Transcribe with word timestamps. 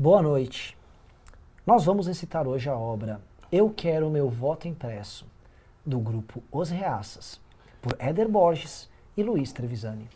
Boa 0.00 0.22
noite. 0.22 0.78
Nós 1.66 1.84
vamos 1.84 2.06
recitar 2.06 2.46
hoje 2.46 2.70
a 2.70 2.76
obra 2.76 3.20
Eu 3.50 3.68
Quero 3.68 4.08
Meu 4.08 4.30
Voto 4.30 4.68
Impresso, 4.68 5.26
do 5.84 5.98
grupo 5.98 6.40
Os 6.52 6.70
Reaças, 6.70 7.40
por 7.82 7.96
Éder 7.98 8.28
Borges 8.28 8.88
e 9.16 9.24
Luiz 9.24 9.52
Trevisani. 9.52 10.08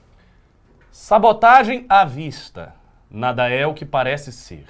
Sabotagem 0.88 1.84
à 1.88 2.04
vista. 2.04 2.76
Nada 3.10 3.48
é 3.48 3.66
o 3.66 3.74
que 3.74 3.84
parece 3.84 4.30
ser. 4.30 4.66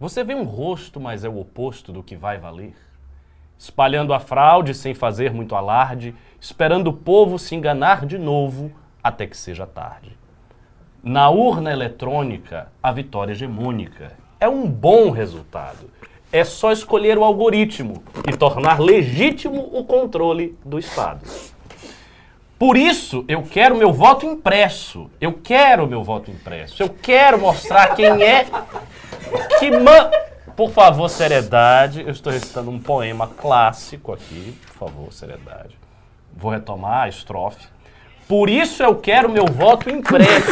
Você 0.00 0.24
vê 0.24 0.34
um 0.34 0.42
rosto, 0.42 0.98
mas 0.98 1.22
é 1.22 1.28
o 1.28 1.38
oposto 1.38 1.92
do 1.92 2.02
que 2.02 2.16
vai 2.16 2.36
valer. 2.36 2.74
Espalhando 3.56 4.12
a 4.12 4.18
fraude 4.18 4.74
sem 4.74 4.92
fazer 4.92 5.32
muito 5.32 5.54
alarde, 5.54 6.16
esperando 6.40 6.88
o 6.88 6.96
povo 6.96 7.38
se 7.38 7.54
enganar 7.54 8.04
de 8.04 8.18
novo 8.18 8.72
até 9.00 9.24
que 9.24 9.36
seja 9.36 9.68
tarde. 9.68 10.18
Na 11.00 11.30
urna 11.30 11.70
eletrônica, 11.70 12.72
a 12.82 12.90
vitória 12.90 13.30
hegemônica 13.30 14.26
é 14.40 14.48
um 14.48 14.66
bom 14.66 15.10
resultado. 15.10 15.90
É 16.30 16.44
só 16.44 16.70
escolher 16.72 17.16
o 17.16 17.24
algoritmo 17.24 18.02
e 18.30 18.36
tornar 18.36 18.80
legítimo 18.80 19.70
o 19.72 19.84
controle 19.84 20.56
do 20.64 20.78
Estado. 20.78 21.20
Por 22.58 22.76
isso, 22.76 23.24
eu 23.28 23.42
quero 23.42 23.76
meu 23.76 23.92
voto 23.92 24.26
impresso. 24.26 25.08
Eu 25.20 25.32
quero 25.32 25.86
meu 25.86 26.02
voto 26.02 26.30
impresso. 26.30 26.82
Eu 26.82 26.90
quero 26.90 27.38
mostrar 27.38 27.94
quem 27.94 28.22
é 28.22 28.46
que 29.58 29.70
man... 29.70 30.10
Por 30.56 30.70
favor, 30.72 31.08
seriedade. 31.08 32.02
Eu 32.02 32.10
estou 32.10 32.32
recitando 32.32 32.68
um 32.68 32.80
poema 32.80 33.28
clássico 33.28 34.12
aqui. 34.12 34.58
Por 34.66 34.88
favor, 34.88 35.12
seriedade. 35.12 35.78
Vou 36.36 36.50
retomar 36.50 37.04
a 37.04 37.08
estrofe. 37.08 37.64
Por 38.26 38.50
isso 38.50 38.82
eu 38.82 38.96
quero 38.96 39.30
meu 39.30 39.46
voto 39.46 39.88
impresso. 39.88 40.50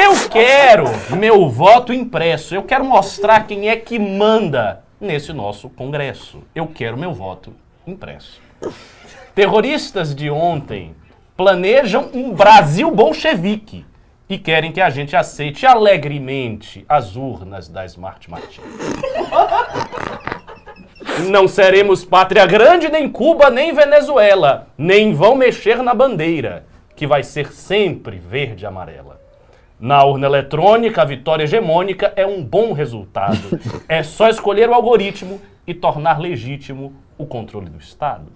Eu 0.00 0.28
quero 0.30 0.84
meu 1.16 1.48
voto 1.48 1.92
impresso. 1.92 2.54
Eu 2.54 2.62
quero 2.62 2.84
mostrar 2.84 3.48
quem 3.48 3.68
é 3.68 3.74
que 3.74 3.98
manda 3.98 4.84
nesse 5.00 5.32
nosso 5.32 5.68
Congresso. 5.68 6.44
Eu 6.54 6.68
quero 6.68 6.96
meu 6.96 7.12
voto 7.12 7.52
impresso. 7.84 8.40
Terroristas 9.34 10.14
de 10.14 10.30
ontem 10.30 10.94
planejam 11.36 12.10
um 12.14 12.32
Brasil 12.32 12.92
bolchevique 12.92 13.84
e 14.28 14.38
querem 14.38 14.70
que 14.70 14.80
a 14.80 14.88
gente 14.88 15.16
aceite 15.16 15.66
alegremente 15.66 16.84
as 16.88 17.16
urnas 17.16 17.68
da 17.68 17.84
Smart 17.84 18.30
Martins. 18.30 18.64
Não 21.28 21.48
seremos 21.48 22.04
pátria 22.04 22.46
grande, 22.46 22.88
nem 22.88 23.08
Cuba, 23.10 23.50
nem 23.50 23.74
Venezuela, 23.74 24.68
nem 24.78 25.12
vão 25.12 25.34
mexer 25.34 25.82
na 25.82 25.92
bandeira, 25.92 26.66
que 26.94 27.04
vai 27.04 27.24
ser 27.24 27.52
sempre 27.52 28.16
verde 28.16 28.64
e 28.64 28.66
amarela. 28.66 29.17
Na 29.80 30.02
urna 30.04 30.26
eletrônica, 30.26 31.00
a 31.00 31.04
vitória 31.04 31.44
hegemônica 31.44 32.12
é 32.16 32.26
um 32.26 32.42
bom 32.42 32.72
resultado. 32.72 33.38
É 33.88 34.02
só 34.02 34.28
escolher 34.28 34.68
o 34.68 34.74
algoritmo 34.74 35.40
e 35.66 35.72
tornar 35.72 36.20
legítimo 36.20 36.92
o 37.16 37.24
controle 37.24 37.70
do 37.70 37.78
Estado. 37.78 38.26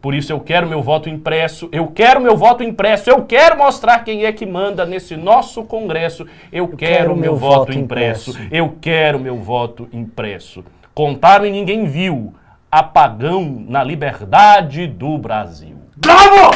Por 0.00 0.14
isso 0.14 0.32
eu 0.32 0.38
quero 0.40 0.68
meu 0.68 0.82
voto 0.82 1.08
impresso, 1.08 1.68
eu 1.72 1.88
quero 1.88 2.20
meu 2.20 2.36
voto 2.36 2.62
impresso, 2.62 3.10
eu 3.10 3.24
quero 3.24 3.58
mostrar 3.58 4.04
quem 4.04 4.24
é 4.24 4.32
que 4.32 4.46
manda 4.46 4.86
nesse 4.86 5.16
nosso 5.16 5.64
Congresso. 5.64 6.26
Eu, 6.52 6.68
quero, 6.68 6.78
quero 6.78 7.16
meu, 7.16 7.36
voto 7.36 7.56
voto 7.56 7.72
impresso, 7.72 8.30
impresso. 8.30 8.54
eu 8.54 8.76
quero 8.80 9.18
meu 9.18 9.36
voto 9.36 9.88
impresso. 9.92 10.64
Contaram 10.94 11.44
e 11.44 11.50
ninguém 11.50 11.86
viu. 11.86 12.32
Apagão 12.70 13.64
na 13.68 13.82
liberdade 13.82 14.86
do 14.86 15.18
Brasil. 15.18 15.76
Bravo! 15.96 16.50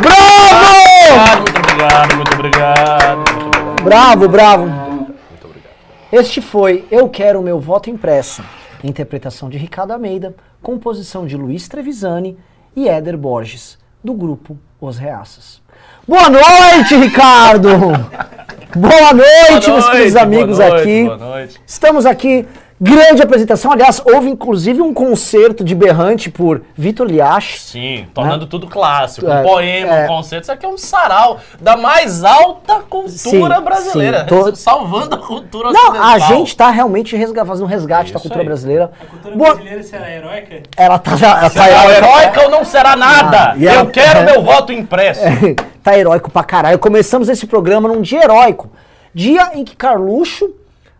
Bravo! 0.00 0.71
Muito 1.12 1.58
obrigado, 1.58 2.16
muito 2.16 2.34
obrigado, 2.34 3.16
muito 3.16 3.58
obrigado. 3.58 3.82
Bravo, 3.82 4.28
bravo. 4.28 4.66
Muito 4.66 5.46
obrigado. 5.46 5.74
Este 6.10 6.40
foi 6.40 6.86
Eu 6.90 7.08
Quero 7.08 7.42
Meu 7.42 7.60
Voto 7.60 7.90
Impresso, 7.90 8.42
interpretação 8.82 9.48
de 9.50 9.58
Ricardo 9.58 9.92
Almeida, 9.92 10.34
composição 10.62 11.26
de 11.26 11.36
Luiz 11.36 11.68
Trevisani 11.68 12.38
e 12.74 12.88
Éder 12.88 13.18
Borges, 13.18 13.78
do 14.02 14.14
grupo 14.14 14.56
Os 14.80 14.96
Reaças. 14.96 15.60
Boa 16.08 16.30
noite, 16.30 16.94
Ricardo! 16.96 17.68
Boa 18.74 19.12
noite, 19.12 19.70
meus 19.70 19.86
queridos 19.90 20.16
amigos 20.16 20.56
boa 20.56 20.70
noite, 20.70 20.82
aqui. 20.82 21.04
Boa 21.04 21.16
noite. 21.18 21.60
Estamos 21.66 22.06
aqui, 22.06 22.48
grande 22.82 23.22
apresentação. 23.22 23.70
Aliás, 23.70 24.02
houve 24.04 24.28
inclusive 24.28 24.82
um 24.82 24.92
concerto 24.92 25.62
de 25.62 25.72
berrante 25.74 26.28
por 26.28 26.62
Vitor 26.76 27.06
Liache. 27.06 27.60
Sim, 27.60 28.06
tornando 28.12 28.46
tudo 28.46 28.66
clássico. 28.66 29.26
É, 29.30 29.40
um 29.40 29.42
poema, 29.44 29.94
é. 29.94 30.04
um 30.04 30.08
conceito. 30.08 30.42
Isso 30.42 30.52
aqui 30.52 30.66
é 30.66 30.68
um 30.68 30.76
sarau 30.76 31.38
da 31.60 31.76
mais 31.76 32.24
alta 32.24 32.80
cultura 32.80 33.56
Sim, 33.56 33.62
brasileira. 33.62 34.20
sim, 34.20 34.26
tô- 34.26 34.56
Salvando 34.56 35.14
a 35.14 35.18
cultura 35.18 35.70
Não, 35.70 35.80
ocidental. 35.90 36.10
a 36.12 36.18
gente 36.18 36.48
está 36.48 36.70
realmente 36.70 37.14
resga- 37.16 37.44
fazendo 37.44 37.64
um 37.64 37.68
resgate 37.68 38.12
da 38.12 38.16
Isso 38.16 38.22
cultura 38.22 38.40
aí. 38.40 38.46
brasileira. 38.46 38.90
A 39.00 39.04
cultura 39.06 39.36
Boa- 39.36 39.54
brasileira 39.54 39.82
será 39.84 40.10
heróica? 40.10 40.62
Ela 40.76 40.98
tá. 40.98 41.12
Ela 41.12 41.40
tá 41.40 41.50
Será 41.50 41.68
heróica. 41.68 41.96
heróica 42.06 42.42
ou 42.42 42.50
não 42.50 42.64
será 42.64 42.96
nada? 42.96 43.52
Ah, 43.52 43.54
e 43.56 43.66
ela- 43.68 43.82
Eu 43.82 43.86
quero 43.90 44.24
meu 44.24 44.42
voto 44.42 44.72
impresso. 44.72 45.20
tá 45.82 45.96
heróico 45.96 46.30
pra 46.30 46.42
caralho. 46.42 46.78
Começamos 46.78 47.28
esse 47.28 47.46
programa 47.46 47.88
num 47.88 48.00
dia 48.00 48.24
heróico. 48.24 48.70
Dia 49.14 49.50
em 49.54 49.64
que 49.64 49.76
Carluxo. 49.76 50.50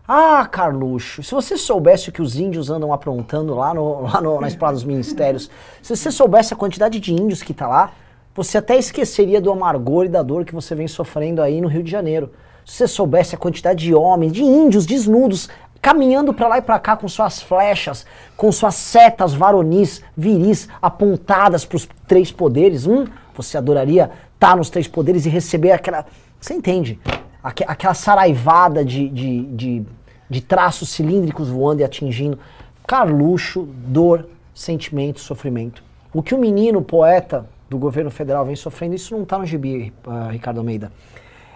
Ah, 0.07 0.45
Carluxo, 0.51 1.23
se 1.23 1.31
você 1.33 1.55
soubesse 1.55 2.09
o 2.09 2.11
que 2.11 2.21
os 2.21 2.35
índios 2.37 2.69
andam 2.69 2.91
aprontando 2.91 3.55
lá, 3.55 3.73
no, 3.73 4.01
lá 4.01 4.19
no- 4.19 4.39
na 4.41 4.47
Esplana 4.49 4.73
dos 4.73 4.83
Ministérios, 4.83 5.49
se 5.81 5.95
você 5.95 6.11
soubesse 6.11 6.53
a 6.53 6.57
quantidade 6.57 6.99
de 6.99 7.13
índios 7.13 7.41
que 7.41 7.53
tá 7.53 7.67
lá, 7.67 7.91
você 8.35 8.57
até 8.57 8.75
esqueceria 8.77 9.39
do 9.39 9.51
amargor 9.51 10.05
e 10.05 10.09
da 10.09 10.21
dor 10.21 10.43
que 10.43 10.53
você 10.53 10.75
vem 10.75 10.87
sofrendo 10.89 11.41
aí 11.41 11.61
no 11.61 11.69
Rio 11.69 11.83
de 11.83 11.89
Janeiro. 11.91 12.31
Se 12.65 12.77
você 12.77 12.87
soubesse 12.87 13.35
a 13.35 13.37
quantidade 13.37 13.83
de 13.85 13.93
homens, 13.93 14.33
de 14.33 14.43
índios 14.43 14.85
desnudos, 14.85 15.47
caminhando 15.81 16.33
pra 16.33 16.47
lá 16.49 16.57
e 16.57 16.61
pra 16.61 16.79
cá 16.79 16.97
com 16.97 17.07
suas 17.07 17.41
flechas, 17.41 18.05
com 18.35 18.51
suas 18.51 18.75
setas 18.75 19.33
varonis, 19.33 20.01
viris, 20.17 20.67
apontadas 20.81 21.63
pros 21.63 21.87
três 22.07 22.29
poderes, 22.31 22.85
hum, 22.85 23.05
você 23.35 23.57
adoraria 23.57 24.11
estar 24.33 24.57
nos 24.57 24.69
três 24.69 24.87
poderes 24.87 25.25
e 25.25 25.29
receber 25.29 25.71
aquela. 25.71 26.05
Você 26.41 26.53
entende? 26.53 26.99
Aque- 27.43 27.65
aquela 27.67 27.93
saraivada 27.93 28.85
de, 28.85 29.09
de, 29.09 29.43
de, 29.47 29.85
de 30.29 30.41
traços 30.41 30.89
cilíndricos 30.89 31.49
voando 31.49 31.81
e 31.81 31.83
atingindo. 31.83 32.39
Carluxo, 32.87 33.67
dor, 33.87 34.27
sentimento, 34.53 35.19
sofrimento. 35.19 35.83
O 36.13 36.21
que 36.21 36.35
o 36.35 36.37
menino, 36.37 36.81
poeta 36.81 37.45
do 37.69 37.77
governo 37.77 38.11
federal 38.11 38.45
vem 38.45 38.55
sofrendo, 38.55 38.95
isso 38.95 39.15
não 39.15 39.23
está 39.23 39.37
no 39.37 39.45
gibi, 39.45 39.91
ah, 40.05 40.29
Ricardo 40.31 40.59
Almeida. 40.59 40.91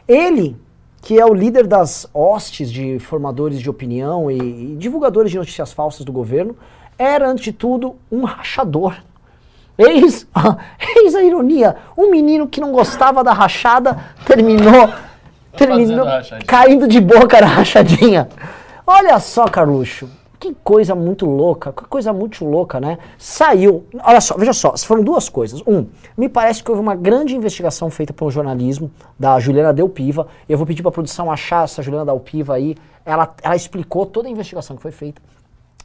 Ele, 0.07 0.57
que 1.01 1.19
é 1.19 1.25
o 1.25 1.33
líder 1.33 1.67
das 1.67 2.09
hostes 2.13 2.71
de 2.71 2.97
formadores 2.97 3.59
de 3.59 3.69
opinião 3.69 4.31
e, 4.31 4.73
e 4.73 4.75
divulgadores 4.77 5.31
de 5.31 5.37
notícias 5.37 5.71
falsas 5.71 6.03
do 6.03 6.11
governo, 6.11 6.55
era, 6.97 7.29
antes 7.29 7.45
de 7.45 7.53
tudo, 7.53 7.95
um 8.11 8.23
rachador. 8.23 8.95
Eis, 9.77 10.27
eis 10.97 11.13
a 11.13 11.23
ironia. 11.23 11.75
Um 11.95 12.09
menino 12.09 12.47
que 12.47 12.59
não 12.59 12.71
gostava 12.71 13.23
da 13.23 13.31
rachada 13.31 14.03
terminou, 14.25 14.89
terminou 15.57 16.05
rachadinha. 16.05 16.47
caindo 16.47 16.87
de 16.87 17.01
boca 17.01 17.41
na 17.41 17.47
rachadinha. 17.47 18.29
Olha 18.85 19.19
só, 19.19 19.45
Carluxo. 19.45 20.09
Que 20.39 20.53
coisa 20.63 20.93
muito 20.93 21.25
louca, 21.25 21.73
que 21.73 21.83
coisa 21.85 22.13
muito 22.13 22.45
louca, 22.45 22.79
né? 22.79 22.99
Saiu. 23.17 23.87
Olha 24.03 24.21
só, 24.21 24.37
veja 24.37 24.53
só, 24.53 24.77
foram 24.77 25.03
duas 25.03 25.27
coisas. 25.29 25.63
Um, 25.65 25.87
me 26.15 26.29
parece 26.29 26.63
que 26.63 26.69
houve 26.69 26.81
uma 26.81 26.95
grande 26.95 27.35
investigação 27.35 27.89
feita 27.89 28.13
pelo 28.13 28.29
jornalismo 28.29 28.91
da 29.17 29.39
Juliana 29.39 29.73
Delpiva. 29.73 30.27
Eu 30.47 30.55
vou 30.57 30.67
pedir 30.67 30.83
pra 30.83 30.91
produção 30.91 31.31
achar 31.31 31.63
essa 31.63 31.81
Juliana 31.81 32.05
Delpiva 32.05 32.53
aí. 32.53 32.75
Ela, 33.03 33.33
ela 33.41 33.55
explicou 33.55 34.05
toda 34.05 34.27
a 34.27 34.31
investigação 34.31 34.75
que 34.75 34.81
foi 34.81 34.91
feita. 34.91 35.19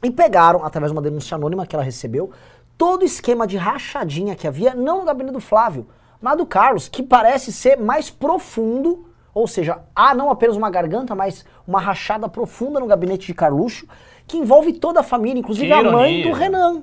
E 0.02 0.10
pegaram, 0.10 0.64
através 0.64 0.92
de 0.92 0.98
uma 0.98 1.02
denúncia 1.02 1.34
anônima 1.34 1.66
que 1.66 1.74
ela 1.74 1.84
recebeu, 1.84 2.30
todo 2.76 3.02
o 3.02 3.06
esquema 3.06 3.46
de 3.46 3.56
rachadinha 3.56 4.34
que 4.34 4.46
havia, 4.46 4.74
não 4.74 4.98
no 4.98 5.04
gabinete 5.04 5.32
do 5.32 5.40
Flávio, 5.40 5.86
mas 6.20 6.36
do 6.36 6.44
Carlos, 6.44 6.88
que 6.88 7.02
parece 7.02 7.52
ser 7.52 7.76
mais 7.78 8.10
profundo, 8.10 9.06
ou 9.34 9.46
seja, 9.46 9.78
há 9.94 10.14
não 10.14 10.30
apenas 10.30 10.56
uma 10.56 10.70
garganta, 10.70 11.14
mas 11.14 11.44
uma 11.66 11.80
rachada 11.80 12.28
profunda 12.28 12.78
no 12.80 12.86
gabinete 12.86 13.26
de 13.26 13.34
Carluxo, 13.34 13.86
que 14.26 14.36
envolve 14.36 14.72
toda 14.74 15.00
a 15.00 15.02
família, 15.02 15.40
inclusive 15.40 15.66
Que 15.66 15.72
a 15.72 15.82
mãe 15.82 16.22
do 16.22 16.32
Renan. 16.32 16.82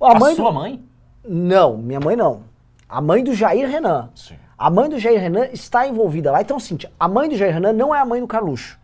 A, 0.00 0.18
mãe 0.18 0.32
do- 0.34 0.36
sua 0.36 0.52
mãe? 0.52 0.82
Não, 1.26 1.76
minha 1.76 2.00
mãe 2.00 2.16
não. 2.16 2.42
A 2.88 3.00
mãe 3.00 3.22
do 3.22 3.34
Jair 3.34 3.68
Renan. 3.68 4.08
Sim. 4.14 4.34
A 4.58 4.68
mãe 4.70 4.88
do 4.88 4.98
Jair 4.98 5.20
Renan 5.20 5.46
está 5.52 5.86
envolvida 5.86 6.32
lá. 6.32 6.40
Então, 6.40 6.56
assim, 6.56 6.76
a 6.98 7.06
mãe 7.08 7.28
do 7.28 7.36
Jair 7.36 7.54
Renan 7.54 7.72
não 7.72 7.94
é 7.94 7.98
a 8.00 8.04
mãe 8.04 8.20
do 8.20 8.26
Carluxo. 8.26 8.78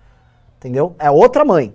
Entendeu? 0.59 0.95
É 0.99 1.11
outra 1.11 1.45
mãe. 1.45 1.75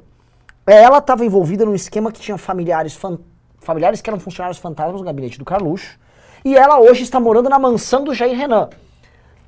Ela 0.65 0.99
estava 0.99 1.25
envolvida 1.25 1.65
num 1.65 1.75
esquema 1.75 2.11
que 2.11 2.19
tinha 2.19 2.37
familiares, 2.37 2.95
fan- 2.95 3.19
familiares 3.59 4.01
que 4.01 4.09
eram 4.09 4.19
funcionários 4.19 4.57
fantasmas 4.59 4.99
no 4.99 5.05
gabinete 5.05 5.37
do 5.37 5.45
Carluxo. 5.45 5.99
E 6.45 6.55
ela 6.55 6.79
hoje 6.79 7.03
está 7.03 7.19
morando 7.19 7.49
na 7.49 7.59
mansão 7.59 8.03
do 8.03 8.13
Jair 8.13 8.35
Renan. 8.37 8.69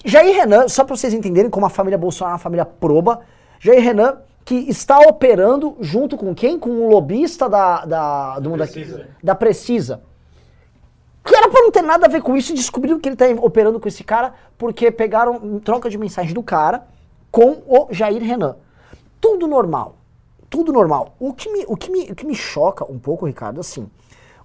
Jair 0.04 0.36
Renan, 0.36 0.68
só 0.68 0.84
para 0.84 0.96
vocês 0.96 1.14
entenderem 1.14 1.50
como 1.50 1.66
a 1.66 1.70
família 1.70 1.98
Bolsonaro 1.98 2.34
é 2.34 2.36
uma 2.36 2.40
família 2.40 2.66
proba, 2.66 3.22
Jair 3.60 3.82
Renan 3.82 4.18
que 4.46 4.56
está 4.70 5.00
operando 5.00 5.78
junto 5.80 6.18
com 6.18 6.36
quem? 6.36 6.60
Com 6.60 6.70
um 6.70 6.90
lobista 6.90 7.48
da, 7.48 7.86
da, 7.86 8.40
do 8.40 8.50
mundo 8.50 8.62
aqui- 8.64 8.74
Precisa. 8.82 9.08
da 9.24 9.34
Precisa. 9.36 10.02
Que 11.24 11.34
era 11.34 11.48
pra 11.50 11.62
não 11.62 11.72
ter 11.72 11.82
nada 11.82 12.06
a 12.06 12.10
ver 12.10 12.22
com 12.22 12.36
isso 12.36 12.52
e 12.52 12.56
descobriram 12.56 13.00
que 13.00 13.08
ele 13.08 13.16
tá 13.16 13.26
operando 13.42 13.80
com 13.80 13.88
esse 13.88 14.04
cara 14.04 14.34
porque 14.58 14.92
pegaram 14.92 15.60
troca 15.62 15.90
de 15.90 15.98
mensagem 15.98 16.34
do 16.34 16.44
cara 16.44 16.86
com 17.32 17.62
o 17.66 17.88
Jair 17.92 18.22
Renan. 18.22 18.58
Tudo 19.22 19.48
normal. 19.48 19.96
Tudo 20.50 20.74
normal. 20.74 21.16
O 21.18 21.34
que 21.34 21.50
me, 21.50 21.64
o 21.66 21.78
que 21.78 21.90
me, 21.90 22.12
o 22.12 22.16
que 22.16 22.26
me 22.26 22.36
choca 22.36 22.84
um 22.92 23.00
pouco, 23.00 23.26
Ricardo, 23.26 23.62
assim, 23.62 23.90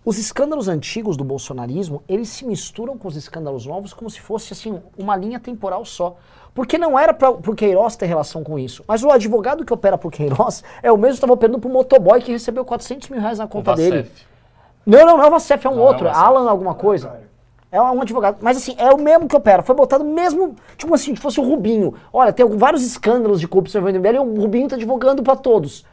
os 0.08 0.16
escândalos 0.16 0.68
antigos 0.68 1.18
do 1.18 1.22
bolsonarismo, 1.22 2.02
eles 2.08 2.30
se 2.30 2.46
misturam 2.46 2.96
com 2.96 3.06
os 3.08 3.14
escândalos 3.14 3.66
novos 3.66 3.92
como 3.92 4.08
se 4.08 4.22
fosse 4.22 4.54
assim 4.54 4.80
uma 4.96 5.14
linha 5.14 5.38
temporal 5.38 5.84
só. 5.84 6.16
Porque 6.54 6.78
não 6.78 6.98
era 6.98 7.12
para 7.12 7.28
o 7.28 7.54
Queiroz 7.54 7.94
ter 7.94 8.06
relação 8.06 8.42
com 8.42 8.58
isso. 8.58 8.82
Mas 8.88 9.04
o 9.04 9.10
advogado 9.10 9.66
que 9.66 9.72
opera 9.74 9.98
pro 9.98 10.08
Queiroz 10.08 10.64
é 10.82 10.90
o 10.90 10.96
mesmo 10.96 11.10
que 11.10 11.16
estava 11.16 11.34
operando 11.34 11.58
pro 11.58 11.68
motoboy 11.68 12.22
que 12.22 12.32
recebeu 12.32 12.64
400 12.64 13.10
mil 13.10 13.20
reais 13.20 13.38
na 13.38 13.46
conta 13.46 13.74
dele. 13.74 14.10
Não, 14.86 15.04
não, 15.04 15.18
não 15.18 15.24
é 15.24 15.26
o 15.26 15.30
Vacef, 15.30 15.66
é 15.66 15.68
um 15.68 15.76
não, 15.76 15.82
outro. 15.82 16.06
É 16.06 16.10
Alan 16.10 16.48
alguma 16.48 16.74
coisa. 16.74 17.20
É 17.70 17.78
um 17.78 18.00
advogado. 18.00 18.38
Mas 18.40 18.56
assim, 18.56 18.74
é 18.78 18.90
o 18.90 18.96
mesmo 18.96 19.28
que 19.28 19.36
opera. 19.36 19.62
Foi 19.62 19.74
botado 19.74 20.06
mesmo, 20.06 20.56
tipo 20.78 20.94
assim, 20.94 21.14
se 21.14 21.20
fosse 21.20 21.38
o 21.38 21.42
Rubinho. 21.42 21.92
Olha, 22.10 22.32
tem 22.32 22.48
vários 22.48 22.82
escândalos 22.82 23.40
de 23.40 23.46
corrupção 23.46 23.82
envolvendo 23.82 24.00
MBL 24.00 24.16
e 24.16 24.18
o 24.20 24.40
Rubinho 24.40 24.68
tá 24.68 24.76
advogando 24.76 25.22
para 25.22 25.36
todos. 25.36 25.84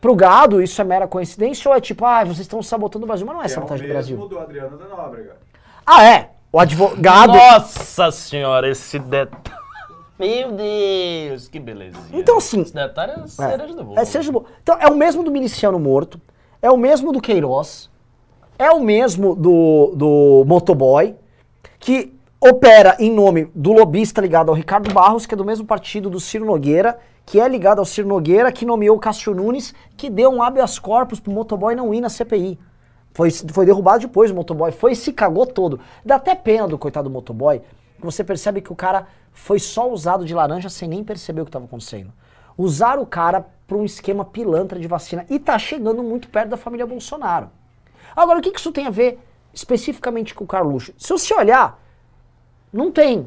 Pro 0.00 0.14
gado, 0.14 0.62
isso 0.62 0.80
é 0.80 0.84
mera 0.84 1.06
coincidência 1.06 1.68
ou 1.68 1.76
é 1.76 1.80
tipo, 1.80 2.04
ah, 2.06 2.24
vocês 2.24 2.40
estão 2.40 2.62
sabotando 2.62 3.04
o 3.04 3.06
Brasil? 3.06 3.26
Mas 3.26 3.36
não 3.36 3.42
é, 3.42 3.46
é 3.46 3.48
sabotagem 3.48 3.86
do 3.86 3.92
Brasil. 3.92 4.16
do 4.16 4.38
Adriano 4.38 4.78
da 4.78 4.86
Nóbrega. 4.86 5.36
Ah, 5.84 6.04
é? 6.04 6.30
O 6.52 6.58
advogado. 6.58 7.32
Nossa 7.32 8.10
senhora, 8.10 8.68
esse 8.68 8.98
detalhe. 8.98 9.60
Meu 10.18 10.52
Deus, 10.52 11.48
que 11.48 11.58
beleza. 11.58 11.98
Então, 12.12 12.38
assim. 12.38 12.60
Esse 12.60 12.74
detalhe 12.74 13.12
é 13.12 13.26
cereja 13.26 13.74
do 13.74 13.84
bolo. 13.84 13.98
É 13.98 14.04
cereja 14.04 14.30
do 14.30 14.40
bolo. 14.40 14.46
Então, 14.62 14.76
é 14.80 14.86
o 14.86 14.94
mesmo 14.94 15.22
do 15.22 15.30
miliciano 15.30 15.78
morto, 15.78 16.20
é 16.60 16.70
o 16.70 16.76
mesmo 16.76 17.12
do 17.12 17.20
Queiroz, 17.20 17.90
é 18.58 18.70
o 18.70 18.80
mesmo 18.80 19.34
do, 19.34 19.92
do 19.94 20.44
motoboy, 20.46 21.14
que 21.78 22.19
opera 22.40 22.96
em 22.98 23.12
nome 23.12 23.50
do 23.54 23.72
lobista 23.72 24.20
ligado 24.20 24.48
ao 24.48 24.54
Ricardo 24.54 24.92
Barros, 24.94 25.26
que 25.26 25.34
é 25.34 25.36
do 25.36 25.44
mesmo 25.44 25.66
partido 25.66 26.08
do 26.08 26.18
Ciro 26.18 26.46
Nogueira, 26.46 26.98
que 27.26 27.38
é 27.38 27.46
ligado 27.46 27.80
ao 27.80 27.84
Ciro 27.84 28.08
Nogueira, 28.08 28.50
que 28.50 28.64
nomeou 28.64 28.96
o 28.96 29.00
Cássio 29.00 29.34
Nunes, 29.34 29.74
que 29.94 30.08
deu 30.08 30.30
um 30.30 30.42
habeas 30.42 30.78
corpus 30.78 31.20
pro 31.20 31.30
motoboy 31.30 31.74
não 31.74 31.92
ir 31.92 32.00
na 32.00 32.08
CPI. 32.08 32.58
Foi, 33.12 33.30
foi 33.30 33.66
derrubado 33.66 34.00
depois 34.00 34.30
o 34.30 34.34
motoboy, 34.34 34.72
foi 34.72 34.94
se 34.94 35.12
cagou 35.12 35.44
todo. 35.44 35.78
Dá 36.02 36.16
até 36.16 36.34
pena 36.34 36.66
do 36.66 36.78
coitado 36.78 37.10
do 37.10 37.12
motoboy, 37.12 37.60
que 37.98 38.04
você 38.04 38.24
percebe 38.24 38.62
que 38.62 38.72
o 38.72 38.76
cara 38.76 39.06
foi 39.32 39.58
só 39.58 39.90
usado 39.90 40.24
de 40.24 40.32
laranja 40.32 40.70
sem 40.70 40.88
nem 40.88 41.04
perceber 41.04 41.42
o 41.42 41.44
que 41.44 41.50
estava 41.50 41.66
acontecendo. 41.66 42.10
Usaram 42.56 43.02
o 43.02 43.06
cara 43.06 43.46
para 43.66 43.76
um 43.76 43.84
esquema 43.84 44.24
pilantra 44.24 44.78
de 44.80 44.88
vacina 44.88 45.26
e 45.28 45.38
tá 45.38 45.58
chegando 45.58 46.02
muito 46.02 46.28
perto 46.28 46.48
da 46.48 46.56
família 46.56 46.86
Bolsonaro. 46.86 47.50
Agora, 48.16 48.38
o 48.38 48.42
que, 48.42 48.50
que 48.50 48.58
isso 48.58 48.72
tem 48.72 48.86
a 48.86 48.90
ver 48.90 49.18
especificamente 49.52 50.34
com 50.34 50.44
o 50.44 50.46
Carluxo? 50.46 50.92
Se 50.96 51.12
você 51.12 51.34
olhar, 51.34 51.79
não 52.72 52.90
tem. 52.90 53.26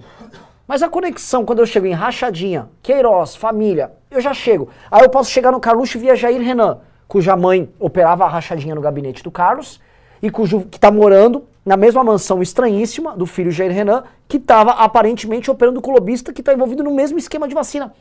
Mas 0.67 0.81
a 0.81 0.89
conexão, 0.89 1.45
quando 1.45 1.59
eu 1.59 1.65
chego 1.65 1.85
em 1.85 1.93
Rachadinha, 1.93 2.69
Queiroz, 2.81 3.35
família, 3.35 3.91
eu 4.09 4.21
já 4.21 4.33
chego. 4.33 4.69
Aí 4.89 5.03
eu 5.03 5.09
posso 5.09 5.29
chegar 5.29 5.51
no 5.51 5.59
Carluxo 5.59 5.99
via 5.99 6.15
Jair 6.15 6.41
Renan, 6.41 6.79
cuja 7.07 7.35
mãe 7.35 7.69
operava 7.79 8.23
a 8.23 8.27
rachadinha 8.27 8.73
no 8.73 8.81
gabinete 8.81 9.21
do 9.21 9.29
Carlos, 9.29 9.79
e 10.21 10.29
cujo 10.31 10.61
que 10.61 10.77
está 10.77 10.89
morando 10.89 11.43
na 11.65 11.75
mesma 11.75 12.03
mansão 12.03 12.41
estranhíssima 12.41 13.15
do 13.15 13.25
filho 13.25 13.51
Jair 13.51 13.71
Renan, 13.71 14.03
que 14.27 14.37
estava 14.37 14.71
aparentemente 14.71 15.51
operando 15.51 15.81
o 15.83 15.91
lobista 15.91 16.31
que 16.31 16.41
está 16.41 16.53
envolvido 16.53 16.83
no 16.83 16.91
mesmo 16.91 17.17
esquema 17.17 17.47
de 17.47 17.53
vacina. 17.53 17.93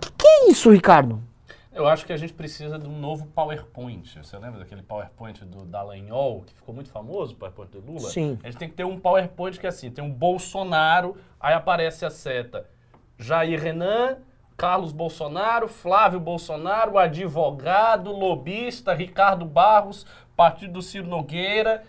Que, 0.00 0.10
que 0.16 0.26
é 0.26 0.50
isso, 0.50 0.70
Ricardo? 0.70 1.20
Eu 1.76 1.86
acho 1.86 2.06
que 2.06 2.12
a 2.12 2.16
gente 2.16 2.32
precisa 2.32 2.78
de 2.78 2.88
um 2.88 2.98
novo 2.98 3.26
PowerPoint. 3.26 4.18
Você 4.22 4.38
lembra 4.38 4.60
daquele 4.60 4.82
PowerPoint 4.82 5.44
do 5.44 5.66
Dallagnol, 5.66 6.42
que 6.46 6.54
ficou 6.54 6.74
muito 6.74 6.90
famoso, 6.90 7.34
o 7.34 7.36
PowerPoint 7.36 7.70
do 7.70 7.80
Lula? 7.80 8.08
Sim. 8.08 8.38
A 8.42 8.46
gente 8.46 8.58
tem 8.58 8.68
que 8.68 8.74
ter 8.74 8.84
um 8.84 8.98
PowerPoint 8.98 9.60
que 9.60 9.66
é 9.66 9.68
assim, 9.68 9.90
tem 9.90 10.02
um 10.02 10.10
Bolsonaro, 10.10 11.18
aí 11.38 11.52
aparece 11.52 12.06
a 12.06 12.10
seta 12.10 12.66
Jair 13.18 13.60
Renan, 13.60 14.16
Carlos 14.56 14.90
Bolsonaro, 14.90 15.68
Flávio 15.68 16.18
Bolsonaro, 16.18 16.96
advogado, 16.96 18.10
lobista, 18.10 18.94
Ricardo 18.94 19.44
Barros, 19.44 20.06
partido 20.34 20.72
do 20.72 20.82
Ciro 20.82 21.06
Nogueira, 21.06 21.82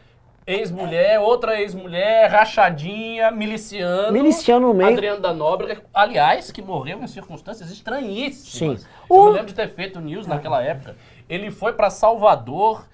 Ex-mulher, 0.48 1.20
outra 1.20 1.60
ex-mulher, 1.60 2.32
rachadinha, 2.32 3.30
miliciano. 3.30 4.14
Miliciano 4.14 4.70
no 4.70 4.74
meio. 4.74 4.94
Adriano 4.94 5.20
da 5.20 5.34
Nóbrega, 5.34 5.84
aliás, 5.94 6.54
que 6.54 6.62
morreu 6.62 7.04
em 7.04 7.08
circunstâncias 7.08 7.70
estranhíssimas. 7.70 8.80
Sim. 8.80 8.88
Eu 9.10 9.26
me 9.26 9.32
lembro 9.32 9.48
de 9.48 9.54
ter 9.54 9.68
feito 9.68 10.00
news 10.00 10.26
naquela 10.26 10.64
época. 10.64 10.96
Ele 11.28 11.52
foi 11.52 11.74
para 11.74 11.90
Salvador, 11.90 12.88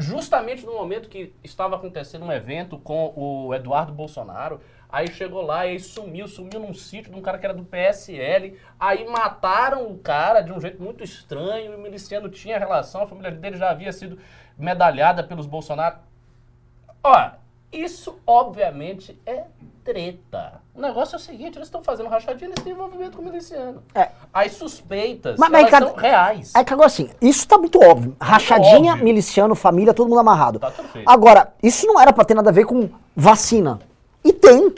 justamente 0.00 0.66
no 0.66 0.72
momento 0.72 1.08
que 1.08 1.32
estava 1.44 1.76
acontecendo 1.76 2.24
um 2.24 2.32
evento 2.32 2.76
com 2.76 3.12
o 3.14 3.54
Eduardo 3.54 3.92
Bolsonaro. 3.92 4.60
Aí 4.90 5.06
chegou 5.06 5.42
lá 5.42 5.66
e 5.66 5.70
aí 5.70 5.78
sumiu, 5.78 6.26
sumiu 6.26 6.58
num 6.58 6.74
sítio 6.74 7.12
de 7.12 7.16
um 7.16 7.22
cara 7.22 7.38
que 7.38 7.46
era 7.46 7.54
do 7.54 7.62
PSL. 7.62 8.58
Aí 8.80 9.08
mataram 9.08 9.86
o 9.86 9.98
cara 9.98 10.40
de 10.40 10.52
um 10.52 10.60
jeito 10.60 10.82
muito 10.82 11.04
estranho. 11.04 11.72
E 11.72 11.76
o 11.76 11.78
miliciano 11.78 12.28
tinha 12.28 12.58
relação, 12.58 13.02
a 13.02 13.06
família 13.06 13.30
dele 13.30 13.56
já 13.56 13.70
havia 13.70 13.92
sido 13.92 14.18
medalhada 14.58 15.22
pelos 15.22 15.46
Bolsonaro. 15.46 16.07
Ó, 17.08 17.30
isso 17.72 18.18
obviamente 18.26 19.18
é 19.24 19.44
treta. 19.82 20.60
O 20.74 20.80
negócio 20.80 21.16
é 21.16 21.18
o 21.18 21.20
seguinte, 21.20 21.56
eles 21.56 21.68
estão 21.68 21.82
fazendo 21.82 22.10
rachadinha, 22.10 22.50
eles 22.50 22.62
têm 22.62 22.74
envolvimento 22.74 23.16
com 23.16 23.22
o 23.22 23.24
miliciano. 23.24 23.82
É. 23.94 24.10
As 24.32 24.52
suspeitas, 24.52 25.38
mas, 25.38 25.50
mas, 25.50 25.70
são 25.70 25.94
reais. 25.94 26.52
É 26.54 26.62
que 26.62 26.72
agora 26.74 26.86
assim, 26.86 27.08
isso 27.22 27.48
tá 27.48 27.56
muito 27.56 27.82
óbvio. 27.82 28.14
Rachadinha, 28.20 28.92
óbvio. 28.92 29.04
miliciano, 29.04 29.54
família, 29.54 29.94
todo 29.94 30.08
mundo 30.08 30.18
amarrado. 30.18 30.58
Tá 30.58 30.70
agora, 31.06 31.54
isso 31.62 31.86
não 31.86 31.98
era 31.98 32.12
pra 32.12 32.24
ter 32.24 32.34
nada 32.34 32.50
a 32.50 32.52
ver 32.52 32.66
com 32.66 32.90
vacina. 33.16 33.80
E 34.22 34.30
tem. 34.30 34.74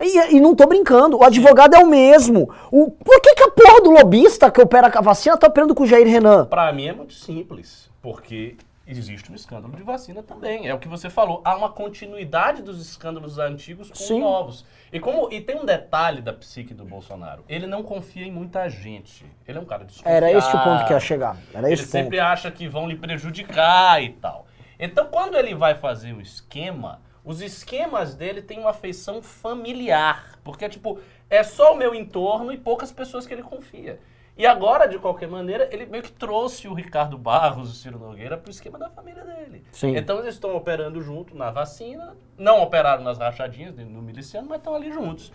E, 0.00 0.36
e, 0.36 0.40
não 0.40 0.56
tô 0.56 0.66
brincando, 0.66 1.18
o 1.18 1.22
advogado 1.22 1.76
é 1.76 1.78
o 1.78 1.86
mesmo. 1.86 2.52
O, 2.72 2.90
por 2.90 3.20
que, 3.20 3.36
que 3.36 3.44
a 3.44 3.50
porra 3.52 3.80
do 3.82 3.90
lobista 3.92 4.50
que 4.50 4.60
opera 4.60 4.90
com 4.90 4.98
a 4.98 5.02
vacina 5.02 5.36
tá 5.36 5.46
operando 5.46 5.76
com 5.76 5.84
o 5.84 5.86
Jair 5.86 6.08
Renan? 6.08 6.46
Pra 6.46 6.72
mim 6.72 6.88
é 6.88 6.92
muito 6.92 7.14
simples, 7.14 7.88
porque 8.02 8.56
existe 8.86 9.30
um 9.30 9.34
escândalo 9.34 9.74
de 9.76 9.82
vacina 9.82 10.22
também. 10.22 10.66
É 10.66 10.74
o 10.74 10.78
que 10.78 10.88
você 10.88 11.08
falou. 11.08 11.40
Há 11.44 11.56
uma 11.56 11.70
continuidade 11.70 12.62
dos 12.62 12.80
escândalos 12.80 13.38
antigos 13.38 13.88
com 13.88 13.94
Sim. 13.94 14.20
novos. 14.20 14.64
E 14.92 15.00
como 15.00 15.32
e 15.32 15.40
tem 15.40 15.56
um 15.56 15.64
detalhe 15.64 16.20
da 16.20 16.32
psique 16.32 16.74
do 16.74 16.84
Bolsonaro. 16.84 17.44
Ele 17.48 17.66
não 17.66 17.82
confia 17.82 18.26
em 18.26 18.32
muita 18.32 18.68
gente. 18.68 19.24
Ele 19.46 19.58
é 19.58 19.60
um 19.60 19.64
cara 19.64 19.84
desconfiado. 19.84 20.16
Era 20.16 20.32
esse 20.32 20.48
o 20.48 20.64
ponto 20.64 20.84
que 20.86 20.92
ia 20.92 21.00
chegar. 21.00 21.36
Era 21.54 21.68
ele 21.68 21.82
sempre 21.82 22.18
acha 22.18 22.50
que 22.50 22.68
vão 22.68 22.88
lhe 22.88 22.96
prejudicar 22.96 24.02
e 24.02 24.10
tal. 24.10 24.46
Então, 24.78 25.06
quando 25.06 25.36
ele 25.36 25.54
vai 25.54 25.74
fazer 25.74 26.12
o 26.12 26.20
esquema, 26.20 27.00
os 27.24 27.40
esquemas 27.40 28.14
dele 28.14 28.42
têm 28.42 28.58
uma 28.58 28.72
feição 28.72 29.22
familiar. 29.22 30.38
Porque, 30.42 30.68
tipo, 30.68 30.98
é 31.30 31.42
só 31.42 31.72
o 31.72 31.76
meu 31.76 31.94
entorno 31.94 32.52
e 32.52 32.58
poucas 32.58 32.90
pessoas 32.90 33.26
que 33.26 33.32
ele 33.32 33.42
confia. 33.42 34.00
E 34.42 34.46
agora, 34.46 34.88
de 34.88 34.98
qualquer 34.98 35.28
maneira, 35.28 35.68
ele 35.70 35.86
meio 35.86 36.02
que 36.02 36.10
trouxe 36.10 36.66
o 36.66 36.74
Ricardo 36.74 37.16
Barros, 37.16 37.70
o 37.70 37.74
Ciro 37.74 37.96
Nogueira, 37.96 38.36
para 38.36 38.48
o 38.48 38.50
esquema 38.50 38.76
da 38.76 38.90
família 38.90 39.24
dele. 39.24 39.64
Sim. 39.70 39.96
Então 39.96 40.18
eles 40.18 40.34
estão 40.34 40.56
operando 40.56 41.00
junto 41.00 41.36
na 41.36 41.52
vacina, 41.52 42.16
não 42.36 42.60
operaram 42.60 43.04
nas 43.04 43.18
rachadinhas 43.18 43.76
no 43.76 44.02
miliciano, 44.02 44.48
mas 44.48 44.58
estão 44.58 44.74
ali 44.74 44.90
juntos. 44.90 45.32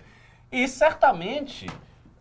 E 0.51 0.67
certamente, 0.67 1.67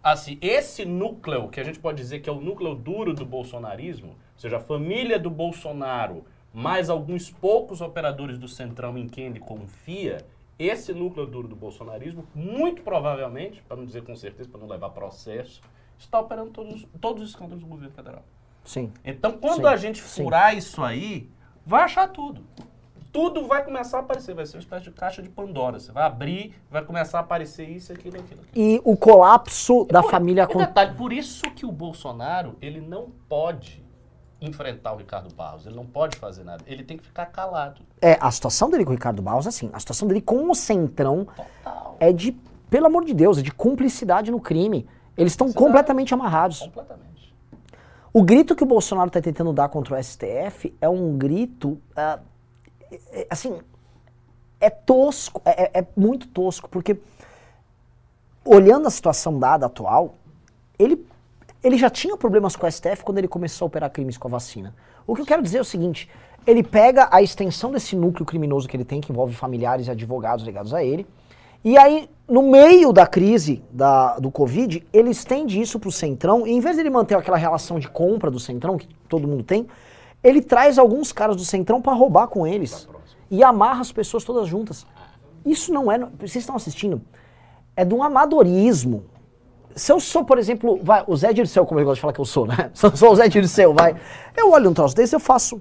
assim, 0.00 0.38
esse 0.40 0.84
núcleo, 0.84 1.48
que 1.48 1.58
a 1.58 1.64
gente 1.64 1.80
pode 1.80 1.96
dizer 1.96 2.20
que 2.20 2.30
é 2.30 2.32
o 2.32 2.40
núcleo 2.40 2.76
duro 2.76 3.12
do 3.12 3.26
bolsonarismo, 3.26 4.10
ou 4.10 4.38
seja, 4.38 4.58
a 4.58 4.60
família 4.60 5.18
do 5.18 5.28
Bolsonaro, 5.28 6.24
mais 6.54 6.88
alguns 6.88 7.32
poucos 7.32 7.80
operadores 7.80 8.38
do 8.38 8.46
Centrão 8.46 8.96
em 8.96 9.08
quem 9.08 9.26
ele 9.26 9.40
confia, 9.40 10.18
esse 10.56 10.92
núcleo 10.92 11.26
duro 11.26 11.48
do 11.48 11.56
bolsonarismo, 11.56 12.24
muito 12.32 12.82
provavelmente, 12.82 13.60
para 13.62 13.76
não 13.76 13.84
dizer 13.84 14.04
com 14.04 14.14
certeza, 14.14 14.48
para 14.48 14.60
não 14.60 14.68
levar 14.68 14.90
processo, 14.90 15.60
está 15.98 16.20
operando 16.20 16.50
todos, 16.50 16.86
todos 17.00 17.22
os 17.22 17.30
escândalos 17.30 17.62
do 17.62 17.68
governo 17.68 17.92
federal. 17.92 18.22
Sim. 18.64 18.92
Então, 19.04 19.32
quando 19.32 19.62
Sim. 19.62 19.66
a 19.66 19.76
gente 19.76 20.02
furar 20.02 20.52
Sim. 20.52 20.58
isso 20.58 20.82
aí, 20.82 21.30
vai 21.64 21.84
achar 21.84 22.08
tudo. 22.08 22.42
Tudo 23.12 23.46
vai 23.46 23.64
começar 23.64 23.98
a 23.98 24.00
aparecer, 24.00 24.34
vai 24.34 24.44
ser 24.44 24.56
uma 24.56 24.60
espécie 24.60 24.84
de 24.84 24.90
caixa 24.90 25.22
de 25.22 25.28
Pandora. 25.28 25.78
Você 25.78 25.90
vai 25.90 26.04
abrir, 26.04 26.54
vai 26.70 26.84
começar 26.84 27.18
a 27.18 27.20
aparecer 27.22 27.68
isso, 27.68 27.92
aquilo, 27.92 28.18
aquilo. 28.18 28.42
aquilo. 28.42 28.66
E 28.66 28.80
o 28.84 28.96
colapso 28.96 29.86
e 29.88 29.92
da 29.92 30.02
por, 30.02 30.10
família... 30.10 30.46
E 30.50 30.56
detalhe, 30.56 30.94
por 30.94 31.12
isso 31.12 31.42
que 31.52 31.64
o 31.64 31.72
Bolsonaro, 31.72 32.56
ele 32.60 32.80
não 32.80 33.10
pode 33.26 33.86
enfrentar 34.38 34.92
o 34.92 34.96
Ricardo 34.96 35.34
Barros, 35.34 35.64
ele 35.66 35.74
não 35.74 35.86
pode 35.86 36.16
fazer 36.18 36.44
nada, 36.44 36.62
ele 36.66 36.84
tem 36.84 36.98
que 36.98 37.04
ficar 37.04 37.26
calado. 37.26 37.80
É, 38.02 38.18
a 38.20 38.30
situação 38.30 38.68
dele 38.68 38.84
com 38.84 38.90
o 38.90 38.94
Ricardo 38.94 39.22
Barros, 39.22 39.46
assim, 39.46 39.70
a 39.72 39.80
situação 39.80 40.06
dele 40.06 40.20
com 40.20 40.50
o 40.50 40.54
Centrão 40.54 41.24
Total. 41.24 41.96
é 41.98 42.12
de, 42.12 42.32
pelo 42.68 42.86
amor 42.86 43.04
de 43.04 43.14
Deus, 43.14 43.38
é 43.38 43.42
de 43.42 43.50
cumplicidade 43.50 44.30
no 44.30 44.40
crime. 44.40 44.86
Eles 45.16 45.32
estão 45.32 45.52
completamente 45.52 46.12
amarrados. 46.12 46.60
Completamente. 46.60 47.34
O 48.12 48.22
grito 48.22 48.56
que 48.56 48.62
o 48.62 48.66
Bolsonaro 48.66 49.08
está 49.08 49.20
tentando 49.20 49.52
dar 49.52 49.68
contra 49.68 49.94
o 49.94 50.02
STF 50.02 50.74
é 50.80 50.88
um 50.88 51.16
grito, 51.18 51.78
uh, 51.92 52.20
assim, 53.28 53.58
é 54.60 54.70
tosco, 54.70 55.42
é, 55.44 55.64
é, 55.64 55.80
é, 55.80 55.86
muito 55.96 56.26
tosco, 56.28 56.68
porque 56.68 56.98
olhando 58.44 58.86
a 58.88 58.90
situação 58.90 59.38
dada 59.38 59.66
atual, 59.66 60.14
ele, 60.78 61.06
ele 61.62 61.76
já 61.76 61.90
tinha 61.90 62.16
problemas 62.16 62.56
com 62.56 62.66
o 62.66 62.70
STF 62.70 63.04
quando 63.04 63.18
ele 63.18 63.28
começou 63.28 63.66
a 63.66 63.68
operar 63.68 63.90
crimes 63.90 64.16
com 64.16 64.28
a 64.28 64.30
vacina. 64.30 64.74
O 65.06 65.14
que 65.14 65.20
eu 65.20 65.26
quero 65.26 65.42
dizer 65.42 65.58
é 65.58 65.60
o 65.60 65.64
seguinte, 65.64 66.08
ele 66.46 66.62
pega 66.62 67.08
a 67.10 67.20
extensão 67.20 67.70
desse 67.70 67.94
núcleo 67.96 68.24
criminoso 68.24 68.68
que 68.68 68.76
ele 68.76 68.84
tem, 68.84 69.00
que 69.00 69.12
envolve 69.12 69.34
familiares 69.34 69.88
e 69.88 69.90
advogados 69.90 70.44
ligados 70.44 70.72
a 70.72 70.82
ele, 70.82 71.06
E 71.64 71.76
aí, 71.76 72.08
no 72.28 72.42
meio 72.42 72.92
da 72.92 73.06
crise 73.06 73.62
da, 73.70 74.18
do 74.18 74.30
Covid, 74.30 74.84
ele 74.92 75.10
estende 75.10 75.60
isso 75.60 75.78
pro 75.78 75.92
Centrão, 75.92 76.46
e 76.46 76.50
em 76.50 76.60
vez 76.60 76.74
de 76.74 76.82
ele 76.82 76.90
manter 76.90 77.16
aquela 77.16 77.36
relação 77.36 77.78
de 77.78 77.88
compra 77.88 78.30
do 78.30 78.40
Centrão, 78.40 78.76
que 78.76 78.88
todo 79.08 79.28
mundo 79.28 79.44
tem, 79.44 79.66
ele 80.24 80.42
traz 80.42 80.76
alguns 80.78 81.12
caras 81.12 81.36
do 81.36 81.44
Centrão 81.44 81.80
para 81.80 81.92
roubar 81.92 82.26
com 82.26 82.46
eles. 82.46 82.88
E 83.30 83.44
amarra 83.44 83.80
as 83.80 83.92
pessoas 83.92 84.24
todas 84.24 84.48
juntas. 84.48 84.86
Isso 85.44 85.72
não 85.72 85.90
é. 85.90 85.98
Vocês 85.98 86.36
estão 86.36 86.56
assistindo? 86.56 87.00
É 87.76 87.84
de 87.84 87.94
um 87.94 88.02
amadorismo. 88.02 89.04
Se 89.74 89.92
eu 89.92 90.00
sou, 90.00 90.24
por 90.24 90.38
exemplo, 90.38 90.80
vai, 90.82 91.04
o 91.06 91.14
Zé 91.14 91.32
Dirceu, 91.32 91.64
como 91.64 91.78
eu 91.78 91.84
gosto 91.84 91.96
de 91.96 92.00
falar 92.00 92.12
que 92.12 92.20
eu 92.20 92.24
sou, 92.24 92.46
né? 92.46 92.70
Se 92.74 92.86
eu 92.86 92.96
sou 92.96 93.12
o 93.12 93.16
Zé 93.16 93.28
Dirceu, 93.28 93.74
vai. 93.74 93.94
Eu 94.36 94.50
olho 94.50 94.70
um 94.70 94.74
troço 94.74 94.96
desse, 94.96 95.14
eu 95.14 95.20
faço. 95.20 95.60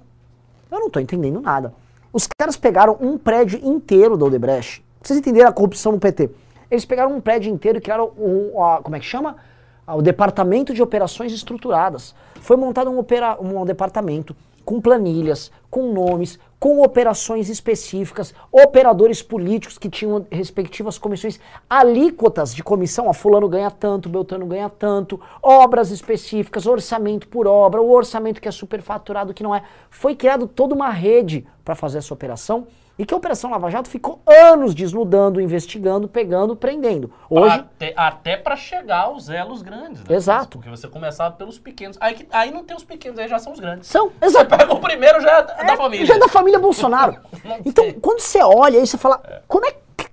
Eu 0.71 0.79
não 0.79 0.89
tô 0.89 0.99
entendendo 0.99 1.41
nada. 1.41 1.73
Os 2.11 2.27
caras 2.39 2.55
pegaram 2.55 2.97
um 2.99 3.17
prédio 3.17 3.59
inteiro 3.63 4.17
da 4.17 4.25
Odebrecht. 4.25 4.83
Vocês 5.01 5.19
entenderam 5.19 5.49
a 5.49 5.53
corrupção 5.53 5.91
no 5.91 5.99
PT? 5.99 6.31
Eles 6.69 6.85
pegaram 6.85 7.15
um 7.15 7.21
prédio 7.21 7.51
inteiro 7.51 7.77
e 7.77 7.81
criaram 7.81 8.11
a, 8.57 8.81
como 8.81 8.95
é 8.95 8.99
que 8.99 9.05
chama? 9.05 9.37
Ah, 9.85 9.95
o 9.95 10.01
Departamento 10.01 10.73
de 10.73 10.81
Operações 10.81 11.31
Estruturadas. 11.31 12.15
Foi 12.41 12.57
montado 12.57 12.89
um, 12.89 12.97
opera, 12.97 13.37
um 13.39 13.63
departamento 13.65 14.35
com 14.65 14.81
planilhas, 14.81 15.51
com 15.69 15.93
nomes, 15.93 16.39
com 16.59 16.81
operações 16.81 17.49
específicas, 17.49 18.33
operadores 18.51 19.21
políticos 19.21 19.77
que 19.77 19.87
tinham 19.87 20.25
respectivas 20.31 20.97
comissões, 20.97 21.39
alíquotas 21.69 22.55
de 22.55 22.63
comissão, 22.63 23.07
a 23.07 23.13
fulano 23.13 23.47
ganha 23.47 23.69
tanto, 23.69 24.09
Beltrano 24.09 24.47
ganha 24.47 24.67
tanto, 24.67 25.21
obras 25.43 25.91
específicas, 25.91 26.65
orçamento 26.65 27.27
por 27.27 27.45
obra, 27.45 27.79
o 27.79 27.91
orçamento 27.91 28.41
que 28.41 28.47
é 28.47 28.51
superfaturado, 28.51 29.33
que 29.33 29.43
não 29.43 29.53
é. 29.53 29.61
Foi 29.91 30.15
criado 30.15 30.47
toda 30.47 30.73
uma 30.73 30.89
rede 30.89 31.45
para 31.63 31.75
fazer 31.75 31.99
essa 31.99 32.13
operação 32.13 32.65
e 32.97 33.05
que 33.05 33.13
a 33.13 33.17
Operação 33.17 33.51
Lava 33.51 33.69
Jato 33.69 33.89
ficou 33.89 34.21
anos 34.25 34.73
desnudando, 34.73 35.41
investigando, 35.41 36.07
pegando, 36.07 36.55
prendendo. 36.55 37.11
Hoje. 37.29 37.55
Até, 37.55 37.93
até 37.97 38.37
para 38.37 38.55
chegar 38.55 39.01
aos 39.01 39.29
elos 39.29 39.61
grandes, 39.61 40.01
né? 40.03 40.15
Exato. 40.15 40.57
Porque 40.59 40.69
você 40.69 40.87
começava 40.87 41.35
pelos 41.35 41.59
pequenos. 41.59 41.97
Aí, 41.99 42.13
que- 42.15 42.27
aí 42.31 42.51
não 42.51 42.63
tem 42.63 42.75
os 42.75 42.83
pequenos, 42.85 43.19
aí 43.19 43.27
já 43.27 43.37
são 43.37 43.51
os 43.51 43.59
grandes. 43.59 43.87
São, 43.89 44.07
Você 44.19 44.25
exato. 44.25 44.57
pega 44.57 44.73
o 44.73 44.79
primeiro, 44.79 45.19
já 45.21 45.29
é 45.39 45.43
da 45.43 45.53
da 45.63 45.77
família. 45.77 46.05
Já 46.05 46.15
é 46.15 46.19
da 46.19 46.27
família 46.29 46.59
Bolsonaro. 46.59 47.17
Então, 47.65 47.91
quando 48.01 48.19
você 48.21 48.41
olha 48.41 48.79
aí, 48.79 48.87
você 48.87 48.97
fala, 48.97 49.21
como 49.47 49.65
é 49.65 49.71
que. 49.71 50.05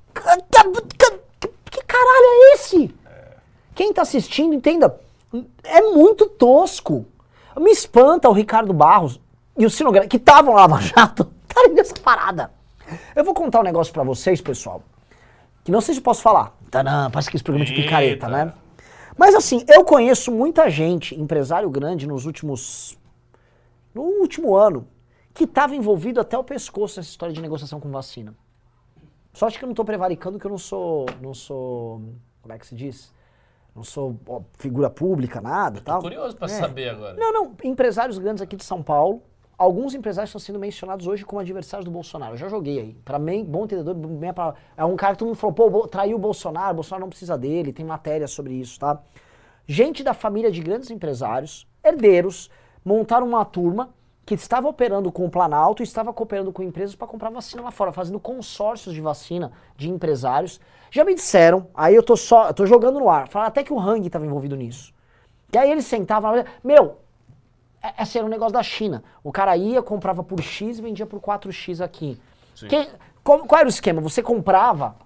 Que, 1.40 1.48
que 1.70 1.84
caralho 1.86 2.24
é 2.26 2.54
esse? 2.54 2.94
Quem 3.74 3.92
tá 3.92 4.02
assistindo, 4.02 4.54
entenda, 4.54 4.98
é 5.64 5.80
muito 5.82 6.26
tosco. 6.28 7.06
Me 7.56 7.70
espanta 7.70 8.28
o 8.28 8.32
Ricardo 8.32 8.72
Barros 8.72 9.20
e 9.56 9.64
o 9.66 9.70
Sinograma, 9.70 10.06
que 10.06 10.16
estavam 10.16 10.54
lá 10.54 10.66
no 10.68 10.74
Lava 10.74 10.82
Jato, 10.82 11.30
estarem 11.48 11.72
nessa 11.74 11.94
parada. 11.94 12.50
Eu 13.14 13.24
vou 13.24 13.34
contar 13.34 13.60
um 13.60 13.64
negócio 13.64 13.92
pra 13.92 14.02
vocês, 14.02 14.40
pessoal, 14.40 14.82
que 15.64 15.70
não 15.72 15.80
sei 15.80 15.94
se 15.94 16.00
eu 16.00 16.04
posso 16.04 16.22
falar. 16.22 16.56
Tadã, 16.70 17.10
parece 17.10 17.30
que 17.30 17.36
esse 17.36 17.44
programa 17.44 17.64
de 17.66 17.74
picareta, 17.74 18.28
né? 18.28 18.52
Mas 19.16 19.34
assim, 19.34 19.64
eu 19.68 19.84
conheço 19.84 20.32
muita 20.32 20.70
gente, 20.70 21.14
empresário 21.20 21.68
grande, 21.68 22.06
nos 22.06 22.24
últimos 22.26 22.98
no 23.94 24.02
último 24.02 24.56
ano, 24.56 24.88
que 25.34 25.44
estava 25.44 25.74
envolvido 25.76 26.18
até 26.20 26.36
o 26.38 26.42
pescoço 26.44 26.98
nessa 26.98 27.10
história 27.10 27.34
de 27.34 27.40
negociação 27.42 27.78
com 27.78 27.90
vacina. 27.90 28.34
Sorte 29.34 29.58
que 29.58 29.64
eu 29.64 29.66
não 29.66 29.72
estou 29.72 29.84
prevaricando, 29.84 30.38
que 30.38 30.46
eu 30.46 30.50
não 30.50 30.58
sou, 30.58 31.06
não 31.20 31.34
sou, 31.34 32.00
como 32.40 32.54
é 32.54 32.58
que 32.58 32.66
se 32.66 32.74
diz? 32.74 33.12
Não 33.74 33.82
sou 33.82 34.16
ó, 34.26 34.40
figura 34.58 34.88
pública, 34.90 35.40
nada 35.40 35.78
e 35.78 35.80
Tô 35.82 35.92
tal. 35.92 36.00
curioso 36.02 36.36
pra 36.36 36.46
É. 36.46 36.50
saber 36.50 36.88
agora. 36.90 37.14
Não, 37.14 37.32
não, 37.32 37.52
empresários 37.64 38.18
grandes 38.18 38.42
aqui 38.42 38.56
de 38.56 38.64
São 38.64 38.82
Paulo, 38.82 39.22
alguns 39.56 39.94
empresários 39.94 40.30
estão 40.30 40.40
sendo 40.40 40.58
mencionados 40.58 41.06
hoje 41.06 41.24
como 41.24 41.40
adversários 41.40 41.84
do 41.84 41.90
Bolsonaro. 41.90 42.34
Eu 42.34 42.38
já 42.38 42.48
joguei 42.48 42.78
aí. 42.78 42.96
Para 43.04 43.18
mim, 43.18 43.44
bom 43.44 43.64
entendedor, 43.64 43.94
meia 43.94 44.32
palavra. 44.32 44.60
é 44.76 44.84
um 44.84 44.96
cara 44.96 45.14
que 45.14 45.20
todo 45.20 45.28
mundo 45.28 45.36
falou, 45.36 45.54
pô, 45.54 45.88
traiu 45.88 46.16
o 46.16 46.20
Bolsonaro, 46.20 46.72
o 46.72 46.74
Bolsonaro 46.76 47.02
não 47.02 47.08
precisa 47.08 47.36
dele, 47.38 47.72
tem 47.72 47.84
matéria 47.84 48.26
sobre 48.26 48.54
isso, 48.54 48.78
tá? 48.78 49.00
Gente 49.66 50.02
da 50.02 50.12
família 50.12 50.50
de 50.50 50.60
grandes 50.60 50.90
empresários, 50.90 51.66
herdeiros, 51.84 52.50
montaram 52.84 53.26
uma 53.26 53.44
turma 53.44 53.90
que 54.24 54.34
estava 54.34 54.68
operando 54.68 55.10
com 55.10 55.24
o 55.24 55.30
Planalto 55.30 55.82
e 55.82 55.84
estava 55.84 56.12
cooperando 56.12 56.52
com 56.52 56.62
empresas 56.62 56.94
para 56.94 57.06
comprar 57.06 57.30
vacina 57.30 57.62
lá 57.62 57.70
fora, 57.70 57.92
fazendo 57.92 58.20
consórcios 58.20 58.94
de 58.94 59.00
vacina 59.00 59.52
de 59.76 59.90
empresários. 59.90 60.60
Já 60.90 61.04
me 61.04 61.14
disseram, 61.14 61.68
aí 61.74 61.94
eu 61.94 62.02
tô 62.02 62.16
só, 62.16 62.48
eu 62.48 62.54
tô 62.54 62.64
jogando 62.66 63.00
no 63.00 63.08
ar, 63.08 63.28
falaram 63.28 63.48
até 63.48 63.64
que 63.64 63.72
o 63.72 63.80
Hang 63.80 64.06
estava 64.06 64.24
envolvido 64.24 64.56
nisso. 64.56 64.92
E 65.52 65.58
aí 65.58 65.70
eles 65.70 65.86
sentavam, 65.86 66.32
meu, 66.62 66.98
esse 67.98 68.16
era 68.18 68.26
um 68.26 68.30
negócio 68.30 68.52
da 68.52 68.62
China. 68.62 69.02
O 69.24 69.32
cara 69.32 69.56
ia, 69.56 69.82
comprava 69.82 70.22
por 70.22 70.40
X 70.40 70.78
e 70.78 70.82
vendia 70.82 71.06
por 71.06 71.20
4X 71.20 71.80
aqui. 71.80 72.20
Quem- 72.68 72.88
qual, 73.24 73.40
qual 73.46 73.58
era 73.60 73.66
o 73.66 73.70
esquema? 73.70 74.00
Você 74.00 74.22
comprava 74.22 74.96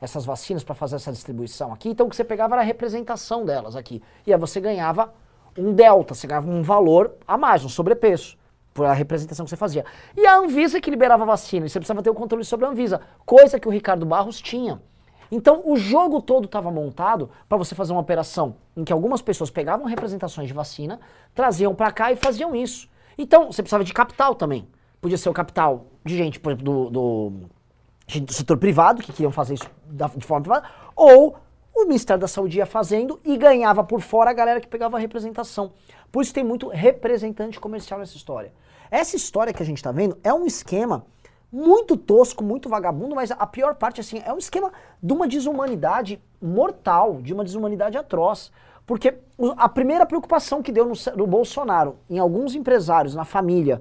essas 0.00 0.24
vacinas 0.24 0.64
para 0.64 0.74
fazer 0.74 0.96
essa 0.96 1.12
distribuição 1.12 1.72
aqui, 1.72 1.90
então 1.90 2.06
o 2.06 2.10
que 2.10 2.16
você 2.16 2.24
pegava 2.24 2.54
era 2.54 2.62
a 2.62 2.64
representação 2.64 3.44
delas 3.44 3.76
aqui. 3.76 4.02
E 4.26 4.32
aí 4.32 4.38
você 4.38 4.60
ganhava 4.60 5.12
um 5.58 5.72
delta, 5.72 6.14
você 6.14 6.26
ganhava 6.26 6.48
um 6.48 6.62
valor 6.62 7.16
a 7.26 7.36
mais, 7.36 7.64
um 7.64 7.68
sobrepreço, 7.68 8.38
por 8.72 8.86
a 8.86 8.92
representação 8.92 9.44
que 9.44 9.50
você 9.50 9.56
fazia. 9.56 9.84
E 10.16 10.24
a 10.26 10.36
Anvisa 10.36 10.80
que 10.80 10.90
liberava 10.90 11.24
a 11.24 11.26
vacina, 11.26 11.66
e 11.66 11.68
você 11.68 11.78
precisava 11.78 12.02
ter 12.02 12.08
o 12.10 12.14
controle 12.14 12.44
sobre 12.44 12.64
a 12.66 12.68
Anvisa, 12.70 13.00
coisa 13.26 13.58
que 13.60 13.68
o 13.68 13.70
Ricardo 13.70 14.06
Barros 14.06 14.40
tinha. 14.40 14.80
Então 15.30 15.62
o 15.64 15.76
jogo 15.76 16.20
todo 16.20 16.46
estava 16.46 16.70
montado 16.70 17.30
para 17.48 17.56
você 17.56 17.74
fazer 17.74 17.92
uma 17.92 18.00
operação 18.00 18.56
em 18.76 18.84
que 18.84 18.92
algumas 18.92 19.22
pessoas 19.22 19.50
pegavam 19.50 19.86
representações 19.86 20.48
de 20.48 20.54
vacina, 20.54 21.00
traziam 21.34 21.74
para 21.74 21.92
cá 21.92 22.10
e 22.10 22.16
faziam 22.16 22.54
isso. 22.54 22.88
Então 23.16 23.46
você 23.52 23.62
precisava 23.62 23.84
de 23.84 23.92
capital 23.92 24.34
também. 24.34 24.66
Podia 25.00 25.16
ser 25.16 25.28
o 25.28 25.32
capital 25.32 25.86
de 26.04 26.16
gente, 26.16 26.40
por 26.40 26.52
exemplo, 26.52 26.64
do, 26.64 26.90
do, 26.90 28.20
do 28.20 28.32
setor 28.32 28.56
privado, 28.58 29.02
que 29.02 29.12
queriam 29.12 29.30
fazer 29.32 29.54
isso 29.54 29.70
da- 29.86 30.08
de 30.08 30.24
forma 30.24 30.42
privada, 30.42 30.68
ou 30.96 31.36
o 31.74 31.84
Ministério 31.84 32.20
da 32.20 32.28
Saúde 32.28 32.58
ia 32.58 32.66
fazendo 32.66 33.20
e 33.24 33.36
ganhava 33.36 33.84
por 33.84 34.00
fora 34.00 34.30
a 34.30 34.32
galera 34.32 34.60
que 34.60 34.66
pegava 34.66 34.96
a 34.96 35.00
representação. 35.00 35.72
Por 36.10 36.22
isso 36.22 36.34
tem 36.34 36.42
muito 36.42 36.68
representante 36.68 37.60
comercial 37.60 38.00
nessa 38.00 38.16
história. 38.16 38.52
Essa 38.90 39.14
história 39.14 39.52
que 39.52 39.62
a 39.62 39.66
gente 39.66 39.76
está 39.78 39.92
vendo 39.92 40.18
é 40.24 40.34
um 40.34 40.44
esquema 40.44 41.06
muito 41.52 41.96
tosco, 41.96 42.44
muito 42.44 42.68
vagabundo, 42.68 43.14
mas 43.14 43.30
a 43.30 43.46
pior 43.46 43.74
parte 43.74 44.00
assim, 44.00 44.22
é 44.24 44.32
um 44.32 44.38
esquema 44.38 44.70
de 45.02 45.12
uma 45.12 45.26
desumanidade 45.26 46.20
mortal, 46.40 47.20
de 47.20 47.32
uma 47.34 47.44
desumanidade 47.44 47.96
atroz. 47.96 48.50
Porque 48.86 49.14
a 49.56 49.68
primeira 49.68 50.04
preocupação 50.04 50.62
que 50.62 50.72
deu 50.72 50.84
no, 50.86 50.94
no 51.16 51.26
Bolsonaro, 51.26 51.96
em 52.08 52.18
alguns 52.18 52.54
empresários, 52.54 53.14
na 53.14 53.24
família, 53.24 53.80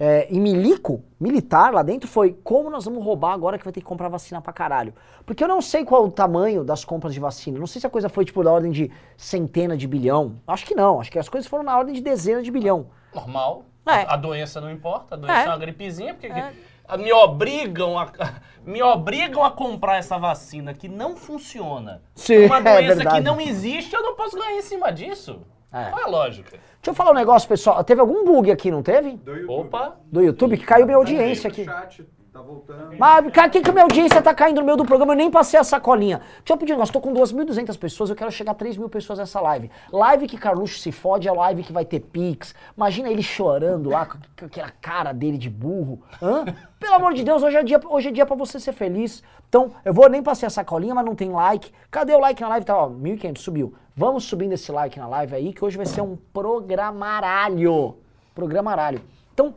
é, 0.00 0.26
em 0.30 0.40
milico, 0.40 1.02
militar 1.18 1.72
lá 1.72 1.82
dentro, 1.82 2.08
foi 2.08 2.36
como 2.44 2.70
nós 2.70 2.84
vamos 2.84 3.04
roubar 3.04 3.32
agora 3.34 3.58
que 3.58 3.64
vai 3.64 3.72
ter 3.72 3.80
que 3.80 3.86
comprar 3.86 4.08
vacina 4.08 4.40
pra 4.40 4.52
caralho. 4.52 4.94
Porque 5.26 5.42
eu 5.42 5.48
não 5.48 5.60
sei 5.60 5.84
qual 5.84 6.04
o 6.04 6.10
tamanho 6.10 6.64
das 6.64 6.84
compras 6.84 7.12
de 7.14 7.20
vacina. 7.20 7.58
Não 7.58 7.66
sei 7.66 7.80
se 7.80 7.86
a 7.86 7.90
coisa 7.90 8.08
foi 8.08 8.24
tipo 8.24 8.42
da 8.44 8.52
ordem 8.52 8.70
de 8.70 8.90
centena 9.16 9.76
de 9.76 9.86
bilhão. 9.88 10.36
Acho 10.46 10.64
que 10.66 10.74
não. 10.74 11.00
Acho 11.00 11.10
que 11.10 11.18
as 11.18 11.28
coisas 11.28 11.48
foram 11.48 11.64
na 11.64 11.76
ordem 11.76 11.94
de 11.94 12.00
dezena 12.00 12.42
de 12.42 12.50
bilhão. 12.50 12.86
Normal. 13.14 13.64
É. 13.86 14.02
A, 14.02 14.14
a 14.14 14.16
doença 14.16 14.60
não 14.60 14.70
importa, 14.70 15.14
a 15.14 15.18
doença 15.18 15.38
é, 15.40 15.44
É. 15.44 15.48
uma 15.48 15.58
gripezinha, 15.58 16.14
porque 16.14 16.26
a- 16.28 16.52
me 16.96 17.12
obrigam 17.12 17.98
a, 17.98 18.10
me 18.64 18.82
obrigam 18.82 19.44
a 19.44 19.50
comprar 19.50 19.96
essa 19.98 20.16
vacina 20.18 20.72
que 20.72 20.88
não 20.88 21.16
funciona. 21.16 22.02
Sim, 22.14 22.46
uma 22.46 22.58
é 22.60 22.62
doença 22.62 22.92
que 22.96 23.02
verdade. 23.04 23.20
não 23.24 23.40
existe, 23.40 23.94
eu 23.94 24.02
não 24.02 24.14
posso 24.14 24.36
ganhar 24.36 24.56
em 24.56 24.62
cima 24.62 24.90
disso. 24.90 25.40
É. 25.72 25.90
Qual 25.90 26.00
é 26.00 26.04
a 26.04 26.08
lógica? 26.08 26.50
Deixa 26.50 26.90
eu 26.90 26.94
falar 26.94 27.10
um 27.10 27.14
negócio, 27.14 27.46
pessoal. 27.48 27.84
Teve 27.84 28.00
algum 28.00 28.24
bug 28.24 28.50
aqui, 28.50 28.70
não 28.70 28.82
teve? 28.82 29.12
Do 29.18 29.34
YouTube. 29.36 29.66
Opa, 29.66 29.96
Do 30.10 30.22
YouTube, 30.22 30.56
que 30.56 30.64
caiu 30.64 30.86
minha 30.86 30.96
audiência 30.96 31.48
aqui. 31.48 31.64
chat, 31.64 32.06
tá 32.38 32.42
voltando. 32.42 32.96
Mas, 32.96 33.32
cara, 33.32 33.50
que 33.50 33.60
que 33.60 33.72
minha 33.72 33.84
audiência 33.84 34.22
tá 34.22 34.32
caindo 34.32 34.60
no 34.60 34.64
meio 34.64 34.76
do 34.76 34.84
programa? 34.84 35.12
Eu 35.12 35.16
nem 35.16 35.30
passei 35.30 35.58
a 35.58 35.64
sacolinha. 35.64 36.18
Deixa 36.38 36.52
eu 36.52 36.56
pedir 36.56 36.72
um 36.72 36.76
negócio. 36.76 36.92
Tô 36.92 37.00
com 37.00 37.12
2.200 37.12 37.76
pessoas, 37.78 38.10
eu 38.10 38.16
quero 38.16 38.30
chegar 38.30 38.52
a 38.52 38.54
3 38.54 38.76
mil 38.76 38.88
pessoas 38.88 39.18
nessa 39.18 39.40
live. 39.40 39.70
Live 39.92 40.26
que 40.26 40.38
Carluxo 40.38 40.78
se 40.78 40.92
fode 40.92 41.28
é 41.28 41.32
live 41.32 41.62
que 41.62 41.72
vai 41.72 41.84
ter 41.84 42.00
Pix. 42.00 42.54
Imagina 42.76 43.10
ele 43.10 43.22
chorando 43.22 43.90
lá, 43.90 44.06
com 44.06 44.18
aquela 44.44 44.70
cara 44.70 45.12
dele 45.12 45.36
de 45.36 45.50
burro. 45.50 46.00
Hã? 46.22 46.44
Pelo 46.78 46.94
amor 46.94 47.14
de 47.14 47.24
Deus, 47.24 47.42
hoje 47.42 47.56
é 47.56 47.62
dia, 47.62 47.80
hoje 47.84 48.08
é 48.08 48.12
dia 48.12 48.26
pra 48.26 48.36
você 48.36 48.60
ser 48.60 48.72
feliz. 48.72 49.22
Então, 49.48 49.72
eu 49.84 49.92
vou 49.92 50.08
nem 50.08 50.22
passei 50.22 50.46
a 50.46 50.50
sacolinha, 50.50 50.94
mas 50.94 51.04
não 51.04 51.14
tem 51.14 51.30
like. 51.30 51.72
Cadê 51.90 52.14
o 52.14 52.20
like 52.20 52.40
na 52.40 52.48
live? 52.48 52.66
Tá, 52.66 52.76
ó, 52.76 52.88
1.500, 52.88 53.38
subiu. 53.38 53.74
Vamos 53.96 54.24
subindo 54.24 54.52
esse 54.52 54.70
like 54.70 54.96
na 54.98 55.08
live 55.08 55.34
aí, 55.34 55.52
que 55.52 55.64
hoje 55.64 55.76
vai 55.76 55.86
ser 55.86 56.02
um 56.02 56.16
programaralho. 56.32 57.96
Programaralho. 58.32 59.00
Então, 59.34 59.54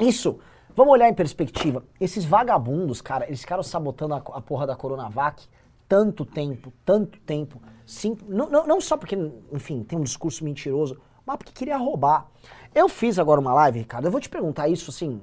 isso. 0.00 0.40
Vamos 0.74 0.92
olhar 0.92 1.08
em 1.08 1.14
perspectiva. 1.14 1.84
Esses 2.00 2.24
vagabundos, 2.24 3.00
cara, 3.00 3.26
eles 3.26 3.40
ficaram 3.40 3.62
sabotando 3.62 4.14
a, 4.14 4.18
a 4.18 4.40
porra 4.40 4.66
da 4.66 4.76
Coronavac 4.76 5.46
tanto 5.88 6.24
tempo, 6.24 6.72
tanto 6.84 7.18
tempo. 7.20 7.60
Sim, 7.84 8.16
não, 8.28 8.48
não, 8.48 8.64
não 8.64 8.80
só 8.80 8.96
porque, 8.96 9.16
enfim, 9.52 9.82
tem 9.82 9.98
um 9.98 10.04
discurso 10.04 10.44
mentiroso, 10.44 10.96
mas 11.26 11.36
porque 11.36 11.52
queria 11.52 11.76
roubar. 11.76 12.28
Eu 12.72 12.88
fiz 12.88 13.18
agora 13.18 13.40
uma 13.40 13.52
live, 13.52 13.80
Ricardo, 13.80 14.04
eu 14.04 14.10
vou 14.12 14.20
te 14.20 14.28
perguntar 14.28 14.68
isso 14.68 14.90
assim, 14.90 15.20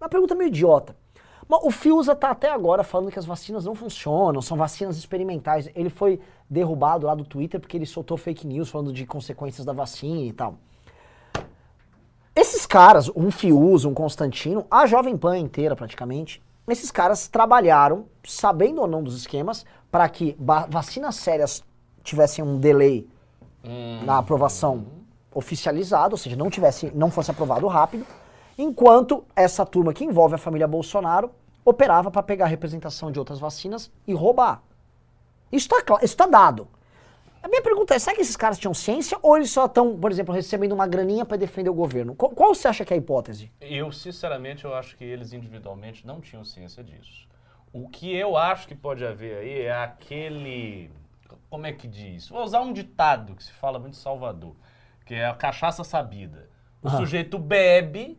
uma 0.00 0.08
pergunta 0.08 0.36
meio 0.36 0.48
idiota. 0.48 0.96
Mas 1.48 1.64
o 1.64 1.70
Fiuza 1.72 2.14
tá 2.14 2.30
até 2.30 2.50
agora 2.50 2.84
falando 2.84 3.10
que 3.10 3.18
as 3.18 3.26
vacinas 3.26 3.64
não 3.64 3.74
funcionam, 3.74 4.40
são 4.40 4.56
vacinas 4.56 4.96
experimentais. 4.96 5.68
Ele 5.74 5.90
foi 5.90 6.20
derrubado 6.48 7.06
lá 7.06 7.14
do 7.14 7.24
Twitter 7.24 7.60
porque 7.60 7.76
ele 7.76 7.86
soltou 7.86 8.16
fake 8.16 8.46
news 8.46 8.68
falando 8.68 8.92
de 8.92 9.04
consequências 9.04 9.64
da 9.64 9.72
vacina 9.72 10.20
e 10.20 10.32
tal. 10.32 10.58
Esses 12.66 12.72
caras, 12.72 13.08
um 13.14 13.30
Fiuza, 13.30 13.88
um 13.88 13.94
Constantino, 13.94 14.66
a 14.68 14.86
Jovem 14.86 15.16
Pan 15.16 15.38
inteira 15.38 15.76
praticamente, 15.76 16.42
esses 16.66 16.90
caras 16.90 17.28
trabalharam, 17.28 18.06
sabendo 18.24 18.80
ou 18.80 18.88
não 18.88 19.04
dos 19.04 19.16
esquemas, 19.16 19.64
para 19.88 20.08
que 20.08 20.36
vacinas 20.68 21.14
sérias 21.14 21.62
tivessem 22.02 22.44
um 22.44 22.58
delay 22.58 23.08
Hum. 23.64 24.04
na 24.04 24.18
aprovação 24.18 24.84
oficializada, 25.32 26.14
ou 26.14 26.18
seja, 26.18 26.34
não 26.34 26.50
tivesse, 26.50 26.90
não 26.92 27.08
fosse 27.08 27.30
aprovado 27.30 27.68
rápido, 27.68 28.04
enquanto 28.58 29.24
essa 29.36 29.64
turma 29.64 29.92
que 29.92 30.04
envolve 30.04 30.34
a 30.34 30.38
família 30.38 30.66
Bolsonaro 30.66 31.30
operava 31.64 32.10
para 32.10 32.22
pegar 32.22 32.46
a 32.46 32.48
representação 32.48 33.12
de 33.12 33.18
outras 33.20 33.38
vacinas 33.38 33.92
e 34.08 34.12
roubar. 34.12 34.60
Isso 35.52 35.68
está 36.02 36.26
dado. 36.26 36.66
A 37.46 37.48
minha 37.48 37.62
pergunta 37.62 37.94
é, 37.94 37.98
será 38.00 38.16
que 38.16 38.22
esses 38.22 38.36
caras 38.36 38.58
tinham 38.58 38.74
ciência 38.74 39.16
ou 39.22 39.36
eles 39.36 39.52
só 39.52 39.66
estão, 39.66 39.96
por 39.96 40.10
exemplo, 40.10 40.34
recebendo 40.34 40.72
uma 40.72 40.84
graninha 40.84 41.24
para 41.24 41.36
defender 41.36 41.70
o 41.70 41.74
governo? 41.74 42.12
Qual, 42.16 42.32
qual 42.32 42.52
você 42.52 42.66
acha 42.66 42.84
que 42.84 42.92
é 42.92 42.96
a 42.96 42.98
hipótese? 42.98 43.52
Eu, 43.60 43.92
sinceramente, 43.92 44.64
eu 44.64 44.74
acho 44.74 44.96
que 44.96 45.04
eles 45.04 45.32
individualmente 45.32 46.04
não 46.04 46.20
tinham 46.20 46.44
ciência 46.44 46.82
disso. 46.82 47.28
O 47.72 47.88
que 47.88 48.12
eu 48.12 48.36
acho 48.36 48.66
que 48.66 48.74
pode 48.74 49.06
haver 49.06 49.36
aí 49.38 49.60
é 49.60 49.72
aquele. 49.80 50.90
Como 51.48 51.64
é 51.64 51.72
que 51.72 51.86
diz? 51.86 52.28
Vou 52.28 52.42
usar 52.42 52.60
um 52.62 52.72
ditado 52.72 53.36
que 53.36 53.44
se 53.44 53.52
fala 53.52 53.78
muito 53.78 53.94
em 53.94 54.00
Salvador, 54.00 54.56
que 55.04 55.14
é 55.14 55.26
a 55.26 55.32
cachaça 55.34 55.84
sabida. 55.84 56.50
O 56.82 56.88
Ah. 56.88 56.96
sujeito 56.96 57.38
bebe, 57.38 58.18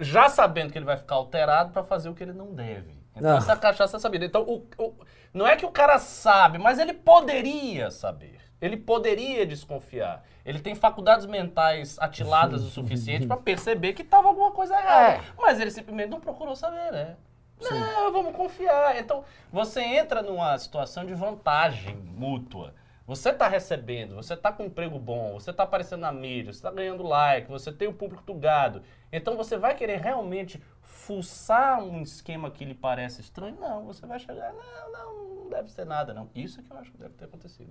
já 0.00 0.30
sabendo 0.30 0.72
que 0.72 0.78
ele 0.78 0.86
vai 0.86 0.96
ficar 0.96 1.16
alterado 1.16 1.70
para 1.70 1.84
fazer 1.84 2.08
o 2.08 2.14
que 2.14 2.22
ele 2.22 2.32
não 2.32 2.54
deve. 2.54 2.94
Então, 3.14 3.34
Ah. 3.34 3.36
essa 3.36 3.54
cachaça 3.58 3.98
sabida. 3.98 4.24
Então, 4.24 4.40
o- 4.42 4.66
o- 4.78 4.94
não 5.34 5.46
é 5.46 5.54
que 5.54 5.66
o 5.66 5.70
cara 5.70 5.98
sabe, 5.98 6.56
mas 6.56 6.78
ele 6.78 6.94
poderia 6.94 7.90
saber. 7.90 8.38
Ele 8.64 8.78
poderia 8.78 9.44
desconfiar. 9.44 10.24
Ele 10.42 10.58
tem 10.58 10.74
faculdades 10.74 11.26
mentais 11.26 11.98
atiladas 11.98 12.62
o 12.62 12.70
suficiente 12.70 13.26
para 13.26 13.36
perceber 13.36 13.92
que 13.92 14.00
estava 14.00 14.26
alguma 14.26 14.52
coisa 14.52 14.74
errada. 14.74 15.16
É. 15.16 15.20
Mas 15.36 15.60
ele 15.60 15.70
simplesmente 15.70 16.08
não 16.08 16.18
procurou 16.18 16.56
saber, 16.56 16.90
né? 16.90 17.16
Não, 17.60 18.10
vamos 18.10 18.34
confiar. 18.34 18.98
Então, 18.98 19.22
você 19.52 19.82
entra 19.82 20.22
numa 20.22 20.56
situação 20.56 21.04
de 21.04 21.12
vantagem 21.12 21.94
mútua. 21.94 22.72
Você 23.06 23.28
está 23.28 23.46
recebendo, 23.48 24.14
você 24.14 24.32
está 24.32 24.50
com 24.50 24.62
um 24.62 24.66
emprego 24.66 24.98
bom, 24.98 25.34
você 25.34 25.50
está 25.50 25.64
aparecendo 25.64 26.00
na 26.00 26.10
mídia, 26.10 26.50
você 26.50 26.58
está 26.60 26.70
ganhando 26.70 27.02
like, 27.02 27.50
você 27.50 27.70
tem 27.70 27.86
o 27.86 27.92
público 27.92 28.22
do 28.22 28.32
gado. 28.32 28.82
Então, 29.12 29.36
você 29.36 29.58
vai 29.58 29.74
querer 29.74 30.00
realmente 30.00 30.58
fuçar 30.80 31.82
um 31.82 32.00
esquema 32.00 32.50
que 32.50 32.64
lhe 32.64 32.74
parece 32.74 33.20
estranho? 33.20 33.58
Não, 33.60 33.84
você 33.84 34.06
vai 34.06 34.18
chegar, 34.18 34.54
não, 34.54 34.90
não, 34.90 35.34
não 35.34 35.50
deve 35.50 35.70
ser 35.70 35.84
nada, 35.84 36.14
não. 36.14 36.30
Isso 36.34 36.60
é 36.60 36.62
que 36.62 36.70
eu 36.70 36.78
acho 36.78 36.90
que 36.90 36.96
deve 36.96 37.12
ter 37.12 37.26
acontecido. 37.26 37.70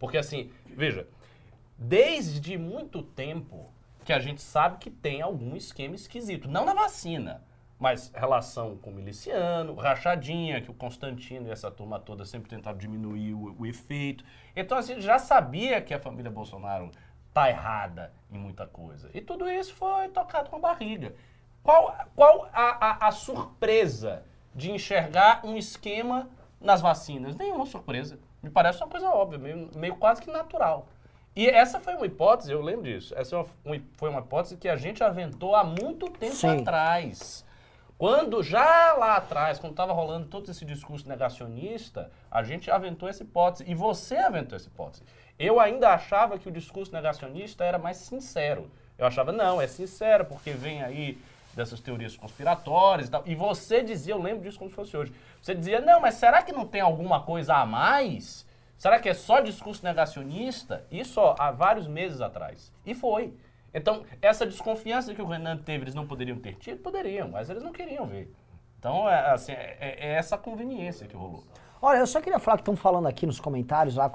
Porque, 0.00 0.16
assim, 0.16 0.50
veja, 0.66 1.06
desde 1.78 2.58
muito 2.58 3.02
tempo 3.02 3.70
que 4.04 4.12
a 4.12 4.18
gente 4.18 4.42
sabe 4.42 4.78
que 4.78 4.90
tem 4.90 5.22
algum 5.22 5.54
esquema 5.54 5.94
esquisito. 5.94 6.48
Não 6.48 6.64
na 6.64 6.74
vacina, 6.74 7.44
mas 7.78 8.10
relação 8.14 8.76
com 8.76 8.90
o 8.90 8.94
miliciano, 8.94 9.74
rachadinha, 9.74 10.60
que 10.60 10.70
o 10.70 10.74
Constantino 10.74 11.48
e 11.48 11.50
essa 11.52 11.70
turma 11.70 12.00
toda 12.00 12.24
sempre 12.24 12.50
tentaram 12.50 12.78
diminuir 12.78 13.34
o, 13.34 13.54
o 13.60 13.66
efeito. 13.66 14.24
Então 14.56 14.76
a 14.76 14.82
gente 14.82 15.02
já 15.02 15.18
sabia 15.18 15.80
que 15.80 15.94
a 15.94 16.00
família 16.00 16.30
Bolsonaro 16.30 16.90
tá 17.32 17.48
errada 17.48 18.12
em 18.32 18.38
muita 18.38 18.66
coisa. 18.66 19.10
E 19.14 19.20
tudo 19.20 19.48
isso 19.48 19.74
foi 19.74 20.08
tocado 20.08 20.50
com 20.50 20.56
a 20.56 20.60
barriga. 20.60 21.14
Qual, 21.62 21.94
qual 22.16 22.48
a, 22.52 23.04
a, 23.04 23.08
a 23.08 23.12
surpresa 23.12 24.24
de 24.54 24.70
enxergar 24.70 25.44
um 25.44 25.56
esquema 25.56 26.28
nas 26.60 26.80
vacinas? 26.80 27.36
Nenhuma 27.36 27.66
surpresa. 27.66 28.18
Me 28.42 28.50
parece 28.50 28.82
uma 28.82 28.88
coisa 28.88 29.08
óbvia, 29.08 29.38
meio, 29.38 29.70
meio 29.76 29.96
quase 29.96 30.22
que 30.22 30.30
natural. 30.30 30.86
E 31.34 31.46
essa 31.46 31.78
foi 31.78 31.94
uma 31.94 32.06
hipótese, 32.06 32.50
eu 32.50 32.60
lembro 32.60 32.82
disso, 32.82 33.14
essa 33.16 33.36
é 33.36 33.44
foi 33.92 34.08
uma 34.08 34.20
hipótese 34.20 34.56
que 34.56 34.68
a 34.68 34.76
gente 34.76 35.02
aventou 35.04 35.54
há 35.54 35.62
muito 35.62 36.10
tempo 36.10 36.34
Sim. 36.34 36.60
atrás. 36.60 37.44
Quando 37.96 38.42
já 38.42 38.94
lá 38.94 39.16
atrás, 39.16 39.58
quando 39.58 39.72
estava 39.72 39.92
rolando 39.92 40.26
todo 40.26 40.50
esse 40.50 40.64
discurso 40.64 41.06
negacionista, 41.06 42.10
a 42.30 42.42
gente 42.42 42.70
aventou 42.70 43.06
essa 43.06 43.22
hipótese. 43.22 43.70
E 43.70 43.74
você 43.74 44.16
aventou 44.16 44.56
essa 44.56 44.68
hipótese. 44.68 45.04
Eu 45.38 45.60
ainda 45.60 45.90
achava 45.90 46.38
que 46.38 46.48
o 46.48 46.50
discurso 46.50 46.92
negacionista 46.92 47.62
era 47.62 47.78
mais 47.78 47.98
sincero. 47.98 48.70
Eu 48.96 49.06
achava, 49.06 49.32
não, 49.32 49.60
é 49.60 49.66
sincero, 49.66 50.24
porque 50.24 50.52
vem 50.52 50.82
aí 50.82 51.18
dessas 51.54 51.80
teorias 51.80 52.16
conspiratórias 52.16 53.08
e 53.08 53.10
tal. 53.10 53.22
E 53.26 53.34
você 53.34 53.82
dizia, 53.82 54.14
eu 54.14 54.22
lembro 54.22 54.42
disso 54.42 54.58
como 54.58 54.70
se 54.70 54.76
fosse 54.76 54.96
hoje. 54.96 55.12
Você 55.40 55.54
dizia, 55.54 55.80
não, 55.80 56.00
mas 56.00 56.14
será 56.14 56.42
que 56.42 56.52
não 56.52 56.66
tem 56.66 56.80
alguma 56.80 57.22
coisa 57.22 57.54
a 57.56 57.66
mais? 57.66 58.46
Será 58.76 58.98
que 58.98 59.08
é 59.08 59.14
só 59.14 59.40
discurso 59.40 59.84
negacionista? 59.84 60.86
Isso 60.90 61.20
ó, 61.20 61.34
há 61.38 61.50
vários 61.50 61.86
meses 61.86 62.20
atrás. 62.20 62.72
E 62.84 62.94
foi. 62.94 63.34
Então, 63.72 64.04
essa 64.20 64.46
desconfiança 64.46 65.14
que 65.14 65.22
o 65.22 65.26
Renan 65.26 65.58
teve, 65.58 65.84
eles 65.84 65.94
não 65.94 66.06
poderiam 66.06 66.38
ter 66.38 66.56
tido? 66.56 66.80
Poderiam, 66.80 67.28
mas 67.28 67.50
eles 67.50 67.62
não 67.62 67.72
queriam 67.72 68.06
ver. 68.06 68.32
Então, 68.78 69.08
é, 69.08 69.30
assim, 69.30 69.52
é, 69.52 69.96
é 70.00 70.12
essa 70.14 70.38
conveniência 70.38 71.06
que 71.06 71.14
rolou. 71.14 71.44
Olha, 71.82 71.98
eu 71.98 72.06
só 72.06 72.20
queria 72.20 72.38
falar 72.38 72.58
que 72.58 72.62
estão 72.62 72.76
falando 72.76 73.06
aqui 73.06 73.26
nos 73.26 73.40
comentários, 73.40 73.96
lá 73.96 74.10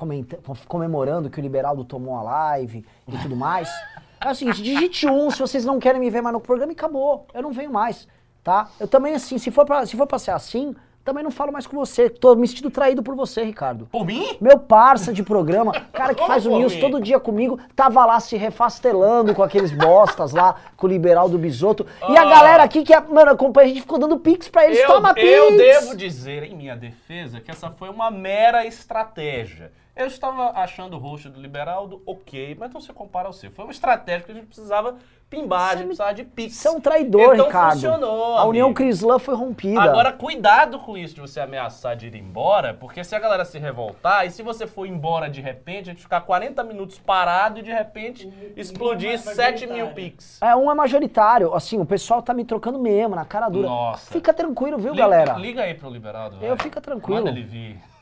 comemorando 0.67 1.29
que 1.29 1.39
o 1.39 1.41
Liberaldo 1.41 1.83
tomou 1.83 2.15
a 2.15 2.21
live 2.21 2.85
e 3.07 3.17
tudo 3.17 3.35
mais. 3.35 3.69
É 4.25 4.31
o 4.31 4.35
seguinte, 4.35 4.63
digite 4.63 5.07
um 5.07 5.29
se 5.29 5.39
vocês 5.39 5.63
não 5.63 5.79
querem 5.79 6.01
me 6.01 6.09
ver 6.09 6.19
mais 6.21 6.33
no 6.33 6.39
programa 6.39 6.71
e 6.71 6.75
acabou. 6.75 7.27
Eu 7.31 7.43
não 7.43 7.51
venho 7.51 7.71
mais, 7.71 8.07
tá? 8.43 8.67
Eu 8.79 8.87
também, 8.87 9.13
assim, 9.13 9.37
se 9.37 9.51
for 9.51 9.65
pra, 9.65 9.85
se 9.85 9.95
for 9.95 10.07
pra 10.07 10.17
ser 10.17 10.31
assim, 10.31 10.75
também 11.03 11.23
não 11.23 11.29
falo 11.29 11.51
mais 11.53 11.67
com 11.67 11.77
você. 11.77 12.09
Tô 12.09 12.33
me 12.33 12.47
sentindo 12.47 12.71
traído 12.71 13.03
por 13.03 13.15
você, 13.15 13.43
Ricardo. 13.43 13.87
Por 13.91 14.03
mim? 14.03 14.35
Meu 14.41 14.57
parça 14.57 15.13
de 15.13 15.21
programa, 15.21 15.71
cara 15.93 16.15
que 16.15 16.25
faz 16.25 16.47
o 16.47 16.57
news 16.57 16.75
todo 16.77 16.99
dia 16.99 17.19
comigo, 17.19 17.59
tava 17.75 18.03
lá 18.03 18.19
se 18.19 18.35
refastelando 18.35 19.35
com 19.35 19.43
aqueles 19.43 19.71
bostas 19.71 20.31
lá, 20.31 20.55
com 20.75 20.87
o 20.87 20.89
liberal 20.89 21.29
do 21.29 21.37
Bisoto. 21.37 21.85
E 22.09 22.17
a 22.17 22.21
Ah. 22.23 22.25
galera 22.25 22.63
aqui 22.63 22.81
que 22.83 22.99
mano, 23.01 23.29
acompanha 23.29 23.65
a 23.65 23.69
gente 23.69 23.81
ficou 23.81 23.99
dando 23.99 24.17
pix 24.17 24.49
pra 24.49 24.65
eles. 24.65 24.83
Toma 24.87 25.13
pix! 25.13 25.27
eu 25.27 25.55
devo 25.55 25.95
dizer, 25.95 26.41
em 26.45 26.55
minha 26.55 26.75
defesa, 26.75 27.39
que 27.39 27.51
essa 27.51 27.69
foi 27.69 27.89
uma 27.89 28.09
mera 28.09 28.65
estratégia. 28.65 29.71
Eu 29.95 30.07
estava 30.07 30.51
achando 30.59 30.97
o 30.97 30.99
rosto 30.99 31.29
do 31.29 31.39
Liberaldo 31.39 32.01
ok, 32.05 32.53
mas 32.59 32.69
não 32.73 32.81
se 32.81 32.91
compara 32.91 33.27
ao 33.27 33.33
seu. 33.33 33.49
Foi 33.49 33.63
uma 33.63 33.71
estratégia 33.71 34.25
que 34.25 34.31
a 34.33 34.35
gente 34.35 34.47
precisava 34.47 34.97
pimbar, 35.29 35.69
a 35.71 35.75
gente 35.77 35.85
precisava 35.85 36.13
de 36.13 36.25
pix. 36.25 36.55
Você 36.57 36.67
é 36.67 36.71
um 36.71 36.81
traidor, 36.81 37.33
então 37.33 37.45
Ricardo. 37.45 37.73
funcionou, 37.75 38.37
a 38.37 38.43
União. 38.45 38.73
Crislã 38.73 39.17
foi 39.17 39.33
rompida. 39.35 39.81
Agora, 39.81 40.11
cuidado 40.11 40.79
com 40.79 40.97
isso 40.97 41.15
de 41.15 41.21
você 41.21 41.39
ameaçar 41.39 41.95
de 41.95 42.07
ir 42.07 42.15
embora, 42.15 42.73
porque 42.73 43.05
se 43.05 43.15
a 43.15 43.19
galera 43.19 43.45
se 43.45 43.57
revoltar, 43.57 44.25
e 44.27 44.31
se 44.31 44.43
você 44.43 44.67
for 44.67 44.85
embora 44.85 45.29
de 45.29 45.39
repente, 45.39 45.89
a 45.89 45.93
gente 45.93 46.01
ficar 46.01 46.19
40 46.21 46.61
minutos 46.65 46.99
parado 46.99 47.59
e 47.59 47.63
de 47.63 47.71
repente 47.71 48.29
explodir 48.57 49.17
7 49.17 49.65
mil 49.65 49.87
pix. 49.93 50.41
É, 50.41 50.53
um 50.57 50.69
é 50.69 50.75
majoritário. 50.75 51.53
Assim, 51.53 51.79
o 51.79 51.85
pessoal 51.85 52.21
tá 52.21 52.33
me 52.33 52.43
trocando 52.43 52.77
mesmo, 52.77 53.15
na 53.15 53.23
cara 53.23 53.47
dura. 53.47 53.69
Nossa. 53.69 54.11
Fica 54.11 54.33
tranquilo, 54.33 54.77
viu, 54.77 54.91
Liga- 54.91 55.03
galera? 55.03 55.33
Liga 55.35 55.61
aí 55.61 55.73
pro 55.73 55.89
Liberaldo, 55.89 56.35
Eu 56.41 56.57
fica 56.57 56.81
tranquilo. 56.81 57.19
Manda 57.23 57.29
ele 57.29 57.43
vir. 57.43 57.94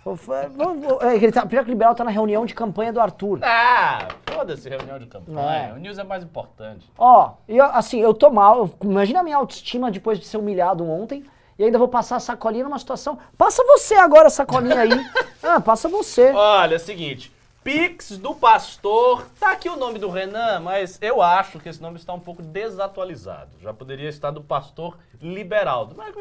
É, 1.02 1.16
ele 1.16 1.32
tá, 1.32 1.46
pior 1.46 1.64
que 1.64 1.70
o 1.70 1.74
liberal 1.74 1.96
tá 1.96 2.04
na 2.04 2.12
reunião 2.12 2.46
de 2.46 2.54
campanha 2.54 2.92
do 2.92 3.00
Arthur. 3.00 3.40
Ah, 3.42 4.10
foda-se 4.26 4.68
reunião 4.68 5.00
de 5.00 5.06
campanha. 5.06 5.70
É. 5.70 5.74
O 5.74 5.78
news 5.78 5.98
é 5.98 6.04
mais 6.04 6.24
importante. 6.24 6.92
Ó, 6.98 7.32
e 7.48 7.60
assim, 7.60 8.02
eu 8.02 8.14
tô 8.14 8.30
mal. 8.30 8.70
imagina 8.84 9.22
a 9.22 9.24
minha 9.24 9.38
autoestima 9.38 9.90
depois 9.90 10.20
de 10.20 10.26
ser 10.26 10.38
humilhado 10.38 10.88
ontem. 10.90 11.24
E 11.58 11.64
ainda 11.64 11.78
vou 11.78 11.88
passar 11.88 12.18
a 12.18 12.20
sacolinha 12.20 12.64
numa 12.64 12.80
situação. 12.80 13.18
Passa 13.38 13.64
você 13.64 13.94
agora 13.94 14.28
a 14.28 14.32
sacolinha 14.32 14.80
aí. 14.80 14.92
ah, 15.44 15.62
passa 15.62 15.88
você. 15.88 16.32
Olha, 16.32 16.74
é 16.74 16.78
o 16.78 16.80
seguinte. 16.80 17.32
Pix 17.64 18.18
do 18.18 18.36
Pastor. 18.36 19.26
Tá 19.40 19.52
aqui 19.52 19.70
o 19.70 19.78
nome 19.78 19.98
do 19.98 20.10
Renan, 20.10 20.60
mas 20.60 20.98
eu 21.02 21.22
acho 21.22 21.60
que 21.60 21.70
esse 21.70 21.82
nome 21.82 21.98
está 21.98 22.12
um 22.12 22.20
pouco 22.20 22.42
desatualizado. 22.42 23.52
Já 23.62 23.74
poderia 23.74 24.10
estar 24.10 24.32
do 24.32 24.42
Pastor 24.42 24.98
Liberaldo. 25.22 25.96
Mas 25.96 26.14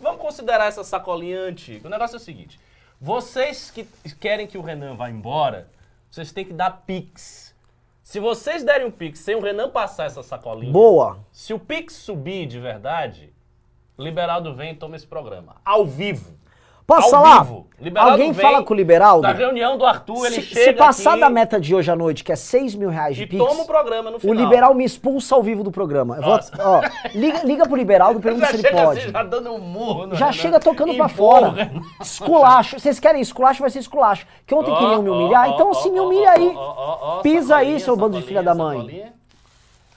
vamos 0.00 0.20
considerar 0.20 0.68
essa 0.68 0.82
sacolinha 0.82 1.40
antiga. 1.40 1.88
O 1.88 1.90
negócio 1.90 2.14
é 2.14 2.18
o 2.18 2.20
seguinte. 2.20 2.58
Vocês 3.00 3.70
que 3.70 3.84
querem 4.18 4.46
que 4.46 4.56
o 4.56 4.62
Renan 4.62 4.94
vá 4.94 5.10
embora, 5.10 5.68
vocês 6.10 6.32
têm 6.32 6.44
que 6.44 6.52
dar 6.52 6.70
Pix. 6.86 7.54
Se 8.02 8.20
vocês 8.20 8.62
derem 8.64 8.86
um 8.86 8.90
Pix 8.90 9.18
sem 9.18 9.34
o 9.34 9.40
Renan 9.40 9.68
passar 9.68 10.06
essa 10.06 10.22
sacolinha, 10.22 10.72
Boa. 10.72 11.18
se 11.32 11.52
o 11.52 11.58
Pix 11.58 11.94
subir 11.94 12.46
de 12.46 12.58
verdade, 12.58 13.32
Liberaldo 13.98 14.54
vem 14.54 14.72
e 14.72 14.76
toma 14.76 14.96
esse 14.96 15.06
programa. 15.06 15.56
Ao 15.64 15.86
vivo. 15.86 16.38
Passa 16.86 17.16
Ao 17.16 17.22
lá. 17.22 17.42
vivo. 17.42 17.66
Liberaldo 17.78 18.12
Alguém 18.12 18.32
vem 18.32 18.42
fala 18.50 18.64
com 18.64 18.72
o 18.72 18.76
Liberaldo. 18.76 19.22
Da 19.22 19.32
reunião 19.32 19.76
do 19.76 19.84
Arthur, 19.84 20.24
ele 20.26 20.36
Se, 20.36 20.42
chega 20.42 20.64
se 20.64 20.72
passar 20.72 21.10
aqui 21.10 21.20
da 21.20 21.28
meta 21.28 21.60
de 21.60 21.74
hoje 21.74 21.90
à 21.90 21.96
noite, 21.96 22.24
que 22.24 22.32
é 22.32 22.36
6 22.36 22.74
mil 22.74 22.88
reais 22.88 23.16
de 23.16 23.24
e 23.24 23.26
Pix, 23.26 23.44
toma 23.44 23.64
o 23.64 23.66
programa 23.66 24.10
no 24.10 24.16
o 24.16 24.20
final. 24.20 24.34
liberal 24.34 24.72
me 24.74 24.82
expulsa 24.82 25.34
ao 25.34 25.42
vivo 25.42 25.62
do 25.62 25.70
programa. 25.70 26.18
Vou- 26.18 26.38
ó, 26.60 26.80
liga, 27.14 27.42
liga 27.44 27.66
pro 27.66 27.76
Liberaldo, 27.76 28.18
pergunta 28.18 28.46
já 28.46 28.50
se 28.52 28.56
ele 28.56 28.62
chega 28.68 28.82
pode. 28.82 29.00
assim, 29.00 29.10
já 29.10 29.22
dando 29.24 29.52
um 29.52 29.58
murro. 29.58 30.14
Já 30.16 30.32
chega 30.32 30.58
tocando 30.58 30.94
pra 30.94 31.04
Empurra 31.04 31.08
fora. 31.10 31.48
o 31.48 31.50
Renan. 31.52 31.82
Esculacho. 32.00 32.80
Vocês 32.80 32.98
querem 32.98 33.20
esculacho? 33.20 33.60
Vai 33.60 33.68
ser 33.68 33.80
esculacho. 33.80 34.26
Que 34.46 34.54
ontem 34.54 34.70
Ó, 34.70 34.78
queriam 34.78 35.02
me 35.02 35.10
humilhar, 35.10 35.50
ó, 35.50 35.54
então 35.54 35.68
ó, 35.70 35.74
se 35.74 35.90
me 35.90 36.00
humilha 36.00 36.30
aí. 36.30 36.54
Pisa 37.22 37.56
aí, 37.56 37.78
seu 37.78 37.94
bando 37.94 38.18
de 38.18 38.26
filha 38.26 38.42
da 38.42 38.54
mãe. 38.54 39.12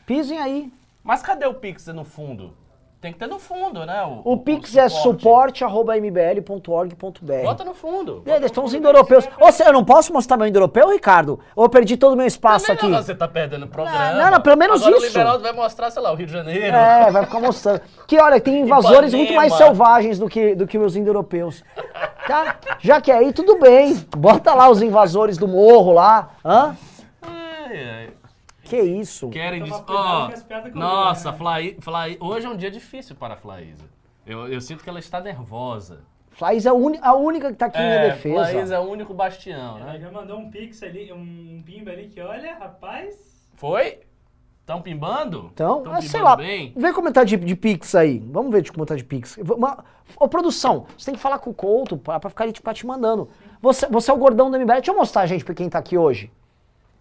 Pisem 0.06 0.38
aí. 0.40 0.70
Mas 1.02 1.22
cadê 1.22 1.46
o 1.46 1.54
Pix 1.54 1.86
no 1.88 2.04
fundo? 2.04 2.52
Tem 3.02 3.14
que 3.14 3.20
ter 3.20 3.28
no 3.28 3.40
fundo, 3.40 3.86
né? 3.86 4.04
O, 4.26 4.36
Pix 4.36 4.76
é 4.76 4.90
suporte.mbl.org.br. 4.90 7.44
Bota 7.44 7.64
no 7.64 7.74
fundo. 7.74 8.22
É, 8.26 8.46
estão 8.46 8.66
os 8.66 8.74
indo-europeus. 8.74 9.26
Ou 9.40 9.50
seja, 9.54 9.70
eu 9.70 9.74
não 9.74 9.86
posso 9.86 10.12
mostrar 10.12 10.36
meu 10.36 10.46
indo-europeu, 10.46 10.90
Ricardo? 10.90 11.40
Ou 11.56 11.64
eu 11.64 11.70
perdi 11.70 11.96
todo 11.96 12.12
o 12.12 12.18
meu 12.18 12.28
espaço 12.28 12.66
Também 12.68 12.94
aqui? 12.94 13.06
Você 13.06 13.16
tá 13.16 13.26
perdendo 13.26 13.64
o 13.64 13.68
programa. 13.70 14.16
Não, 14.16 14.32
não, 14.32 14.42
pelo 14.42 14.58
menos 14.58 14.82
Agora 14.82 14.98
isso. 14.98 15.06
o 15.06 15.08
Liberaldo 15.08 15.42
vai 15.42 15.54
mostrar, 15.54 15.90
sei 15.92 16.02
lá, 16.02 16.12
o 16.12 16.16
Rio 16.16 16.28
de 16.28 16.34
Janeiro. 16.34 16.76
É, 16.76 17.10
vai 17.10 17.26
ficar 17.26 17.40
mostrando. 17.40 17.80
Que 18.06 18.20
olha, 18.20 18.38
tem 18.42 18.60
invasores 18.68 19.14
muito 19.14 19.34
mais 19.34 19.54
Ipanema. 19.54 19.72
selvagens 19.72 20.20
do 20.20 20.28
que, 20.28 20.54
do 20.54 20.68
que 20.68 20.78
os 20.78 20.98
indo-europeus. 20.98 21.64
Tá? 22.28 22.58
Já 22.80 23.00
que 23.00 23.12
é 23.12 23.18
aí, 23.18 23.32
tudo 23.32 23.58
bem. 23.60 23.96
Bota 24.18 24.54
lá 24.54 24.70
os 24.70 24.82
invasores 24.82 25.38
do 25.38 25.48
morro 25.48 25.94
lá. 25.94 26.32
Hã? 26.44 26.76
Ai, 27.22 27.78
ai. 27.78 28.10
Que 28.70 28.82
isso? 28.82 29.30
Querem 29.30 29.64
piadas 29.64 29.82
com 29.82 30.80
Nossa, 30.80 31.30
o 31.30 31.32
Lula, 31.32 31.38
Flaí... 31.38 31.78
Flaí... 31.80 32.18
hoje 32.20 32.46
é 32.46 32.50
um 32.50 32.56
dia 32.56 32.70
difícil 32.72 33.16
para 33.16 33.34
a 33.34 33.38
Flaísa. 33.38 33.84
Eu, 34.26 34.48
eu 34.48 34.62
sinto 34.62 34.84
que 34.84 34.90
ela 34.90 35.00
está 35.00 35.20
nervosa. 35.20 36.02
Flaís 36.32 36.66
é 36.66 36.70
a, 36.70 36.74
uni- 36.74 37.00
a 37.02 37.14
única 37.16 37.52
que 37.52 37.58
tá 37.58 37.66
aqui 37.66 37.80
em 37.80 37.86
minha 37.86 38.10
defesa. 38.10 38.36
Flaísa 38.52 38.76
é 38.76 38.80
o 38.80 38.84
único 38.84 39.14
bastião, 39.14 39.78
Ela 39.80 39.94
né? 39.94 40.00
já 40.00 40.12
mandou 40.12 40.38
um 40.38 40.50
pix 40.50 40.82
ali, 40.84 41.12
um 41.12 41.62
pimba 41.66 41.92
ali 41.92 42.08
que 42.08 42.22
olha, 42.22 42.56
rapaz. 42.56 43.16
Foi? 43.56 44.00
Estão 44.62 44.82
pimbando? 44.84 45.50
Então, 45.52 45.82
Tão 45.82 45.94
ah, 45.94 46.00
sei 46.00 46.12
pimbando 46.12 46.26
lá, 46.26 46.36
bem? 46.36 46.74
vê 46.78 46.94
como 46.94 47.12
tá 47.12 47.24
de, 47.24 47.36
de 47.36 47.56
Pix 47.56 47.96
aí. 47.96 48.20
Vamos 48.20 48.52
ver 48.52 48.62
de 48.62 48.72
como 48.72 48.86
tá 48.86 48.96
de 48.96 49.04
Pix. 49.04 49.36
Uma, 49.38 49.84
ô, 50.16 50.28
produção, 50.28 50.86
você 50.96 51.08
tem 51.08 51.16
que 51.16 51.20
falar 51.20 51.40
com 51.40 51.50
o 51.50 51.54
Couto 51.54 51.98
pra, 51.98 52.20
pra 52.20 52.30
ficar 52.30 52.44
ali, 52.44 52.54
tipo, 52.54 52.72
te 52.72 52.86
mandando. 52.86 53.28
Você, 53.60 53.88
você 53.88 54.12
é 54.12 54.14
o 54.14 54.18
gordão 54.18 54.52
do 54.52 54.60
MBL. 54.60 54.74
Deixa 54.74 54.92
eu 54.92 54.96
mostrar, 54.96 55.26
gente, 55.26 55.44
pra 55.44 55.56
quem 55.56 55.68
tá 55.68 55.80
aqui 55.80 55.98
hoje. 55.98 56.32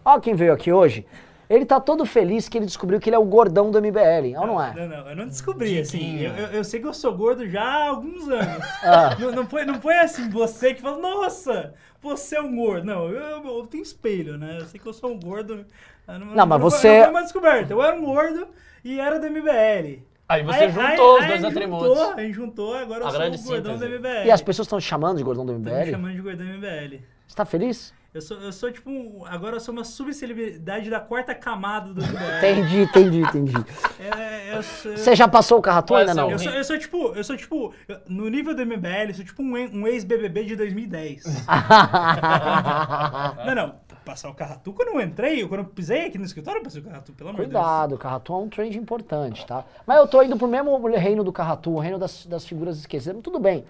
Ó 0.03 0.19
quem 0.19 0.35
veio 0.35 0.55
aqui 0.55 0.73
hoje. 0.73 1.05
Ele 1.49 1.65
tá 1.65 1.81
todo 1.81 2.05
feliz 2.05 2.47
que 2.49 2.59
ele 2.59 2.67
descobriu 2.67 3.01
que 3.01 3.09
ele 3.09 3.17
é 3.17 3.19
o 3.19 3.25
gordão 3.25 3.71
do 3.71 3.79
MBL, 3.81 4.37
ou 4.39 4.47
não 4.47 4.63
é? 4.63 4.75
Não, 4.75 4.87
não, 4.89 5.09
eu 5.11 5.17
não 5.17 5.27
descobri, 5.27 5.79
assim. 5.81 6.21
Eu, 6.21 6.33
eu- 6.35 6.47
eu 6.49 6.65
sei 6.65 6.79
que 6.79 6.87
eu 6.87 6.93
sou 6.93 7.17
gordo 7.17 7.49
já 7.49 7.63
há 7.63 7.89
alguns 7.89 8.29
anos. 8.29 8.65
Ah. 8.83 9.17
Não, 9.19 9.33
não, 9.33 9.47
foi, 9.47 9.65
não 9.65 9.81
foi 9.81 9.95
assim 9.99 10.29
você 10.29 10.75
que 10.75 10.83
fala, 10.83 10.99
nossa, 10.99 11.73
você 12.03 12.37
é 12.37 12.41
um 12.43 12.55
gordo. 12.55 12.85
Não, 12.87 13.09
eu, 13.09 13.19
eu, 13.19 13.47
eu 13.59 13.67
tenho 13.67 13.83
espelho, 13.83 14.37
né? 14.37 14.59
Eu 14.61 14.67
sei 14.67 14.79
que 14.79 14.87
eu 14.87 14.93
sou 14.93 15.11
um 15.11 15.19
gordo. 15.19 15.65
Eu 16.07 16.19
Não, 16.19 16.47
mas 16.47 16.61
você- 16.61 16.99
Não 16.99 17.03
foi 17.05 17.11
uma 17.13 17.23
descoberta. 17.23 17.73
Eu 17.73 17.83
era 17.83 17.97
um 17.97 18.05
gordo 18.05 18.47
e 18.85 19.01
era 19.01 19.19
do 19.19 19.27
MBL. 19.27 20.03
Aí 20.29 20.43
você 20.43 20.69
juntou 20.69 21.15
os 21.19 21.27
dois 21.27 21.33
a 21.33 21.37
gente 21.37 21.47
atributos. 21.47 21.89
Juntou, 21.89 22.13
a 22.13 22.21
gente 22.21 22.33
juntou, 22.35 22.75
agora 22.75 23.05
A 23.05 23.09
eu 23.09 23.11
sou 23.11 23.21
o 23.21 23.49
gordão 23.55 23.73
síntese. 23.79 23.79
do 23.79 23.99
MBL. 23.99 24.27
E 24.27 24.31
as 24.31 24.43
pessoas 24.43 24.67
estão 24.67 24.79
te 24.79 24.85
chamando 24.87 25.17
de 25.17 25.23
gordão 25.25 25.47
do 25.47 25.55
MBL? 25.55 25.91
chamando 25.91 26.13
de 26.15 26.21
gordão 26.21 26.47
MBL. 26.47 27.01
Você 27.27 27.35
tá 27.35 27.47
feliz? 27.47 27.95
Eu 28.19 28.23
sou, 28.23 28.37
eu 28.41 28.53
sou 28.53 28.73
tipo, 28.73 28.91
um- 28.91 29.25
agora 29.27 29.55
eu 29.57 29.61
sou 29.61 29.73
uma 29.73 29.85
subcelebridade 29.85 30.91
da 30.91 30.99
quarta 30.99 31.33
camada 31.37 31.95
do 31.95 32.01
MBL. 32.03 32.39
Entendi, 32.39 32.81
entendi, 32.81 33.21
entendi. 33.21 33.55
É, 34.01 34.57
eu 34.57 34.63
sou- 34.63 34.97
Você 34.97 35.15
já 35.15 35.29
passou 35.29 35.59
o 35.59 35.63
carratu 35.63 35.93
Vai 35.93 36.03
ainda 36.03 36.15
não? 36.15 36.31
Eu 36.33 36.39
sou, 36.39 36.51
eu 36.53 36.65
sou 36.65 36.79
tipo, 36.79 37.13
eu 37.15 37.23
sou 37.23 37.37
tipo, 37.37 37.73
no 38.09 38.29
nível 38.29 38.55
do 38.57 38.63
MBL, 38.63 39.09
eu 39.11 39.15
sou 39.15 39.25
tipo 39.25 39.41
um, 39.43 39.57
e- 39.57 39.69
um 39.69 39.87
ex-BBB 39.87 40.45
de 40.45 40.57
2010. 40.57 41.23
não, 43.47 43.55
não, 43.55 43.75
passar 44.05 44.31
o 44.31 44.35
Carratu 44.35 44.73
quando 44.73 44.89
eu 44.89 45.01
entrei, 45.01 45.47
quando 45.47 45.61
eu 45.61 45.67
pisei 45.67 46.07
aqui 46.07 46.19
no 46.19 46.25
escritório, 46.25 46.59
eu 46.59 46.65
passei 46.65 46.81
o 46.81 46.85
Carratu, 46.85 47.13
pelo 47.13 47.31
amor 47.31 47.45
de 47.45 47.51
Deus. 47.53 47.63
Cuidado, 47.63 47.95
o 47.95 47.99
Carratu 47.99 48.33
é 48.33 48.37
um 48.37 48.49
trend 48.49 48.77
importante, 48.79 49.47
tá? 49.47 49.65
Mas 49.87 49.99
eu 49.99 50.09
tô 50.09 50.21
indo 50.23 50.37
pro 50.37 50.49
mesmo 50.49 50.77
reino 50.97 51.23
do 51.23 51.33
Carratu, 51.33 51.71
o 51.73 51.79
reino 51.79 51.99
das, 51.99 52.27
das 52.27 52.45
figuras 52.45 52.79
esquecidas. 52.79 53.21
Tudo 53.23 53.39
bem. 53.39 53.65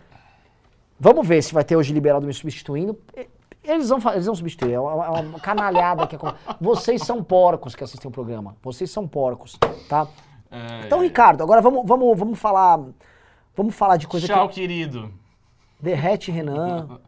Vamos 0.99 1.27
ver 1.27 1.43
se 1.43 1.53
vai 1.55 1.65
ter 1.65 1.77
hoje 1.77 1.93
Liberaldo 1.93 2.27
me 2.27 2.33
substituindo. 2.35 2.99
E- 3.17 3.27
Eles 3.69 3.91
vão, 3.91 3.99
eles 4.13 4.25
vão 4.25 4.35
substituir, 4.35 4.73
é 4.73 4.81
uma, 4.81 5.05
é 5.05 5.11
uma 5.21 5.39
canalhada 5.41 6.07
que 6.07 6.17
acontece. 6.17 6.43
Vocês 6.59 7.03
são 7.03 7.23
porcos 7.23 7.75
que 7.77 7.85
assistem 7.85 8.09
o 8.09 8.13
programa. 8.13 8.57
Vocês 8.63 8.91
são 8.91 9.07
porcos, 9.07 9.59
tá? 9.89 10.09
É, 10.51 10.87
Então, 10.87 11.01
é. 11.01 11.03
Ricardo, 11.03 11.43
agora 11.43 11.61
vamos, 11.61 11.83
vamos, 11.85 12.19
vamos 12.19 12.39
falar. 12.39 12.81
Vamos 13.55 13.75
falar 13.75 13.99
de 13.99 14.07
coisa 14.07 14.27
Tchau, 14.27 14.49
que. 14.49 14.55
querido. 14.55 15.13
Derrete 15.79 16.31
Renan. 16.31 16.99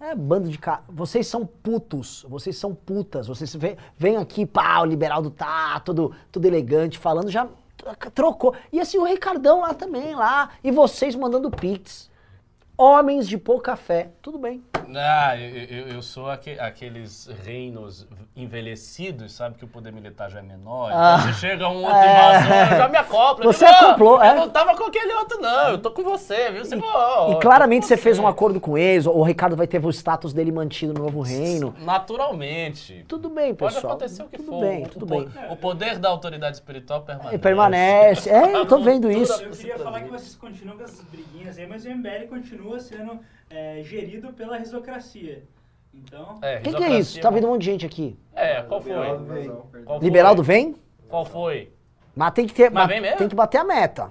É 0.00 0.14
bando 0.14 0.48
de 0.48 0.56
ca... 0.56 0.82
Vocês 0.88 1.26
são 1.26 1.44
putos, 1.44 2.24
vocês 2.28 2.56
são 2.56 2.74
putas. 2.74 3.26
Vocês 3.26 3.54
vêm 3.54 3.76
vem 3.96 4.16
aqui, 4.16 4.46
pá, 4.46 4.80
o 4.80 4.84
Liberaldo 4.86 5.30
tá 5.30 5.80
todo, 5.80 6.14
todo 6.32 6.44
elegante, 6.46 6.96
falando, 6.96 7.30
já 7.30 7.46
trocou. 8.14 8.54
E 8.72 8.80
assim, 8.80 8.96
o 8.96 9.04
Ricardão 9.04 9.60
lá 9.60 9.74
também, 9.74 10.14
lá. 10.14 10.50
E 10.64 10.70
vocês 10.70 11.14
mandando 11.14 11.50
pix. 11.50 12.08
Homens 12.76 13.28
de 13.28 13.36
pouca 13.36 13.74
fé. 13.76 14.12
Tudo 14.22 14.38
bem. 14.38 14.62
Ah, 14.96 15.36
eu, 15.38 15.64
eu, 15.64 15.88
eu 15.88 16.02
sou 16.02 16.30
aque- 16.30 16.58
aqueles 16.58 17.28
reinos 17.44 18.06
envelhecidos, 18.34 19.32
sabe 19.32 19.56
que 19.56 19.64
o 19.64 19.68
poder 19.68 19.92
militar 19.92 20.30
já 20.30 20.38
é 20.38 20.42
menor. 20.42 20.90
Ah. 20.92 21.18
Então 21.20 21.32
você 21.32 21.40
chega 21.40 21.68
um 21.68 21.76
outro 21.82 21.96
É. 21.96 22.38
invasor, 22.38 22.72
eu 22.72 22.78
já 22.78 22.88
me 22.88 22.96
acoplo. 22.96 23.44
Eu 23.44 23.52
Você 23.52 23.66
digo, 23.66 23.76
"Não, 23.80 23.88
acoplou, 23.90 24.16
Eu 24.16 24.22
é. 24.22 24.34
não 24.34 24.48
tava 24.48 24.76
com 24.76 24.84
aquele 24.84 25.12
outro, 25.14 25.40
não. 25.40 25.68
Eu 25.70 25.78
tô 25.78 25.90
com 25.90 26.02
você, 26.02 26.50
viu? 26.50 26.64
Você, 26.64 26.76
E, 26.76 26.78
e 27.32 27.36
claramente 27.40 27.86
você 27.86 27.96
fez 27.96 28.18
um 28.18 28.26
acordo 28.26 28.60
com 28.60 28.76
eles, 28.78 29.06
o 29.06 29.22
Ricardo 29.22 29.56
vai 29.56 29.66
ter 29.66 29.84
o 29.84 29.90
status 29.90 30.32
dele 30.32 30.50
mantido 30.52 30.92
no 30.94 31.04
novo 31.04 31.20
reino. 31.20 31.74
Naturalmente. 31.80 33.04
Tudo 33.08 33.28
bem, 33.28 33.54
Pode 33.54 33.74
pessoal. 33.74 33.92
acontecer 33.94 34.22
o 34.22 34.26
que 34.28 34.36
tudo 34.38 34.50
for. 34.50 34.60
bem, 34.60 34.84
o, 34.84 34.88
tudo 34.88 35.04
o, 35.04 35.08
bem. 35.08 35.28
po- 35.28 35.52
O 35.52 35.56
poder 35.56 35.98
da 35.98 36.08
autoridade 36.08 36.56
espiritual 36.56 37.02
permanece. 37.02 37.34
E 37.34 37.38
permanece. 37.38 38.30
É, 38.30 38.56
eu 38.56 38.66
tô 38.66 38.78
vendo 38.80 39.10
isso. 39.10 39.42
Eu 39.42 39.50
queria 39.50 39.78
falar 39.78 40.00
que 40.02 40.08
vocês 40.10 40.34
continuam 40.34 40.76
com 40.76 40.84
essas 40.84 41.02
briguinhas 41.04 41.58
aí, 41.58 41.66
mas 41.66 41.84
o 41.84 41.88
MBL 41.90 42.26
continua 42.28 42.78
sendo 42.80 43.18
é, 43.50 43.82
gerido 43.82 44.32
pela 44.32 44.56
risocracia. 44.58 45.42
Então, 45.92 46.38
É, 46.42 46.58
O 46.58 46.62
que, 46.62 46.74
que 46.74 46.84
é 46.84 46.98
isso? 46.98 47.20
Tá 47.20 47.30
vindo 47.30 47.46
um 47.46 47.50
monte 47.50 47.60
de 47.62 47.66
gente 47.66 47.86
aqui. 47.86 48.16
É, 48.34 48.62
qual 48.62 48.80
foi? 48.80 48.92
Qual 49.84 49.98
foi? 49.98 49.98
Liberaldo 50.00 50.42
vem? 50.42 50.76
Qual 51.08 51.24
foi? 51.24 51.72
Mas 52.14 52.32
tem 52.32 52.46
que 52.46 52.54
ter. 52.54 52.70
Mas 52.70 52.86
vem 52.88 53.00
mesmo? 53.00 53.16
Tem 53.18 53.28
que 53.28 53.34
bater 53.34 53.58
a 53.58 53.64
meta. 53.64 54.10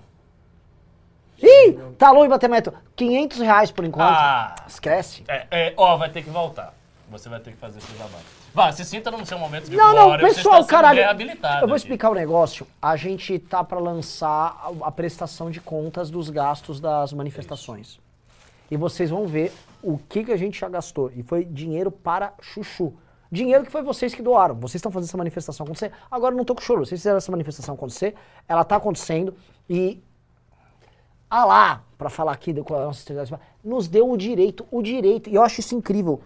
Ih, 1.41 1.77
tá 1.97 2.11
longe 2.11 2.23
de 2.23 2.29
bater 2.29 2.47
a 2.47 2.49
meta. 2.49 2.73
500 2.95 3.39
reais 3.39 3.71
por 3.71 3.85
enquanto. 3.85 4.09
Ah, 4.09 4.55
Esquece. 4.67 5.23
é, 5.27 5.45
é, 5.51 5.73
ó, 5.77 5.95
vai 5.95 6.09
ter 6.09 6.23
que 6.23 6.29
voltar. 6.29 6.73
Você 7.09 7.29
vai 7.29 7.39
ter 7.39 7.51
que 7.51 7.57
fazer 7.57 7.77
esse 7.77 7.93
trabalho. 7.93 8.25
Vá, 8.53 8.71
se 8.71 8.83
sinta 8.83 9.11
no 9.11 9.23
seu 9.25 9.37
momento 9.37 9.69
de 9.69 9.75
Não, 9.77 9.93
não, 9.93 10.05
glória, 10.05 10.27
você 10.27 10.35
pessoal, 10.35 10.61
está 10.61 10.63
sendo 10.63 10.69
caralho. 10.69 10.99
Eu 11.61 11.67
vou 11.67 11.67
aqui. 11.67 11.75
explicar 11.75 12.09
o 12.09 12.15
negócio. 12.15 12.65
A 12.81 12.95
gente 12.95 13.37
tá 13.37 13.63
pra 13.63 13.79
lançar 13.79 14.27
a, 14.81 14.87
a 14.87 14.91
prestação 14.91 15.51
de 15.51 15.61
contas 15.61 16.09
dos 16.09 16.29
gastos 16.29 16.79
das 16.79 17.13
manifestações. 17.13 17.99
E 18.69 18.77
vocês 18.77 19.09
vão 19.09 19.25
ver 19.25 19.51
o 19.81 19.97
que, 19.97 20.23
que 20.23 20.31
a 20.31 20.37
gente 20.37 20.59
já 20.59 20.67
gastou. 20.67 21.11
E 21.15 21.23
foi 21.23 21.45
dinheiro 21.45 21.91
para 21.91 22.33
chuchu. 22.41 22.93
Dinheiro 23.31 23.65
que 23.65 23.71
foi 23.71 23.81
vocês 23.81 24.13
que 24.13 24.21
doaram. 24.21 24.55
Vocês 24.55 24.75
estão 24.75 24.91
fazendo 24.91 25.09
essa 25.09 25.17
manifestação 25.17 25.65
acontecer. 25.65 25.91
Agora 26.09 26.33
eu 26.33 26.37
não 26.37 26.45
tô 26.45 26.55
com 26.55 26.61
choro. 26.61 26.85
Vocês 26.85 26.99
fizeram 26.99 27.17
essa 27.17 27.31
manifestação 27.31 27.75
acontecer. 27.75 28.15
Ela 28.47 28.63
tá 28.63 28.77
acontecendo. 28.77 29.33
E 29.69 30.01
a 31.29 31.43
lá, 31.43 31.83
para 31.97 32.09
falar 32.09 32.31
aqui 32.31 32.53
com 32.61 32.73
a 32.73 32.85
nossa 32.85 33.01
autoridade, 33.01 33.33
nos 33.63 33.87
deu 33.87 34.09
o 34.09 34.17
direito, 34.17 34.65
o 34.71 34.81
direito, 34.81 35.29
e 35.29 35.35
eu 35.35 35.43
acho 35.43 35.59
isso 35.59 35.75
incrível. 35.75 36.21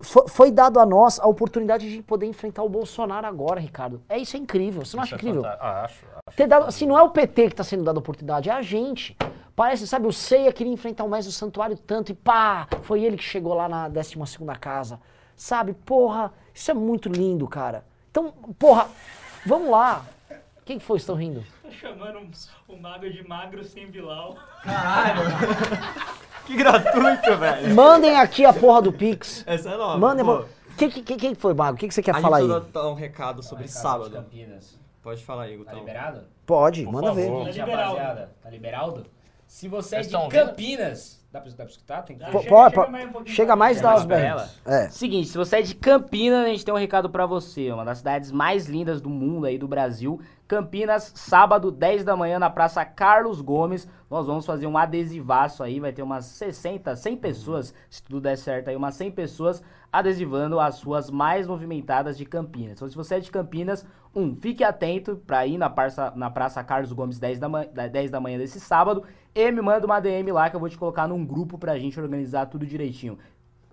Foi, 0.00 0.28
foi 0.28 0.50
dado 0.50 0.78
a 0.78 0.86
nós 0.86 1.18
a 1.18 1.26
oportunidade 1.26 1.90
de 1.90 2.02
poder 2.02 2.26
enfrentar 2.26 2.62
o 2.62 2.68
Bolsonaro 2.68 3.26
agora, 3.26 3.60
Ricardo. 3.60 4.02
É 4.08 4.18
isso, 4.18 4.36
é 4.36 4.40
incrível. 4.40 4.84
Você 4.84 4.96
não 4.96 5.04
Isso 5.04 5.14
acha 5.14 5.26
é 5.26 5.28
incrível? 5.28 5.44
Ah, 5.44 5.84
acho, 5.84 6.04
acho. 6.26 6.36
Ter 6.36 6.46
dado, 6.46 6.66
assim, 6.66 6.86
não 6.86 6.98
é 6.98 7.02
o 7.02 7.10
PT 7.10 7.46
que 7.46 7.52
está 7.52 7.64
sendo 7.64 7.84
dado 7.84 7.96
a 7.96 8.00
oportunidade, 8.00 8.48
é 8.48 8.52
a 8.52 8.62
gente. 8.62 9.16
Parece, 9.54 9.86
sabe, 9.86 10.06
o 10.06 10.12
Ceia 10.12 10.52
queria 10.52 10.72
enfrentar 10.72 11.04
o 11.04 11.08
mestre 11.08 11.32
do 11.32 11.36
santuário 11.36 11.76
tanto 11.76 12.12
e 12.12 12.14
pá, 12.14 12.66
foi 12.82 13.02
ele 13.04 13.16
que 13.16 13.22
chegou 13.24 13.52
lá 13.54 13.68
na 13.68 13.88
12 13.88 14.14
segunda 14.26 14.54
casa. 14.56 15.00
Sabe, 15.36 15.72
porra, 15.74 16.32
isso 16.54 16.70
é 16.70 16.74
muito 16.74 17.08
lindo, 17.08 17.46
cara. 17.48 17.84
Então, 18.10 18.32
porra, 18.58 18.88
vamos 19.44 19.70
lá. 19.70 20.04
Quem 20.64 20.78
foi 20.78 20.96
que 20.96 21.02
estão 21.02 21.16
rindo? 21.16 21.44
tá 21.62 21.70
chamando 21.70 22.18
um, 22.18 22.30
um 22.74 22.76
mago 22.80 23.08
de 23.10 23.26
magro 23.26 23.64
sem 23.64 23.90
Bilal. 23.90 24.36
Que 26.46 26.56
gratuito, 26.56 27.36
velho. 27.36 27.74
Mandem 27.74 28.16
aqui 28.16 28.44
a 28.44 28.52
porra 28.52 28.82
do 28.82 28.92
Pix. 28.92 29.44
Essa 29.46 29.70
é 29.70 29.76
nova. 29.76 29.98
Mandem. 29.98 30.24
pô. 30.24 30.44
Quem 30.76 30.88
que, 30.90 31.02
que, 31.02 31.16
quem 31.16 31.34
foi, 31.34 31.52
Mago? 31.52 31.76
O 31.76 31.78
que, 31.78 31.86
que 31.88 31.94
você 31.94 32.02
quer 32.02 32.14
A 32.16 32.20
falar 32.20 32.38
aí? 32.38 32.44
precisa 32.46 32.66
dar 32.72 32.88
um 32.88 32.94
recado 32.94 33.42
sobre 33.42 33.64
Recado 33.66 33.76
de 33.76 33.80
sábado. 33.82 34.26
Pode 35.02 35.24
falar 35.24 35.42
aí, 35.44 35.52
Tá 35.52 35.58
Gutão. 35.58 35.78
liberado? 35.78 36.24
Pode, 36.46 36.84
Por 36.84 36.92
manda 36.92 37.06
favor. 37.08 37.20
ver. 37.22 37.30
Tá 37.30 37.50
liberado. 37.50 37.82
rapaziada, 37.82 38.32
tá 38.42 38.50
liberado? 38.50 39.06
Se 39.50 39.66
você 39.66 39.96
é 39.96 40.02
Vocês 40.04 40.08
de? 40.08 40.28
Campinas, 40.28 41.26
dá 41.32 41.40
pra, 41.40 41.50
dá 41.50 41.56
pra 41.56 41.66
escutar? 41.66 42.02
Tem 42.02 42.16
que... 42.16 42.24
Pô, 42.30 42.40
Chega- 42.40 42.70
pô, 42.70 42.88
mais 42.88 43.10
um 43.16 43.26
chega 43.26 43.56
mais 43.56 43.82
berras. 44.06 44.60
É. 44.64 44.88
Seguinte, 44.90 45.26
se 45.26 45.36
você 45.36 45.56
é 45.56 45.62
de 45.62 45.74
Campinas, 45.74 46.46
a 46.46 46.48
gente 46.48 46.64
tem 46.64 46.72
um 46.72 46.76
recado 46.76 47.10
pra 47.10 47.26
você. 47.26 47.68
Uma 47.72 47.84
das 47.84 47.98
cidades 47.98 48.30
mais 48.30 48.68
lindas 48.68 49.00
do 49.00 49.10
mundo 49.10 49.46
aí, 49.46 49.58
do 49.58 49.66
Brasil. 49.66 50.20
Campinas, 50.46 51.10
sábado, 51.16 51.72
10 51.72 52.04
da 52.04 52.16
manhã, 52.16 52.38
na 52.38 52.48
Praça 52.48 52.84
Carlos 52.84 53.40
Gomes. 53.40 53.88
Nós 54.08 54.24
vamos 54.24 54.46
fazer 54.46 54.68
um 54.68 54.78
adesivaço 54.78 55.64
aí. 55.64 55.80
Vai 55.80 55.92
ter 55.92 56.02
umas 56.04 56.26
60, 56.26 56.94
100 56.94 57.16
pessoas, 57.16 57.74
se 57.90 58.00
tudo 58.04 58.20
der 58.20 58.38
certo 58.38 58.68
aí, 58.68 58.76
umas 58.76 58.94
100 58.94 59.10
pessoas 59.10 59.60
adesivando 59.92 60.60
as 60.60 60.80
ruas 60.80 61.10
mais 61.10 61.48
movimentadas 61.48 62.16
de 62.16 62.24
Campinas. 62.24 62.74
Então, 62.74 62.88
se 62.88 62.94
você 62.94 63.16
é 63.16 63.20
de 63.20 63.32
Campinas, 63.32 63.84
um, 64.14 64.36
fique 64.36 64.62
atento 64.62 65.16
pra 65.26 65.44
ir 65.44 65.58
na 65.58 65.68
praça, 65.68 66.12
na 66.14 66.30
praça 66.30 66.62
Carlos 66.62 66.92
Gomes 66.92 67.18
10 67.18 67.40
da, 67.40 67.48
manhã, 67.48 67.68
10 67.90 68.10
da 68.12 68.20
manhã 68.20 68.38
desse 68.38 68.60
sábado. 68.60 69.04
E 69.34 69.50
me 69.50 69.60
manda 69.60 69.86
uma 69.86 70.00
DM 70.00 70.32
lá 70.32 70.50
que 70.50 70.56
eu 70.56 70.60
vou 70.60 70.68
te 70.68 70.76
colocar 70.76 71.06
num 71.06 71.24
grupo 71.24 71.56
pra 71.56 71.78
gente 71.78 72.00
organizar 72.00 72.46
tudo 72.46 72.66
direitinho. 72.66 73.18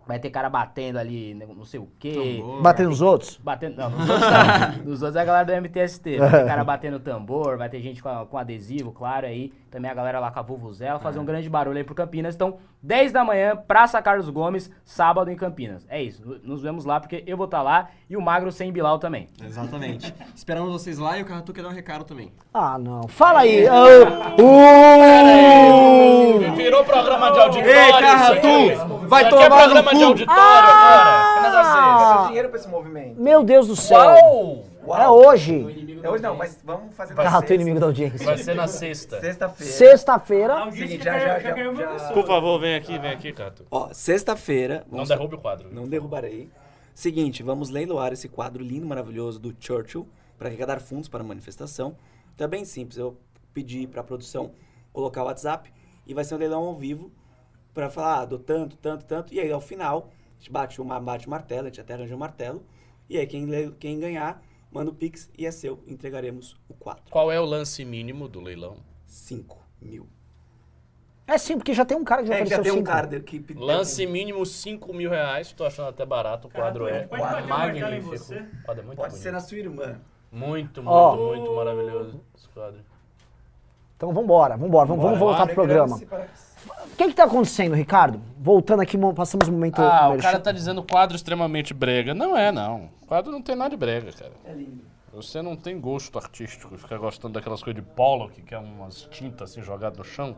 Vai 0.07 0.19
ter 0.19 0.29
cara 0.29 0.49
batendo 0.49 0.97
ali, 0.97 1.33
né, 1.33 1.45
não 1.45 1.65
sei 1.65 1.81
o 1.81 1.89
quê. 1.99 2.39
Tambor. 2.39 2.61
Batendo 2.61 2.89
nos 2.89 3.01
outros? 3.01 3.37
Batendo. 3.43 3.75
Não, 3.75 3.89
nos 3.89 4.09
outros 4.09 4.31
não. 4.31 4.85
Nos 4.85 5.01
outros 5.01 5.15
é 5.17 5.21
a 5.21 5.25
galera 5.25 5.45
do 5.45 5.61
MTST. 5.61 6.17
Vai 6.17 6.31
ter 6.31 6.45
cara 6.45 6.63
batendo 6.65 6.99
tambor, 6.99 7.57
vai 7.57 7.67
ter 7.67 7.81
gente 7.81 8.01
com, 8.01 8.25
com 8.25 8.37
adesivo, 8.37 8.93
claro, 8.93 9.27
aí. 9.27 9.51
Também 9.69 9.91
a 9.91 9.93
galera 9.93 10.19
lá 10.19 10.32
com 10.32 10.39
a 10.39 10.41
Vuvuzela, 10.41 10.99
fazer 10.99 11.19
um 11.19 11.25
grande 11.25 11.49
barulho 11.49 11.77
aí 11.77 11.84
pro 11.84 11.93
Campinas. 11.93 12.36
Então, 12.36 12.58
10 12.82 13.12
da 13.12 13.23
manhã, 13.23 13.56
Praça 13.56 14.01
Carlos 14.01 14.30
Gomes, 14.30 14.71
sábado 14.86 15.30
em 15.30 15.36
Campinas. 15.36 15.86
É 15.89 16.01
isso. 16.01 16.39
Nos 16.43 16.62
vemos 16.62 16.86
lá, 16.86 16.99
porque 16.99 17.23
eu 17.27 17.36
vou 17.36 17.45
estar 17.45 17.62
lá 17.62 17.89
e 18.10 18.15
o 18.15 18.21
Magro 18.21 18.51
sem 18.51 18.71
Bilal 18.71 18.97
também. 18.99 19.27
Exatamente. 19.43 20.13
Esperamos 20.34 20.71
vocês 20.71 20.97
lá 20.97 21.17
e 21.17 21.21
o 21.21 21.25
Carratu 21.25 21.51
quer 21.53 21.63
dar 21.63 21.69
um 21.69 21.73
recado 21.73 22.06
também. 22.06 22.32
Ah, 22.53 22.77
não. 22.80 23.08
Fala 23.08 23.41
aí. 23.41 23.67
Ah, 23.67 24.36
uh! 24.39 26.56
Virou 26.56 26.84
programa 26.84 27.32
de 27.32 27.39
auditório. 27.39 27.71
Ei, 27.75 27.91
Carratu, 27.91 28.47
aqui. 28.47 29.08
vai 29.08 29.25
é 29.25 29.30
tomar 29.30 29.49
no 29.49 29.56
programa 29.56 29.91
de 29.91 29.97
cu. 29.97 30.03
auditório 30.06 30.41
Ah! 30.41 31.43
agora. 31.45 31.58
É? 31.58 31.69
Ah, 31.69 32.23
dinheiro 32.27 32.49
pra 32.49 32.60
esse 32.60 32.67
movimento. 32.67 33.19
meu 33.21 33.43
Deus 33.43 33.67
do 33.67 33.75
céu. 33.75 33.99
Uau! 33.99 34.63
É 34.95 35.10
hoje. 35.10 36.00
É 36.04 36.10
hoje 36.10 36.23
não, 36.23 36.36
mas 36.36 36.60
vamos 36.63 36.95
fazer 36.95 37.13
na 37.13 37.23
sexta. 37.32 37.54
inimigo 37.54 37.80
da 37.80 37.86
audiência. 37.88 38.26
Vai 38.26 38.38
ser 38.38 38.56
na 38.56 38.67
sexta. 38.67 39.19
Sexta-feira. 39.19 39.73
Sexta-feira. 39.73 40.71
Seguinte, 40.71 41.04
já, 41.04 41.19
já- 41.19 41.39
já- 41.39 41.56
já. 41.97 42.13
Por 42.13 42.26
favor, 42.26 42.60
vem 42.60 42.76
aqui, 42.76 42.97
vem 43.00 43.12
aqui, 43.12 43.34
Cato. 43.34 43.65
Ó, 43.71 43.91
sexta-feira. 43.93 44.84
Não 44.86 44.91
vamos- 45.00 45.10
derrube 45.10 45.36
o 45.36 45.38
quadro. 45.39 45.69
Não 45.73 45.88
derrubarei. 45.88 46.50
Seguinte, 46.93 47.43
vamos 47.43 47.69
leiloar 47.69 48.13
esse 48.13 48.28
quadro 48.30 48.63
lindo, 48.63 48.86
maravilhoso 48.88 49.39
do 49.39 49.56
Churchill 49.60 50.08
para 50.38 50.47
arrecadar 50.47 50.80
fundos 50.80 51.08
para 51.08 51.21
a 51.21 51.23
manifestação. 51.26 51.95
Então 52.34 52.45
é 52.45 52.47
bem 52.47 52.65
simples. 52.65 52.97
Eu 52.97 53.17
pedi 53.54 53.86
para 53.88 54.02
a 54.02 54.04
produção 54.04 54.52
colocar 54.93 55.23
o 55.23 55.26
WhatsApp 55.26 55.71
e 56.06 56.13
vai 56.13 56.23
ser 56.23 56.36
um 56.36 56.38
leilão 56.38 56.63
ao 56.63 56.76
vivo 56.76 57.12
para 57.73 57.89
falar, 57.89 58.21
ah, 58.21 58.26
dou 58.26 58.39
tanto, 58.39 58.76
tanto, 58.78 59.06
tanto. 59.06 59.34
E 59.34 59.39
aí 59.39 59.52
ao 59.52 59.62
final, 59.62 60.10
a 60.36 60.39
gente 60.39 60.52
bate, 60.52 60.82
uma, 60.82 61.00
bate 61.00 61.28
o 61.28 61.30
martelo, 61.30 61.63
a 61.63 61.65
gente 61.69 61.82
até 61.82 61.93
arranja 61.93 62.15
o 62.15 62.19
martelo. 62.19 62.63
E 63.10 63.17
aí 63.17 63.28
quem, 63.28 63.47
quem 63.80 64.00
ganhar, 64.00 64.41
manda 64.71 64.91
o 64.91 64.93
Pix 64.93 65.30
e 65.38 65.45
é 65.45 65.51
seu. 65.51 65.84
Entregaremos 65.88 66.56
o 66.67 66.73
quadro. 66.73 67.03
Qual 67.10 67.32
é 67.32 67.39
o 67.39 67.45
lance 67.45 67.84
mínimo 67.86 68.27
do 68.27 68.39
leilão? 68.41 68.77
5 69.06 69.58
mil. 69.82 70.08
É 71.25 71.38
sim, 71.38 71.58
porque 71.58 71.73
já 71.73 71.84
tem 71.84 71.97
um 71.97 72.06
cara 72.06 72.21
que 72.21 72.30
já 72.30 72.36
É, 72.36 72.38
já 72.38 72.43
ofereceu 72.45 72.63
tem 72.63 72.71
um 72.71 72.75
cinco. 72.77 72.88
cara 72.88 73.19
que 73.19 73.39
pediu. 73.39 73.63
Lance 73.63 74.06
mínimo 74.08 74.45
5 74.45 74.93
mil 74.93 75.10
reais. 75.10 75.51
Tô 75.51 75.65
achando 75.65 75.89
até 75.89 76.06
barato. 76.06 76.47
O 76.47 76.51
quadro 76.51 76.86
Cara, 76.86 76.97
é 76.97 77.08
pode 77.08 77.21
bater 77.21 77.43
o 77.43 77.47
martelo 77.49 77.77
em 77.77 77.82
magnífico. 77.82 78.17
você? 78.17 78.36
O 78.39 78.63
quadro 78.63 78.84
é 78.84 78.86
muito 78.86 78.97
Pode 78.97 79.10
bonito. 79.10 79.23
ser 79.23 79.32
na 79.32 79.39
sua 79.41 79.58
irmã. 79.58 79.99
Muito, 80.32 80.82
muito, 80.82 80.89
Ó. 80.95 81.15
muito 81.36 81.53
maravilhoso 81.53 82.21
esse 82.36 82.47
quadro. 82.49 82.80
Então 83.97 84.13
vambora, 84.13 84.55
vambora. 84.55 84.86
Vamos, 84.88 85.03
vamos 85.03 85.19
voltar 85.19 85.45
pro 85.47 85.55
programa. 85.55 85.97
O 85.97 86.95
que 86.95 87.07
que 87.10 87.13
tá 87.13 87.23
acontecendo, 87.25 87.75
Ricardo? 87.75 88.21
Voltando 88.39 88.81
aqui, 88.81 88.97
mo- 88.97 89.13
passamos 89.13 89.47
o 89.47 89.51
momento... 89.51 89.79
Ah, 89.81 90.10
o 90.10 90.17
cara 90.17 90.39
tá 90.39 90.51
dizendo 90.51 90.83
quadro 90.83 91.15
extremamente 91.15 91.73
brega. 91.73 92.13
Não 92.13 92.38
é, 92.38 92.51
não. 92.51 92.89
Quadro 93.07 93.31
não 93.31 93.41
tem 93.41 93.55
nada 93.55 93.71
de 93.71 93.77
brega, 93.77 94.12
cara. 94.12 94.31
É 94.45 94.53
lindo. 94.53 94.81
Você 95.13 95.41
não 95.41 95.55
tem 95.55 95.79
gosto 95.79 96.17
artístico, 96.19 96.77
fica 96.77 96.95
gostando 96.97 97.33
daquelas 97.33 97.63
coisas 97.63 97.83
de 97.83 97.89
Pollock, 97.89 98.39
que 98.43 98.53
é 98.53 98.60
umas 98.60 99.01
tintas 99.10 99.51
assim 99.51 99.63
jogadas 99.63 99.97
no 99.97 100.03
chão. 100.03 100.36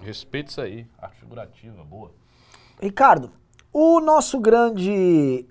Respeita 0.00 0.50
isso 0.50 0.60
aí. 0.60 0.86
Arte 1.00 1.20
figurativa, 1.20 1.84
boa. 1.84 2.10
Ricardo, 2.80 3.30
o 3.72 4.00
nosso 4.00 4.40
grande 4.40 5.46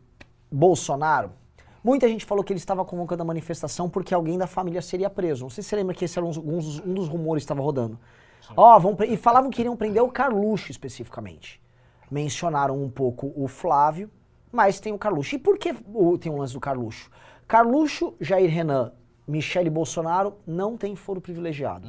Bolsonaro, 0.52 1.32
muita 1.84 2.08
gente 2.08 2.26
falou 2.26 2.44
que 2.44 2.52
ele 2.54 2.60
estava 2.60 2.84
convocando 2.86 3.22
a 3.24 3.26
manifestação 3.26 3.90
porque 3.90 4.14
alguém 4.14 4.38
da 4.38 4.48
família 4.48 4.82
seria 4.82 5.10
preso. 5.10 5.44
Não 5.44 5.50
sei 5.50 5.64
se 5.64 5.70
você 5.70 5.76
lembra 5.76 5.96
que 5.96 6.06
esse 6.06 6.18
era 6.18 6.26
um, 6.26 6.30
dos- 6.32 6.80
um 6.86 6.94
dos 6.94 7.08
rumores 7.08 7.42
que 7.42 7.46
estava 7.46 7.62
rodando. 7.62 7.98
Ó, 8.56 8.78
vão 8.80 8.98
e 9.08 9.16
falavam 9.18 9.50
que 9.50 9.62
iriam 9.62 9.76
prender 9.78 10.02
o 10.04 10.10
Carluxo 10.10 10.72
especificamente. 10.72 11.62
Mencionaram 12.10 12.82
um 12.82 12.90
pouco 12.90 13.32
o 13.36 13.48
Flávio, 13.48 14.10
mas 14.52 14.80
tem 14.80 14.92
o 14.92 14.98
Carluxo. 14.98 15.36
E 15.36 15.40
por 15.40 15.58
que 15.58 15.74
o- 15.94 16.18
tem 16.18 16.32
um 16.32 16.38
lance 16.38 16.54
do 16.54 16.60
Carluxo? 16.60 17.10
Carluxo, 17.48 18.14
Jair 18.20 18.50
Renan, 18.50 18.92
Michele 19.28 19.70
Bolsonaro 19.70 20.34
não 20.46 20.76
tem 20.76 20.96
foro 20.96 21.22
privilegiado. 21.22 21.88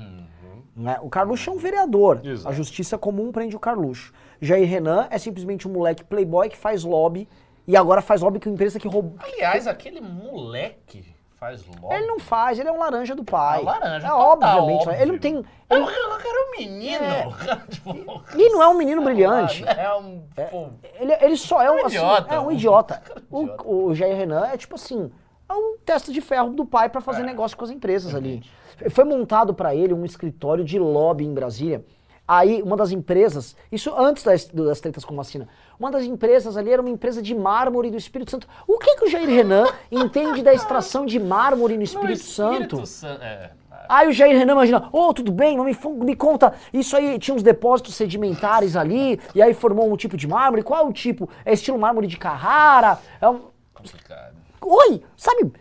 Né? 0.77 0.99
O 1.03 1.09
Carluxo 1.11 1.51
é 1.51 1.53
um 1.53 1.57
vereador. 1.59 2.21
Exato. 2.25 2.49
A 2.49 2.53
justiça 2.53 2.97
comum 2.97 3.33
prende 3.33 3.57
o 3.57 3.61
Carluxo. 3.61 4.13
Jair 4.41 4.69
Renan 4.69 5.07
é 5.11 5.19
simplesmente 5.19 5.67
um 5.67 5.73
moleque 5.73 6.05
playboy 6.05 6.49
que 6.49 6.57
faz 6.57 6.85
lobby 6.85 7.29
e 7.67 7.77
agora 7.77 8.01
faz 8.03 8.21
lobby 8.21 8.41
com 8.41 8.51
empresa 8.51 8.79
que 8.79 8.89
roubou. 8.89 9.17
Aliás, 9.23 9.67
aquele 9.67 10.01
moleque 10.01 11.15
faz 11.37 11.65
logo. 11.67 11.93
Ele 11.93 12.07
não 12.07 12.19
faz, 12.21 12.59
ele 12.59 12.69
é 12.69 12.73
um 12.73 12.79
laranja 12.79 13.15
do 13.15 13.25
pai. 13.25 13.59
É 13.59 13.63
um 13.63 13.65
laranja, 13.65 14.07
É 14.07 14.11
total, 14.11 14.31
obviamente. 14.33 14.81
óbvio. 14.89 15.03
Ele 15.03 15.13
não 15.13 15.19
tem. 15.19 15.35
Eu, 15.35 15.43
Ele, 15.77 15.85
eu 15.85 16.19
quero 16.19 16.39
um 16.47 16.59
menino. 16.59 17.05
Tipo, 17.69 18.23
e 18.37 18.49
não 18.51 18.63
é 18.63 18.69
um 18.69 18.75
menino 18.77 19.03
brilhante. 19.03 19.65
É 19.67 19.93
um. 19.95 20.23
pô, 20.51 20.69
Ele, 21.01 21.13
ele 21.21 21.37
só 21.37 21.61
é 21.63 21.71
um, 21.71 21.75
Um 21.83 21.87
assim, 21.87 21.97
idiota. 21.97 22.35
é 22.35 22.41
um 22.41 22.53
idiota. 22.53 23.03
Um 23.31 23.43
idiota. 23.45 23.63
O, 23.65 23.87
o 23.89 23.95
Jair 23.95 24.17
Renan 24.17 24.47
é 24.47 24.57
tipo 24.57 24.75
assim, 24.77 25.11
é 25.49 25.53
um 25.53 25.77
testa 25.85 26.13
de 26.13 26.21
ferro 26.21 26.51
do 26.51 26.65
pai 26.65 26.89
pra 26.89 27.01
fazer 27.01 27.23
negócio 27.23 27.57
com 27.57 27.65
as 27.65 27.71
empresas 27.71 28.15
ali. 28.15 28.43
Foi 28.91 29.05
montado 29.05 29.53
pra 29.55 29.75
ele 29.75 29.93
um 29.95 30.05
escritório 30.05 30.65
de 30.65 30.79
lobby 30.79 31.25
em 31.25 31.33
Brasília. 31.35 31.85
Aí, 32.27 32.63
uma 32.63 32.77
das 32.77 32.93
empresas, 32.93 33.57
isso 33.71 33.93
antes 33.97 34.23
das, 34.23 34.47
das 34.47 34.81
tretas 34.81 35.05
com 35.05 35.15
vacina, 35.17 35.49
uma 35.83 35.91
das 35.91 36.05
empresas 36.05 36.57
ali 36.57 36.71
era 36.71 36.81
uma 36.81 36.91
empresa 36.91 37.21
de 37.21 37.35
mármore 37.35 37.91
do 37.91 37.97
Espírito 37.97 38.31
Santo. 38.31 38.47
O 38.69 38.79
que, 38.79 38.95
que 38.97 39.05
o 39.05 39.11
Jair 39.11 39.29
Renan 39.29 39.67
entende 39.91 40.41
da 40.41 40.55
extração 40.55 41.05
de 41.05 41.19
mármore 41.19 41.77
no 41.77 41.83
Espírito, 41.83 42.23
Santo? 42.23 42.87
San- 42.87 43.19
é. 43.21 43.51
Aí 43.89 44.09
o 44.09 44.13
Jair 44.13 44.39
Renan 44.39 44.53
imagina, 44.53 44.89
ô, 44.93 45.13
tudo 45.13 45.33
bem, 45.33 45.59
mas 45.59 45.77
me, 45.85 45.93
me 46.05 46.15
conta, 46.15 46.55
isso 46.73 46.97
aí 46.97 47.19
tinha 47.19 47.35
uns 47.35 47.43
depósitos 47.43 47.97
sedimentares 47.97 48.77
ali, 48.77 49.21
e 49.35 49.43
aí 49.43 49.53
formou 49.53 49.93
um 49.93 49.97
tipo 49.97 50.17
de 50.17 50.29
mármore, 50.29 50.63
qual 50.63 50.85
é 50.85 50.89
o 50.89 50.93
tipo? 50.93 51.29
É 51.45 51.53
estilo 51.53 51.79
mármore 51.79 52.07
de 52.07 52.17
Carrara? 52.17 53.01
É 53.21 53.29
um... 53.29 53.41
Complicado. 53.75 54.37
Oi, 54.61 55.03
sabe, 55.17 55.53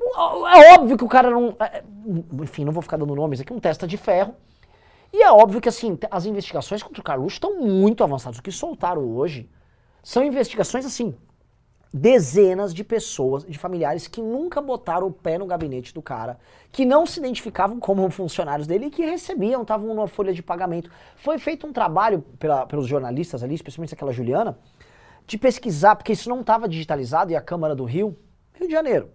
é 0.00 0.74
óbvio 0.74 0.96
que 0.96 1.04
o 1.04 1.08
cara 1.08 1.30
não... 1.30 1.54
é- 1.60 1.84
enfim, 2.42 2.64
não 2.64 2.72
vou 2.72 2.82
ficar 2.82 2.96
dando 2.96 3.14
nomes 3.14 3.40
aqui, 3.42 3.52
um 3.52 3.60
testa 3.60 3.86
de 3.86 3.98
ferro, 3.98 4.34
e 5.12 5.22
é 5.22 5.30
óbvio 5.30 5.60
que, 5.60 5.68
assim, 5.68 5.98
as 6.10 6.24
investigações 6.24 6.82
contra 6.82 7.00
o 7.00 7.04
Carluxo 7.04 7.36
estão 7.36 7.60
muito 7.60 8.02
avançadas. 8.02 8.38
O 8.38 8.42
que 8.42 8.50
soltaram 8.50 9.02
hoje 9.16 9.48
são 10.06 10.22
investigações, 10.22 10.86
assim, 10.86 11.16
dezenas 11.92 12.72
de 12.72 12.84
pessoas, 12.84 13.44
de 13.44 13.58
familiares 13.58 14.06
que 14.06 14.22
nunca 14.22 14.60
botaram 14.60 15.08
o 15.08 15.12
pé 15.12 15.36
no 15.36 15.46
gabinete 15.46 15.92
do 15.92 16.00
cara, 16.00 16.38
que 16.70 16.84
não 16.84 17.04
se 17.04 17.18
identificavam 17.18 17.80
como 17.80 18.08
funcionários 18.08 18.68
dele 18.68 18.86
e 18.86 18.90
que 18.90 19.04
recebiam, 19.04 19.62
estavam 19.62 19.88
numa 19.88 20.06
folha 20.06 20.32
de 20.32 20.44
pagamento. 20.44 20.92
Foi 21.16 21.38
feito 21.38 21.66
um 21.66 21.72
trabalho 21.72 22.22
pela- 22.38 22.64
pelos 22.66 22.86
jornalistas 22.86 23.42
ali, 23.42 23.56
especialmente 23.56 23.94
aquela 23.94 24.12
Juliana, 24.12 24.56
de 25.26 25.36
pesquisar, 25.36 25.96
porque 25.96 26.12
isso 26.12 26.28
não 26.28 26.42
estava 26.42 26.68
digitalizado 26.68 27.32
e 27.32 27.34
a 27.34 27.40
Câmara 27.40 27.74
do 27.74 27.82
Rio, 27.82 28.16
Rio 28.54 28.68
de 28.68 28.72
Janeiro, 28.72 29.10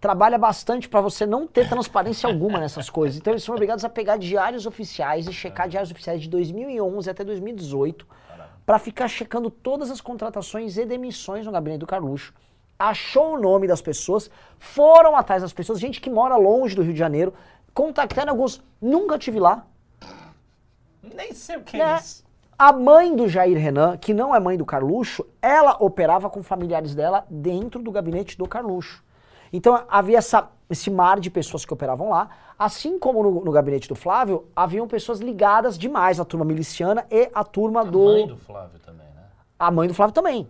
trabalha 0.00 0.38
bastante 0.38 0.88
para 0.88 1.02
você 1.02 1.26
não 1.26 1.46
ter 1.46 1.68
transparência 1.68 2.26
alguma 2.26 2.58
nessas 2.58 2.88
coisas. 2.88 3.18
Então 3.18 3.34
eles 3.34 3.44
são 3.44 3.54
obrigados 3.54 3.84
a 3.84 3.88
pegar 3.90 4.16
diários 4.16 4.64
oficiais 4.64 5.26
e 5.28 5.32
checar 5.34 5.68
diários 5.68 5.90
oficiais 5.92 6.22
de 6.22 6.30
2011 6.30 7.10
até 7.10 7.22
2018 7.22 8.21
para 8.64 8.78
ficar 8.78 9.08
checando 9.08 9.50
todas 9.50 9.90
as 9.90 10.00
contratações 10.00 10.76
e 10.76 10.84
demissões 10.84 11.44
no 11.46 11.52
gabinete 11.52 11.80
do 11.80 11.86
Carluxo. 11.86 12.32
Achou 12.78 13.34
o 13.34 13.40
nome 13.40 13.66
das 13.66 13.80
pessoas, 13.80 14.30
foram 14.58 15.16
atrás 15.16 15.42
das 15.42 15.52
pessoas, 15.52 15.78
gente 15.80 16.00
que 16.00 16.10
mora 16.10 16.36
longe 16.36 16.74
do 16.74 16.82
Rio 16.82 16.92
de 16.92 16.98
Janeiro, 16.98 17.32
contactaram 17.74 18.30
alguns, 18.32 18.62
nunca 18.80 19.18
tive 19.18 19.38
lá. 19.38 19.66
Nem 21.14 21.32
sei 21.32 21.56
o 21.56 21.62
que 21.62 21.76
né? 21.76 21.94
é 21.94 21.96
isso. 21.96 22.24
A 22.58 22.72
mãe 22.72 23.14
do 23.16 23.28
Jair 23.28 23.58
Renan, 23.58 23.96
que 23.96 24.14
não 24.14 24.34
é 24.34 24.38
mãe 24.38 24.56
do 24.56 24.64
Carluxo, 24.64 25.26
ela 25.40 25.76
operava 25.80 26.30
com 26.30 26.42
familiares 26.42 26.94
dela 26.94 27.26
dentro 27.28 27.82
do 27.82 27.90
gabinete 27.90 28.38
do 28.38 28.46
Carluxo. 28.46 29.02
Então 29.52 29.84
havia 29.88 30.18
essa- 30.18 30.48
esse 30.70 30.90
mar 30.90 31.18
de 31.18 31.28
pessoas 31.28 31.64
que 31.64 31.72
operavam 31.74 32.10
lá, 32.10 32.30
assim 32.64 32.98
como 32.98 33.22
no, 33.22 33.44
no 33.44 33.52
gabinete 33.52 33.88
do 33.88 33.94
Flávio, 33.94 34.46
haviam 34.54 34.86
pessoas 34.88 35.20
ligadas 35.20 35.78
demais 35.78 36.18
à 36.20 36.24
turma 36.24 36.44
miliciana 36.44 37.04
e 37.10 37.30
à 37.34 37.42
turma 37.44 37.80
A 37.80 37.84
do. 37.84 38.04
mãe 38.04 38.26
do 38.26 38.36
Flávio 38.36 38.78
também, 38.80 39.06
né? 39.14 39.22
A 39.58 39.70
mãe 39.70 39.88
do 39.88 39.94
Flávio 39.94 40.14
também. 40.14 40.48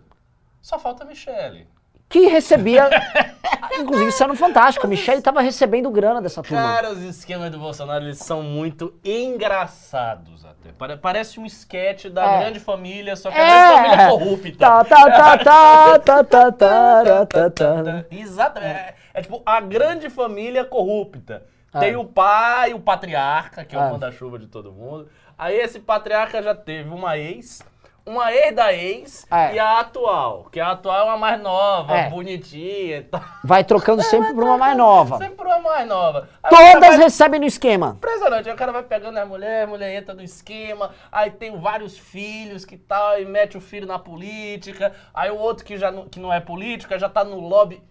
Só 0.61 0.77
falta 0.79 1.03
a 1.03 1.07
Michele. 1.07 1.67
Que 2.09 2.27
recebia. 2.27 2.89
inclusive, 3.79 4.09
isso 4.09 4.21
era 4.21 4.31
no 4.31 4.37
Fantástico. 4.37 4.85
A 4.85 4.89
Michelle 4.89 5.17
estava 5.17 5.41
recebendo 5.41 5.89
grana 5.89 6.21
dessa 6.21 6.43
turma. 6.43 6.61
Cara, 6.61 6.91
os 6.91 7.01
esquemas 7.01 7.49
do 7.49 7.57
Bolsonaro, 7.57 8.03
eles 8.05 8.19
são 8.19 8.43
muito 8.43 8.93
engraçados 9.03 10.45
até. 10.45 10.71
Pare- 10.73 10.97
Parece 10.97 11.39
um 11.39 11.45
esquete 11.45 12.09
da 12.09 12.23
É. 12.23 12.39
grande 12.41 12.59
família, 12.59 13.15
só 13.15 13.31
que 13.31 13.37
É. 13.37 13.41
a 13.41 13.71
grande 13.71 13.87
família 13.87 14.09
corrupta. 14.09 14.57
Tá, 14.59 14.83
tá, 14.83 15.05
tá, 15.11 15.37
tá, 15.37 15.99
tá, 15.99 16.23
tá, 16.23 16.51
tá, 16.51 17.25
tá, 17.25 17.49
tá. 17.49 18.05
Exatamente. 18.11 18.71
É, 18.75 18.95
é 19.15 19.21
tipo 19.21 19.41
a 19.45 19.59
grande 19.59 20.09
família 20.09 20.63
corrupta. 20.63 21.43
É. 21.73 21.79
Tem 21.79 21.95
o 21.95 22.05
pai, 22.05 22.73
o 22.73 22.79
patriarca, 22.79 23.65
que 23.65 23.75
é 23.75 23.79
o 23.79 23.83
É. 23.83 23.89
manda-chuva 23.91 24.37
de 24.39 24.47
todo 24.47 24.71
mundo. 24.71 25.09
Aí 25.37 25.55
esse 25.57 25.79
patriarca 25.79 26.41
já 26.41 26.53
teve 26.53 26.89
uma 26.89 27.17
ex, 27.17 27.61
uma 28.05 28.31
ex 28.33 28.55
da 28.55 28.71
ex 28.73 29.25
É. 29.31 29.55
e 29.55 29.59
a 29.59 29.79
atual. 29.79 30.45
Que 30.51 30.59
a 30.59 30.71
atual 30.71 30.99
é 30.99 31.03
uma 31.03 31.17
mais 31.17 31.41
nova, 31.41 31.95
É. 31.97 32.09
bonitinha 32.09 32.97
e 32.97 33.01
tal. 33.03 33.21
Vai 33.43 33.63
trocando 33.63 34.03
sempre 34.03 34.33
por 34.33 34.43
uma 34.43 34.57
mais 34.57 34.77
nova. 34.77 35.17
Sempre 35.17 35.45
uma 35.47 35.59
mais 35.59 35.87
nova. 35.87 36.29
Aí 36.43 36.49
Todas 36.73 36.89
vai- 36.89 36.97
recebem 36.97 37.39
no 37.39 37.45
esquema. 37.45 37.93
Impressionante, 37.97 38.47
aí 38.49 38.53
o 38.53 38.57
cara 38.57 38.71
vai 38.71 38.83
pegando 38.83 39.17
a 39.17 39.25
mulher, 39.25 39.63
a 39.63 39.67
mulher 39.67 39.95
entra 39.95 40.13
no 40.13 40.21
esquema, 40.21 40.91
aí 41.11 41.31
tem 41.31 41.57
vários 41.59 41.97
filhos 41.97 42.65
que 42.65 42.77
tal, 42.77 43.19
e 43.19 43.25
mete 43.25 43.57
o 43.57 43.61
filho 43.61 43.87
na 43.87 43.97
política, 43.97 44.93
aí 45.13 45.31
o 45.31 45.37
outro 45.37 45.65
que, 45.65 45.77
já 45.77 45.89
não, 45.91 46.07
que 46.07 46.19
não 46.19 46.31
é 46.31 46.39
política 46.39 46.99
já 46.99 47.09
tá 47.09 47.23
no 47.23 47.39
lobby. 47.39 47.81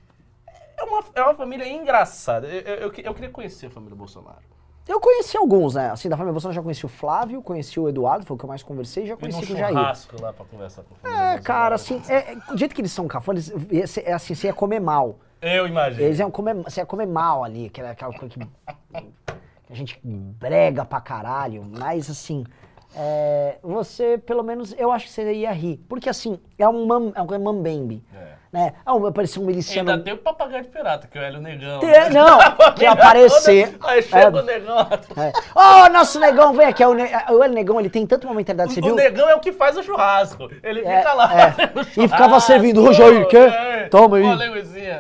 É 0.82 0.84
uma, 0.84 1.04
é 1.14 1.22
uma 1.22 1.34
família 1.34 1.68
engraçada. 1.68 2.48
Eu, 2.48 2.60
eu, 2.60 2.92
eu, 3.04 3.14
queria 3.14 3.30
conhecer 3.30 3.66
a 3.66 3.70
família 3.70 3.94
Bolsonaro. 3.94 4.42
Eu 4.88 4.98
conheci 4.98 5.36
alguns, 5.36 5.74
né? 5.74 5.90
Assim, 5.90 6.08
da 6.08 6.16
família 6.16 6.32
Bolsonaro 6.32 6.56
já 6.56 6.62
conheci 6.62 6.84
o 6.84 6.88
Flávio, 6.88 7.40
conheci 7.40 7.78
o 7.78 7.88
Eduardo, 7.88 8.26
foi 8.26 8.34
o 8.34 8.38
que 8.38 8.44
eu 8.44 8.48
mais 8.48 8.64
conversei, 8.64 9.06
já 9.06 9.16
conheci 9.16 9.52
o 9.52 9.56
Jair. 9.56 9.68
churrasco 9.68 10.20
lá 10.20 10.32
pra 10.32 10.44
conversar 10.44 10.82
com 10.82 10.96
família 10.96 11.16
É, 11.16 11.20
Bolsonaro. 11.20 11.42
cara, 11.44 11.74
assim, 11.76 12.02
é, 12.08 12.32
é, 12.32 12.34
do 12.34 12.58
jeito 12.58 12.74
que 12.74 12.80
eles 12.80 12.90
são 12.90 13.06
cafones, 13.06 13.48
é, 13.50 14.10
é 14.10 14.12
assim, 14.12 14.34
você 14.34 14.48
ia 14.48 14.52
comer 14.52 14.80
mal. 14.80 15.20
Eu 15.40 15.68
imagino. 15.68 16.02
Eles 16.02 16.18
iam 16.18 16.32
comer, 16.32 16.54
você 16.56 16.80
ia 16.80 16.86
comer 16.86 17.06
mal 17.06 17.44
ali, 17.44 17.70
que 17.70 17.80
era 17.80 17.92
aquela 17.92 18.12
coisa 18.12 18.28
que, 18.28 18.40
que 18.40 19.72
a 19.72 19.76
gente 19.76 20.00
brega 20.02 20.84
pra 20.84 21.00
caralho, 21.00 21.64
mas 21.64 22.10
assim, 22.10 22.44
é, 22.96 23.56
você, 23.62 24.18
pelo 24.18 24.42
menos, 24.42 24.74
eu 24.78 24.92
acho 24.92 25.06
que 25.06 25.12
você 25.12 25.32
ia 25.32 25.50
rir. 25.52 25.78
Porque 25.88 26.08
assim, 26.08 26.38
é 26.58 26.68
um, 26.68 26.86
mam, 26.86 27.12
é 27.14 27.22
um 27.22 27.42
mambembe, 27.42 28.02
É. 28.14 28.32
né? 28.52 28.74
Ah, 28.84 28.92
parecia 29.12 29.40
um 29.40 29.46
miliciano... 29.46 29.90
Ainda 29.90 30.02
tem 30.04 30.12
o 30.12 30.18
papagaio 30.18 30.62
de 30.62 30.68
pirata, 30.68 31.06
que 31.06 31.16
é 31.18 31.20
o 31.22 31.24
Hélio 31.24 31.40
Negão. 31.40 31.80
Tem- 31.80 32.10
não, 32.10 32.38
que 32.76 32.84
aparecer. 32.84 33.76
Aí 33.82 34.02
chega 34.02 34.38
É. 34.38 34.40
o 34.40 34.44
Negão. 34.44 34.78
É. 35.16 35.32
Ô, 35.58 35.88
nosso 35.90 36.20
negão, 36.20 36.52
vem 36.52 36.66
aqui. 36.66 36.82
é 36.82 36.88
O, 36.88 36.92
ne 36.94 37.04
o 37.30 37.42
El 37.42 37.50
Negão, 37.50 37.80
ele 37.80 37.88
tem 37.90 38.06
tanto 38.06 38.26
uma 38.26 38.34
mentalidade, 38.34 38.74
você 38.74 38.80
O? 38.80 38.94
Negão 38.94 39.28
é 39.28 39.34
o 39.34 39.40
que 39.40 39.52
faz 39.52 39.76
o 39.78 39.82
churrasco. 39.82 40.50
Ele 40.62 40.80
É, 40.80 40.98
fica 40.98 41.12
lá. 41.14 41.30
é. 41.34 41.54
E 42.04 42.08
ficava 42.08 42.38
servindo, 42.40 42.82
"Ô, 42.84 42.92
Jair, 42.92 43.26
quer? 43.28 43.48
É. 43.48 43.88
Toma 43.88 44.18
aí." 44.18 44.22
Uma. 44.22 44.36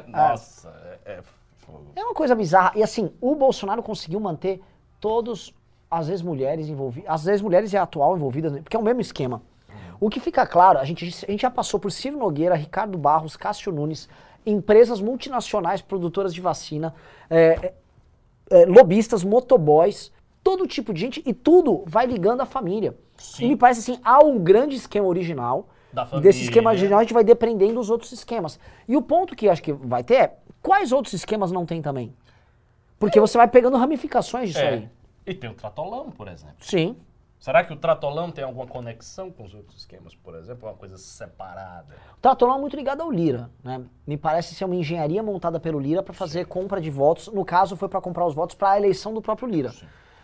Nossa, 0.08 0.72
é, 1.04 1.12
é 1.14 1.18
fogo. 1.66 1.92
É 1.94 2.02
uma 2.02 2.14
coisa 2.14 2.34
bizarra. 2.34 2.72
E 2.74 2.82
assim, 2.82 3.12
o 3.20 3.34
Bolsonaro 3.34 3.82
conseguiu 3.82 4.18
manter 4.20 4.60
todos 5.00 5.52
as 5.92 6.08
ex-mulheres 6.08 6.68
envolvidas, 6.70 7.10
as 7.10 7.26
ex-mulheres 7.26 7.70
e 7.74 7.76
a 7.76 7.82
atual 7.82 8.16
envolvidas, 8.16 8.58
porque 8.60 8.74
é 8.74 8.80
o 8.80 8.82
mesmo 8.82 9.02
esquema. 9.02 9.42
O 10.00 10.08
que 10.08 10.18
fica 10.18 10.46
claro, 10.46 10.78
a 10.78 10.84
gente, 10.84 11.04
a 11.04 11.30
gente 11.30 11.42
já 11.42 11.50
passou 11.50 11.78
por 11.78 11.92
Ciro 11.92 12.16
Nogueira, 12.16 12.54
Ricardo 12.54 12.96
Barros, 12.96 13.36
Cássio 13.36 13.70
Nunes, 13.70 14.08
empresas 14.44 15.02
multinacionais 15.02 15.82
produtoras 15.82 16.32
de 16.34 16.40
vacina, 16.40 16.94
é, 17.30 17.74
é, 18.50 18.64
lobistas, 18.64 19.22
motoboys, 19.22 20.10
todo 20.42 20.66
tipo 20.66 20.94
de 20.94 21.00
gente, 21.00 21.22
e 21.26 21.34
tudo 21.34 21.84
vai 21.86 22.06
ligando 22.06 22.40
à 22.40 22.46
família. 22.46 22.96
Sim. 23.18 23.44
E 23.44 23.48
me 23.50 23.56
parece 23.56 23.80
assim, 23.80 24.00
há 24.02 24.24
um 24.24 24.38
grande 24.38 24.74
esquema 24.74 25.06
original, 25.06 25.68
e 26.16 26.20
desse 26.20 26.42
esquema 26.42 26.70
original 26.70 27.00
a 27.00 27.02
gente 27.02 27.12
vai 27.12 27.22
dependendo 27.22 27.74
dos 27.74 27.90
outros 27.90 28.10
esquemas. 28.12 28.58
E 28.88 28.96
o 28.96 29.02
ponto 29.02 29.36
que 29.36 29.46
acho 29.46 29.62
que 29.62 29.74
vai 29.74 30.02
ter 30.02 30.14
é, 30.14 30.36
quais 30.62 30.90
outros 30.90 31.12
esquemas 31.12 31.52
não 31.52 31.66
tem 31.66 31.82
também? 31.82 32.14
Porque 32.98 33.20
você 33.20 33.36
vai 33.36 33.46
pegando 33.46 33.76
ramificações 33.76 34.48
disso 34.48 34.64
É. 34.64 34.68
aí. 34.68 34.88
E 35.26 35.34
tem 35.34 35.50
o 35.50 35.54
Tratolão, 35.54 36.10
por 36.10 36.28
exemplo. 36.28 36.56
Sim. 36.60 36.96
Será 37.38 37.64
que 37.64 37.72
o 37.72 37.76
Tratolão 37.76 38.30
tem 38.30 38.44
alguma 38.44 38.68
conexão 38.68 39.28
com 39.28 39.42
os 39.42 39.52
outros 39.52 39.78
esquemas, 39.78 40.14
por 40.14 40.36
exemplo? 40.36 40.68
Uma 40.68 40.76
coisa 40.76 40.96
separada? 40.96 41.96
O 42.16 42.20
Tratolão 42.20 42.56
é 42.56 42.60
muito 42.60 42.76
ligado 42.76 43.00
ao 43.00 43.10
Lira, 43.10 43.50
né? 43.64 43.84
Me 44.06 44.16
parece 44.16 44.54
ser 44.54 44.64
uma 44.64 44.76
engenharia 44.76 45.22
montada 45.24 45.58
pelo 45.58 45.80
Lira 45.80 46.04
para 46.04 46.14
fazer 46.14 46.46
compra 46.46 46.80
de 46.80 46.88
votos. 46.88 47.26
No 47.26 47.44
caso, 47.44 47.76
foi 47.76 47.88
para 47.88 48.00
comprar 48.00 48.26
os 48.26 48.34
votos 48.34 48.54
para 48.54 48.70
a 48.70 48.76
eleição 48.78 49.12
do 49.12 49.20
próprio 49.20 49.48
Lira. 49.48 49.74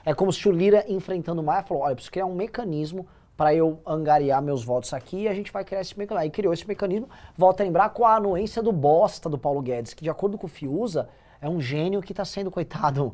É 0.04 0.14
como 0.14 0.32
se 0.32 0.48
o 0.48 0.52
Lira, 0.52 0.84
enfrentando 0.88 1.42
o 1.42 1.44
Maia, 1.44 1.64
falou: 1.64 1.82
olha, 1.82 1.90
eu 1.90 1.96
preciso 1.96 2.12
criar 2.12 2.26
um 2.26 2.34
mecanismo 2.36 3.04
para 3.36 3.52
eu 3.52 3.80
angariar 3.84 4.40
meus 4.40 4.64
votos 4.64 4.92
aqui 4.94 5.22
e 5.22 5.28
a 5.28 5.34
gente 5.34 5.50
vai 5.50 5.64
criar 5.64 5.80
esse 5.80 5.98
mecanismo. 5.98 6.22
Aí 6.22 6.30
criou 6.30 6.52
esse 6.52 6.68
mecanismo, 6.68 7.08
volta 7.36 7.64
a 7.64 7.66
lembrar 7.66 7.90
com 7.90 8.06
a 8.06 8.14
anuência 8.14 8.62
do 8.62 8.70
bosta 8.72 9.28
do 9.28 9.36
Paulo 9.36 9.60
Guedes, 9.60 9.92
que 9.92 10.02
de 10.04 10.10
acordo 10.10 10.38
com 10.38 10.46
o 10.46 10.48
Fiuza, 10.48 11.08
é 11.40 11.48
um 11.48 11.60
gênio 11.60 12.00
que 12.02 12.12
está 12.12 12.24
sendo, 12.24 12.50
coitado. 12.50 13.10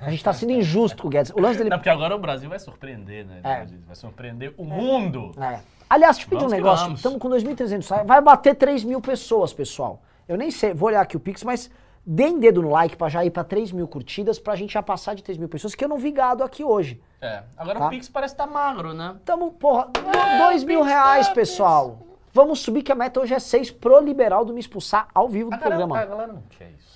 A 0.00 0.10
gente 0.10 0.18
está 0.18 0.32
sendo 0.32 0.52
injusto 0.52 1.02
com 1.02 1.08
o 1.08 1.10
Guedes. 1.10 1.30
O 1.32 1.40
lance 1.40 1.58
dele. 1.58 1.70
Não, 1.70 1.78
porque 1.78 1.90
agora 1.90 2.14
o 2.14 2.18
Brasil 2.18 2.48
vai 2.48 2.58
surpreender, 2.58 3.26
né? 3.26 3.40
É. 3.44 3.66
Vai 3.86 3.94
surpreender 3.96 4.54
o 4.56 4.64
mundo. 4.64 5.32
É. 5.38 5.60
Aliás, 5.88 6.16
deixa 6.16 6.26
eu 6.26 6.30
pedir 6.38 6.46
um 6.46 6.54
negócio. 6.54 6.92
Estamos 6.94 7.18
com 7.18 7.28
2.300 7.28 7.90
likes. 7.90 8.06
Vai 8.06 8.20
bater 8.20 8.54
3 8.54 8.82
mil 8.84 9.00
pessoas, 9.00 9.52
pessoal. 9.52 10.00
Eu 10.26 10.36
nem 10.36 10.50
sei, 10.50 10.74
vou 10.74 10.88
olhar 10.88 11.00
aqui 11.02 11.16
o 11.16 11.20
Pix, 11.20 11.44
mas 11.44 11.70
deem 12.04 12.40
dedo 12.40 12.60
no 12.62 12.70
like 12.70 12.96
pra 12.96 13.08
já 13.08 13.24
ir 13.24 13.30
pra 13.30 13.44
3 13.44 13.70
mil 13.72 13.86
curtidas, 13.86 14.38
pra 14.38 14.56
gente 14.56 14.72
já 14.72 14.82
passar 14.82 15.14
de 15.14 15.22
3 15.22 15.38
mil 15.38 15.48
pessoas, 15.48 15.74
que 15.74 15.84
eu 15.84 15.88
não 15.88 15.98
vi 15.98 16.10
gado 16.10 16.42
aqui 16.42 16.64
hoje. 16.64 17.00
É. 17.20 17.42
Agora 17.56 17.78
Tá. 17.78 17.86
o 17.86 17.90
Pix 17.90 18.08
parece 18.08 18.34
estar 18.34 18.46
magro, 18.46 18.92
né? 18.94 19.16
Tamo, 19.24 19.52
porra, 19.52 19.88
É, 20.12 20.38
2 20.38 20.62
o 20.62 20.66
mil 20.66 20.82
reais, 20.82 21.28
tá, 21.28 21.34
pessoal. 21.34 21.98
Vamos 22.32 22.58
subir 22.60 22.82
que 22.82 22.90
a 22.92 22.94
meta 22.94 23.20
hoje 23.20 23.32
é 23.34 23.38
6 23.38 23.70
pro 23.70 24.00
liberal 24.00 24.44
do 24.44 24.52
me 24.52 24.60
expulsar 24.60 25.08
ao 25.14 25.28
vivo 25.28 25.50
do 25.50 25.54
A 25.54 25.58
galera, 25.58 25.76
programa. 25.86 26.00
a 26.02 26.04
galera 26.04 26.32
não 26.32 26.42
quer 26.50 26.70
isso. 26.76 26.95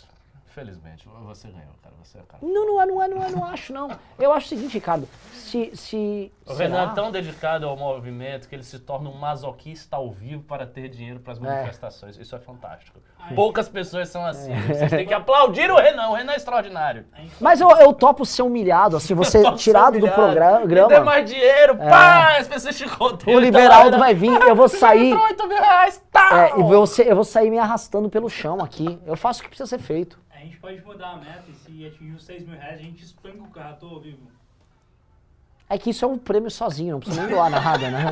Infelizmente, 0.50 1.08
você 1.24 1.46
ganhou, 1.46 1.70
cara. 1.80 1.94
Você 2.02 2.18
é 2.18 2.22
o 2.22 2.24
cara. 2.24 2.42
Não, 2.42 2.66
não 2.66 2.82
é, 2.82 2.86
não 2.86 3.02
é, 3.02 3.08
não 3.08 3.22
é, 3.22 3.30
não 3.30 3.44
acho, 3.44 3.72
não. 3.72 3.88
Eu 4.18 4.32
acho 4.32 4.46
o 4.46 4.48
seguinte, 4.48 4.72
Ricardo. 4.74 5.08
Se. 5.32 5.70
se 5.76 6.32
O? 6.44 6.54
Renan 6.54 6.90
é 6.90 6.94
tão 6.94 7.12
dedicado 7.12 7.68
ao 7.68 7.76
movimento 7.76 8.48
que 8.48 8.54
ele 8.56 8.64
se 8.64 8.80
torna 8.80 9.08
um 9.08 9.14
masoquista 9.14 9.96
ao 9.96 10.10
vivo 10.10 10.42
para 10.42 10.66
ter 10.66 10.88
dinheiro 10.88 11.20
para 11.20 11.34
as 11.34 11.38
manifestações. 11.38 12.16
Isso 12.18 12.34
é 12.34 12.40
fantástico. 12.40 12.98
Poucas 13.34 13.68
pessoas 13.68 14.08
são 14.08 14.24
assim. 14.26 14.52
Vocês 14.62 14.90
têm 14.90 15.06
que 15.06 15.14
aplaudir 15.14 15.70
o 15.70 15.76
Renan. 15.76 16.08
O 16.08 16.14
Renan 16.14 16.32
é 16.32 16.36
extraordinário. 16.36 17.04
Mas 17.40 17.60
eu, 17.60 17.70
eu 17.70 17.92
topo 17.92 18.24
ser 18.26 18.42
humilhado, 18.42 18.96
assim, 18.96 19.14
você 19.14 19.42
tirado 19.52 20.00
do 20.00 20.06
humilhado. 20.06 20.60
Me 20.62 20.66
dê 20.74 20.80
programa. 20.80 21.04
mais 21.04 21.30
dinheiro, 21.30 21.76
pá! 21.76 22.38
As 22.38 22.48
pessoas 22.48 22.76
te 22.76 22.88
contam. 22.88 23.32
O 23.32 23.38
Liberaldo 23.38 23.98
vai 23.98 24.14
vir, 24.14 24.32
eu 24.42 24.56
vou 24.56 24.66
sair. 24.68 25.10
Entrou 25.12 25.24
8 25.26 25.46
mil 25.48 25.58
reais, 25.58 26.02
tá! 26.10 26.48
É, 26.48 26.58
e 26.58 26.62
vou 26.62 26.86
ser- 26.86 27.06
eu 27.06 27.14
vou 27.14 27.24
sair 27.24 27.50
me 27.50 27.58
arrastando 27.58 28.08
pelo 28.10 28.28
chão 28.28 28.60
aqui. 28.60 28.98
Eu 29.06 29.16
faço 29.16 29.40
o 29.40 29.42
que 29.44 29.48
precisa 29.50 29.68
ser 29.68 29.78
feito. 29.78 30.18
A 30.40 30.44
gente 30.44 30.56
pode 30.56 30.80
mudar 30.82 31.10
a 31.10 31.16
meta 31.18 31.44
e 31.50 31.54
se 31.54 31.86
atingir 31.86 32.14
os 32.14 32.24
6 32.24 32.46
mil 32.46 32.56
reais, 32.58 32.80
a 32.80 32.82
gente 32.82 33.04
espanca 33.04 33.42
o 33.42 33.48
carro 33.50 33.76
ao 33.88 34.00
vivo. 34.00 34.22
É 35.68 35.76
que 35.76 35.90
isso 35.90 36.02
é 36.02 36.08
um 36.08 36.16
prêmio 36.16 36.50
sozinho, 36.50 36.92
não 36.92 37.00
precisa 37.00 37.26
nem 37.26 37.34
doar 37.34 37.50
nada, 37.50 37.90
né? 37.90 38.04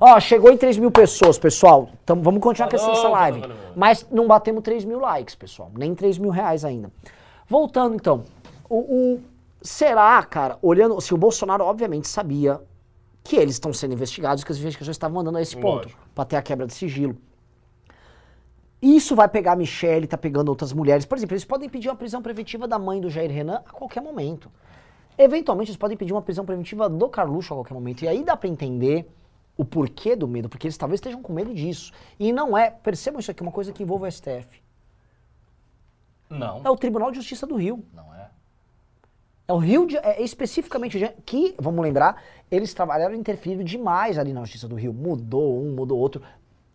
Ó, 0.00 0.20
chegou 0.20 0.52
em 0.52 0.56
3 0.56 0.78
mil 0.78 0.90
pessoas, 0.92 1.38
pessoal. 1.38 1.90
Então 2.04 2.22
vamos 2.22 2.40
continuar 2.40 2.68
com 2.68 2.76
essa- 2.76 2.84
Falou, 2.84 2.98
essa 2.98 3.02
falou, 3.08 3.18
live. 3.18 3.40
falou, 3.40 3.56
falou. 3.56 3.72
Mas 3.74 4.06
não 4.10 4.26
batemos 4.28 4.62
3 4.62 4.84
mil 4.84 5.00
likes, 5.00 5.34
pessoal. 5.34 5.72
Nem 5.74 5.94
3 5.94 6.18
mil 6.18 6.30
reais 6.30 6.64
ainda. 6.64 6.92
Voltando 7.48 7.94
então. 7.96 8.22
O, 8.68 8.76
o- 9.16 9.22
será, 9.62 10.22
cara, 10.22 10.56
olhando. 10.62 11.00
Se 11.00 11.14
o 11.14 11.16
Bolsonaro, 11.16 11.64
obviamente, 11.64 12.06
sabia 12.06 12.60
que 13.24 13.34
eles 13.36 13.54
estão 13.56 13.72
sendo 13.72 13.94
investigados, 13.94 14.44
que 14.44 14.52
as 14.52 14.58
investigações 14.58 14.94
estavam 14.94 15.20
andando 15.20 15.38
a 15.38 15.42
esse 15.42 15.56
ponto, 15.56 15.88
pra 16.14 16.24
ter 16.24 16.36
a 16.36 16.42
quebra 16.42 16.66
de 16.66 16.74
sigilo. 16.74 17.16
Isso 18.80 19.16
vai 19.16 19.28
pegar 19.28 19.52
a 19.52 19.56
Michelle, 19.56 20.06
tá 20.06 20.16
pegando 20.16 20.48
outras 20.48 20.72
mulheres. 20.72 21.04
Por 21.04 21.18
exemplo, 21.18 21.34
eles 21.34 21.44
podem 21.44 21.68
pedir 21.68 21.88
uma 21.88 21.96
prisão 21.96 22.22
preventiva 22.22 22.68
da 22.68 22.78
mãe 22.78 23.00
do 23.00 23.10
Jair 23.10 23.30
Renan 23.30 23.62
a 23.66 23.72
qualquer 23.72 24.00
momento. 24.00 24.50
Eventualmente, 25.16 25.70
eles 25.70 25.76
podem 25.76 25.96
pedir 25.96 26.12
uma 26.12 26.22
prisão 26.22 26.44
preventiva 26.44 26.88
do 26.88 27.08
Carluxo 27.08 27.52
a 27.52 27.56
qualquer 27.56 27.74
momento. 27.74 28.02
E 28.02 28.08
aí 28.08 28.22
dá 28.22 28.36
pra 28.36 28.48
entender 28.48 29.10
o 29.56 29.64
porquê 29.64 30.14
do 30.14 30.28
medo, 30.28 30.48
porque 30.48 30.68
eles 30.68 30.76
talvez 30.76 30.98
estejam 30.98 31.20
com 31.20 31.32
medo 31.32 31.52
disso. 31.52 31.92
E 32.20 32.32
não 32.32 32.56
é, 32.56 32.70
percebam 32.70 33.18
isso 33.18 33.30
aqui, 33.30 33.42
uma 33.42 33.50
coisa 33.50 33.72
que 33.72 33.82
envolve 33.82 34.06
o 34.06 34.10
STF. 34.10 34.62
Não, 36.30 36.62
É 36.64 36.70
o 36.70 36.76
Tribunal 36.76 37.10
de 37.10 37.16
Justiça 37.16 37.46
do 37.46 37.56
Rio. 37.56 37.84
não 37.92 38.14
é. 38.14 38.28
É 39.48 39.52
o 39.52 39.56
Rio 39.56 39.86
de, 39.86 39.96
é 39.96 40.22
especificamente 40.22 41.00
que, 41.24 41.54
vamos 41.58 41.82
lembrar, 41.82 42.22
eles 42.50 42.74
trabalharam 42.74 43.14
interferindo 43.14 43.64
demais 43.64 44.18
ali 44.18 44.32
na 44.32 44.42
Justiça 44.42 44.68
do 44.68 44.76
Rio. 44.76 44.92
Mudou 44.92 45.58
um, 45.64 45.74
mudou 45.74 45.98
outro. 45.98 46.22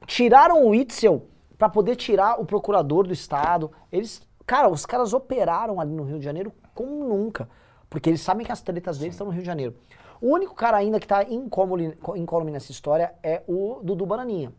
Tiraram 0.07 0.65
o 0.65 0.73
Itzel 0.75 1.27
pra 1.63 1.69
poder 1.69 1.95
tirar 1.95 2.41
o 2.41 2.45
procurador 2.45 3.07
do 3.07 3.13
estado. 3.13 3.71
Eles, 3.89 4.21
cara, 4.45 4.67
os 4.67 4.85
caras 4.85 5.13
operaram 5.13 5.79
ali 5.79 5.93
no 5.93 6.03
Rio 6.03 6.19
de 6.19 6.25
Janeiro 6.25 6.51
como 6.75 7.07
nunca, 7.07 7.47
porque 7.89 8.09
eles 8.09 8.19
sabem 8.19 8.45
que 8.45 8.51
as 8.51 8.61
tretas 8.61 8.97
deles 8.97 9.13
estão 9.13 9.27
no 9.27 9.31
Rio 9.31 9.43
de 9.43 9.47
Janeiro. 9.47 9.73
O 10.19 10.27
único 10.33 10.53
cara 10.53 10.75
ainda 10.75 10.99
que 10.99 11.07
tá 11.07 11.23
incólume, 11.23 12.51
nessa 12.51 12.69
história 12.69 13.13
é 13.23 13.43
o 13.47 13.79
Dudu 13.81 14.05
Bananinha. 14.05 14.51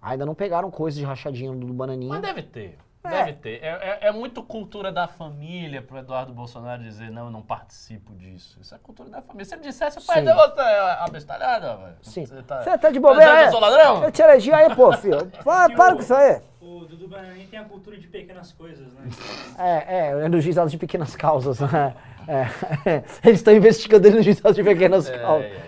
Ainda 0.00 0.24
não 0.24 0.36
pegaram 0.36 0.70
coisa 0.70 0.96
de 0.96 1.04
rachadinha 1.04 1.50
no 1.50 1.58
Dudu 1.58 1.74
Bananinha. 1.74 2.12
Mas 2.12 2.22
deve 2.22 2.42
ter. 2.42 2.78
É. 3.04 3.10
Deve 3.24 3.32
ter. 3.34 3.62
É, 3.64 3.68
é, 3.68 3.98
é 4.08 4.12
muito 4.12 4.42
cultura 4.44 4.92
da 4.92 5.08
família 5.08 5.82
pro 5.82 5.98
Eduardo 5.98 6.32
Bolsonaro 6.32 6.80
dizer, 6.82 7.10
não, 7.10 7.24
eu 7.24 7.30
não 7.32 7.42
participo 7.42 8.14
disso. 8.14 8.58
Isso 8.60 8.72
é 8.74 8.78
cultura 8.78 9.10
da 9.10 9.20
família. 9.20 9.44
Se 9.44 9.54
ele 9.56 9.62
dissesse, 9.62 10.00
pai, 10.06 10.20
Sim. 10.24 10.32
você 10.32 10.60
é 10.60 10.96
abestalhada, 11.00 11.76
velho. 11.78 11.96
Sim. 12.02 12.24
Você 12.26 12.42
tá, 12.44 12.62
Você 12.62 12.78
tá 12.78 12.90
de 12.90 13.00
bobeira, 13.00 13.42
é? 13.42 13.48
Eu 13.48 13.58
ladrão? 13.58 14.04
Eu 14.04 14.12
te 14.12 14.22
elegi 14.22 14.52
aí, 14.52 14.72
pô, 14.76 14.92
filho. 14.92 15.26
Para, 15.42 15.74
para 15.74 15.94
o- 15.94 15.96
com 15.96 16.02
isso 16.02 16.14
aí. 16.14 16.40
O 16.60 16.84
Dudu 16.84 17.08
Bananin 17.08 17.44
tem 17.48 17.58
a 17.58 17.64
cultura 17.64 17.98
de 17.98 18.06
pequenas 18.06 18.52
coisas, 18.52 18.92
né? 18.94 19.08
É, 19.58 19.96
é, 19.96 20.24
é 20.24 20.28
no 20.28 20.40
juizado 20.40 20.70
de 20.70 20.78
pequenas 20.78 21.16
causas, 21.16 21.58
né? 21.58 21.94
É, 22.28 22.46
eles 23.26 23.40
estão 23.40 23.52
investigando 23.52 24.06
ele 24.06 24.16
no 24.18 24.22
juizado 24.22 24.54
de 24.54 24.62
pequenas 24.62 25.08
É, 25.10 25.18
causas. 25.18 25.46
é, 25.46 25.48
é, 25.50 25.56
é. 25.56 25.62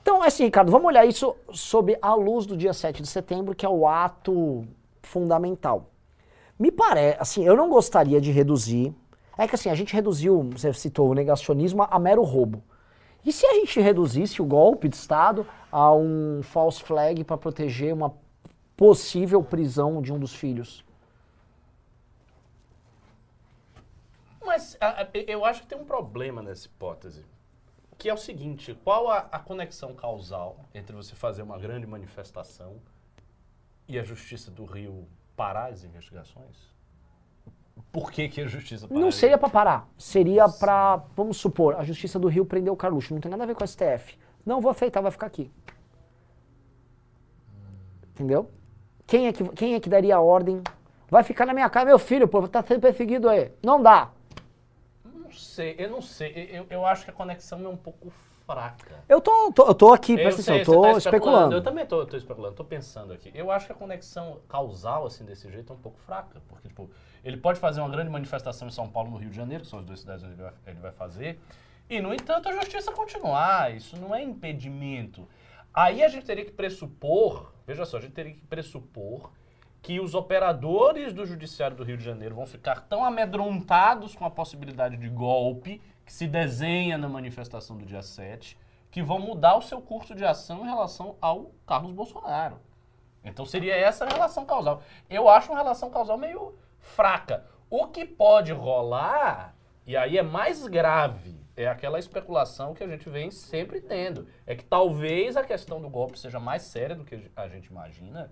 Então, 0.00 0.22
assim, 0.22 0.44
Ricardo, 0.44 0.70
vamos 0.70 0.86
olhar 0.86 1.04
isso 1.04 1.34
sob 1.52 1.98
a 2.00 2.14
luz 2.14 2.46
do 2.46 2.56
dia 2.56 2.72
7 2.72 3.02
de 3.02 3.08
setembro, 3.08 3.52
que 3.54 3.66
é 3.66 3.68
o 3.68 3.86
ato 3.86 4.64
fundamental. 5.02 5.88
Me 6.62 6.70
parece, 6.70 7.16
assim, 7.20 7.44
eu 7.44 7.56
não 7.56 7.68
gostaria 7.68 8.20
de 8.20 8.30
reduzir. 8.30 8.94
É 9.36 9.48
que 9.48 9.56
assim, 9.56 9.68
a 9.68 9.74
gente 9.74 9.92
reduziu, 9.92 10.48
você 10.52 10.72
citou 10.72 11.10
o 11.10 11.14
negacionismo, 11.14 11.82
a 11.90 11.98
mero 11.98 12.22
roubo. 12.22 12.62
E 13.26 13.32
se 13.32 13.44
a 13.44 13.54
gente 13.54 13.80
reduzisse 13.80 14.40
o 14.40 14.44
golpe 14.44 14.88
de 14.88 14.94
Estado 14.94 15.44
a 15.72 15.92
um 15.92 16.40
false 16.44 16.80
flag 16.80 17.24
para 17.24 17.36
proteger 17.36 17.92
uma 17.92 18.14
possível 18.76 19.42
prisão 19.42 20.00
de 20.00 20.12
um 20.12 20.20
dos 20.20 20.34
filhos? 20.34 20.84
mas 24.44 24.76
a- 24.80 25.02
a- 25.02 25.08
eu 25.14 25.44
acho 25.44 25.62
que 25.62 25.66
tem 25.68 25.78
um 25.78 25.84
problema 25.84 26.42
nessa 26.42 26.66
hipótese. 26.66 27.24
Que 27.98 28.08
é 28.08 28.14
o 28.14 28.18
seguinte, 28.18 28.76
qual 28.84 29.08
a, 29.10 29.18
a 29.32 29.38
conexão 29.38 29.94
causal 29.94 30.56
entre 30.74 30.94
você 30.94 31.14
fazer 31.16 31.42
uma 31.42 31.58
grande 31.58 31.86
manifestação 31.86 32.76
e 33.88 33.98
a 33.98 34.04
Justiça 34.04 34.50
do 34.50 34.64
Rio 34.64 35.06
parar 35.36 35.72
as 35.72 35.84
investigações? 35.84 36.72
Por 37.90 38.10
que, 38.10 38.28
que 38.28 38.40
a 38.40 38.46
Justiça 38.46 38.86
pararia? 38.86 39.04
Não 39.04 39.12
seria 39.12 39.36
pra 39.36 39.48
parar. 39.48 39.88
Seria 39.98 40.48
pra, 40.48 40.96
vamos 41.14 41.36
supor, 41.36 41.76
a 41.76 41.84
Justiça 41.84 42.18
do 42.18 42.28
Rio 42.28 42.44
prendeu 42.44 42.72
o 42.72 42.76
Carluxo. 42.76 43.12
Não 43.12 43.20
tem 43.20 43.30
nada 43.30 43.42
a 43.42 43.46
ver 43.46 43.54
com 43.54 43.64
o 43.64 43.66
STF. 43.66 44.18
Não 44.44 44.60
vou 44.60 44.70
aceitar, 44.70 45.00
vai 45.00 45.10
ficar 45.10 45.26
aqui. 45.26 45.50
Entendeu? 48.14 48.50
Quem 49.06 49.26
é 49.26 49.32
que, 49.32 49.44
quem 49.50 49.74
é 49.74 49.80
que 49.80 49.88
daria 49.88 50.16
a 50.16 50.20
ordem? 50.20 50.62
Vai 51.10 51.22
ficar 51.22 51.44
na 51.44 51.52
minha 51.52 51.68
casa, 51.68 51.86
meu 51.86 51.98
filho, 51.98 52.26
pô, 52.26 52.46
tá 52.48 52.62
sendo 52.62 52.80
perseguido 52.80 53.28
aí. 53.28 53.52
Não 53.62 53.82
dá. 53.82 54.10
Não 55.04 55.30
sei, 55.30 55.74
eu 55.78 55.90
não 55.90 56.00
sei. 56.00 56.48
Eu, 56.50 56.66
eu 56.70 56.86
acho 56.86 57.04
que 57.04 57.10
a 57.10 57.14
conexão 57.14 57.62
é 57.64 57.68
um 57.68 57.76
pouco 57.76 58.10
fraca. 58.46 59.04
Eu 59.08 59.20
tô, 59.20 59.52
tô- 59.52 59.66
eu 59.66 59.74
tô 59.74 59.92
aqui, 59.92 60.14
presta 60.14 60.40
atenção, 60.42 60.56
eu 60.56 60.64
tô 60.64 60.82
tá 60.82 60.98
especulando. 60.98 61.54
Eu 61.56 61.62
também 61.62 61.86
tô, 61.86 62.04
tô 62.06 62.16
especulando, 62.16 62.54
tô 62.54 62.64
pensando 62.64 63.12
aqui. 63.12 63.30
Eu 63.34 63.50
acho 63.50 63.66
que 63.66 63.72
a 63.72 63.74
conexão 63.74 64.40
causal, 64.48 65.06
assim, 65.06 65.24
desse 65.24 65.50
jeito 65.50 65.72
é 65.72 65.76
um 65.76 65.78
pouco 65.78 65.98
fraca. 66.00 66.40
Porque, 66.48 66.68
tipo, 66.68 66.90
ele 67.24 67.36
pode 67.36 67.58
fazer 67.58 67.80
uma 67.80 67.88
grande 67.88 68.10
manifestação 68.10 68.68
em 68.68 68.70
São 68.70 68.88
Paulo 68.88 69.10
no 69.10 69.16
Rio 69.16 69.30
de 69.30 69.36
Janeiro, 69.36 69.64
que 69.64 69.70
são 69.70 69.78
as 69.78 69.84
duas 69.84 70.00
cidades 70.00 70.24
onde 70.24 70.34
ele 70.34 70.42
vai, 70.42 70.52
ele 70.66 70.80
vai 70.80 70.92
fazer. 70.92 71.40
E, 71.88 72.00
no 72.00 72.12
entanto, 72.14 72.48
a 72.48 72.52
justiça 72.52 72.92
continuar. 72.92 73.74
Isso 73.74 73.96
não 74.00 74.14
é 74.14 74.22
impedimento. 74.22 75.26
Aí 75.74 76.02
a 76.02 76.08
gente 76.08 76.24
teria 76.26 76.44
que 76.44 76.52
pressupor, 76.52 77.52
veja 77.66 77.84
só, 77.86 77.96
a 77.96 78.00
gente 78.00 78.12
teria 78.12 78.32
que 78.32 78.40
pressupor 78.42 79.30
que 79.80 79.98
os 79.98 80.14
operadores 80.14 81.12
do 81.12 81.26
Judiciário 81.26 81.76
do 81.76 81.82
Rio 81.82 81.96
de 81.96 82.04
Janeiro 82.04 82.34
vão 82.36 82.46
ficar 82.46 82.82
tão 82.82 83.04
amedrontados 83.04 84.14
com 84.14 84.24
a 84.24 84.30
possibilidade 84.30 84.96
de 84.96 85.08
golpe 85.08 85.80
que 86.12 86.16
se 86.16 86.26
desenha 86.26 86.98
na 86.98 87.08
manifestação 87.08 87.78
do 87.78 87.86
dia 87.86 88.02
7, 88.02 88.58
que 88.90 89.02
vão 89.02 89.18
mudar 89.18 89.56
o 89.56 89.62
seu 89.62 89.80
curso 89.80 90.14
de 90.14 90.26
ação 90.26 90.60
em 90.60 90.68
relação 90.68 91.16
ao 91.22 91.52
Carlos 91.66 91.90
Bolsonaro. 91.90 92.60
Então 93.24 93.46
seria 93.46 93.74
essa 93.74 94.04
a 94.04 94.08
relação 94.08 94.44
causal. 94.44 94.82
Eu 95.08 95.26
acho 95.26 95.50
uma 95.50 95.56
relação 95.56 95.88
causal 95.88 96.18
meio 96.18 96.54
fraca. 96.78 97.46
O 97.70 97.86
que 97.86 98.04
pode 98.04 98.52
rolar, 98.52 99.56
e 99.86 99.96
aí 99.96 100.18
é 100.18 100.22
mais 100.22 100.66
grave, 100.66 101.40
é 101.56 101.66
aquela 101.66 101.98
especulação 101.98 102.74
que 102.74 102.84
a 102.84 102.88
gente 102.88 103.08
vem 103.08 103.30
sempre 103.30 103.80
tendo. 103.80 104.28
É 104.46 104.54
que 104.54 104.64
talvez 104.64 105.34
a 105.34 105.42
questão 105.42 105.80
do 105.80 105.88
golpe 105.88 106.18
seja 106.18 106.38
mais 106.38 106.60
séria 106.60 106.94
do 106.94 107.06
que 107.06 107.30
a 107.34 107.48
gente 107.48 107.68
imagina. 107.68 108.30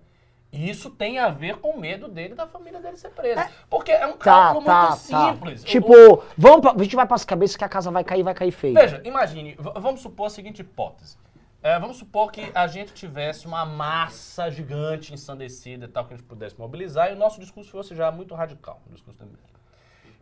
E 0.51 0.69
isso 0.69 0.89
tem 0.89 1.17
a 1.17 1.29
ver 1.29 1.57
com 1.57 1.69
o 1.69 1.79
medo 1.79 2.07
dele 2.09 2.35
da 2.35 2.45
família 2.45 2.81
dele 2.81 2.97
ser 2.97 3.09
presa. 3.11 3.49
Porque 3.69 3.91
é 3.91 4.05
um 4.05 4.13
Tá, 4.13 4.17
cálculo 4.17 4.65
tá, 4.65 4.89
muito 4.89 4.91
tá. 5.09 5.31
simples. 5.33 5.61
O- 5.61 5.65
Tipo, 5.65 6.23
vamos 6.37 6.61
pra, 6.61 6.71
a 6.73 6.83
gente 6.83 6.95
vai 6.95 7.07
pras 7.07 7.23
cabeças 7.23 7.55
que 7.55 7.63
a 7.63 7.69
casa 7.69 7.89
vai 7.89 8.03
cair, 8.03 8.21
vai 8.21 8.33
cair 8.33 8.51
feio. 8.51 8.73
Veja, 8.73 9.01
imagine, 9.05 9.55
vamos 9.57 10.01
supor 10.01 10.27
a 10.27 10.29
seguinte 10.29 10.59
hipótese. 10.61 11.17
É, 11.63 11.79
vamos 11.79 11.97
supor 11.97 12.31
que 12.31 12.51
a 12.55 12.67
gente 12.67 12.91
tivesse 12.93 13.45
uma 13.47 13.65
massa 13.65 14.49
gigante, 14.49 15.13
ensandecida 15.13 15.85
e 15.85 15.87
tal, 15.87 16.05
que 16.05 16.13
a 16.15 16.17
gente 16.17 16.25
pudesse 16.25 16.59
mobilizar, 16.59 17.11
e 17.11 17.13
o 17.13 17.17
nosso 17.17 17.39
discurso 17.39 17.69
fosse 17.71 17.95
já 17.95 18.11
muito 18.11 18.33
radical, 18.33 18.81
o 18.89 18.93
discurso. 18.93 19.23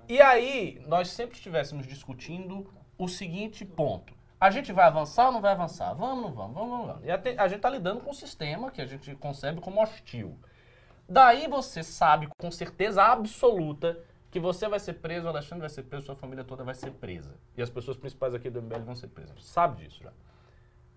E 0.08 0.22
aí, 0.22 0.82
nós 0.88 1.10
sempre 1.12 1.38
estivéssemos 1.38 1.88
discutindo 1.88 2.68
o 2.98 3.08
seguinte 3.08 3.64
ponto. 3.64 4.14
A 4.40 4.50
gente 4.50 4.72
vai 4.72 4.86
avançar 4.86 5.28
ou 5.28 5.34
não 5.34 5.42
vai 5.42 5.52
avançar? 5.52 5.94
Vamos, 5.94 6.24
não 6.24 6.32
vamos, 6.32 6.56
vamos, 6.56 6.88
vamos. 6.88 7.06
E 7.06 7.12
a 7.12 7.48
gente 7.48 7.58
está 7.58 7.70
lidando 7.70 8.02
com 8.02 8.12
um 8.12 8.14
sistema 8.14 8.72
que 8.72 8.82
a 8.82 8.86
gente 8.86 9.14
concebe 9.16 9.60
como 9.60 9.82
hostil. 9.82 10.38
Daí 11.08 11.48
você 11.48 11.84
sabe 11.84 12.30
com 12.38 12.50
certeza 12.50 13.04
absoluta 13.04 14.00
que 14.32 14.40
você 14.40 14.70
vai 14.70 14.80
ser 14.80 14.94
preso, 14.94 15.26
o 15.26 15.30
Alexandre 15.30 15.62
vai 15.62 15.70
ser 15.70 15.84
preso, 15.84 16.06
sua 16.06 16.16
família 16.16 16.44
toda 16.44 16.64
vai 16.64 16.76
ser 16.76 16.92
presa. 16.92 17.36
E 17.58 17.62
as 17.62 17.70
pessoas 17.70 17.98
principais 17.98 18.34
aqui 18.34 18.50
do 18.50 18.62
MBL 18.62 18.82
vão 18.82 18.96
ser 18.96 19.08
presas. 19.08 19.36
Você 19.42 19.52
sabe 19.52 19.84
disso 19.84 20.04
já. 20.04 20.12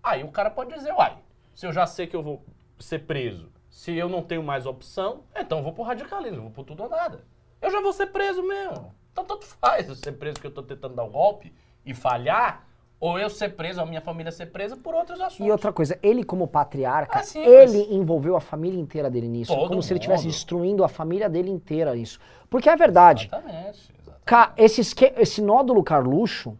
Aí 0.01 0.23
o 0.23 0.31
cara 0.31 0.49
pode 0.49 0.73
dizer, 0.73 0.93
uai, 0.93 1.17
se 1.53 1.65
eu 1.65 1.73
já 1.73 1.85
sei 1.85 2.07
que 2.07 2.15
eu 2.15 2.21
vou 2.21 2.45
ser 2.79 2.99
preso, 2.99 3.51
se 3.69 3.93
eu 3.93 4.07
não 4.07 4.21
tenho 4.21 4.43
mais 4.43 4.65
opção, 4.65 5.23
então 5.35 5.57
eu 5.57 5.63
vou 5.63 5.73
pro 5.73 5.83
radicalismo, 5.83 6.43
vou 6.43 6.51
pro 6.51 6.63
tudo 6.63 6.83
ou 6.83 6.89
nada. 6.89 7.25
Eu 7.59 7.71
já 7.71 7.81
vou 7.81 7.91
ser 7.91 8.07
preso 8.07 8.43
mesmo. 8.43 8.93
Então 9.11 9.25
tanto 9.25 9.45
faz 9.45 9.89
eu 9.89 9.95
ser 9.95 10.11
preso 10.13 10.39
que 10.39 10.45
eu 10.45 10.51
tô 10.51 10.61
tentando 10.61 10.95
dar 10.95 11.03
um 11.03 11.11
golpe 11.11 11.53
e 11.85 11.93
falhar, 11.93 12.67
ou 13.05 13.19
eu 13.19 13.29
ser 13.29 13.49
preso, 13.49 13.81
ou 13.81 13.85
a 13.85 13.89
minha 13.89 13.99
família 13.99 14.31
ser 14.31 14.45
presa 14.45 14.77
por 14.77 14.95
outros 14.95 15.19
assuntos. 15.19 15.45
E 15.45 15.51
outra 15.51 15.73
coisa, 15.73 15.99
ele 16.01 16.23
como 16.23 16.47
patriarca, 16.47 17.19
Ah, 17.19 17.23
sim, 17.23 17.43
ele 17.43 17.79
mas- 17.79 17.91
envolveu 17.91 18.33
a 18.37 18.39
família 18.39 18.79
inteira 18.79 19.09
dele 19.09 19.27
nisso. 19.27 19.53
Todo 19.53 19.67
como 19.67 19.83
se 19.83 19.91
ele 19.91 19.99
estivesse 19.99 20.23
mundo. 20.23 20.31
destruindo 20.31 20.83
a 20.85 20.87
família 20.87 21.29
dele 21.29 21.49
inteira 21.51 21.93
nisso. 21.93 22.17
Porque 22.49 22.69
é 22.69 22.75
verdade. 22.77 23.25
Exatamente. 23.25 23.91
exatamente. 24.01 24.53
Esse, 24.63 24.79
esque- 24.79 25.13
esse 25.17 25.41
nódulo 25.41 25.83
Carluxo, 25.83 26.57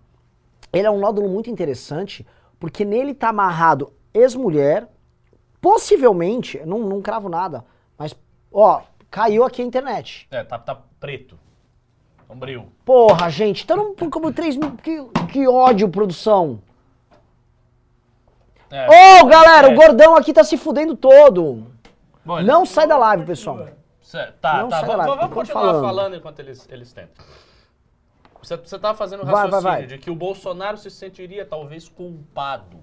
ele 0.74 0.86
é 0.86 0.92
um 0.92 1.00
nódulo 1.00 1.30
muito 1.30 1.50
interessante, 1.50 2.28
porque 2.60 2.84
nele 2.84 3.14
tá 3.14 3.30
amarrado 3.30 3.94
ex-mulher, 4.14 4.90
possivelmente, 5.62 6.62
não, 6.66 6.80
não 6.80 7.02
cravo 7.02 7.30
nada, 7.30 7.64
mas, 7.98 8.14
ó, 8.52 8.82
caiu 9.10 9.46
aqui 9.46 9.62
a 9.62 9.66
internet. 9.66 10.28
É, 10.30 10.44
tá, 10.44 10.60
tá 10.60 10.76
preto. 11.00 11.40
Sombrio. 12.34 12.66
Porra, 12.84 13.30
gente, 13.30 13.66
tá 13.66 13.76
num 13.76 13.94
como 14.10 14.34
3 14.34 14.58
mil. 14.58 14.72
Que, 14.78 15.04
que 15.32 15.48
ódio, 15.48 15.88
produção. 15.88 16.60
É, 18.72 19.22
Ô, 19.22 19.26
galera, 19.28 19.68
é. 19.70 19.72
o 19.72 19.76
gordão 19.76 20.16
aqui 20.16 20.34
tá 20.34 20.44
se 20.44 20.58
fudendo 20.58 20.96
todo. 20.96 21.68
Bom, 22.26 22.40
ele- 22.40 22.48
Não 22.48 22.66
sai 22.66 22.88
da 22.88 22.98
live, 22.98 23.24
pessoal. 23.26 23.68
Certo, 24.02 24.34
Tá, 24.42 24.58
Não 24.64 24.70
tá. 24.70 24.80
sai 24.80 24.86
Vamos, 24.90 24.98
lá, 24.98 25.06
vamos 25.06 25.24
ficam 25.26 25.36
continuar 25.36 25.62
falando. 25.66 25.82
falando. 25.84 26.16
enquanto 26.16 26.40
eles, 26.40 26.68
eles 26.72 26.92
tentam. 26.92 27.24
Você, 28.42 28.58
você 28.58 28.78
tava 28.80 28.98
fazendo 28.98 29.22
um 29.22 29.26
Vai, 29.26 29.34
vai, 29.34 29.44
raciocínio 29.44 29.72
vai. 29.72 29.86
de 29.86 29.98
que 30.00 30.10
o 30.12 30.16
Bolsonaro 30.16 30.78
se 30.78 30.90
sentiria 30.90 31.46
talvez 31.46 31.88
culpado. 31.88 32.76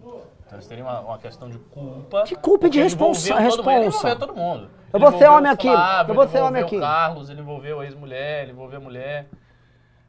Então 0.50 0.58
eles 0.58 0.66
teriam 0.66 0.88
uma, 0.88 1.00
uma 1.00 1.18
questão 1.18 1.48
de 1.48 1.58
culpa. 1.60 2.24
De 2.24 2.34
culpa 2.34 2.66
e 2.66 2.70
de 2.70 2.78
ele 2.78 2.84
responsa- 2.84 3.28
envolveu 3.30 3.50
todo. 3.56 3.70
Ele 3.70 3.84
responsa. 3.84 4.08
envolveu 4.08 4.26
todo 4.26 4.36
mundo. 4.36 4.62
Eu 4.64 4.68
Ele 4.98 4.98
vou 4.98 5.00
ser 5.12 5.16
envolveu 5.18 5.32
homem 5.38 5.50
aqui, 5.52 5.68
Flávio, 5.70 6.10
eu 6.10 6.14
vou 6.16 6.24
ele 6.24 6.32
ser 6.32 6.38
homem 6.38 6.48
envolveu 6.62 6.66
aqui. 6.66 6.76
o 6.76 6.80
Carlos, 6.80 7.30
ele 7.30 7.40
envolveu 7.40 7.80
a 7.80 7.84
ex-mulher, 7.84 8.42
ele 8.42 8.50
envolveu 8.52 8.78
a 8.78 8.82
mulher. 8.82 9.28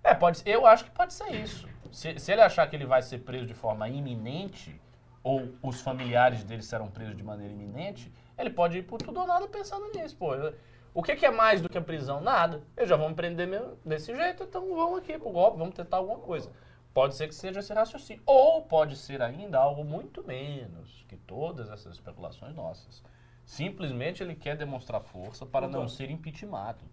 É, 0.04 0.16
pode 0.16 0.40
ser, 0.40 0.50
eu 0.50 0.66
acho 0.66 0.84
que 0.86 0.90
pode 0.90 1.14
ser 1.14 1.30
isso. 1.36 1.68
Se, 1.92 2.18
se 2.18 2.32
ele 2.32 2.42
achar 2.42 2.68
que 2.68 2.76
ele 2.76 2.86
vai 2.88 3.04
ser 3.04 3.20
preso 3.20 3.46
de 3.46 3.54
forma 3.54 3.88
iminente, 3.88 4.82
ou 5.24 5.50
os 5.62 5.80
familiares 5.82 6.44
dele 6.44 6.64
serão 6.64 6.88
presos 6.88 7.16
de 7.16 7.24
maneira 7.24 7.54
iminente, 7.54 8.12
ele 8.36 8.50
pode 8.50 8.80
ir 8.80 8.82
por 8.82 8.98
tudo 8.98 9.20
ou 9.20 9.28
nada 9.28 9.48
pensando 9.48 9.86
nisso. 9.94 10.16
Pô, 10.18 10.34
eu- 10.34 10.56
o 10.92 11.04
que, 11.04 11.16
que 11.16 11.26
é 11.28 11.30
mais 11.32 11.62
do 11.62 11.70
que 11.70 11.78
a 11.78 11.82
prisão? 11.82 12.20
Nada. 12.20 12.64
Eles 12.76 12.90
já 12.90 12.96
vão 12.96 13.10
me 13.10 13.14
prender 13.16 13.48
mesmo 13.48 13.78
desse 13.86 14.16
jeito, 14.16 14.42
então 14.44 14.74
vamos 14.76 14.98
aqui 14.98 15.20
pro 15.20 15.30
golpe, 15.30 15.60
vamos 15.60 15.76
tentar 15.76 15.98
alguma 15.98 16.18
coisa. 16.18 16.50
Pode 16.94 17.16
ser 17.16 17.28
que 17.28 17.36
seja 17.36 17.60
esse 17.60 17.74
raciocínio. 17.74 18.22
Ou 18.26 18.64
pode 18.64 18.98
ser 18.98 19.22
ainda 19.22 19.58
algo 19.58 19.84
muito 19.84 20.24
menos 20.24 21.06
que 21.08 21.16
todas 21.16 21.70
essas 21.70 21.94
especulações 21.94 22.54
nossas. 22.54 23.04
Simplesmente 23.46 24.22
ele 24.22 24.36
quer 24.36 24.58
demonstrar 24.58 25.02
força 25.02 25.46
para 25.46 25.68
não 25.68 25.88
ser 25.88 26.10
impeachmentado. 26.10 26.84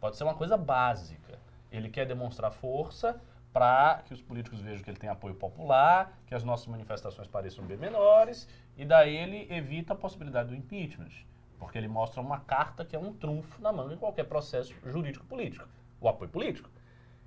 Pode 0.00 0.16
ser 0.16 0.24
uma 0.24 0.34
coisa 0.34 0.56
básica. 0.56 1.38
Ele 1.70 1.88
quer 1.88 2.06
demonstrar 2.06 2.50
força 2.52 3.20
para 3.52 4.02
que 4.04 4.12
os 4.12 4.20
políticos 4.20 4.60
vejam 4.60 4.82
que 4.82 4.90
ele 4.90 4.98
tem 4.98 5.08
apoio 5.08 5.34
popular, 5.34 6.18
que 6.26 6.34
as 6.34 6.42
nossas 6.42 6.66
manifestações 6.66 7.28
pareçam 7.28 7.64
bem 7.64 7.76
menores, 7.76 8.48
e 8.76 8.84
daí 8.84 9.16
ele 9.16 9.46
evita 9.48 9.92
a 9.92 9.96
possibilidade 9.96 10.48
do 10.48 10.56
impeachment. 10.56 11.12
Porque 11.58 11.78
ele 11.78 11.86
mostra 11.86 12.20
uma 12.20 12.40
carta 12.40 12.84
que 12.84 12.96
é 12.96 12.98
um 12.98 13.12
trunfo 13.12 13.62
na 13.62 13.72
mão 13.72 13.92
em 13.92 13.96
qualquer 13.96 14.24
processo 14.24 14.74
jurídico-político, 14.84 15.68
o 16.00 16.08
apoio 16.08 16.30
político. 16.30 16.68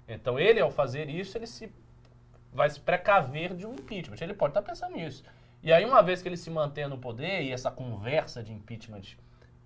Então 0.05 0.37
ele, 0.37 0.59
ao 0.59 0.69
fazer 0.69 1.09
isso, 1.09 1.37
ele 1.37 1.47
se 1.47 1.71
vai 2.53 2.69
se 2.69 2.79
precaver 2.79 3.53
de 3.55 3.65
um 3.67 3.73
impeachment. 3.73 4.17
Ele 4.21 4.33
pode 4.33 4.51
estar 4.51 4.61
pensando 4.61 4.95
nisso. 4.95 5.23
E 5.63 5.71
aí, 5.73 5.83
uma 5.85 6.01
vez 6.03 6.21
que 6.21 6.29
ele 6.29 6.37
se 6.37 6.49
mantém 6.49 6.87
no 6.87 6.97
poder 6.97 7.41
e 7.43 7.51
essa 7.51 7.69
conversa 7.71 8.43
de 8.43 8.53
impeachment 8.53 9.01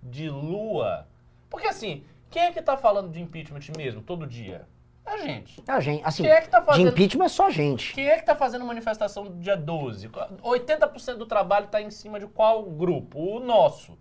dilua. 0.02 1.06
Porque 1.48 1.66
assim, 1.68 2.04
quem 2.30 2.42
é 2.42 2.52
que 2.52 2.58
está 2.58 2.76
falando 2.76 3.10
de 3.12 3.20
impeachment 3.20 3.60
mesmo, 3.76 4.02
todo 4.02 4.26
dia? 4.26 4.66
A 5.04 5.18
gente. 5.18 5.62
A 5.66 5.80
gente, 5.80 6.02
assim, 6.04 6.22
Quem 6.22 6.32
é 6.32 6.40
que 6.40 6.48
tá 6.48 6.60
de 6.60 6.66
fazendo- 6.66 6.88
impeachment 6.90 7.24
é 7.24 7.28
só 7.28 7.50
gente. 7.50 7.92
Quem 7.92 8.06
é 8.08 8.14
que 8.14 8.20
está 8.20 8.36
fazendo 8.36 8.64
manifestação 8.64 9.24
do 9.24 9.34
dia 9.40 9.56
12? 9.56 10.08
80% 10.08 11.16
do 11.16 11.26
trabalho 11.26 11.66
está 11.66 11.80
em 11.82 11.90
cima 11.90 12.20
de 12.20 12.26
qual 12.26 12.62
grupo? 12.64 13.18
O 13.18 13.40
nosso. 13.40 13.98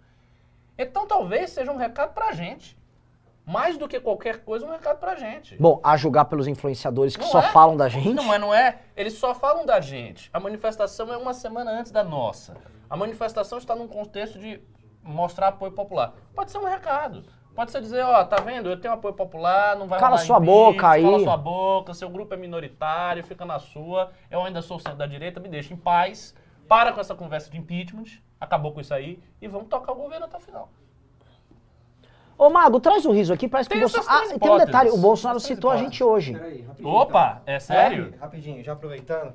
Então 0.77 1.07
talvez 1.07 1.49
seja 1.51 1.71
um 1.71 1.77
recado 1.77 2.13
pra 2.13 2.31
gente. 2.33 2.77
Mais 3.51 3.77
do 3.77 3.85
que 3.85 3.99
qualquer 3.99 4.45
coisa, 4.45 4.65
um 4.65 4.71
recado 4.71 4.97
pra 4.97 5.13
gente. 5.15 5.57
Bom, 5.57 5.81
a 5.83 5.97
julgar 5.97 6.25
pelos 6.25 6.47
influenciadores 6.47 7.17
que 7.17 7.23
Não 7.23 7.31
só 7.31 7.39
é? 7.39 7.51
falam 7.51 7.75
da 7.75 7.89
gente. 7.89 8.13
Não 8.13 8.33
é, 8.33 8.37
não 8.39 8.53
é. 8.53 8.79
Eles 8.95 9.13
só 9.15 9.35
falam 9.35 9.65
da 9.65 9.81
gente. 9.81 10.29
A 10.31 10.39
manifestação 10.39 11.11
é 11.11 11.17
uma 11.17 11.33
semana 11.33 11.69
antes 11.71 11.91
da 11.91 12.01
nossa. 12.01 12.55
A 12.89 12.95
manifestação 12.95 13.57
está 13.57 13.75
num 13.75 13.89
contexto 13.89 14.39
de 14.39 14.61
mostrar 15.03 15.49
apoio 15.49 15.73
popular. 15.73 16.13
Pode 16.33 16.49
ser 16.49 16.59
um 16.59 16.63
recado. 16.63 17.25
Pode 17.53 17.71
ser 17.71 17.81
dizer, 17.81 18.01
ó, 18.05 18.23
tá 18.23 18.37
vendo? 18.37 18.69
Eu 18.69 18.79
tenho 18.79 18.93
apoio 18.93 19.13
popular, 19.13 19.75
não 19.75 19.85
vai 19.85 19.99
Cala 19.99 20.17
sua 20.17 20.39
boca 20.39 20.89
aí. 20.89 21.03
Cala 21.03 21.19
sua 21.19 21.35
boca, 21.35 21.93
seu 21.93 22.09
grupo 22.09 22.33
é 22.33 22.37
minoritário, 22.37 23.21
fica 23.25 23.43
na 23.43 23.59
sua. 23.59 24.11
Eu 24.29 24.41
ainda 24.45 24.61
sou 24.61 24.79
centro 24.79 24.97
da 24.97 25.05
direita, 25.05 25.41
me 25.41 25.49
deixa 25.49 25.73
em 25.73 25.77
paz. 25.77 26.33
Para 26.69 26.93
com 26.93 27.01
essa 27.01 27.13
conversa 27.13 27.51
de 27.51 27.57
impeachment. 27.57 28.21
Acabou 28.39 28.71
com 28.71 28.79
isso 28.79 28.93
aí 28.93 29.21
e 29.41 29.47
vamos 29.47 29.67
tocar 29.67 29.91
o 29.91 29.95
governo 29.95 30.25
até 30.25 30.37
o 30.37 30.39
final. 30.39 30.69
Ô, 32.41 32.49
Mago, 32.49 32.79
traz 32.79 33.05
o 33.05 33.11
riso 33.11 33.31
aqui, 33.31 33.47
parece 33.47 33.69
que 33.69 33.75
Tem 33.75 33.83
o 33.83 33.85
essas 33.85 34.03
Bolsonaro... 34.03 34.35
Ah, 34.35 34.39
tem 34.39 34.49
um 34.49 34.57
detalhe, 34.57 34.89
o. 34.89 34.97
Bolsonaro 34.97 35.37
Essas 35.37 35.47
citou 35.47 35.69
a 35.69 35.75
hipóteses. 35.75 35.93
gente 35.93 36.03
hoje. 36.03 36.33
Peraí, 36.33 36.61
rapidinho, 36.63 36.89
Opa, 36.89 37.41
é 37.45 37.59
sério? 37.59 37.97
Rapidinho, 37.97 38.21
Rapidinho, 38.21 38.63
já 38.63 38.73
aproveitando. 38.73 39.33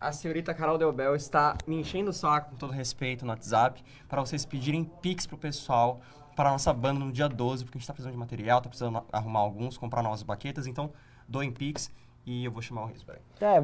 A 0.00 0.10
senhorita 0.10 0.52
Carol 0.52 0.76
Delbel 0.76 1.14
está 1.14 1.56
me 1.68 1.76
enchendo 1.76 2.10
o 2.10 2.12
saco, 2.12 2.50
com 2.50 2.56
todo 2.56 2.72
respeito, 2.72 3.24
no 3.24 3.30
WhatsApp, 3.30 3.80
para 4.08 4.20
vocês 4.20 4.44
pedirem 4.44 4.82
pix 4.82 5.24
pro 5.24 5.38
pessoal, 5.38 6.00
para 6.34 6.48
a 6.48 6.52
nossa 6.52 6.72
banda 6.72 6.98
no 6.98 7.12
dia 7.12 7.28
12, 7.28 7.64
porque 7.64 7.78
a 7.78 7.80
gente 7.80 7.86
tá 7.86 7.92
precisando 7.92 8.12
de 8.12 8.18
material, 8.18 8.60
tá 8.60 8.68
precisando 8.68 9.04
arrumar 9.12 9.38
alguns, 9.38 9.78
comprar 9.78 10.02
novas 10.02 10.24
baquetas, 10.24 10.66
então 10.66 10.92
doem 11.28 11.52
pix 11.52 11.92
e 12.24 12.44
eu 12.44 12.50
vou 12.52 12.62
chamar 12.62 12.82
o 12.84 12.86
Riso, 12.86 13.04
peraí. 13.04 13.20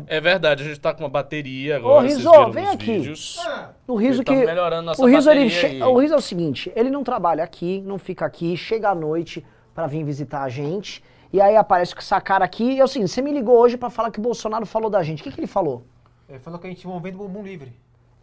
É, 0.08 0.16
É 0.16 0.20
verdade, 0.20 0.62
a 0.62 0.66
gente 0.66 0.80
tá 0.80 0.92
com 0.92 1.02
uma 1.04 1.08
bateria 1.08 1.76
agora. 1.76 2.02
vocês 2.02 2.16
Rizzo, 2.18 2.30
viram 2.30 2.50
vem 2.52 2.66
aqui. 2.68 2.84
vídeos. 2.98 3.38
o 3.86 3.94
riso 3.96 4.18
Ele 4.20 4.24
tá 4.24 4.32
que... 4.34 4.44
melhorando 4.46 4.82
nossa 4.86 5.02
o 5.02 5.06
riso, 5.06 5.30
ele 5.30 5.48
che- 5.48 5.66
aí. 5.66 5.82
o 5.82 5.96
riso 5.98 6.14
é 6.14 6.16
o 6.16 6.20
seguinte, 6.20 6.72
ele 6.74 6.90
não 6.90 7.04
trabalha 7.04 7.44
aqui, 7.44 7.80
não 7.82 7.98
fica 7.98 8.26
aqui, 8.26 8.56
chega 8.56 8.90
à 8.90 8.94
noite 8.94 9.44
pra 9.74 9.86
vir 9.86 10.02
visitar 10.04 10.42
a 10.42 10.48
gente, 10.48 11.02
e 11.32 11.40
aí 11.40 11.56
aparece 11.56 11.94
com 11.94 12.00
essa 12.00 12.20
cara 12.20 12.44
aqui, 12.44 12.64
e 12.72 12.80
é 12.80 12.84
o 12.84 12.88
seguinte, 12.88 13.10
você 13.12 13.22
me 13.22 13.32
ligou 13.32 13.56
hoje 13.58 13.76
pra 13.76 13.90
falar 13.90 14.10
que 14.10 14.18
o 14.18 14.22
Bolsonaro 14.22 14.66
falou 14.66 14.90
da 14.90 15.02
gente. 15.02 15.20
O 15.20 15.24
que, 15.24 15.30
que 15.30 15.38
ele 15.40 15.46
falou? 15.46 15.84
Ele 16.28 16.38
falou 16.40 16.58
que 16.58 16.66
a 16.66 16.70
gente 16.70 16.86
movendo 16.86 17.14
o 17.14 17.28
bumbum 17.28 17.42
livre. 17.42 17.72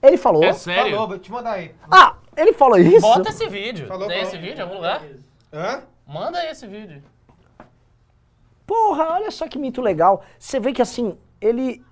Ele 0.02 0.18
falou? 0.18 0.44
É 0.44 0.52
sério? 0.54 0.92
Falou, 0.92 1.08
vou 1.08 1.18
te 1.18 1.32
mandar 1.32 1.54
aí. 1.54 1.72
Ah, 1.90 2.18
ele 2.36 2.52
falou 2.54 2.78
isso? 2.78 3.00
Bota 3.02 3.30
esse 3.30 3.48
vídeo. 3.48 3.88
Falou, 3.88 4.08
Tem 4.08 4.18
falou. 4.18 4.34
esse 4.34 4.38
vídeo 4.42 4.60
em 4.60 4.62
algum 4.62 4.76
lugar? 4.76 5.02
Hã? 5.54 5.82
Manda 6.06 6.38
aí 6.40 6.50
esse 6.52 6.68
vídeo. 6.68 7.02
Porra, 8.66 9.14
olha 9.14 9.32
só 9.32 9.48
que 9.48 9.60
mito 9.60 9.82
legal. 9.82 10.24
Você 10.40 10.60
vê 10.60 10.74
que 10.74 10.82
assim, 10.82 11.18
ele. 11.40 11.84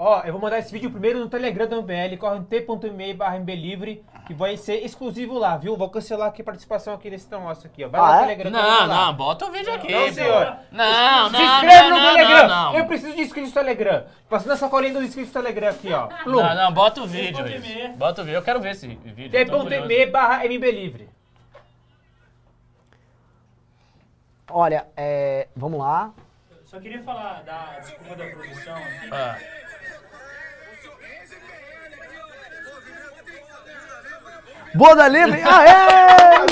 Ó, 0.00 0.22
eu 0.22 0.32
vou 0.32 0.40
mandar 0.40 0.60
esse 0.60 0.70
vídeo 0.72 0.90
primeiro 0.92 1.18
no 1.18 1.28
Telegram 1.28 1.66
do 1.66 1.82
MBL, 1.82 2.16
corre 2.20 2.38
no 2.38 2.44
t.me 2.44 3.14
barra 3.14 3.36
mbelivre, 3.40 4.04
que 4.28 4.32
vai 4.32 4.56
ser 4.56 4.84
exclusivo 4.84 5.36
lá, 5.36 5.56
viu? 5.56 5.76
Vou 5.76 5.90
cancelar 5.90 6.28
aqui 6.28 6.40
a 6.40 6.44
participação 6.44 6.94
aqui 6.94 7.10
nesse 7.10 7.28
negócio 7.28 7.66
aqui, 7.66 7.84
ó. 7.84 7.88
Vai 7.88 8.00
Ah, 8.00 8.04
lá 8.04 8.16
é? 8.16 8.20
no 8.20 8.26
Telegram. 8.28 8.50
Não, 8.52 8.86
não, 8.86 9.14
bota 9.14 9.46
o 9.46 9.50
vídeo 9.50 9.74
aqui. 9.74 9.90
Não, 9.90 10.12
senhor. 10.12 10.56
Não, 10.70 11.30
não, 11.30 11.30
Se 11.30 11.42
inscreve 11.44 11.88
não, 11.88 11.96
no 11.96 11.96
não, 12.02 12.12
Telegram! 12.14 12.48
Não, 12.48 12.72
não. 12.72 12.78
Eu 12.78 12.86
preciso 12.86 13.16
de 13.16 13.22
inscritos 13.22 13.50
no 13.50 13.54
Telegram. 13.60 14.04
Passando 14.28 14.52
essa 14.52 14.68
colinha 14.68 14.92
dos 14.92 15.02
inscritos 15.02 15.34
no 15.34 15.42
Telegram 15.42 15.68
aqui, 15.70 15.92
ó. 15.92 16.06
Plum. 16.22 16.42
Não, 16.42 16.54
não, 16.54 16.72
bota 16.72 17.02
o 17.02 17.06
vídeo. 17.06 17.44
Bota 17.96 18.22
o 18.22 18.24
vídeo. 18.24 18.36
Eu 18.38 18.42
quero 18.42 18.60
ver 18.60 18.70
esse 18.70 18.86
vídeo. 18.86 19.30
t.me 19.32 20.06
barra 20.06 20.44
mbelivre. 20.44 21.08
Olha, 24.50 24.86
é. 24.96 25.48
Vamos 25.54 25.78
lá. 25.78 26.12
Só 26.64 26.78
queria 26.80 27.02
falar 27.02 27.42
da 27.44 27.78
desculpa 27.80 28.16
da 28.16 28.26
produção 28.26 28.76
aqui. 28.76 29.08
Ah. 29.12 29.36
Boda 34.74 35.08
livre! 35.08 35.40
Aê! 35.42 36.46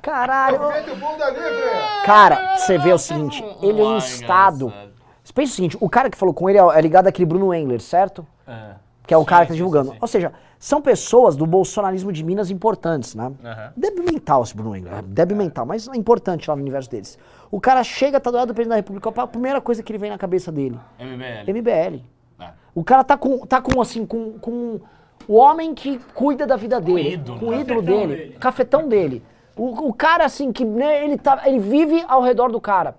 Caralho! 0.00 0.70
livre! 0.70 2.04
Cara, 2.04 2.56
você 2.56 2.78
vê 2.78 2.92
o 2.92 2.98
seguinte, 2.98 3.44
ele 3.62 3.80
é 3.80 3.96
instado. 3.96 4.66
engraçado. 4.66 4.92
Você 5.22 5.32
pensa 5.32 5.52
o 5.52 5.54
seguinte, 5.54 5.76
o 5.80 5.88
cara 5.88 6.10
que 6.10 6.16
falou 6.18 6.34
com 6.34 6.48
ele 6.48 6.58
é 6.58 6.62
é 6.62 6.80
ligado 6.80 7.06
àquele 7.06 7.26
Bruno 7.26 7.54
Engler, 7.54 7.80
certo? 7.80 8.26
É. 8.46 8.74
Que 9.06 9.14
é 9.14 9.16
o 9.16 9.20
Sim, 9.20 9.26
cara 9.26 9.44
que 9.46 9.52
tá 9.52 9.56
divulgando. 9.56 9.88
sim, 9.90 9.92
sim. 9.94 9.98
Ou 10.00 10.08
seja, 10.08 10.32
são 10.62 10.80
pessoas 10.80 11.34
do 11.34 11.44
bolsonarismo 11.44 12.12
de 12.12 12.22
Minas 12.22 12.48
importantes, 12.48 13.16
né? 13.16 13.32
Aham. 13.44 13.72
Débil 13.76 14.04
mental 14.04 14.44
esse 14.44 14.54
Bruno 14.56 14.76
Engler, 14.76 14.94
é 14.94 15.02
débil 15.02 15.36
mental, 15.36 15.66
mas 15.66 15.88
é 15.88 15.96
importante 15.96 16.48
lá 16.48 16.54
no 16.54 16.62
universo 16.62 16.88
deles. 16.88 17.18
O 17.50 17.60
cara 17.60 17.82
chega, 17.82 18.20
tá 18.20 18.30
do 18.30 18.36
lado 18.36 18.46
do 18.46 18.54
presidente 18.54 18.70
da 18.70 18.76
República, 18.76 19.22
a 19.22 19.26
primeira 19.26 19.60
coisa 19.60 19.82
que 19.82 19.90
ele 19.90 19.98
vem 19.98 20.10
na 20.10 20.16
cabeça 20.16 20.52
dele, 20.52 20.78
MBL. 21.00 21.50
MBL. 21.52 22.04
Ah. 22.38 22.52
O 22.76 22.84
cara 22.84 23.02
tá 23.02 23.16
com, 23.16 23.44
tá 23.44 23.60
com 23.60 23.80
assim, 23.80 24.06
com, 24.06 24.38
com 24.38 24.80
o 25.26 25.34
homem 25.34 25.74
que 25.74 25.98
cuida 26.14 26.46
da 26.46 26.54
vida 26.54 26.80
dele. 26.80 27.14
ídolo. 27.14 27.40
Com 27.40 27.46
o 27.46 27.54
ídolo 27.54 27.82
Cafetão 27.82 27.98
dele. 28.06 28.16
dele. 28.16 28.36
Cafetão 28.38 28.88
dele. 28.88 29.22
O, 29.56 29.88
o 29.88 29.92
cara, 29.92 30.24
assim, 30.24 30.52
que 30.52 30.64
né, 30.64 31.04
ele, 31.04 31.18
tá, 31.18 31.42
ele 31.44 31.58
vive 31.58 32.04
ao 32.06 32.22
redor 32.22 32.52
do 32.52 32.60
cara. 32.60 32.94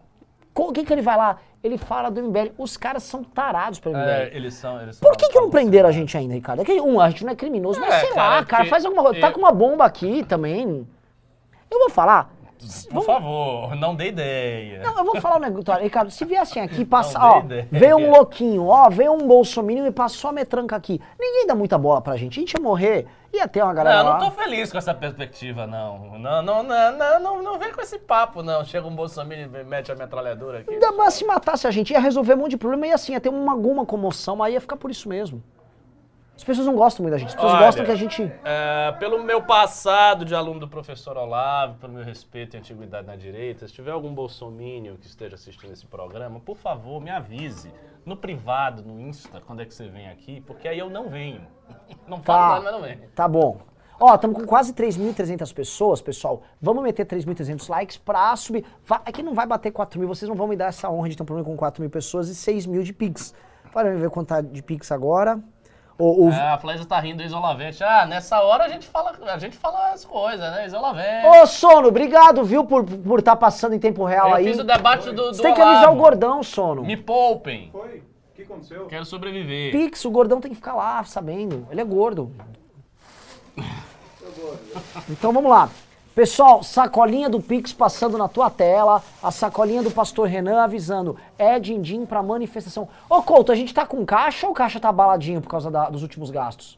O 0.54 0.74
que, 0.74 0.84
que 0.84 0.92
ele 0.92 1.02
vai 1.02 1.16
lá? 1.16 1.38
Ele 1.64 1.78
fala 1.78 2.12
do 2.12 2.22
MBL. 2.22 2.52
Os 2.58 2.76
caras 2.76 3.04
são 3.04 3.24
tarados 3.24 3.80
pelo 3.80 3.96
MBL. 3.96 4.10
É, 4.10 4.32
eles 4.34 4.54
são. 4.54 4.82
Eles 4.82 4.98
são 4.98 5.10
Por 5.10 5.18
que, 5.18 5.30
que 5.30 5.40
não 5.40 5.50
prenderam 5.50 5.88
a 5.88 5.92
gente 5.94 6.18
ainda, 6.18 6.34
Ricardo? 6.34 6.62
É 6.62 6.66
que, 6.66 6.82
um, 6.82 7.00
a 7.00 7.10
gente 7.10 7.24
não 7.24 7.32
é 7.32 7.36
criminoso, 7.36 7.80
mas 7.80 7.94
É, 7.94 8.00
sei 8.02 8.10
cara, 8.10 8.30
lá, 8.30 8.46
cara, 8.46 8.64
porque 8.64 8.70
faz 8.70 8.84
alguma 8.86 9.02
coisa. 9.04 9.22
Tá 9.22 9.32
com 9.32 9.40
uma 9.40 9.52
bomba 9.52 9.86
aqui 9.86 10.24
também. 10.26 10.86
Eu 11.72 11.80
vou 11.80 11.90
falar. 11.90 12.34
Por 12.92 13.04
favor, 13.04 13.76
não 13.76 13.94
dê 13.96 14.08
ideia. 14.08 14.82
Não, 14.82 14.98
eu 14.98 15.04
vou 15.04 15.20
falar 15.20 15.38
um 15.38 15.40
negócio, 15.40 15.82
Ricardo. 15.82 16.10
Se 16.12 16.24
viessem 16.24 16.62
aqui, 16.62 16.86
passa, 16.86 17.20
Não 17.20 17.28
ó, 17.28 17.40
ideia. 17.42 17.68
veio 17.70 17.98
um 17.98 18.10
louquinho, 18.10 18.68
ó, 18.68 18.90
veio 18.90 19.12
um 19.12 19.28
bolsominion 19.28 19.86
e 19.86 19.92
passou 19.92 20.30
a 20.30 20.34
metranca 20.34 20.76
aqui. 20.76 21.02
Ninguém 21.20 21.46
dá 21.46 21.56
muita 21.56 21.78
bola 21.78 22.02
pra 22.02 22.16
gente. 22.16 22.40
A 22.40 22.42
gente 22.42 22.54
ia 22.54 22.62
morrer, 22.62 23.06
ia 23.34 23.48
ter 23.48 23.64
uma 23.64 23.74
galera 23.74 24.04
Não, 24.04 24.10
lá. 24.12 24.20
não 24.20 24.30
tô 24.30 24.32
feliz 24.32 24.72
com 24.72 24.78
essa 24.78 24.94
perspectiva, 24.94 25.66
não. 25.66 26.18
Não, 26.20 26.42
não, 26.42 26.64
não, 26.64 26.98
não, 26.98 27.20
não, 27.20 27.44
não 27.44 27.60
vem 27.60 27.72
com 27.72 27.82
esse 27.82 27.98
papo, 27.98 28.44
não. 28.44 28.64
Chega 28.64 28.88
um 28.88 28.96
Bolsonaro 28.96 29.42
e 29.42 29.64
mete 29.64 29.92
a 29.92 29.96
metralhadora 29.96 30.60
aqui. 30.60 30.72
Ainda 30.72 30.92
mais 30.92 31.16
se 31.16 31.26
matasse 31.26 31.68
a 31.68 31.72
gente, 31.72 31.92
ia 31.92 32.00
resolver 32.00 32.36
um 32.36 32.38
monte 32.38 32.52
de 32.52 32.58
problema 32.58 32.88
e 32.88 32.92
assim, 32.92 33.14
ia 33.14 33.20
ter 33.22 33.30
uma, 33.30 33.52
alguma 33.52 33.86
comoção, 33.86 34.36
mas 34.36 34.54
ia 34.54 34.62
ficar 34.62 34.78
por 34.78 34.92
isso 34.92 35.10
mesmo. 35.10 35.44
As 36.36 36.44
pessoas 36.44 36.66
não 36.66 36.76
gostam 36.76 37.04
muito 37.04 37.14
da 37.14 37.20
gente, 37.20 37.30
as 37.30 37.36
pessoas 37.36 37.54
Olha, 37.54 37.66
gostam 37.66 37.86
que 37.86 37.92
a 37.92 37.96
gente... 37.96 38.24
é, 38.44 38.92
pelo 38.94 39.22
meu 39.24 39.44
passado 39.44 40.26
de 40.26 40.34
aluno 40.34 40.60
do 40.60 40.68
professor 40.68 41.16
Olavo, 41.16 41.76
pelo 41.76 41.94
meu 41.94 42.04
respeito 42.04 42.56
e 42.56 42.60
antiguidade 42.60 43.06
na 43.06 43.16
direita, 43.16 43.68
se 43.68 43.74
tiver 43.74 43.92
algum 43.92 44.12
bolsomínio 44.14 44.98
que 44.98 45.06
esteja 45.06 45.36
assistindo 45.36 45.72
esse 45.72 45.86
programa, 45.86 46.40
por 46.40 46.58
favor, 46.58 47.00
me 47.00 47.12
avise. 47.12 47.72
No 48.04 48.18
privado, 48.18 48.82
no 48.84 49.00
Insta, 49.00 49.40
quando 49.40 49.62
é 49.62 49.66
que 49.66 49.74
você 49.74 49.88
vem 49.88 50.10
aqui, 50.10 50.42
porque 50.42 50.68
aí 50.68 50.80
eu 50.80 50.90
não 50.90 51.08
venho. 51.08 51.48
Não 52.08 52.22
falo 52.22 52.24
Tá, 52.24 52.50
nada, 52.50 52.62
mas 52.64 52.72
não 52.74 52.82
venho. 52.82 53.00
tá 53.16 53.28
bom. 53.28 53.58
Ó, 54.00 54.14
estamos 54.16 54.38
com 54.38 54.46
quase 54.46 54.74
3.300 54.74 55.54
pessoas, 55.54 56.02
pessoal. 56.02 56.42
Vamos 56.62 56.84
meter 56.84 57.06
3.300 57.06 57.70
likes 57.70 57.96
pra 57.98 58.36
subir. 58.36 58.66
Va- 58.86 59.02
É 59.06 59.12
que 59.12 59.24
não 59.24 59.34
vai 59.34 59.46
bater 59.46 59.72
4 59.72 59.98
mil, 60.00 60.08
vocês 60.10 60.28
não 60.28 60.36
vão 60.36 60.48
me 60.48 60.56
dar 60.58 60.66
essa 60.68 60.90
honra 60.90 61.08
de 61.10 61.16
ter 61.16 61.24
um 61.24 61.26
problema 61.26 61.48
com 61.50 61.56
4 61.56 61.82
mil 61.82 61.90
pessoas 61.90 62.28
e 62.28 62.36
6 62.36 62.66
mil 62.66 62.84
de 62.84 62.92
Pix. 62.92 63.34
Para 63.72 63.96
ver 63.96 64.10
quanto 64.10 64.28
tá 64.28 64.42
de 64.42 64.62
Pix 64.62 64.92
agora. 64.92 65.40
O, 65.98 66.26
o- 66.28 66.32
É, 66.32 66.50
a 66.50 66.58
Flaisa 66.58 66.84
tá 66.86 67.00
rindo 67.00 67.18
do 67.18 67.24
Isolavente. 67.24 67.84
Ah, 67.84 68.06
nessa 68.06 68.42
hora 68.42 68.66
a 68.66 68.68
gente 68.68 68.88
fala, 68.88 69.14
a 69.32 69.38
gente 69.38 69.56
fala 69.56 69.92
as 69.92 70.04
coisas, 70.04 70.40
né? 70.52 70.66
Isolavente. 70.66 71.26
Ô, 71.28 71.46
Sono, 71.46 71.88
obrigado, 71.88 72.44
viu, 72.44 72.66
por 72.66 72.84
estar 72.84 72.98
por 73.08 73.22
tá 73.22 73.36
passando 73.36 73.74
em 73.74 73.80
tempo 73.80 74.04
real 74.04 74.30
eu 74.30 74.36
aí. 74.36 74.46
fiz 74.46 74.60
o 74.60 74.64
debate 74.64 75.06
do, 75.12 75.14
do 75.14 75.34
Você 75.36 75.42
tem 75.44 75.54
que 75.54 75.62
avisar 75.62 75.84
Olavo. 75.84 75.98
o 75.98 76.02
Gordão, 76.02 76.44
Sono. 76.44 76.84
Me 76.84 76.98
poupem. 76.98 77.70
Foi? 77.72 78.04
Que 78.46 78.52
aconteceu? 78.52 78.86
Quero 78.88 79.06
sobreviver. 79.06 79.72
Pix, 79.72 80.04
o 80.06 80.12
Gordão 80.12 80.42
tem 80.42 80.50
que 80.52 80.56
ficar 80.58 80.74
lá, 80.76 81.04
sabendo. 81.04 81.68
Ele 81.72 81.82
é 81.82 81.84
gordo. 81.84 82.32
Então 85.10 85.32
vamos 85.32 85.50
lá. 85.50 85.70
Pessoal, 86.16 86.62
sacolinha 86.62 87.28
do 87.28 87.42
Pix 87.42 87.74
passando 87.74 88.18
na 88.20 88.28
tua 88.28 88.48
tela, 88.50 89.02
a 89.22 89.32
sacolinha 89.32 89.82
do 89.82 89.90
Pastor 89.90 90.28
Renan 90.28 90.62
avisando, 90.62 91.18
é 91.40 91.60
din-din 91.60 92.06
pra 92.06 92.22
manifestação. 92.22 92.88
Ô 93.10 93.24
Couto, 93.24 93.52
a 93.52 93.56
gente 93.56 93.74
tá 93.74 93.84
com 93.84 94.06
caixa 94.06 94.46
ou 94.46 94.52
o 94.52 94.56
caixa 94.56 94.80
tá 94.80 94.92
baladinho 94.92 95.42
por 95.42 95.50
causa 95.50 95.72
da- 95.72 95.90
dos 95.90 96.04
últimos 96.04 96.30
gastos? 96.30 96.76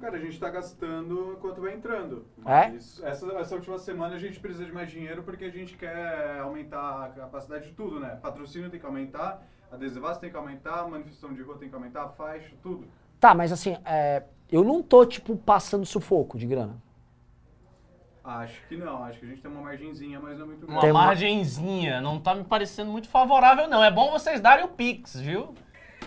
Cara, 0.00 0.16
a 0.16 0.20
gente 0.20 0.40
tá 0.40 0.50
gastando 0.50 1.34
enquanto 1.38 1.60
vai 1.60 1.74
entrando. 1.74 2.26
É? 2.44 2.70
Mas 2.70 3.00
essa, 3.04 3.26
essa 3.34 3.54
última 3.54 3.78
semana 3.78 4.16
a 4.16 4.18
gente 4.18 4.40
precisa 4.40 4.64
de 4.64 4.72
mais 4.72 4.90
dinheiro 4.90 5.22
porque 5.22 5.44
a 5.44 5.50
gente 5.50 5.76
quer 5.76 6.40
aumentar 6.40 7.04
a 7.04 7.08
capacidade 7.10 7.66
de 7.66 7.72
tudo, 7.74 8.00
né? 8.00 8.18
Patrocínio 8.20 8.68
tem 8.68 8.80
que 8.80 8.86
aumentar, 8.86 9.40
adesivaço 9.72 10.20
tem 10.20 10.30
que 10.30 10.36
aumentar, 10.36 10.86
manifestação 10.88 11.32
de 11.34 11.42
rua 11.42 11.56
tem 11.58 11.68
que 11.68 11.74
aumentar, 11.74 12.08
faixa, 12.10 12.50
tudo. 12.62 12.86
Tá, 13.18 13.34
mas 13.34 13.52
assim, 13.52 13.76
é, 13.84 14.22
eu 14.50 14.62
não 14.64 14.82
tô, 14.82 15.04
tipo, 15.06 15.36
passando 15.36 15.86
sufoco 15.86 16.36
de 16.38 16.46
grana. 16.46 16.76
Acho 18.24 18.60
que 18.68 18.76
não, 18.76 19.02
acho 19.02 19.18
que 19.18 19.26
a 19.26 19.28
gente 19.28 19.42
tem 19.42 19.50
uma 19.50 19.62
margenzinha, 19.62 20.20
mas 20.20 20.38
não 20.38 20.44
é 20.44 20.48
muito 20.48 20.60
Uma 20.64 20.66
grande. 20.66 20.80
Tem 20.82 20.90
uma- 20.92 21.06
margenzinha, 21.06 22.00
não 22.00 22.20
tá 22.20 22.34
me 22.34 22.44
parecendo 22.44 22.90
muito 22.90 23.08
favorável, 23.08 23.66
não. 23.68 23.82
É 23.82 23.90
bom 23.90 24.12
vocês 24.12 24.40
darem 24.40 24.64
o 24.64 24.68
Pix, 24.68 25.16
viu? 25.18 25.54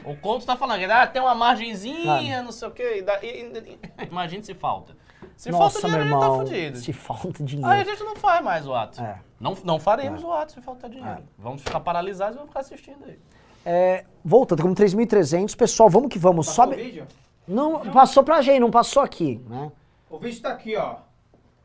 O 0.06 0.16
Conto 0.16 0.46
tá 0.46 0.56
falando 0.56 0.80
que 0.80 0.86
ah, 0.86 1.08
tem 1.08 1.22
uma 1.22 1.36
margenzinha, 1.36 2.42
não 2.42 2.52
sei 2.54 2.68
o 2.68 2.72
quê. 2.72 3.00
e 3.00 3.02
dá- 3.02 3.20
e- 3.22 3.80
e- 4.00 4.06
Imagina 4.10 4.44
se 4.44 4.54
falta. 4.54 4.96
Se 5.36 5.52
Nossa, 5.52 5.80
falta 5.82 5.88
dinheiro, 5.88 6.02
a 6.02 6.04
gente 6.04 6.14
irmão, 6.24 6.38
tá 6.40 6.46
fudido. 6.46 6.78
se 6.78 6.94
falta 6.94 7.44
dinheiro. 7.44 7.70
Aí 7.70 7.82
a 7.82 7.84
gente 7.84 8.04
não 8.04 8.16
faz 8.16 8.44
mais 8.44 8.66
o 8.68 8.74
ato. 8.74 9.02
É. 9.02 9.20
Não, 9.40 9.54
não 9.66 9.80
faremos 9.80 10.24
o 10.24 10.32
ato 10.32 10.54
se 10.54 10.62
faltar 10.62 10.90
dinheiro. 10.90 11.24
Vamos 11.38 11.62
ficar 11.64 11.80
paralisados 11.82 12.36
e 12.36 12.38
vamos 12.38 12.50
ficar 12.52 12.62
assistindo 12.62 13.04
aí. 13.06 13.20
É, 13.66 14.06
voltando, 14.24 14.62
como 14.62 14.76
3.300, 14.76 15.56
pessoal, 15.56 15.90
vamos 15.90 16.10
que 16.10 16.20
vamos. 16.20 16.46
Passou 16.48 16.66
o 16.66 16.68
Sobe... 16.70 16.82
vídeo? 16.84 17.08
Não, 17.48 17.80
passou 17.92 18.24
pra 18.24 18.42
gente, 18.42 18.60
não 18.60 18.72
passou 18.72 19.02
aqui, 19.02 19.42
né? 19.48 19.72
O 20.10 20.18
vídeo 20.18 20.42
tá 20.42 20.50
aqui, 20.50 20.76
ó. 20.76 20.98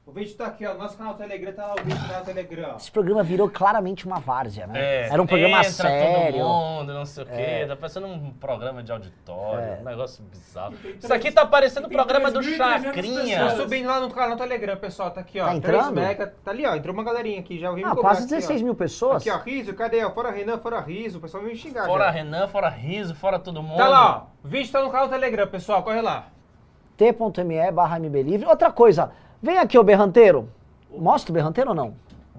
O 0.07 0.13
vídeo 0.13 0.35
tá 0.35 0.47
aqui, 0.47 0.67
ó. 0.67 0.75
Nosso 0.75 0.97
canal 0.97 1.15
Telegram 1.15 1.53
tá 1.53 1.67
lá 1.69 1.75
o 1.75 1.85
vídeo 1.85 1.97
no 2.19 2.25
Telegram. 2.25 2.71
ó. 2.73 2.77
Esse 2.79 2.91
programa 2.91 3.23
virou 3.23 3.49
claramente 3.49 4.07
uma 4.07 4.19
várzea, 4.19 4.67
né? 4.67 4.81
É, 4.81 5.09
Era 5.09 5.23
um 5.23 5.27
programa 5.27 5.59
entra 5.59 5.71
sério. 5.71 6.39
É. 6.39 6.43
todo 6.43 6.49
mundo, 6.49 6.95
não 6.95 7.07
sei 7.07 7.23
o 7.23 7.27
quê. 7.27 7.65
Tá 7.69 7.77
parecendo 7.77 8.07
um 8.09 8.31
programa 8.33 8.83
de 8.83 8.91
auditório, 8.91 9.81
um 9.81 9.85
negócio 9.85 10.25
bizarro. 10.25 10.75
Isso 10.99 11.13
aqui 11.15 11.31
tá 11.31 11.47
parecendo 11.47 11.87
o 11.87 11.91
programa 11.91 12.29
do 12.33 12.41
3.300 12.41 12.83
Chacrinha. 12.83 13.39
Tá 13.39 13.51
subindo 13.57 13.87
lá 13.87 14.01
no 14.01 14.11
canal 14.11 14.37
Telegram, 14.37 14.77
pessoal. 14.79 15.11
Tá 15.13 15.21
aqui, 15.21 15.39
ó. 15.39 15.45
Tá 15.45 15.51
3 15.61 15.65
entrando? 15.65 15.95
mega. 15.95 16.27
Tá 16.45 16.51
ali, 16.51 16.67
ó. 16.67 16.75
Entrou 16.75 16.93
uma 16.95 17.05
galerinha 17.05 17.39
aqui. 17.39 17.59
Já 17.61 17.69
ouviu 17.71 17.87
Ah, 17.87 17.91
cobrar 17.91 18.03
quase 18.03 18.21
aqui, 18.25 18.31
16 18.31 18.63
ó. 18.63 18.65
mil 18.65 18.75
pessoas. 18.75 19.23
Aqui, 19.23 19.31
ó. 19.31 19.39
Riso, 19.39 19.75
cadê? 19.75 20.03
ó? 20.03 20.11
Fora 20.11 20.31
Renan, 20.33 20.59
fora 20.59 20.81
Riso. 20.81 21.19
O 21.19 21.21
pessoal 21.21 21.43
vem 21.45 21.53
me 21.53 21.59
xingar 21.59 21.87
Fora 21.87 22.07
já. 22.07 22.11
Renan, 22.11 22.49
fora 22.49 22.69
Riso, 22.69 23.15
fora 23.15 23.39
todo 23.39 23.63
mundo. 23.63 23.77
Tá 23.77 23.87
lá, 23.89 24.17
ó. 24.17 24.45
O 24.45 24.49
vídeo 24.49 24.73
tá 24.73 24.83
no 24.83 24.91
canal 24.91 25.09
Telegram, 25.09 25.47
pessoal. 25.47 25.85
Corre 25.85 26.01
lá. 26.01 26.27
t.me 26.97 27.71
barra. 27.71 27.99
Outra 28.49 28.73
coisa, 28.73 29.13
vem 29.43 29.59
aqui, 29.59 29.79
ô 29.79 29.83
berranteiro. 29.83 30.49
Mostra 30.91 31.31
o 31.31 31.35
berranteiro 31.35 31.71
ou 31.71 31.77
não? 31.77 31.95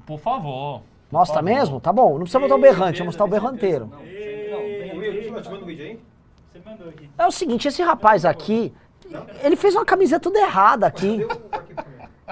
Por 0.06 0.20
favor. 0.20 0.82
Mostra 1.12 1.40
Por 1.42 1.46
favor. 1.46 1.60
mesmo? 1.60 1.80
Tá 1.80 1.92
bom. 1.94 2.12
Não 2.14 2.20
precisa 2.22 2.40
botar 2.40 2.56
o 2.56 2.60
berrante, 2.62 3.00
vamos 3.00 3.14
mostrar 3.14 3.26
o 3.26 3.28
berranteiro. 3.28 3.92
Ei, 4.04 5.22
Te 5.22 5.32
manda 5.50 5.64
o 5.64 5.66
vídeo 5.66 5.86
aí? 5.86 6.00
Você 6.52 6.60
mandou 6.70 6.90
aqui. 6.90 7.10
É 7.18 7.26
o 7.28 7.32
seguinte, 7.32 7.68
esse 7.68 7.82
rapaz 7.82 8.26
aqui, 8.26 8.74
ele 9.42 9.56
fez 9.56 9.76
uma 9.76 9.86
camiseta 9.86 10.20
toda 10.22 10.40
errada 10.40 10.86
aqui. 10.88 11.26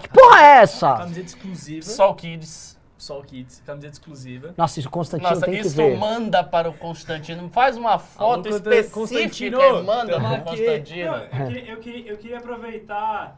Que 0.02 0.10
porra 0.10 0.42
é 0.42 0.62
essa? 0.62 0.98
Camiseta 0.98 1.28
exclusiva. 1.28 1.86
Sol 1.86 2.16
Kids. 2.16 2.80
Sol 2.98 3.24
Kids. 3.24 3.62
Camiseta 3.66 3.94
exclusiva. 3.94 4.54
Nossa, 4.58 4.80
isso 4.80 4.88
o 4.88 4.92
Constantino 4.92 5.30
Nossa, 5.30 5.46
tem 5.46 5.56
que 5.62 5.68
isso 5.68 5.76
ver. 5.76 5.98
manda 5.98 6.44
para 6.44 6.70
o 6.70 6.74
Constantino. 6.74 7.50
Faz 7.50 7.76
uma 7.78 7.98
foto 7.98 8.48
Alô, 8.48 8.58
específica 8.58 8.94
Constantino, 9.00 9.62
e 9.62 9.84
manda 9.84 10.20
para 10.20 10.40
o. 10.42 10.44
Constantino. 10.44 11.12
Não, 11.12 11.18
eu, 11.18 11.30
queria, 11.48 11.72
eu, 11.72 11.78
queria, 11.80 12.12
eu 12.12 12.18
queria 12.18 12.38
aproveitar 12.38 13.38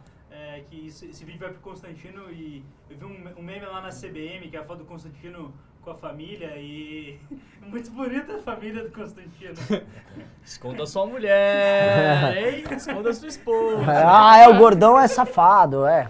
é, 0.56 0.62
que 0.62 0.88
isso- 0.88 1.06
esse 1.06 1.24
vídeo 1.24 1.40
vai 1.40 1.50
pro 1.50 1.60
Constantino 1.62 2.30
e 2.32 2.64
eu 2.90 2.98
vi 2.98 3.06
um, 3.06 3.40
um 3.40 3.42
meme 3.44 3.66
lá 3.66 3.82
na 3.82 3.90
CBM, 3.90 4.50
que 4.50 4.56
é 4.58 4.60
a 4.60 4.64
foto 4.64 4.80
do 4.80 4.86
Constantino 4.86 5.54
com 5.82 5.92
a 5.92 5.96
família 5.96 6.56
e 6.58 7.20
muito 7.62 7.90
bonita 7.92 8.36
a 8.36 8.40
família 8.42 8.84
do 8.84 8.92
Constantino. 8.92 9.54
Esconda 10.44 10.86
sua 10.86 11.06
mulher, 11.06 12.38
hein? 12.38 12.64
Esconda 12.76 13.14
sua 13.14 13.28
esposa. 13.28 13.86
Ah, 13.88 14.38
é, 14.38 14.48
o 14.50 14.58
gordão 14.58 15.00
é 15.00 15.08
safado, 15.08 15.86
é. 15.86 16.10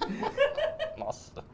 Nossa. 0.98 1.44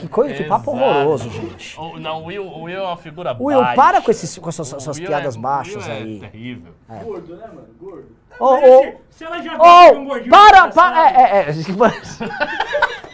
Que 0.00 0.08
coisa, 0.08 0.34
que 0.34 0.44
papo 0.44 0.70
horroroso, 0.72 1.30
gente. 1.30 1.78
O- 1.78 1.98
não, 1.98 2.22
o 2.22 2.26
Will, 2.26 2.46
o 2.46 2.62
Will 2.64 2.78
é 2.78 2.82
uma 2.86 2.96
figura 2.96 3.36
Will, 3.38 3.58
baixa. 3.60 3.74
para 3.76 4.02
com, 4.02 4.10
esses, 4.10 4.38
com 4.38 4.48
essas, 4.48 4.72
essas 4.72 4.98
Will 4.98 5.06
piadas 5.06 5.36
é- 5.36 5.38
baixas 5.38 5.84
Will 5.86 5.92
é 5.92 5.96
aí. 5.96 6.20
terrível. 6.20 6.72
Gordo, 7.04 7.36
né, 7.36 7.46
mano? 7.46 7.66
Gordo. 7.80 8.06
Ô, 8.40 8.50
Mas, 8.52 8.64
ô, 8.64 8.80
assim, 8.80 8.92
se 9.10 9.24
ela 9.24 9.42
já 9.42 9.54
de 9.54 9.56
um 9.96 10.02
ô, 10.02 10.04
gordinho 10.06 10.30
para, 10.30 10.68
para, 10.68 11.10
é, 11.10 11.22
é, 11.22 11.50
é, 11.50 11.52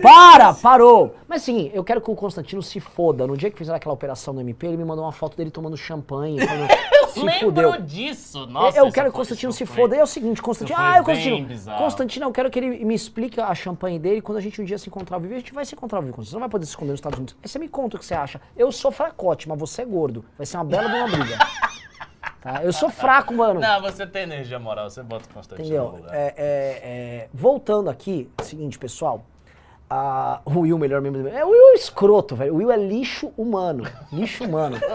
para, 0.00 0.54
parou. 0.54 1.14
Mas 1.28 1.42
assim, 1.42 1.70
eu 1.74 1.82
quero 1.82 2.00
que 2.00 2.10
o 2.10 2.14
Constantino 2.14 2.62
se 2.62 2.80
foda. 2.80 3.26
No 3.26 3.36
dia 3.36 3.50
que 3.50 3.58
fizeram 3.58 3.76
aquela 3.76 3.94
operação 3.94 4.32
no 4.34 4.40
MP, 4.40 4.66
ele 4.66 4.76
me 4.76 4.84
mandou 4.84 5.04
uma 5.04 5.12
foto 5.12 5.36
dele 5.36 5.50
tomando 5.50 5.76
champanhe. 5.76 6.38
falando, 6.46 6.68
se 7.12 7.22
Lembro 7.22 7.46
fudeu. 7.46 7.80
disso. 7.80 8.46
Nossa, 8.46 8.78
eu 8.78 8.90
quero 8.90 9.10
que 9.10 9.14
o 9.14 9.18
Constantino 9.18 9.52
se 9.52 9.66
foda. 9.66 9.96
E 9.96 9.98
é 9.98 10.02
o 10.02 10.06
seguinte, 10.06 10.40
Constantino. 10.40 10.78
Ah, 10.78 11.00
o 11.00 11.04
Constantino. 11.04 11.46
bizarro. 11.46 11.82
Constantino, 11.82 12.26
eu 12.26 12.32
quero 12.32 12.50
que 12.50 12.58
ele 12.58 12.84
me 12.84 12.94
explique 12.94 13.40
a 13.40 13.54
champanhe 13.54 13.98
dele 13.98 14.22
quando 14.22 14.38
a 14.38 14.40
gente 14.40 14.60
um 14.60 14.64
dia 14.64 14.78
se 14.78 14.88
encontrar 14.88 15.16
ao 15.16 15.20
vivo. 15.20 15.34
A 15.34 15.38
gente 15.38 15.52
vai 15.52 15.64
se 15.64 15.74
encontrar 15.74 15.98
ao 15.98 16.02
vivo, 16.02 16.14
Constantino. 16.14 16.30
Você 16.30 16.36
não 16.36 16.40
vai 16.40 16.48
poder 16.48 16.66
se 16.66 16.70
esconder 16.70 16.92
nos 16.92 16.98
Estados 16.98 17.18
Unidos. 17.18 17.36
Aí 17.42 17.48
você 17.48 17.58
me 17.58 17.68
conta 17.68 17.96
o 17.96 17.98
que 18.00 18.06
você 18.06 18.14
acha. 18.14 18.40
Eu 18.56 18.70
sou 18.72 18.90
fracote, 18.90 19.48
mas 19.48 19.58
você 19.58 19.82
é 19.82 19.84
gordo. 19.84 20.24
Vai 20.36 20.46
ser 20.46 20.56
uma 20.56 20.64
bela 20.64 20.88
de 20.88 20.96
uma 20.96 21.08
briga. 21.08 21.38
Tá? 22.42 22.64
Eu 22.64 22.72
sou 22.72 22.90
fraco, 22.90 23.32
mano. 23.32 23.60
Não, 23.60 23.80
você 23.80 24.04
tem 24.04 24.22
energia 24.24 24.58
moral, 24.58 24.90
você 24.90 25.00
bota 25.02 25.26
o 25.30 25.32
Constantino 25.32 25.78
no 25.78 25.96
lugar. 25.98 26.12
É, 26.12 26.26
é, 26.26 26.34
é, 26.36 27.28
voltando 27.32 27.88
aqui, 27.88 28.28
seguinte, 28.42 28.78
pessoal. 28.78 29.24
O 30.44 30.60
Will, 30.60 30.76
melhor 30.78 31.00
membro 31.00 31.22
do. 31.22 31.28
É, 31.28 31.44
o 31.44 31.50
Will 31.50 31.72
é 31.72 31.74
escroto, 31.74 32.34
velho. 32.34 32.54
O 32.54 32.56
Will 32.56 32.72
é 32.72 32.76
lixo 32.76 33.32
humano. 33.36 33.84
Lixo 34.12 34.44
humano. 34.44 34.76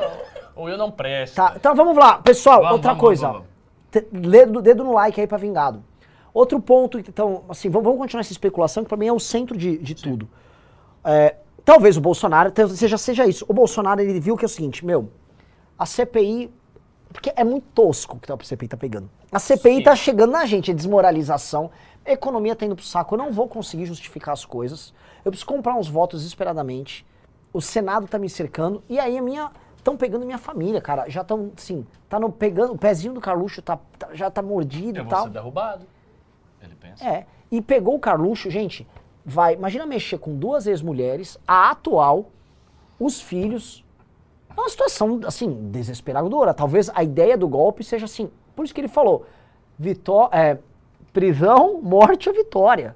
O 0.58 0.64
Will 0.64 0.76
não 0.76 0.90
presta. 0.90 1.50
Tá, 1.50 1.54
então 1.56 1.76
vamos 1.76 1.96
lá. 1.96 2.18
Pessoal, 2.18 2.62
Vamos, 2.62 2.72
outra 2.72 2.90
vamos, 2.90 3.02
coisa. 3.02 3.28
vamos, 3.28 3.44
Dedo, 4.12 4.60
dedo 4.60 4.84
no 4.84 4.92
like 4.92 5.22
aí 5.22 5.28
pra 5.28 5.38
vingado. 5.38 5.84
Outro 6.34 6.60
ponto, 6.60 6.98
então, 6.98 7.44
assim, 7.48 7.70
vamos, 7.70 7.86
vamos 7.86 8.00
continuar 8.00 8.22
essa 8.22 8.32
especulação, 8.32 8.82
que 8.82 8.90
pra 8.90 8.98
mim 8.98 9.06
é 9.06 9.14
o 9.14 9.20
centro 9.20 9.56
de, 9.56 9.78
de 9.78 9.94
tudo. 9.94 10.28
É, 11.04 11.36
talvez 11.64 11.96
o 11.96 12.02
Bolsonaro, 12.02 12.52
talvez 12.52 12.80
seja, 12.80 12.98
seja 12.98 13.28
isso. 13.28 13.46
O 13.48 13.54
Bolsonaro, 13.54 14.02
ele 14.02 14.20
viu 14.20 14.36
que 14.36 14.46
é 14.46 14.48
o 14.48 14.50
seguinte, 14.50 14.84
meu, 14.84 15.12
a 15.78 15.86
CPI, 15.86 16.52
porque 17.12 17.32
é 17.36 17.44
muito 17.44 17.66
tosco 17.74 18.18
o 18.18 18.20
que 18.20 18.32
a 18.32 18.38
CPI 18.42 18.68
tá 18.68 18.78
pegando. 18.78 19.10
A 19.32 19.40
CPI 19.40 19.78
Sim. 19.78 19.84
tá 19.84 19.96
chegando 19.96 20.32
na 20.32 20.46
gente, 20.46 20.72
é 20.72 20.74
desmoralização, 20.74 21.70
a 22.06 22.12
economia 22.12 22.56
tá 22.56 22.66
indo 22.66 22.76
pro 22.76 22.86
saco, 22.86 23.16
eu 23.16 23.18
não 23.18 23.32
vou 23.32 23.48
conseguir 23.48 23.86
justificar 23.86 24.34
as 24.34 24.46
coisas, 24.46 24.94
eu 25.26 25.32
preciso 25.32 25.48
comprar 25.48 25.76
uns 25.76 25.88
votos 25.88 26.22
desesperadamente, 26.22 27.06
o 27.52 27.62
Senado 27.62 28.08
tá 28.08 28.18
me 28.18 28.30
cercando, 28.30 28.84
e 28.90 29.00
aí 29.00 29.18
a 29.18 29.22
minha... 29.22 29.52
Estão 29.78 29.96
pegando 29.96 30.26
minha 30.26 30.38
família, 30.38 30.82
cara. 30.82 31.10
Já 31.10 31.22
estão, 31.22 31.54
assim, 31.56 31.88
tá 32.10 32.20
no, 32.20 32.30
pegando, 32.30 32.74
o 32.74 32.78
pezinho 32.78 33.14
do 33.14 33.22
Carluxo 33.22 33.62
tá, 33.62 33.80
tá- 33.98 34.10
já 34.14 34.30
tá 34.30 34.42
mordido 34.42 35.00
e 35.00 35.06
tal. 35.06 35.24
ser 35.24 35.30
derrubado. 35.30 35.86
Ele 36.62 36.76
pensa. 36.76 37.08
É. 37.08 37.26
E 37.50 37.62
pegou 37.62 37.96
o 37.96 38.00
Carluxo, 38.00 38.50
gente, 38.50 38.86
vai, 39.24 39.54
imagina 39.54 39.86
mexer 39.86 40.18
com 40.18 40.36
duas 40.36 40.68
ex-mulheres, 40.68 41.40
a 41.48 41.72
atual, 41.72 42.32
os 43.00 43.22
filhos. 43.22 43.86
É 44.58 44.60
uma 44.60 44.70
situação, 44.70 45.20
assim, 45.26 45.70
desesperadora. 45.72 46.54
Talvez 46.54 46.90
a 46.94 47.04
ideia 47.04 47.38
do 47.38 47.48
golpe 47.48 47.84
seja 47.84 48.06
assim. 48.06 48.30
Por 48.56 48.66
isso 48.66 48.74
que 48.74 48.82
ele 48.82 48.88
falou: 48.88 49.26
vitó 49.78 50.30
é, 50.34 50.58
prisão, 51.14 51.80
morte 51.82 52.28
ou 52.28 52.36
vitória. 52.36 52.96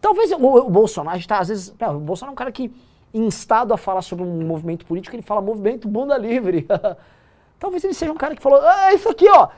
Talvez 0.00 0.30
o, 0.32 0.36
o 0.36 0.70
Bolsonaro, 0.70 1.16
a 1.16 1.18
gente 1.18 1.28
tá, 1.28 1.38
às 1.38 1.48
vezes. 1.48 1.74
não, 1.80 1.96
o 1.96 2.00
Bolsonaro 2.00 2.32
é 2.32 2.34
um 2.34 2.36
cara 2.36 2.52
que, 2.52 2.72
instado 3.12 3.74
a 3.74 3.76
falar 3.76 4.02
sobre 4.02 4.24
um 4.24 4.46
movimento 4.46 4.84
político, 4.86 5.16
ele 5.16 5.22
fala 5.22 5.40
movimento 5.40 5.88
bunda 5.88 6.16
livre. 6.16 6.66
Talvez 7.58 7.82
ele 7.84 7.94
seja 7.94 8.12
um 8.12 8.16
cara 8.16 8.34
que 8.36 8.42
falou: 8.42 8.60
ah, 8.62 8.92
isso 8.92 9.08
aqui, 9.08 9.28
ó. 9.28 9.48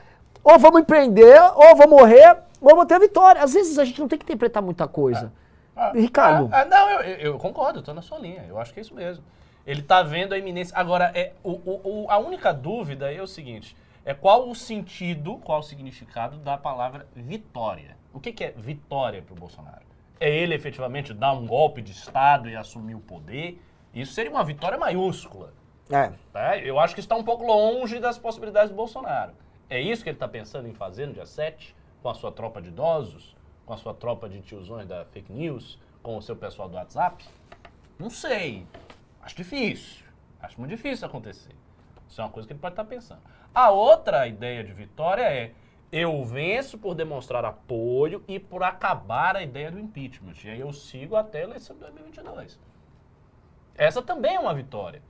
Ou 0.43 0.57
vamos 0.57 0.81
empreender, 0.81 1.39
ou 1.55 1.75
vou 1.75 1.87
morrer, 1.89 2.37
ou 2.61 2.75
vou 2.75 2.85
ter 2.85 2.95
a 2.95 2.99
vitória. 2.99 3.43
Às 3.43 3.53
vezes 3.53 3.77
a 3.77 3.83
gente 3.85 3.99
não 3.99 4.07
tem 4.07 4.17
que 4.17 4.23
interpretar 4.23 4.63
muita 4.63 4.87
coisa. 4.87 5.31
Ah, 5.75 5.91
Ricardo. 5.93 6.49
ah, 6.51 6.65
não, 6.65 6.89
eu, 6.89 6.99
eu- 7.01 7.17
eu 7.33 7.37
concordo, 7.37 7.79
eu 7.79 7.83
tô 7.83 7.93
na 7.93 8.01
sua 8.01 8.17
linha. 8.17 8.45
Eu 8.49 8.57
acho 8.57 8.73
que 8.73 8.79
é 8.79 8.81
isso 8.81 8.95
mesmo. 8.95 9.23
Ele 9.67 9.81
tá 9.83 10.01
vendo 10.01 10.33
a 10.33 10.37
iminência. 10.37 10.75
Agora, 10.75 11.11
é, 11.13 11.33
o, 11.43 11.51
o- 11.51 12.03
o- 12.05 12.09
a 12.09 12.17
única 12.17 12.53
dúvida 12.53 13.13
é 13.13 13.21
o 13.21 13.27
seguinte: 13.27 13.75
é 14.05 14.13
qual 14.13 14.49
o 14.49 14.55
sentido, 14.55 15.37
qual 15.39 15.59
o 15.59 15.63
significado 15.63 16.37
da 16.37 16.57
palavra 16.57 17.05
vitória? 17.13 17.97
O 18.13 18.19
que, 18.19 18.31
que 18.31 18.45
é 18.45 18.51
vitória 18.51 19.21
para 19.21 19.33
o 19.33 19.37
Bolsonaro? 19.37 19.85
É 20.19 20.33
ele 20.35 20.55
efetivamente 20.55 21.13
dar 21.13 21.33
um 21.33 21.45
golpe 21.45 21.81
de 21.81 21.91
Estado 21.91 22.49
e 22.49 22.55
assumir 22.55 22.95
o 22.95 22.99
poder? 22.99 23.61
Isso 23.93 24.13
seria 24.13 24.31
uma 24.31 24.43
vitória 24.43 24.77
maiúscula. 24.77 25.53
É. 25.89 26.11
tá? 26.33 26.57
Eu 26.57 26.79
acho 26.79 26.93
que 26.95 26.99
está 26.99 27.15
um 27.15 27.23
pouco 27.23 27.45
longe 27.45 27.99
das 27.99 28.17
possibilidades 28.17 28.69
do 28.69 28.75
Bolsonaro. 28.75 29.33
É 29.69 29.79
isso 29.79 30.01
que 30.03 30.09
ele 30.09 30.15
está 30.15 30.27
pensando 30.27 30.67
em 30.67 30.73
fazer 30.73 31.05
no 31.07 31.13
dia 31.13 31.25
7, 31.25 31.75
com 32.01 32.09
a 32.09 32.13
sua 32.13 32.31
tropa 32.31 32.61
de 32.61 32.69
idosos, 32.69 33.35
com 33.65 33.73
a 33.73 33.77
sua 33.77 33.93
tropa 33.93 34.27
de 34.29 34.41
tiozões 34.41 34.87
da 34.87 35.05
fake 35.05 35.31
news, 35.31 35.77
com 36.01 36.17
o 36.17 36.21
seu 36.21 36.35
pessoal 36.35 36.67
do 36.69 36.75
WhatsApp? 36.75 37.23
Não 37.99 38.09
sei. 38.09 38.65
Acho 39.27 39.35
difícil. 39.35 40.05
Acho 40.39 40.57
muito 40.57 40.71
difícil 40.71 41.05
acontecer. 41.05 41.53
Isso 42.07 42.21
é 42.21 42.23
uma 42.23 42.29
coisa 42.29 42.47
que 42.47 42.53
ele 42.53 42.61
pode 42.61 42.71
estar 42.71 42.85
pensando. 42.85 43.19
A 43.53 43.69
outra 43.71 44.25
ideia 44.25 44.63
de 44.63 44.71
vitória 44.71 45.23
é 45.23 45.51
eu 45.91 46.23
venço 46.23 46.77
por 46.77 46.95
demonstrar 46.95 47.43
apoio 47.43 48.23
e 48.25 48.39
por 48.39 48.63
acabar 48.63 49.35
a 49.35 49.43
ideia 49.43 49.69
do 49.69 49.77
impeachment. 49.77 50.35
E 50.45 50.49
aí 50.49 50.61
eu 50.61 50.71
sigo 50.71 51.17
até 51.17 51.41
a 51.41 51.43
eleição 51.43 51.75
de 51.75 51.81
2022. 51.81 52.57
Essa 53.75 54.01
também 54.01 54.35
é 54.35 54.39
uma 54.39 54.53
vitória. 54.53 55.01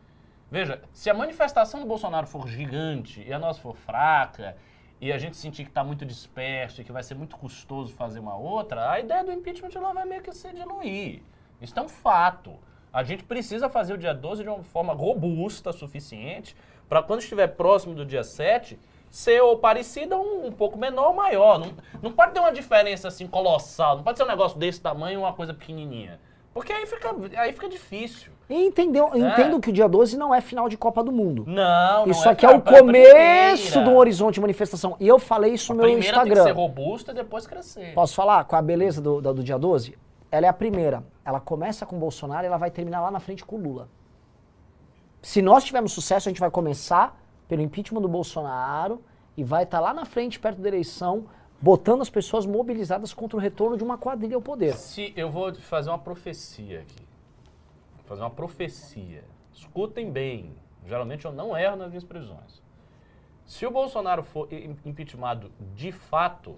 Veja, 0.50 0.82
se 0.92 1.12
a 1.12 1.14
manifestação 1.14 1.80
do 1.82 1.86
Bolsonaro 1.86 2.26
for 2.26 2.48
gigante 2.48 3.22
e 3.22 3.32
a 3.32 3.38
nossa 3.38 3.62
for 3.62 3.76
fraca, 3.76 4.58
e 5.00 5.12
a 5.12 5.20
gente 5.20 5.38
sentir 5.38 5.62
que 5.64 5.70
está 5.70 5.84
muito 5.84 6.04
disperso 6.04 6.82
e 6.82 6.84
que 6.84 6.92
vai 6.92 7.04
ser 7.04 7.14
muito 7.14 7.38
custoso 7.38 7.94
fazer 7.94 8.18
uma 8.18 8.36
outra, 8.36 8.90
a 8.90 9.00
ideia 9.00 9.24
do 9.24 9.32
impeachment 9.32 9.70
ela 9.76 9.94
vai 9.94 10.06
meio 10.06 10.24
que 10.24 10.32
se 10.32 10.52
diluir. 10.52 11.22
Isso 11.62 11.78
é 11.78 11.84
um 11.84 11.88
fato. 11.88 12.58
A 12.98 13.04
gente 13.04 13.24
precisa 13.24 13.70
fazer 13.70 13.94
o 13.94 13.98
dia 13.98 14.12
12 14.12 14.42
de 14.42 14.50
uma 14.50 14.64
forma 14.64 14.92
robusta, 14.92 15.72
suficiente, 15.72 16.56
para 16.90 17.04
quando 17.04 17.20
estiver 17.20 17.46
próximo 17.46 17.94
do 17.94 18.04
dia 18.04 18.24
7, 18.24 18.80
ser 19.08 19.40
ou 19.40 19.56
parecida 19.56 20.18
ou 20.18 20.26
um, 20.26 20.48
um 20.48 20.52
pouco 20.52 20.80
menor 20.80 21.10
ou 21.10 21.14
maior. 21.14 21.60
Não, 21.60 21.74
não 22.02 22.12
pode 22.12 22.32
ter 22.32 22.40
uma 22.40 22.52
diferença 22.52 23.08
assim 23.08 23.28
colossal, 23.28 23.98
não 23.98 24.04
pode 24.04 24.18
ser 24.18 24.24
um 24.24 24.28
negócio 24.28 24.58
desse 24.58 24.82
tamanho 24.82 25.20
uma 25.20 25.32
coisa 25.32 25.54
pequenininha. 25.54 26.20
Porque 26.56 26.74
aí 26.74 26.88
fica, 26.88 27.16
aí 27.36 27.54
fica 27.54 27.70
difícil. 27.70 28.32
E 28.50 28.66
entendeu, 28.66 29.12
entendo 29.14 29.60
que 29.60 29.70
o 29.70 29.74
dia 29.74 29.88
12 29.88 30.18
não 30.18 30.34
é 30.34 30.42
final 30.42 30.68
de 30.68 30.76
Copa 30.76 31.04
do 31.04 31.12
Mundo. 31.12 31.44
Não, 31.46 32.08
não 32.08 32.12
Isso 32.12 32.28
é 32.28 32.32
aqui 32.32 32.48
é 32.48 32.50
o 32.50 32.60
pra 32.60 32.80
começo 32.80 33.74
primeira. 33.74 33.92
do 33.92 33.96
horizonte 33.96 34.34
de 34.34 34.42
manifestação. 34.42 34.98
E 35.00 35.08
eu 35.08 35.20
falei 35.20 35.54
isso 35.54 35.72
no 35.72 35.84
meu 35.84 35.92
primeira 35.92 36.22
tem 36.22 36.24
que 36.24 36.30
ser 36.30 36.42
Instagram. 36.42 36.56
robusta 36.56 37.12
e 37.12 37.14
depois 37.14 37.46
crescer. 37.46 37.94
Posso 37.94 38.16
falar 38.16 38.44
com 38.46 38.56
a 38.56 38.62
beleza 38.64 39.00
do, 39.00 39.22
do, 39.22 39.36
do 39.36 39.44
dia 39.44 39.60
12? 39.60 39.96
Ela 40.32 40.48
é 40.48 40.50
a 40.50 40.54
primeira. 40.54 41.04
Ela 41.28 41.42
começa 41.42 41.86
com 41.86 42.00
Bolsonaro 42.00 42.46
e 42.46 42.48
ela 42.48 42.56
vai 42.56 42.72
terminar 42.72 43.02
lá 43.02 43.12
na 43.12 43.20
frente 43.20 43.44
com 43.44 43.58
Lula. 43.58 43.90
Se 45.22 45.42
nós 45.42 45.66
tivermos 45.66 45.92
sucesso, 45.92 46.30
a 46.30 46.32
gente 46.32 46.40
vai 46.40 46.50
começar 46.50 47.20
pelo 47.50 47.62
impeachment 47.62 48.00
do 48.02 48.08
Bolsonaro 48.08 49.04
e 49.36 49.44
vai 49.44 49.64
estar 49.64 49.82
lá 49.82 49.94
na 49.94 50.06
frente, 50.06 50.40
perto 50.40 50.62
da 50.62 50.70
eleição, 50.70 51.26
botando 51.62 52.00
as 52.02 52.10
pessoas 52.10 52.46
mobilizadas 52.46 53.14
contra 53.14 53.36
o 53.36 53.42
retorno 53.42 53.76
de 53.76 53.84
uma 53.84 53.98
quadrilha 53.98 54.36
ao 54.38 54.42
poder. 54.42 54.74
Se 54.76 55.12
eu 55.18 55.30
vou 55.30 55.54
fazer 55.56 55.90
uma 55.90 56.00
profecia 56.00 56.80
aqui. 56.80 57.06
Vou 57.98 58.06
fazer 58.06 58.22
uma 58.22 58.30
profecia. 58.30 59.26
Escutem 59.54 60.10
bem. 60.10 60.56
Geralmente 60.86 61.26
eu 61.26 61.34
não 61.34 61.58
erro 61.58 61.76
nas 61.76 61.90
minhas 61.90 62.06
previsões. 62.06 62.64
Se 63.46 63.66
o 63.66 63.72
Bolsonaro 63.72 64.24
for 64.24 64.48
im- 64.50 64.78
impeachmentado 64.86 65.52
de 65.76 65.92
fato, 65.92 66.56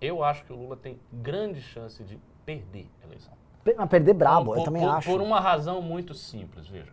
eu 0.00 0.22
acho 0.22 0.44
que 0.44 0.52
o 0.52 0.56
Lula 0.56 0.76
tem 0.76 0.96
grande 1.12 1.60
chance 1.60 2.04
de 2.04 2.20
perder 2.46 2.88
a 3.02 3.06
eleição. 3.06 3.32
Mas 3.76 3.88
perder 3.88 4.14
brabo, 4.14 4.52
por, 4.52 4.58
eu 4.58 4.64
também 4.64 4.82
por- 4.82 4.90
acho. 4.90 5.10
Por 5.10 5.20
uma 5.20 5.40
razão 5.40 5.80
muito 5.80 6.14
simples, 6.14 6.66
veja. 6.66 6.92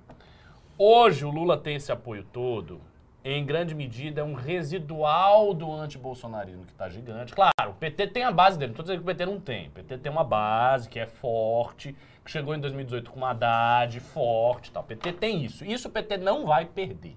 Hoje 0.78 1.26
o 1.26 1.30
Lula 1.30 1.58
tem 1.58 1.76
esse 1.76 1.92
apoio 1.92 2.24
todo 2.24 2.82
em 3.24 3.46
grande 3.46 3.76
medida, 3.76 4.22
é 4.22 4.24
um 4.24 4.34
residual 4.34 5.54
do 5.54 5.72
antibolsonarismo 5.72 6.66
que 6.66 6.72
está 6.72 6.90
gigante. 6.90 7.34
Claro, 7.36 7.70
o 7.70 7.74
PT 7.74 8.08
tem 8.08 8.24
a 8.24 8.32
base 8.32 8.58
dele, 8.58 8.70
não 8.70 8.74
estou 8.74 8.84
dizendo 8.84 8.98
que 8.98 9.04
o 9.04 9.14
PT 9.16 9.26
não 9.26 9.40
tem. 9.40 9.68
O 9.68 9.72
PT 9.72 9.98
tem 10.00 10.12
uma 10.12 10.24
base 10.24 10.90
que 10.90 10.98
é 11.00 11.06
forte, 11.06 11.96
que 12.26 12.32
chegou 12.32 12.56
em 12.56 12.60
2018 12.60 13.12
com 13.12 13.18
uma 13.18 13.30
Haddad 13.30 14.00
forte 14.00 14.70
e 14.70 14.72
tal. 14.72 14.82
O 14.82 14.86
PT 14.88 15.14
tem 15.14 15.44
isso. 15.46 15.64
Isso 15.64 15.88
o 15.88 15.92
PT 15.92 16.18
não 16.18 16.48
vai 16.48 16.66
perder. 16.66 17.16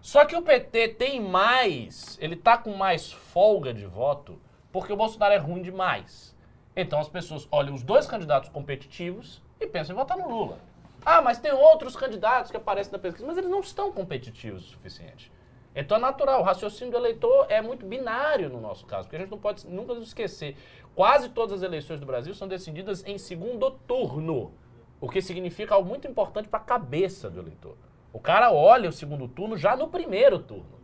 Só 0.00 0.24
que 0.24 0.36
o 0.36 0.42
PT 0.42 0.90
tem 0.90 1.20
mais, 1.20 2.16
ele 2.20 2.36
tá 2.36 2.56
com 2.56 2.72
mais 2.74 3.10
folga 3.12 3.74
de 3.74 3.84
voto, 3.84 4.40
porque 4.70 4.92
o 4.92 4.96
Bolsonaro 4.96 5.34
é 5.34 5.38
ruim 5.38 5.60
demais. 5.60 6.36
Então 6.80 7.00
as 7.00 7.08
pessoas 7.08 7.48
olham 7.50 7.74
os 7.74 7.82
dois 7.82 8.06
candidatos 8.06 8.48
competitivos 8.50 9.42
e 9.60 9.66
pensam 9.66 9.96
em 9.96 9.98
votar 9.98 10.16
no 10.16 10.28
Lula. 10.28 10.60
Ah, 11.04 11.20
mas 11.20 11.40
tem 11.40 11.50
outros 11.50 11.96
candidatos 11.96 12.52
que 12.52 12.56
aparecem 12.56 12.92
na 12.92 13.00
pesquisa, 13.00 13.26
mas 13.26 13.36
eles 13.36 13.50
não 13.50 13.58
estão 13.58 13.90
competitivos 13.90 14.62
o 14.62 14.68
suficiente. 14.68 15.32
Então 15.74 15.96
é 15.96 16.00
natural, 16.00 16.40
o 16.40 16.44
raciocínio 16.44 16.92
do 16.92 16.96
eleitor 16.96 17.46
é 17.48 17.60
muito 17.60 17.84
binário 17.84 18.48
no 18.48 18.60
nosso 18.60 18.86
caso, 18.86 19.08
porque 19.08 19.16
a 19.16 19.18
gente 19.18 19.30
não 19.30 19.40
pode 19.40 19.66
nunca 19.66 19.92
nos 19.92 20.06
esquecer. 20.06 20.56
Quase 20.94 21.30
todas 21.30 21.54
as 21.54 21.62
eleições 21.64 21.98
do 21.98 22.06
Brasil 22.06 22.32
são 22.32 22.46
decididas 22.46 23.04
em 23.04 23.18
segundo 23.18 23.72
turno, 23.72 24.52
o 25.00 25.08
que 25.08 25.20
significa 25.20 25.74
algo 25.74 25.88
muito 25.88 26.06
importante 26.06 26.48
para 26.48 26.60
a 26.60 26.62
cabeça 26.62 27.28
do 27.28 27.40
eleitor. 27.40 27.76
O 28.12 28.20
cara 28.20 28.52
olha 28.52 28.88
o 28.88 28.92
segundo 28.92 29.26
turno 29.26 29.56
já 29.56 29.74
no 29.74 29.88
primeiro 29.88 30.38
turno. 30.38 30.78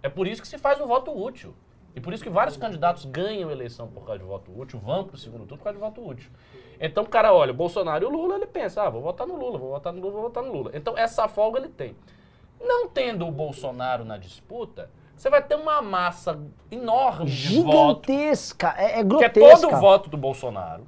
É 0.00 0.08
por 0.08 0.28
isso 0.28 0.40
que 0.40 0.46
se 0.48 0.58
faz 0.58 0.80
o 0.80 0.86
voto 0.86 1.10
útil. 1.10 1.56
E 1.94 2.00
por 2.00 2.12
isso 2.12 2.22
que 2.22 2.30
vários 2.30 2.56
candidatos 2.56 3.04
ganham 3.04 3.50
eleição 3.50 3.88
por 3.88 4.04
causa 4.04 4.20
de 4.20 4.24
voto 4.24 4.56
útil, 4.56 4.78
vão 4.78 5.04
para 5.04 5.16
o 5.16 5.18
segundo 5.18 5.40
turno 5.40 5.58
por 5.58 5.64
causa 5.64 5.78
de 5.78 5.84
voto 5.84 6.06
útil. 6.06 6.30
Então 6.80 7.04
o 7.04 7.08
cara 7.08 7.32
olha 7.34 7.50
o 7.50 7.54
Bolsonaro 7.54 8.04
e 8.04 8.06
o 8.06 8.10
Lula, 8.10 8.36
ele 8.36 8.46
pensa, 8.46 8.82
ah, 8.82 8.90
vou 8.90 9.02
votar 9.02 9.26
no 9.26 9.36
Lula, 9.36 9.58
vou 9.58 9.70
votar 9.70 9.92
no 9.92 10.00
Lula, 10.00 10.12
vou 10.12 10.22
votar 10.22 10.42
no 10.42 10.52
Lula. 10.52 10.70
Então 10.74 10.96
essa 10.96 11.26
folga 11.28 11.58
ele 11.58 11.68
tem. 11.68 11.96
Não 12.60 12.88
tendo 12.88 13.26
o 13.26 13.32
Bolsonaro 13.32 14.04
na 14.04 14.16
disputa, 14.16 14.90
você 15.16 15.28
vai 15.28 15.42
ter 15.42 15.54
uma 15.54 15.82
massa 15.82 16.40
enorme 16.70 17.30
de 17.30 17.60
voto, 17.60 18.06
Gigantesca, 18.06 18.74
é, 18.78 18.84
é 18.84 18.92
que 18.92 18.98
é 19.00 19.04
grotesca. 19.04 19.60
todo 19.60 19.74
o 19.74 19.80
voto 19.80 20.08
do 20.08 20.16
Bolsonaro. 20.16 20.86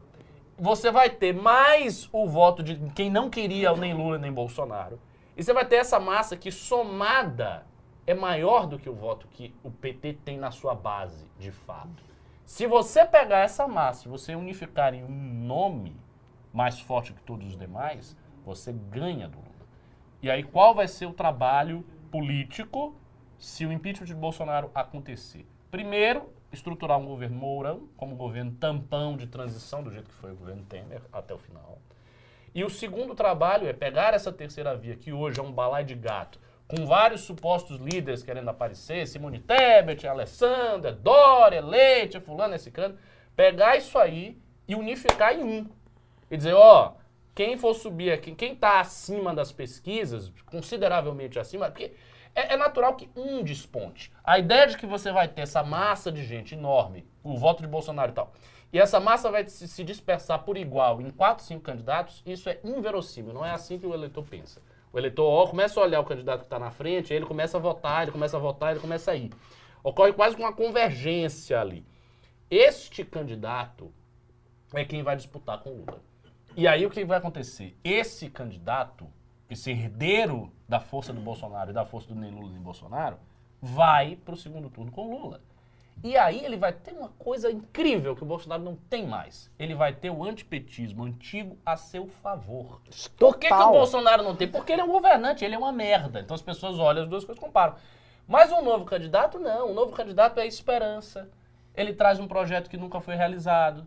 Você 0.58 0.90
vai 0.90 1.10
ter 1.10 1.34
mais 1.34 2.08
o 2.12 2.26
voto 2.26 2.62
de 2.62 2.76
quem 2.94 3.10
não 3.10 3.28
queria 3.28 3.72
nem 3.74 3.92
Lula 3.92 4.18
nem 4.18 4.32
Bolsonaro. 4.32 4.98
E 5.36 5.42
você 5.42 5.52
vai 5.52 5.64
ter 5.64 5.76
essa 5.76 5.98
massa 5.98 6.36
que 6.36 6.50
somada 6.50 7.66
é 8.06 8.14
maior 8.14 8.66
do 8.66 8.78
que 8.78 8.88
o 8.88 8.94
voto 8.94 9.26
que 9.28 9.54
o 9.62 9.70
PT 9.70 10.14
tem 10.24 10.36
na 10.36 10.50
sua 10.50 10.74
base, 10.74 11.26
de 11.38 11.50
fato. 11.50 12.02
Se 12.44 12.66
você 12.66 13.04
pegar 13.04 13.40
essa 13.40 13.66
massa 13.68 14.06
e 14.06 14.10
você 14.10 14.34
unificar 14.34 14.92
em 14.94 15.04
um 15.04 15.44
nome 15.44 15.96
mais 16.52 16.80
forte 16.80 17.12
que 17.12 17.22
todos 17.22 17.46
os 17.46 17.56
demais, 17.56 18.16
você 18.44 18.72
ganha 18.72 19.28
do 19.28 19.38
Lula. 19.38 19.50
E 20.20 20.30
aí 20.30 20.42
qual 20.42 20.74
vai 20.74 20.88
ser 20.88 21.06
o 21.06 21.12
trabalho 21.12 21.84
político 22.10 22.94
se 23.38 23.64
o 23.64 23.72
impeachment 23.72 24.06
de 24.06 24.14
Bolsonaro 24.14 24.70
acontecer? 24.74 25.46
Primeiro, 25.70 26.30
estruturar 26.52 26.98
um 26.98 27.06
governo 27.06 27.38
Mourão, 27.38 27.88
como 27.96 28.14
governo 28.14 28.52
tampão 28.52 29.16
de 29.16 29.26
transição, 29.26 29.82
do 29.82 29.90
jeito 29.90 30.10
que 30.10 30.14
foi 30.14 30.32
o 30.32 30.36
governo 30.36 30.62
Temer 30.64 31.00
até 31.12 31.32
o 31.32 31.38
final. 31.38 31.78
E 32.54 32.62
o 32.62 32.68
segundo 32.68 33.14
trabalho 33.14 33.66
é 33.66 33.72
pegar 33.72 34.12
essa 34.12 34.30
terceira 34.30 34.76
via, 34.76 34.94
que 34.94 35.12
hoje 35.12 35.40
é 35.40 35.42
um 35.42 35.50
balai 35.50 35.84
de 35.84 35.94
gato, 35.94 36.38
com 36.74 36.86
vários 36.86 37.20
supostos 37.20 37.78
líderes 37.78 38.22
querendo 38.22 38.48
aparecer, 38.48 39.06
Simone 39.06 39.38
Tebet, 39.38 40.06
Alessandra, 40.06 40.90
Dória, 40.90 41.60
Leite, 41.60 42.18
fulano, 42.18 42.54
esse 42.54 42.70
cano, 42.70 42.96
pegar 43.36 43.76
isso 43.76 43.98
aí 43.98 44.40
e 44.66 44.74
unificar 44.74 45.34
em 45.34 45.44
um. 45.44 45.66
E 46.30 46.36
dizer, 46.36 46.54
ó, 46.54 46.94
quem 47.34 47.58
for 47.58 47.74
subir 47.74 48.10
aqui, 48.10 48.34
quem 48.34 48.54
está 48.54 48.80
acima 48.80 49.34
das 49.34 49.52
pesquisas, 49.52 50.32
consideravelmente 50.46 51.38
acima, 51.38 51.70
porque 51.70 51.92
é, 52.34 52.54
é 52.54 52.56
natural 52.56 52.96
que 52.96 53.10
um 53.14 53.44
desponte. 53.44 54.10
A 54.24 54.38
ideia 54.38 54.66
de 54.66 54.78
que 54.78 54.86
você 54.86 55.12
vai 55.12 55.28
ter 55.28 55.42
essa 55.42 55.62
massa 55.62 56.10
de 56.10 56.24
gente 56.24 56.54
enorme, 56.54 57.06
o 57.22 57.36
voto 57.36 57.60
de 57.60 57.68
Bolsonaro 57.68 58.12
e 58.12 58.14
tal, 58.14 58.32
e 58.72 58.78
essa 58.78 58.98
massa 58.98 59.30
vai 59.30 59.46
se, 59.46 59.68
se 59.68 59.84
dispersar 59.84 60.42
por 60.42 60.56
igual 60.56 61.02
em 61.02 61.10
quatro, 61.10 61.44
cinco 61.44 61.60
candidatos, 61.60 62.22
isso 62.24 62.48
é 62.48 62.58
inverossímil, 62.64 63.34
não 63.34 63.44
é 63.44 63.50
assim 63.50 63.78
que 63.78 63.86
o 63.86 63.92
eleitor 63.92 64.24
pensa. 64.24 64.62
O 64.92 64.98
eleitor 64.98 65.24
ó, 65.24 65.46
começa 65.46 65.80
a 65.80 65.82
olhar 65.82 66.00
o 66.00 66.04
candidato 66.04 66.40
que 66.40 66.46
está 66.46 66.58
na 66.58 66.70
frente, 66.70 67.14
ele 67.14 67.24
começa 67.24 67.56
a 67.56 67.60
votar, 67.60 68.02
ele 68.02 68.12
começa 68.12 68.36
a 68.36 68.40
votar, 68.40 68.72
ele 68.72 68.80
começa 68.80 69.10
a 69.10 69.16
ir. 69.16 69.32
Ocorre 69.82 70.12
quase 70.12 70.36
uma 70.36 70.52
convergência 70.52 71.60
ali. 71.60 71.86
Este 72.50 73.04
candidato 73.04 73.92
é 74.74 74.84
quem 74.84 75.02
vai 75.02 75.16
disputar 75.16 75.58
com 75.60 75.70
o 75.70 75.76
Lula. 75.78 76.02
E 76.54 76.68
aí 76.68 76.84
o 76.84 76.90
que 76.90 77.04
vai 77.04 77.16
acontecer? 77.16 77.74
Esse 77.82 78.28
candidato, 78.28 79.06
esse 79.48 79.70
herdeiro 79.70 80.52
da 80.68 80.78
força 80.78 81.12
do 81.12 81.20
Bolsonaro 81.20 81.70
e 81.70 81.74
da 81.74 81.86
força 81.86 82.08
do 82.08 82.14
nem 82.14 82.30
Lula 82.30 82.50
nem 82.50 82.60
Bolsonaro, 82.60 83.18
vai 83.60 84.16
para 84.16 84.34
o 84.34 84.36
segundo 84.36 84.68
turno 84.68 84.92
com 84.92 85.06
o 85.06 85.18
Lula. 85.18 85.40
E 86.04 86.16
aí 86.16 86.44
ele 86.44 86.56
vai 86.56 86.72
ter 86.72 86.92
uma 86.92 87.10
coisa 87.10 87.50
incrível 87.50 88.16
que 88.16 88.24
o 88.24 88.26
Bolsonaro 88.26 88.62
não 88.62 88.74
tem 88.74 89.06
mais. 89.06 89.50
Ele 89.56 89.74
vai 89.74 89.92
ter 89.92 90.10
o 90.10 90.24
antipetismo 90.24 91.04
antigo 91.04 91.56
a 91.64 91.76
seu 91.76 92.08
favor. 92.08 92.80
Por 93.16 93.38
que, 93.38 93.46
que 93.46 93.54
o 93.54 93.56
Total. 93.56 93.72
Bolsonaro 93.72 94.22
não 94.24 94.34
tem? 94.34 94.48
Porque 94.48 94.72
ele 94.72 94.80
é 94.80 94.84
um 94.84 94.90
governante, 94.90 95.44
ele 95.44 95.54
é 95.54 95.58
uma 95.58 95.70
merda. 95.70 96.20
Então 96.20 96.34
as 96.34 96.42
pessoas 96.42 96.78
olham 96.78 97.02
as 97.02 97.08
duas 97.08 97.24
coisas 97.24 97.40
e 97.40 97.44
comparam. 97.44 97.76
Mas 98.26 98.50
um 98.50 98.62
novo 98.62 98.84
candidato, 98.84 99.38
não. 99.38 99.70
Um 99.70 99.74
novo 99.74 99.92
candidato 99.92 100.40
é 100.40 100.46
esperança. 100.46 101.30
Ele 101.74 101.92
traz 101.92 102.18
um 102.18 102.26
projeto 102.26 102.68
que 102.68 102.76
nunca 102.76 103.00
foi 103.00 103.14
realizado. 103.14 103.86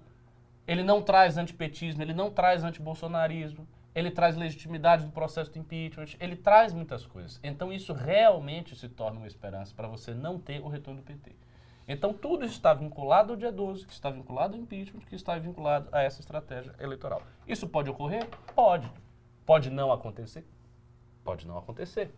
Ele 0.67 0.83
não 0.83 1.01
traz 1.01 1.37
antipetismo, 1.37 2.01
ele 2.01 2.13
não 2.13 2.31
traz 2.31 2.63
antibolsonarismo. 2.63 3.67
Ele 3.93 4.11
traz 4.11 4.35
legitimidade 4.35 5.05
do 5.05 5.11
processo 5.11 5.51
de 5.51 5.59
impeachment. 5.59 6.17
Ele 6.19 6.35
traz 6.35 6.73
muitas 6.73 7.05
coisas. 7.05 7.39
Então 7.43 7.71
isso 7.71 7.93
realmente 7.93 8.75
se 8.75 8.89
torna 8.89 9.19
uma 9.19 9.27
esperança 9.27 9.73
para 9.75 9.87
você 9.87 10.13
não 10.13 10.39
ter 10.39 10.61
o 10.61 10.67
retorno 10.67 11.01
do 11.01 11.05
PT. 11.05 11.35
Então 11.87 12.13
tudo 12.13 12.45
está 12.45 12.73
vinculado 12.73 13.33
ao 13.33 13.37
dia 13.37 13.51
12, 13.51 13.85
que 13.85 13.93
está 13.93 14.09
vinculado 14.09 14.55
ao 14.55 14.61
impeachment, 14.61 15.01
que 15.01 15.15
está 15.15 15.37
vinculado 15.37 15.87
a 15.91 16.01
essa 16.01 16.19
estratégia 16.19 16.73
eleitoral. 16.79 17.21
Isso 17.47 17.67
pode 17.67 17.89
ocorrer? 17.89 18.27
Pode. 18.55 18.91
Pode 19.45 19.69
não 19.69 19.91
acontecer? 19.91 20.43
Pode 21.23 21.47
não 21.47 21.57
acontecer. 21.57 22.11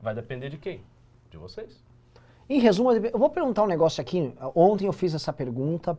Vai 0.00 0.14
depender 0.14 0.50
de 0.50 0.58
quem? 0.58 0.84
De 1.30 1.38
vocês. 1.38 1.82
Em 2.48 2.60
resumo, 2.60 2.92
eu 2.92 3.18
vou 3.18 3.30
perguntar 3.30 3.62
um 3.62 3.66
negócio 3.66 4.00
aqui. 4.00 4.34
Ontem 4.54 4.86
eu 4.86 4.92
fiz 4.92 5.14
essa 5.14 5.32
pergunta 5.32 5.98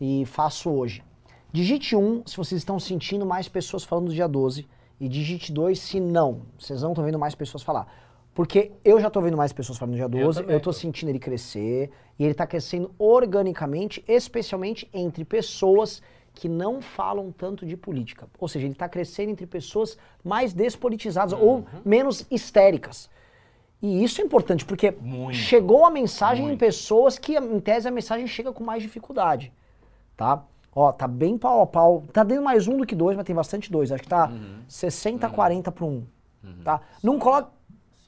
e 0.00 0.24
faço 0.26 0.70
hoje. 0.70 1.04
Digite 1.52 1.94
1 1.94 2.26
se 2.26 2.36
vocês 2.36 2.60
estão 2.60 2.80
sentindo 2.80 3.26
mais 3.26 3.48
pessoas 3.48 3.84
falando 3.84 4.06
do 4.06 4.14
dia 4.14 4.26
12 4.26 4.66
e 4.98 5.08
digite 5.08 5.52
2 5.52 5.78
se 5.78 6.00
não. 6.00 6.42
Vocês 6.58 6.82
não 6.82 6.92
estão 6.92 7.04
vendo 7.04 7.18
mais 7.18 7.34
pessoas 7.34 7.62
falar. 7.62 7.86
Porque 8.34 8.72
eu 8.84 8.98
já 9.00 9.08
estou 9.08 9.22
vendo 9.22 9.36
mais 9.36 9.52
pessoas 9.52 9.78
falando 9.78 9.92
no 9.92 9.96
dia 9.98 10.08
12, 10.08 10.38
eu, 10.40 10.42
também 10.44 10.56
estou 10.56 10.72
tô. 10.72 10.78
sentindo 10.78 11.10
ele 11.10 11.18
crescer 11.18 11.90
e 12.18 12.22
ele 12.24 12.32
está 12.32 12.46
crescendo 12.46 12.90
organicamente, 12.98 14.02
especialmente 14.08 14.88
entre 14.92 15.24
pessoas 15.24 16.02
que 16.34 16.48
não 16.48 16.80
falam 16.80 17.30
tanto 17.30 17.66
de 17.66 17.76
política. 17.76 18.26
Ou 18.38 18.48
seja, 18.48 18.64
ele 18.64 18.72
está 18.72 18.88
crescendo 18.88 19.30
entre 19.32 19.46
pessoas 19.46 19.98
mais 20.24 20.54
despolitizadas 20.54 21.34
ou 21.34 21.56
Uhum. 21.56 21.64
menos 21.84 22.26
histéricas. 22.30 23.10
E 23.82 24.02
isso 24.02 24.20
é 24.20 24.24
importante, 24.24 24.64
porque 24.64 24.92
Muito. 25.00 25.34
chegou 25.36 25.84
a 25.84 25.90
mensagem 25.90 26.44
em 26.44 26.48
Muito. 26.48 26.60
pessoas 26.60 27.18
que, 27.18 27.36
em 27.36 27.60
tese, 27.60 27.86
a 27.86 27.90
mensagem 27.90 28.26
chega 28.26 28.50
com 28.52 28.64
mais 28.64 28.82
dificuldade. 28.82 29.52
Tá? 30.16 30.42
Ó, 30.74 30.90
tá 30.92 31.06
bem 31.06 31.36
pau 31.36 31.60
a 31.60 31.66
pau. 31.66 32.02
Tá 32.12 32.22
dando 32.24 32.42
mais 32.42 32.66
um 32.66 32.78
do 32.78 32.86
que 32.86 32.94
dois, 32.94 33.14
mas 33.16 33.26
tem 33.26 33.34
bastante 33.36 33.70
dois. 33.70 33.92
Acho 33.92 34.02
que 34.04 34.08
tá 34.08 34.28
Uhum. 34.28 34.60
60 34.68 35.28
40 35.28 35.70
para 35.70 35.84
um. 35.84 36.04
Tá? 36.64 36.80
Não 37.02 37.18
coloca. 37.18 37.50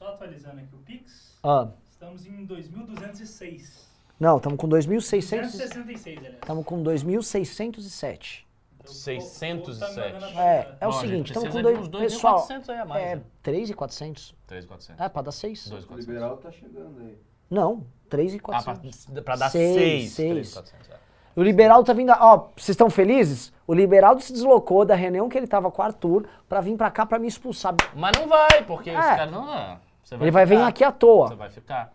Só 0.05 0.11
atualizando 0.11 0.59
aqui 0.61 0.75
o 0.75 0.77
Pix, 0.79 1.35
Ah, 1.43 1.67
estamos 1.89 2.27
em 2.27 2.45
2.206. 2.45 3.87
não, 4.19 4.37
estamos 4.37 4.59
com 4.59 4.67
2.600. 4.69 5.51
266, 5.51 6.17
aliás. 6.19 6.35
Estamos 6.35 6.63
com 6.65 6.83
2.607. 6.83 8.45
Então, 8.79 8.85
o- 8.85 8.87
o- 8.87 8.91
o- 8.91 8.91
607. 8.91 10.19
tá 10.19 10.43
É, 10.43 10.75
é 10.79 10.85
o 10.87 10.89
Ó, 10.89 10.93
seguinte, 10.93 11.27
estamos 11.31 11.49
com 11.49 11.61
dois. 11.61 11.87
dois 11.87 12.11
e 12.13 12.15
Pessoal, 12.15 12.35
quatrocentos 12.35 12.69
aí 12.69 12.77
a 12.77 12.85
mais, 12.85 13.03
é 13.03 13.15
né? 13.15 13.21
3.400. 13.41 14.35
3,400. 14.45 15.03
É, 15.03 15.09
pra 15.09 15.21
dar 15.23 15.31
6? 15.31 15.67
2,400. 15.69 16.05
liberal 16.07 16.37
tá 16.37 16.51
chegando 16.51 16.99
aí. 17.01 17.17
Não, 17.49 17.83
Ah, 17.83 18.09
3.400. 18.09 19.05
pra, 19.11 19.21
pra 19.23 19.35
dar 19.37 19.49
Seis, 19.49 19.73
6. 19.75 20.11
seis. 20.11 20.33
3,400. 20.53 20.89
É. 20.91 20.99
O 21.35 21.41
Liberaldo 21.43 21.85
tá 21.87 21.93
vindo. 21.93 22.11
Ó, 22.11 22.49
vocês 22.55 22.69
estão 22.69 22.89
felizes? 22.91 23.51
O 23.67 23.73
Liberaldo 23.73 24.21
se 24.21 24.31
deslocou 24.31 24.85
da 24.85 24.93
reunião 24.95 25.27
que 25.27 25.37
ele 25.37 25.47
tava 25.47 25.69
com 25.71 25.81
o 25.81 25.85
Arthur 25.85 26.27
pra 26.47 26.61
vir 26.61 26.77
pra 26.77 26.89
cá 26.91 27.05
pra 27.07 27.17
me 27.19 27.27
expulsar. 27.27 27.75
Mas 27.95 28.11
não 28.17 28.27
vai, 28.27 28.63
porque 28.65 28.89
É. 28.91 28.93
esse 28.93 29.01
cara 29.01 29.25
não 29.31 29.77
Você 30.05 30.15
Ele 30.15 30.29
vai 30.31 30.45
vir 30.45 30.61
aqui 30.61 30.83
à 30.83 30.91
toa. 30.91 31.27
Você 31.29 31.35
vai 31.35 31.49
ficar. 31.49 31.91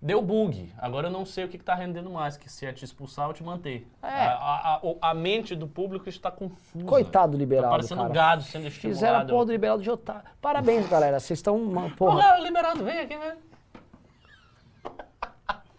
Deu 0.00 0.22
bug. 0.22 0.72
Agora 0.78 1.08
eu 1.08 1.10
não 1.10 1.24
sei 1.26 1.44
o 1.44 1.48
que, 1.48 1.58
que 1.58 1.64
tá 1.64 1.74
rendendo 1.74 2.08
mais, 2.10 2.36
que 2.36 2.50
se 2.50 2.64
é 2.64 2.72
te 2.72 2.84
expulsar 2.84 3.28
ou 3.28 3.34
te 3.34 3.42
manter. 3.42 3.86
É. 4.02 4.08
A, 4.08 4.32
a- 4.32 4.74
a- 4.74 4.80
o- 4.82 4.98
a 5.02 5.12
mente 5.14 5.54
do 5.54 5.66
público 5.66 6.08
está 6.08 6.30
confusa. 6.30 6.84
Coitado 6.86 7.32
do 7.32 7.36
Tá 7.36 7.38
Liberaldo, 7.38 7.70
parecendo 7.76 8.02
cara. 8.02 8.14
gado 8.14 8.42
sendo 8.42 8.66
estimulado. 8.66 8.94
Fizeram 8.98 9.18
a 9.20 9.24
porra 9.24 9.44
do 9.46 9.52
Liberaldo 9.52 9.82
de 9.82 9.90
otário. 9.90 10.22
Parabéns, 10.40 10.86
galera. 10.88 11.20
Vocês 11.20 11.38
estão 11.38 11.56
uma 11.56 11.90
porra. 11.90 12.16
Porra, 12.16 12.38
liberado, 12.40 12.84
vem 12.84 13.00
aqui, 13.00 13.16
velho. 13.18 13.38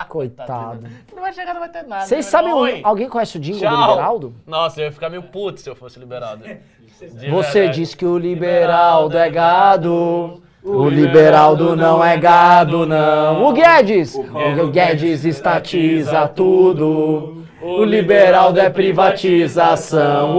Coitado. 0.07 0.87
Não 1.13 1.21
vai 1.21 1.33
chegar, 1.33 1.53
não 1.53 1.59
vai 1.59 1.69
ter 1.69 1.83
nada. 1.83 2.05
Vocês 2.05 2.25
Vai 2.25 2.31
sabem, 2.31 2.53
o- 2.53 2.57
"Oi, 2.57 2.81
alguém 2.83 3.09
conhece 3.09 3.37
o 3.37 3.41
jingle 3.41 3.59
do 3.61 3.65
tchau." 3.75 3.89
Liberaldo? 3.89 4.35
Nossa, 4.45 4.79
eu 4.79 4.85
ia 4.85 4.91
ficar 4.91 5.09
meio 5.09 5.23
puto 5.23 5.59
se 5.59 5.69
eu 5.69 5.75
fosse 5.75 5.99
liberado. 5.99 6.43
De 6.43 7.29
Você 7.29 7.67
diz 7.69 7.93
que 7.93 8.05
o 8.05 8.17
Liberaldo 8.17 9.17
é 9.17 9.29
gado. 9.29 10.41
O 10.67 10.89
Liberaldo 10.89 11.75
não 11.75 12.03
é 12.03 12.17
gado, 12.17 12.85
não. 12.85 13.45
O 13.45 13.53
Guedes! 13.53 14.15
O 14.15 14.67
Guedes 14.67 15.23
estatiza 15.23 16.27
tudo. 16.27 17.45
O 17.61 17.83
Liberaldo 17.83 18.59
é 18.59 18.69
privatização. 18.69 20.35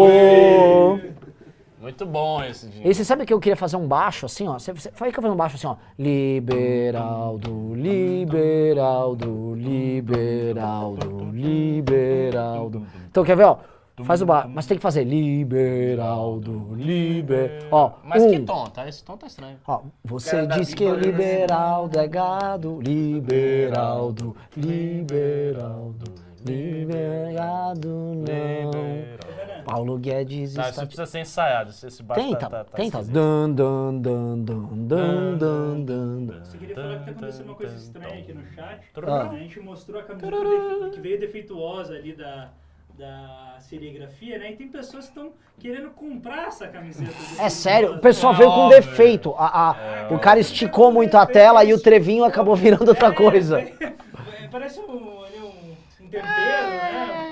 Muito 1.80 2.04
bom 2.04 2.42
esse 2.44 2.66
dinheiro. 2.66 2.90
E 2.90 2.94
você 2.94 3.02
sabe 3.04 3.24
que 3.24 3.32
eu 3.32 3.40
queria 3.40 3.56
fazer 3.56 3.76
um 3.76 3.88
baixo 3.88 4.26
assim, 4.26 4.46
ó? 4.46 4.58
Você, 4.58 4.72
você, 4.72 4.90
foi 4.92 5.10
que 5.10 5.18
eu 5.18 5.22
fazer 5.22 5.32
um 5.32 5.36
baixo 5.38 5.56
assim, 5.56 5.66
ó. 5.66 5.76
Liberaldo, 5.98 7.74
liberaldo, 7.74 9.54
liberaldo, 9.54 11.30
liberaldo. 11.32 12.86
Então 13.10 13.24
quer 13.24 13.36
ver, 13.36 13.44
ó? 13.44 13.58
Faz 14.04 14.22
o 14.22 14.26
baixo, 14.26 14.48
mas 14.48 14.66
tem 14.66 14.76
que 14.76 14.82
fazer 14.82 15.04
liberaldo, 15.04 16.74
liber... 16.74 17.66
Ó, 17.70 17.92
Mas 18.04 18.22
um, 18.22 18.30
que 18.30 18.40
tom, 18.40 18.64
tá? 18.66 18.88
Esse 18.88 19.04
tom 19.04 19.16
tá 19.16 19.26
estranho. 19.26 19.58
Ó, 19.66 19.82
você 20.04 20.46
diz 20.46 20.74
que 20.74 20.84
o 20.84 20.94
liberaldo 20.94 21.98
é 21.98 22.06
gado, 22.06 22.80
liberaldo, 22.80 24.36
liberaldo, 24.56 26.12
liberado 26.46 27.88
não. 27.88 29.62
Paulo 29.64 29.98
Guedes 29.98 30.54
Tá, 30.54 30.62
isso 30.62 30.70
está... 30.70 30.86
precisa 30.86 31.06
ser 31.06 31.20
ensaiado. 31.20 31.70
Esse 31.70 32.02
baixo 32.02 32.22
Tenta, 32.22 32.38
tá, 32.38 32.48
tá, 32.48 32.64
tá 32.64 32.76
tenta. 32.76 32.98
esquisito. 33.00 33.12
Dun, 33.12 33.52
dun, 33.52 34.00
dun, 34.00 34.42
dun, 34.42 34.66
dun, 34.86 35.38
dun, 35.38 35.84
dun, 35.84 36.24
dun. 36.24 36.44
Só 36.44 36.56
queria 36.56 36.74
falar 36.74 36.98
que 37.00 37.04
tá 37.04 37.10
acontecendo 37.10 37.44
uma 37.46 37.54
coisa 37.54 37.76
estranha 37.76 38.18
aqui 38.20 38.32
no 38.32 38.46
chat. 38.54 38.80
Ah. 39.06 39.30
A 39.30 39.36
gente 39.36 39.60
mostrou 39.60 40.00
a 40.00 40.04
camiseta 40.04 40.90
que 40.92 41.00
veio 41.00 41.20
defeituosa 41.20 41.94
ali 41.94 42.14
da, 42.14 42.50
da 42.98 43.56
serigrafia, 43.60 44.38
né? 44.38 44.50
E 44.52 44.56
tem 44.56 44.68
pessoas 44.68 45.04
que 45.04 45.10
estão 45.10 45.32
querendo 45.58 45.90
comprar 45.90 46.48
essa 46.48 46.66
camiseta. 46.66 47.12
É 47.38 47.48
sério, 47.48 47.94
o 47.94 47.98
pessoal 48.00 48.34
veio 48.34 48.50
com 48.50 48.68
defeito. 48.68 49.34
A, 49.38 49.70
a- 49.70 50.08
o 50.12 50.18
cara 50.18 50.40
esticou 50.40 50.90
muito 50.92 51.16
a 51.16 51.24
tela 51.24 51.64
e 51.64 51.72
o 51.72 51.80
trevinho 51.80 52.24
acabou 52.24 52.56
virando 52.56 52.88
outra 52.88 53.12
coisa. 53.12 53.60
É, 53.60 53.92
parece 54.50 54.80
um, 54.80 54.92
um, 54.92 55.76
um 56.00 56.08
tempero, 56.08 56.28
né? 56.70 57.27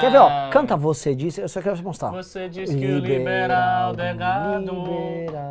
Quer 0.00 0.10
ver, 0.10 0.18
ó? 0.18 0.26
Ah, 0.28 0.48
Canta 0.50 0.76
você 0.76 1.14
disse, 1.14 1.40
eu 1.40 1.48
só 1.48 1.60
quero 1.62 1.76
mostrar. 1.82 2.10
Você 2.10 2.48
diz 2.48 2.74
que 2.74 2.84
o 2.86 2.98
liberaldo 2.98 4.02
é 4.02 4.14
gado. 4.14 4.72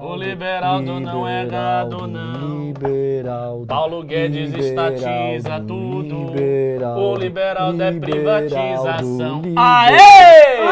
O 0.01 0.15
liberaldo 0.15 0.99
não 0.99 1.27
é 1.27 1.45
gado, 1.45 2.07
não. 2.07 2.67
Liberaldo, 2.67 3.67
Paulo 3.67 4.03
Guedes 4.03 4.51
liberaldo, 4.51 4.95
estatiza 4.95 5.59
tudo. 5.61 6.33
liberaldo, 6.35 6.99
O 7.01 7.15
liberaldo 7.15 7.83
é 7.83 7.91
privatização. 7.91 9.41
liber- 9.41 9.53
Aê! 9.57 10.63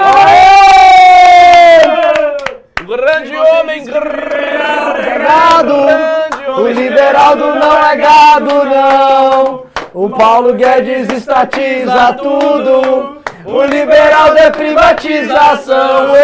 Grande 2.86 3.36
homem, 3.38 3.84
grande 3.86 5.20
Gado! 5.22 6.62
O 6.62 6.68
liberaldo 6.68 7.56
não 7.56 7.78
é 7.86 7.96
gado, 7.96 8.66
não! 8.66 9.64
O 9.94 10.10
Paulo 10.10 10.54
Guedes 10.54 11.10
estatiza 11.10 12.14
tudo! 12.14 13.21
O 13.46 13.64
liberaldo 13.64 14.38
é 14.38 14.50
privatização! 14.52 16.12
Ô! 16.12 16.16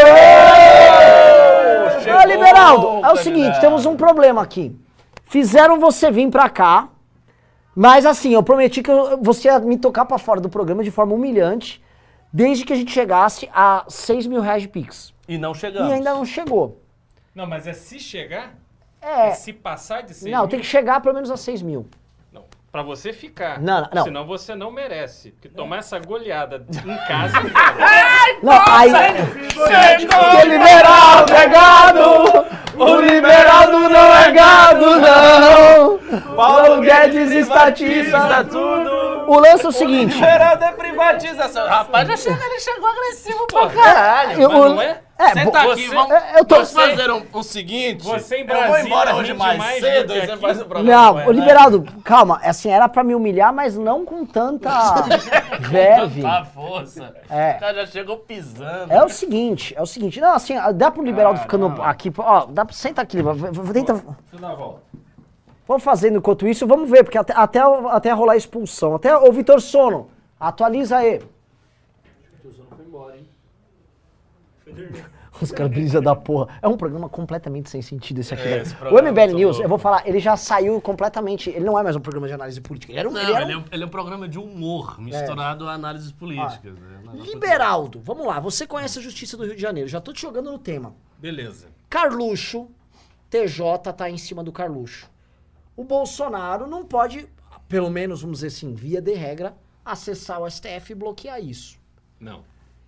Liberaldo, 2.28 3.06
é 3.06 3.12
o 3.12 3.16
seguinte, 3.18 3.60
temos 3.60 3.86
um 3.86 3.96
problema 3.96 4.42
aqui. 4.42 4.76
Fizeram 5.26 5.80
você 5.80 6.12
vir 6.12 6.30
pra 6.30 6.50
cá, 6.50 6.90
mas 7.76 8.06
assim, 8.06 8.34
eu 8.34 8.44
prometi 8.44 8.82
que 8.82 8.90
eu- 8.92 9.18
você 9.22 9.48
ia 9.48 9.60
me 9.60 9.78
tocar 9.78 10.06
pra 10.06 10.18
fora 10.18 10.40
do 10.42 10.50
programa 10.50 10.84
de 10.84 10.92
forma 10.92 11.14
humilhante, 11.14 11.84
desde 12.32 12.66
que 12.66 12.74
a 12.74 12.76
gente 12.76 12.92
chegasse 12.92 13.50
a 13.54 13.84
6 13.88 14.28
mil 14.28 14.42
reais 14.42 14.62
de 14.64 14.68
Pix. 14.68 15.14
E 15.28 15.38
não 15.38 15.54
chegamos. 15.54 15.90
E 15.90 15.94
ainda 15.94 16.14
não 16.14 16.26
chegou. 16.26 16.82
Não, 17.36 17.46
mas 17.46 17.68
é 17.68 17.74
se 17.74 18.00
chegar? 18.00 18.54
É, 19.02 19.32
Se 19.32 19.54
passar 19.54 20.02
de 20.02 20.14
6 20.14 20.32
não, 20.32 20.42
mil? 20.42 20.50
tem 20.50 20.60
que 20.60 20.66
chegar 20.66 21.02
pelo 21.02 21.14
menos 21.16 21.30
a 21.30 21.38
6 21.38 21.62
mil. 21.62 21.88
Pra 22.78 22.84
você 22.84 23.12
ficar. 23.12 23.60
Não, 23.60 23.82
não, 23.82 23.90
não. 23.92 24.04
Senão 24.04 24.28
você 24.28 24.54
não 24.54 24.70
merece. 24.70 25.32
Porque 25.32 25.50
tomar 25.50 25.78
essa 25.78 25.98
goleada 25.98 26.64
em 26.70 26.98
casa... 27.08 27.40
Não, 28.44 28.54
aí. 28.68 28.92
O 30.44 30.48
liberaldo 30.48 31.34
é 31.34 31.48
gado! 31.48 32.46
O 32.78 33.02
liberaldo 33.02 33.80
não 33.90 34.16
é 34.16 34.32
gado, 34.32 34.86
não! 35.00 36.36
Paulo 36.36 36.82
Guedes 36.82 37.32
estatiza 37.32 38.44
tudo! 38.44 39.26
O 39.26 39.40
lance 39.40 39.66
é 39.66 39.70
o 39.70 39.72
seguinte. 39.72 40.14
Liberaldo 40.14 40.64
é 40.64 40.72
privatização. 40.74 41.68
Rapaz, 41.68 42.08
já 42.08 42.16
chega, 42.16 42.46
ele 42.46 42.60
chegou 42.60 42.90
agressivo 42.90 43.48
pra 43.48 43.70
caralho. 43.70 44.38
Mas 44.38 44.52
não 44.52 44.82
é? 44.84 45.02
É, 45.20 45.34
Senta 45.34 45.64
vo- 45.64 45.72
aqui, 45.72 45.88
você- 45.88 45.96
vamos, 45.96 46.12
é, 46.12 46.40
eu 46.40 46.46
tô- 46.46 46.56
vamos 46.56 46.72
fazer 46.74 47.12
um- 47.12 47.26
o 47.34 47.44
seguinte. 47.44 48.04
Você 48.04 48.38
em 48.38 48.42
Eu 48.42 48.48
vou 48.48 48.56
Brasília 48.56 48.86
embora 48.86 49.16
hoje 49.16 49.34
mais, 49.34 49.58
mais 49.58 49.80
cedo 49.80 50.14
você 50.14 50.20
aqui. 50.32 50.38
faz 50.38 50.62
o 50.62 50.66
programa. 50.66 51.22
Não, 51.24 51.28
o 51.28 51.32
liberaldo, 51.32 51.86
calma, 52.04 52.40
assim, 52.44 52.70
era 52.70 52.88
pra 52.88 53.04
me 53.04 53.16
humilhar, 53.16 53.52
mas 53.54 53.78
não 53.78 54.06
com 54.06 54.26
tanta 54.26 54.70
verve. 55.60 56.22
Tanta 56.22 56.46
força. 56.46 57.16
É. 57.30 57.54
O 57.56 57.60
cara 57.60 57.74
já 57.74 57.86
chegou 57.88 58.18
pisando. 58.18 58.92
É 58.94 59.04
o 59.04 59.10
seguinte, 59.10 59.74
é 59.76 59.82
o 59.82 59.86
seguinte, 59.88 60.20
não, 60.22 60.34
assim, 60.34 60.56
dá 60.76 60.92
pro 60.92 61.04
liberaldo 61.04 61.40
ficando 61.40 61.82
aqui, 61.82 62.12
ó, 62.18 62.46
dá 62.46 62.64
pra, 62.66 62.74
senta 62.76 63.02
aqui, 63.02 63.18
tenta, 63.74 63.94
Deixa 63.94 64.06
eu 64.34 64.40
dar 64.40 64.52
a 64.52 64.56
volta. 64.56 64.82
Vamos 65.68 65.84
fazendo 65.84 66.18
enquanto 66.20 66.48
isso, 66.48 66.66
vamos 66.66 66.90
ver, 66.90 67.04
porque 67.04 67.18
até, 67.18 67.34
até, 67.36 67.60
até 67.60 68.12
rolar 68.14 68.34
a 68.34 68.38
expulsão. 68.38 68.96
Até, 68.96 69.18
ô 69.18 69.30
Vitor 69.34 69.60
Sono, 69.60 70.10
atualiza 70.40 70.96
aí. 70.98 71.20
Foi 72.42 72.52
dormir. 72.90 73.28
Os 75.40 75.52
caras 75.52 75.72
brisa 75.72 76.02
da 76.02 76.16
porra. 76.16 76.48
É 76.62 76.68
um 76.68 76.76
programa 76.76 77.08
completamente 77.08 77.70
sem 77.70 77.82
sentido 77.82 78.20
esse 78.22 78.34
aqui. 78.34 78.48
É, 78.48 78.62
esse 78.62 78.74
o 78.76 78.96
MBL 79.02 79.20
é 79.20 79.28
News, 79.28 79.58
louco. 79.58 79.62
eu 79.64 79.70
vou 79.70 79.78
falar, 79.78 80.08
ele 80.08 80.20
já 80.20 80.36
saiu 80.36 80.82
completamente. 80.82 81.50
Ele 81.52 81.64
não 81.64 81.78
é 81.78 81.84
mais 81.84 81.96
um 81.96 82.00
programa 82.00 82.28
de 82.28 82.34
análise 82.34 82.60
política. 82.60 82.92
Ele 82.92 83.00
era 83.00 83.08
um. 83.10 83.12
Não, 83.12 83.22
ele 83.22 83.32
era 83.32 83.42
ele, 83.46 83.56
um- 83.56 83.60
é, 83.60 83.66
ele 83.72 83.84
é 83.84 83.86
um 83.86 83.90
programa 83.90 84.28
de 84.28 84.40
humor 84.40 85.00
misturado 85.00 85.68
a 85.68 85.74
análises 85.74 86.12
políticas. 86.12 86.74
né? 86.74 87.00
Um 87.04 87.12
negócio 87.12 87.34
Liberaldo, 87.34 88.02
vamos 88.04 88.26
lá. 88.26 88.40
Você 88.40 88.66
conhece 88.66 88.98
a 88.98 89.02
Justiça 89.02 89.38
do 89.38 89.46
Rio 89.46 89.56
de 89.56 89.62
Janeiro. 89.62 89.88
Já 89.88 90.02
tô 90.02 90.12
te 90.12 90.22
jogando 90.22 90.52
no 90.52 90.58
tema. 90.58 90.96
Beleza. 91.20 91.68
Carluxo, 91.90 92.68
TJ 93.30 93.94
tá 93.96 94.10
em 94.10 94.18
cima 94.18 94.44
do 94.44 94.52
Carluxo. 94.52 95.08
O 95.76 95.84
Bolsonaro 95.84 96.66
não 96.66 96.84
pode, 96.84 97.28
pelo 97.68 97.92
menos, 97.92 98.22
vamos 98.22 98.38
dizer 98.40 98.48
assim, 98.48 98.74
via 98.74 99.00
de 99.02 99.14
regra, 99.14 99.56
acessar 99.86 100.42
o 100.42 100.50
STF 100.50 100.92
e 100.92 100.96
bloquear 100.96 101.40
isso. 101.40 101.78
Não. 102.20 102.42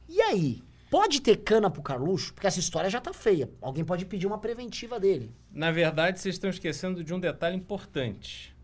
E 0.07 0.19
aí? 0.21 0.63
Pode 0.89 1.21
ter 1.21 1.37
cana 1.37 1.69
pro 1.69 1.83
Carluxo? 1.83 2.33
Porque 2.33 2.47
essa 2.47 2.59
história 2.59 2.89
já 2.89 2.99
tá 2.99 3.13
feia. 3.13 3.49
Alguém 3.61 3.85
pode 3.85 4.05
pedir 4.05 4.25
uma 4.25 4.39
preventiva 4.39 4.99
dele. 4.99 5.31
Na 5.51 5.71
verdade, 5.71 6.19
vocês 6.19 6.35
estão 6.35 6.49
esquecendo 6.49 7.03
de 7.03 7.13
um 7.13 7.19
detalhe 7.19 7.55
importante. 7.55 8.55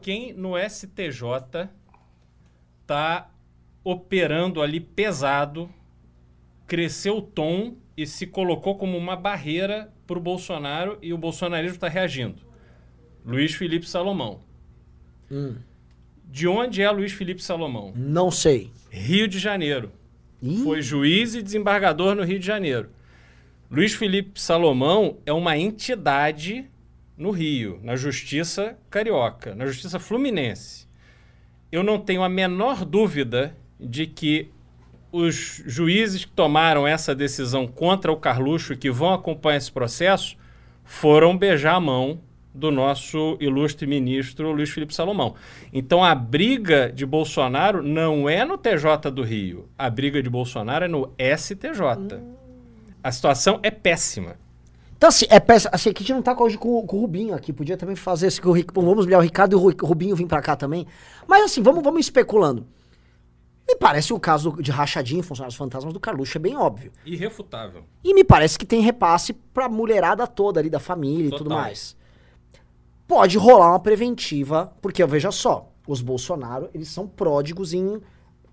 Quem 0.00 0.32
no 0.32 0.52
STJ 0.58 1.68
tá 2.86 3.30
operando 3.84 4.62
ali 4.62 4.80
pesado, 4.80 5.68
cresceu 6.66 7.18
o 7.18 7.22
tom 7.22 7.76
e 7.96 8.06
se 8.06 8.26
colocou 8.26 8.76
como 8.76 8.96
uma 8.96 9.16
barreira 9.16 9.92
para 10.06 10.18
o 10.18 10.22
Bolsonaro 10.22 10.98
e 11.02 11.12
o 11.12 11.18
bolsonarismo 11.18 11.74
está 11.74 11.88
reagindo. 11.88 12.42
Luiz 13.24 13.54
Felipe 13.54 13.86
Salomão. 13.86 14.40
De 16.24 16.48
onde 16.48 16.80
é 16.80 16.90
Luiz 16.90 17.12
Felipe 17.12 17.42
Salomão? 17.42 17.92
Não 17.94 18.30
sei. 18.30 18.70
Rio 18.90 19.28
de 19.28 19.38
Janeiro. 19.38 19.92
Ih, 20.42 20.62
Foi 20.62 20.80
juiz 20.82 21.34
e 21.34 21.42
desembargador 21.42 22.14
no 22.14 22.22
Rio 22.22 22.38
de 22.38 22.46
Janeiro. 22.46 22.90
Luiz 23.70 23.92
Felipe 23.92 24.40
Salomão 24.40 25.18
é 25.26 25.32
uma 25.32 25.56
entidade 25.56 26.64
no 27.16 27.30
Rio, 27.30 27.80
na 27.82 27.96
Justiça 27.96 28.78
Carioca, 28.88 29.54
na 29.54 29.66
Justiça 29.66 29.98
Fluminense. 29.98 30.86
Eu 31.70 31.82
não 31.82 31.98
tenho 31.98 32.22
a 32.22 32.28
menor 32.28 32.84
dúvida 32.84 33.54
de 33.78 34.06
que 34.06 34.48
os 35.12 35.62
juízes 35.66 36.24
que 36.24 36.30
tomaram 36.30 36.86
essa 36.86 37.14
decisão 37.14 37.66
contra 37.66 38.12
o 38.12 38.16
Carluxo 38.16 38.72
e 38.72 38.76
que 38.76 38.90
vão 38.90 39.12
acompanhar 39.12 39.56
esse 39.56 39.72
processo 39.72 40.36
foram 40.84 41.36
beijar 41.36 41.74
a 41.74 41.80
mão 41.80 42.20
do 42.58 42.70
nosso 42.70 43.36
ilustre 43.40 43.86
ministro 43.86 44.50
Luiz 44.52 44.70
Felipe 44.70 44.94
Salomão. 44.94 45.34
Então 45.72 46.02
a 46.02 46.14
briga 46.14 46.90
de 46.92 47.06
Bolsonaro 47.06 47.82
não 47.82 48.28
é 48.28 48.44
no 48.44 48.58
TJ 48.58 49.10
do 49.12 49.22
Rio, 49.22 49.68
a 49.78 49.88
briga 49.88 50.22
de 50.22 50.28
Bolsonaro 50.28 50.84
é 50.84 50.88
no 50.88 51.12
STJ. 51.18 52.20
A 53.02 53.12
situação 53.12 53.60
é 53.62 53.70
péssima. 53.70 54.36
Então, 54.96 55.08
assim, 55.08 55.26
é 55.30 55.38
péssimo. 55.38 55.70
Assim, 55.72 55.90
aqui 55.90 56.02
a 56.02 56.06
gente 56.06 56.12
não 56.16 56.22
tá 56.22 56.36
hoje 56.36 56.58
com, 56.58 56.84
com 56.84 56.96
o 56.96 57.00
Rubinho 57.02 57.32
aqui. 57.32 57.52
Podia 57.52 57.76
também 57.76 57.94
fazer 57.94 58.26
esse. 58.26 58.40
com 58.40 58.50
o 58.50 58.82
Vamos 58.84 59.06
olhar 59.06 59.18
o 59.18 59.22
Ricardo 59.22 59.52
e 59.52 59.54
o 59.54 59.58
Ru- 59.60 59.76
o 59.82 59.86
Rubinho 59.86 60.16
vir 60.16 60.26
pra 60.26 60.42
cá 60.42 60.56
também. 60.56 60.84
Mas, 61.24 61.44
assim, 61.44 61.62
vamos, 61.62 61.84
vamos 61.84 62.00
especulando. 62.00 62.66
Me 63.68 63.76
parece 63.76 64.12
o 64.12 64.18
caso 64.18 64.56
de 64.60 64.72
rachadinho, 64.72 65.22
funcionários 65.22 65.54
fantasmas 65.56 65.92
do 65.94 66.00
Carluxo, 66.00 66.36
é 66.36 66.40
bem 66.40 66.56
óbvio. 66.56 66.90
Irrefutável. 67.06 67.84
E 68.02 68.12
me 68.12 68.24
parece 68.24 68.58
que 68.58 68.66
tem 68.66 68.80
repasse 68.80 69.32
pra 69.32 69.68
mulherada 69.68 70.26
toda 70.26 70.58
ali 70.58 70.68
da 70.68 70.80
família 70.80 71.28
e 71.28 71.30
tudo 71.30 71.44
Total. 71.44 71.58
mais. 71.58 71.96
Pode 73.08 73.36
rolar 73.38 73.70
uma 73.70 73.80
preventiva, 73.80 74.70
porque 74.80 75.04
veja 75.06 75.30
só, 75.32 75.68
os 75.86 76.00
Bolsonaro, 76.02 76.68
eles 76.74 76.88
são 76.88 77.08
pródigos 77.08 77.72
em 77.72 78.00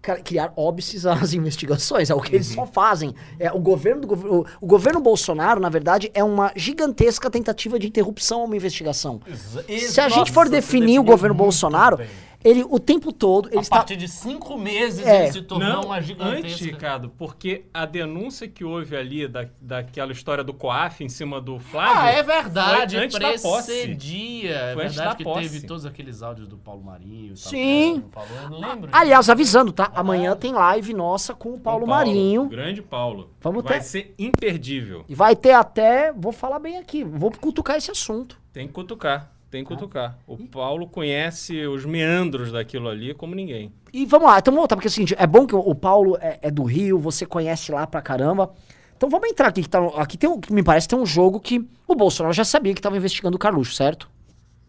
cri- 0.01 0.21
criar 0.23 0.53
óbices 0.55 1.05
às 1.05 1.33
investigações. 1.33 2.09
É 2.09 2.15
o 2.15 2.21
que 2.21 2.33
eles 2.35 2.49
Uhum. 2.51 2.55
só 2.55 2.65
fazem. 2.65 3.13
É, 3.37 3.51
o, 3.51 3.59
governo 3.59 4.01
do, 4.07 4.13
o, 4.41 4.45
o 4.61 4.65
governo 4.65 5.01
Bolsonaro, 5.01 5.59
na 5.59 5.67
verdade, 5.69 6.09
é 6.13 6.23
uma 6.23 6.51
gigantesca 6.55 7.29
tentativa 7.29 7.77
de 7.77 7.85
interrupção 7.87 8.41
a 8.41 8.45
uma 8.45 8.55
investigação. 8.55 9.19
Se 9.67 9.99
a 9.99 10.07
gente 10.07 10.31
for 10.31 10.47
definir 10.47 10.99
o 10.99 11.03
governo 11.03 11.35
Bolsonaro, 11.35 11.97
bem. 11.97 12.07
Ele 12.45 12.63
o 12.69 12.79
tempo 12.79 13.11
todo. 13.11 13.49
Ele 13.49 13.57
A 13.57 13.61
está, 13.61 13.77
partir 13.77 13.97
de 13.97 14.07
cinco 14.07 14.57
meses 14.57 15.05
É. 15.05 15.23
ele 15.23 15.31
se 15.33 15.41
tornou 15.41 15.67
Não, 15.67 15.81
uma 15.85 15.95
antes, 15.95 16.07
gigantesca... 16.07 16.65
Ricardo, 16.65 17.09
porque 17.17 17.65
a 17.73 17.85
denúncia 17.85 18.47
que 18.47 18.63
houve 18.63 18.95
ali 18.95 19.27
da, 19.27 19.47
daquela 19.59 20.11
história 20.11 20.43
do 20.43 20.53
COAF 20.53 21.03
em 21.03 21.09
cima 21.09 21.41
do 21.41 21.57
Flávio. 21.59 21.95
Ah, 22.03 22.09
é 22.11 22.21
verdade, 22.23 22.95
foi 22.95 23.05
antes 23.05 23.19
da 23.19 23.29
posse. 23.49 23.65
precedia. 23.71 24.51
É 24.55 24.73
Foi 24.73 24.83
antes 24.85 24.95
verdade 24.95 25.23
da 25.23 25.33
que 25.33 25.39
teve 25.41 25.67
todos 25.67 25.85
aqueles 25.85 26.21
áudios 26.21 26.47
do 26.47 26.57
Paulo 26.57 26.83
Marinho. 26.83 27.33
e 27.33 27.37
tal, 27.39 27.49
Sim. 27.49 28.03
Paulo 28.11 28.29
não 28.49 28.59
lembro. 28.59 28.89
aliás, 28.93 29.29
avisando, 29.29 29.71
tá? 29.71 29.91
Amanhã 29.95 30.35
tem 30.35 30.53
live 30.53 30.93
nossa 30.93 31.33
com 31.33 31.53
o 31.55 31.59
Paulo, 31.59 31.87
Marinho. 31.87 32.45
Grande 32.47 32.81
Paulo. 32.81 33.31
Vamos 33.41 33.63
Vai 33.63 33.79
ter- 33.79 33.83
ser 33.85 34.15
imperdível. 34.19 35.03
E 35.09 35.15
vai 35.15 35.35
ter 35.35 35.51
até. 35.53 36.11
Vou 36.13 36.31
falar 36.31 36.59
bem 36.59 36.77
aqui. 36.77 37.03
Vou 37.03 37.31
cutucar 37.31 37.77
esse 37.77 37.89
assunto. 37.89 38.39
Tem 38.53 38.67
que 38.67 38.73
cutucar. 38.73 39.31
Tem 39.55 39.63
Tá. 39.63 39.69
que 39.69 39.75
cutucar. 39.75 40.19
O 40.27 40.37
Paulo 40.37 40.85
conhece 40.85 41.65
os 41.65 41.85
meandros 41.85 42.51
daquilo 42.51 42.89
ali 42.89 43.13
como 43.13 43.33
ninguém. 43.33 43.71
E 43.93 44.05
vamos 44.05 44.27
lá, 44.27 44.39
então 44.39 44.51
vamos 44.51 44.63
voltar, 44.63 44.75
porque 44.75 44.87
é 44.87 44.89
o 44.89 44.91
seguinte, 44.91 45.15
é 45.17 45.25
bom 45.25 45.47
que 45.47 45.55
o, 45.55 45.73
Paulo 45.73 46.17
é, 46.19 46.37
é 46.41 46.51
do 46.51 46.63
Rio, 46.63 46.99
você 46.99 47.25
conhece 47.25 47.71
lá 47.71 47.87
pra 47.87 48.01
caramba. 48.01 48.53
Então 48.97 49.09
vamos 49.09 49.29
entrar 49.29 49.47
aqui, 49.47 49.61
que 49.61 49.69
tá, 49.69 49.79
aqui 49.95 50.17
tem 50.17 50.29
um, 50.29 50.41
que 50.41 50.51
me 50.51 50.61
parece 50.61 50.87
tem 50.89 50.99
um 50.99 51.05
jogo 51.05 51.39
que 51.39 51.65
o 51.87 51.95
Bolsonaro 51.95 52.33
já 52.33 52.43
sabia 52.43 52.73
que 52.73 52.79
estava 52.79 52.97
investigando 52.97 53.37
o 53.37 53.39
Carluxo, 53.39 53.73
certo? 53.73 54.09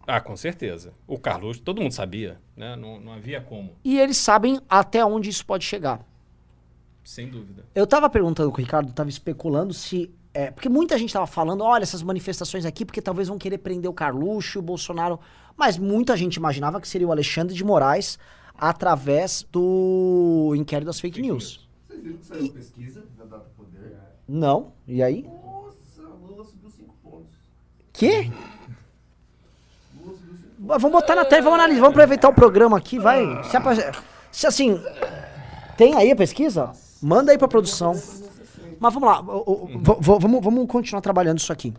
Ah, 0.06 0.20
com 0.20 0.36
certeza. 0.36 0.92
O 1.04 1.18
Carlos, 1.18 1.58
todo 1.58 1.80
mundo 1.82 1.90
sabia, 1.92 2.38
né? 2.56 2.76
Não, 2.76 3.00
não 3.00 3.12
havia 3.12 3.40
como, 3.40 3.72
E 3.84 3.98
eles 3.98 4.16
sabem 4.18 4.60
até 4.68 5.04
onde 5.04 5.28
isso 5.28 5.44
pode 5.44 5.64
chegar. 5.64 6.00
sem 7.02 7.28
dúvida. 7.28 7.64
Eu 7.74 7.86
tava 7.88 8.08
perguntando 8.08 8.50
com 8.52 8.56
o 8.58 8.60
Ricardo, 8.60 8.92
tava 8.92 9.08
especulando 9.08 9.74
se. 9.74 10.10
É, 10.38 10.50
porque 10.50 10.68
muita 10.68 10.98
gente 10.98 11.10
tava 11.14 11.26
falando, 11.26 11.62
olha, 11.64 11.82
essas 11.82 12.02
manifestações 12.02 12.66
aqui, 12.66 12.84
porque 12.84 13.00
talvez 13.00 13.26
vão 13.28 13.38
querer 13.38 13.56
prender 13.56 13.90
o 13.90 13.94
Carluxo, 13.94 14.58
o 14.58 14.62
Bolsonaro. 14.62 15.18
Mas 15.56 15.78
muita 15.78 16.14
gente 16.14 16.36
imaginava 16.36 16.78
que 16.78 16.86
seria 16.86 17.08
o 17.08 17.10
Alexandre 17.10 17.54
de 17.54 17.64
Moraes 17.64 18.18
através 18.54 19.46
do 19.50 20.52
inquérito 20.54 20.84
das 20.88 21.00
fake 21.00 21.22
news. 21.22 21.66
Vocês 21.88 22.02
viram 22.02 22.18
que 22.18 22.26
saiu 22.26 22.48
pesquisa 22.52 23.02
da 23.16 23.24
Data 23.24 23.46
Poder? 23.56 23.96
Não? 24.28 24.72
E 24.86 25.02
aí? 25.02 25.22
Nossa, 25.22 26.02
Lula 26.28 26.44
subiu 26.44 26.70
5 26.70 26.94
pontos. 27.02 27.32
Que? 27.94 28.30
Lula 29.98 30.16
subiu 30.18 30.34
5 30.36 30.48
Mas 30.58 30.82
Vamos 30.82 31.00
botar 31.00 31.14
na 31.14 31.24
tela, 31.24 31.40
vamos 31.44 31.58
analisar, 31.58 31.80
vamos 31.80 31.94
aproveitar 31.94 32.28
o 32.28 32.34
programa 32.34 32.76
aqui, 32.76 32.98
vai. 32.98 33.42
Se, 33.44 33.56
apa- 33.56 33.74
se 34.30 34.46
assim. 34.46 34.78
Tem 35.78 35.94
aí 35.94 36.10
a 36.10 36.16
pesquisa? 36.16 36.72
Manda 37.02 37.32
aí 37.32 37.38
pra 37.38 37.48
produção. 37.48 37.94
Mas 38.78 38.92
vamos 38.94 39.08
lá, 39.08 39.20
v- 39.22 39.96
vamos, 40.18 40.42
vamos 40.44 40.66
continuar 40.68 41.00
trabalhando 41.00 41.38
isso 41.38 41.52
aqui. 41.52 41.72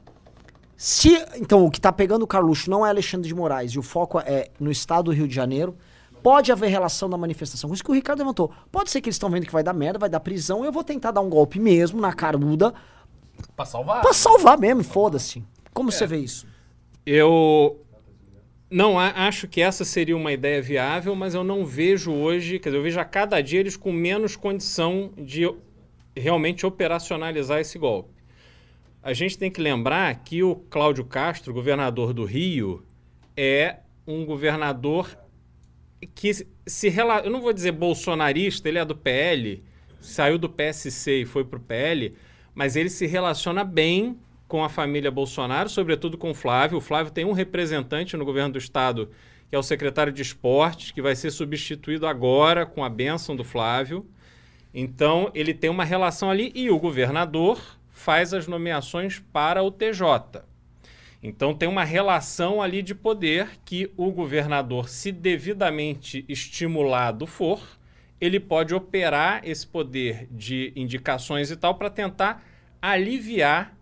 Se, 0.76 1.10
então, 1.36 1.66
o 1.66 1.72
que 1.72 1.82
tá 1.82 1.92
pegando 1.92 2.22
o 2.24 2.28
Carluxo 2.28 2.70
não 2.70 2.86
é 2.86 2.90
Alexandre 2.90 3.28
de 3.28 3.34
Moraes 3.34 3.72
e 3.72 3.80
o 3.80 3.82
foco 3.82 4.20
é 4.20 4.50
no 4.60 4.70
estado 4.72 5.06
do 5.06 5.12
Rio 5.12 5.28
de 5.28 5.34
Janeiro, 5.34 5.76
pode 6.22 6.52
haver 6.52 6.70
relação 6.70 7.10
da 7.10 7.18
manifestação. 7.18 7.74
Isso 7.74 7.84
que 7.84 7.90
o 7.90 7.94
Ricardo 7.96 8.20
levantou. 8.20 8.52
Pode 8.72 8.92
ser 8.92 9.02
que 9.02 9.08
eles 9.10 9.16
estão 9.16 9.30
vendo 9.30 9.46
que 9.46 9.52
vai 9.54 9.64
dar 9.64 9.74
merda, 9.74 9.98
vai 9.98 10.10
dar 10.10 10.20
prisão, 10.20 10.64
eu 10.64 10.72
vou 10.72 10.84
tentar 10.84 11.12
dar 11.12 11.22
um 11.22 11.30
golpe 11.30 11.60
mesmo 11.60 12.00
na 12.00 12.14
caruda 12.14 12.74
Pra 13.56 13.66
salvar. 13.66 14.02
pra 14.02 14.14
salvar 14.14 14.58
mesmo, 14.60 14.84
foda-se. 14.84 15.44
Como 15.74 15.92
você 15.92 16.06
vê 16.08 16.18
isso? 16.18 16.46
Eu 17.06 17.80
não 18.70 19.00
acho 19.00 19.48
que 19.48 19.62
essa 19.62 19.86
seria 19.86 20.18
uma 20.18 20.32
ideia 20.32 20.62
viável, 20.62 21.16
mas 21.16 21.34
eu 21.34 21.44
não 21.44 21.66
vejo 21.66 22.12
hoje, 22.12 22.60
quer 22.60 22.70
dizer, 22.70 22.78
eu 22.80 22.84
vejo 22.84 23.00
a 23.00 23.06
cada 23.06 23.42
dia 23.42 23.60
eles 23.60 23.78
com 23.78 23.92
menos 23.92 24.36
condição 24.36 25.12
de 25.18 25.50
realmente 26.20 26.66
operacionalizar 26.66 27.60
esse 27.60 27.78
golpe. 27.78 28.18
A 29.02 29.14
gente 29.14 29.38
tem 29.38 29.50
que 29.50 29.62
lembrar 29.62 30.14
que 30.24 30.44
o 30.44 30.56
Cláudio 30.56 31.06
Castro, 31.06 31.54
governador 31.54 32.14
do 32.14 32.26
Rio, 32.26 32.84
é 33.36 33.78
um 34.06 34.26
governador 34.26 35.18
que 36.14 36.32
se- 36.66 36.90
rela... 36.90 37.22
eu 37.22 37.32
não 37.32 37.42
vou 37.42 37.54
dizer 37.54 37.72
bolsonarista, 37.72 38.68
ele 38.68 38.78
é 38.78 38.86
do 38.86 38.96
PL, 38.96 39.64
saiu 40.00 40.38
do 40.38 40.50
PSC 40.50 41.22
e 41.22 41.26
foi 41.26 41.44
pro 41.44 41.60
PL, 41.60 42.14
mas 42.54 42.76
ele 42.76 42.90
se 42.90 43.06
relaciona 43.06 43.64
bem 43.64 44.18
com 44.48 44.64
a 44.64 44.70
família 44.70 45.12
Bolsonaro, 45.12 45.70
sobretudo 45.70 46.18
com 46.18 46.32
o 46.32 46.36
Flávio. 46.36 46.78
O 46.78 46.82
Flávio 46.82 47.12
tem 47.12 47.26
um 47.26 47.34
representante 47.34 48.16
no 48.16 48.26
governo 48.26 48.54
do 48.54 48.58
estado, 48.58 49.10
que 49.50 49.56
é 49.56 49.60
o 49.60 49.64
secretário 49.64 50.12
de 50.12 50.22
esportes, 50.22 50.92
que 50.92 51.02
vai 51.02 51.16
ser 51.16 51.32
substituído 51.32 52.08
agora 52.08 52.66
com 52.66 52.84
a 52.84 52.90
bênção 52.90 53.36
do 53.36 53.44
Flávio. 53.44 54.06
Então, 54.80 55.32
ele 55.34 55.56
tem 55.56 55.72
uma 55.72 55.84
relação 55.84 56.30
ali 56.30 56.52
e 56.54 56.70
o 56.70 56.78
governador 56.78 57.60
faz 57.90 58.32
as 58.32 58.46
nomeações 58.46 59.18
para 59.18 59.64
o 59.64 59.72
TJ. 59.72 60.44
Então 61.24 61.52
tem 61.52 61.68
uma 61.68 61.84
relação 61.84 62.62
ali 62.62 62.84
de 62.84 62.94
poder 62.94 63.60
que 63.66 63.92
o 63.98 64.12
governador, 64.12 64.88
se 64.88 65.12
devidamente 65.12 66.24
estimulado 66.30 67.26
for, 67.26 67.60
ele 68.22 68.40
pode 68.40 68.76
operar 68.76 69.42
esse 69.44 69.66
poder 69.66 70.28
de 70.30 70.72
indicações 70.76 71.50
e 71.50 71.56
tal 71.56 71.74
para 71.74 71.90
tentar 71.90 72.46
aliviar 72.80 73.76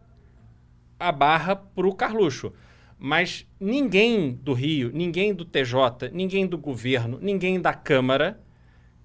a 0.98 1.12
barra 1.12 1.58
para 1.58 1.86
o 1.86 1.94
Carluxo. 1.94 2.54
Mas 2.98 3.46
ninguém 3.60 4.32
do 4.32 4.54
Rio, 4.54 4.92
ninguém 4.94 5.34
do 5.34 5.44
TJ, 5.44 6.10
ninguém 6.14 6.48
do 6.48 6.58
governo, 6.58 7.20
ninguém 7.22 7.60
da 7.60 7.74
Câmara 7.74 8.40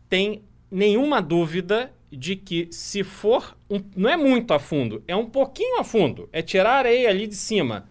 tem 0.08 0.44
nenhuma 0.70 1.20
dúvida 1.20 1.92
de 2.10 2.36
que 2.36 2.68
se 2.70 3.02
for, 3.04 3.56
um- 3.68 3.82
não 3.96 4.10
é 4.10 4.16
muito 4.16 4.52
a 4.52 4.58
fundo, 4.58 5.02
é 5.06 5.14
um 5.14 5.26
pouquinho 5.26 5.80
a 5.80 5.84
fundo, 5.84 6.28
é 6.32 6.42
tirar 6.42 6.70
a 6.70 6.78
areia 6.78 7.08
ali 7.08 7.26
de 7.26 7.36
cima, 7.36 7.88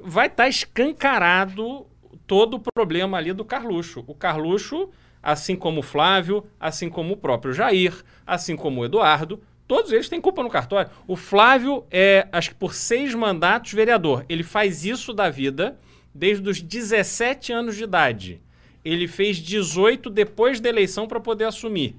vai 0.00 0.26
estar 0.26 0.48
escancarado 0.48 1.86
todo 2.26 2.54
o 2.54 2.60
problema 2.74 3.18
ali 3.18 3.32
do 3.32 3.44
Carluxo. 3.44 4.04
O 4.06 4.14
Carluxo, 4.14 4.90
assim 5.22 5.56
como 5.56 5.80
o 5.80 5.82
Flávio, 5.82 6.44
assim 6.58 6.88
como 6.88 7.14
o 7.14 7.16
próprio 7.16 7.52
Jair, 7.52 7.94
assim 8.26 8.54
como 8.56 8.80
o 8.80 8.84
Eduardo, 8.84 9.40
todos 9.66 9.92
eles 9.92 10.08
têm 10.08 10.20
culpa 10.20 10.42
no 10.42 10.50
cartório. 10.50 10.90
O 11.06 11.16
Flávio 11.16 11.84
é, 11.90 12.26
acho 12.32 12.50
que 12.50 12.56
por 12.56 12.74
seis 12.74 13.14
mandatos, 13.14 13.72
vereador. 13.72 14.24
Ele 14.28 14.42
faz 14.42 14.84
isso 14.84 15.12
da 15.12 15.30
vida 15.30 15.78
desde 16.14 16.48
os 16.48 16.60
17 16.60 17.52
anos 17.52 17.76
de 17.76 17.84
idade. 17.84 18.40
Ele 18.84 19.08
fez 19.08 19.38
18 19.38 20.10
depois 20.10 20.60
da 20.60 20.68
eleição 20.68 21.06
para 21.06 21.18
poder 21.18 21.44
assumir. 21.44 21.96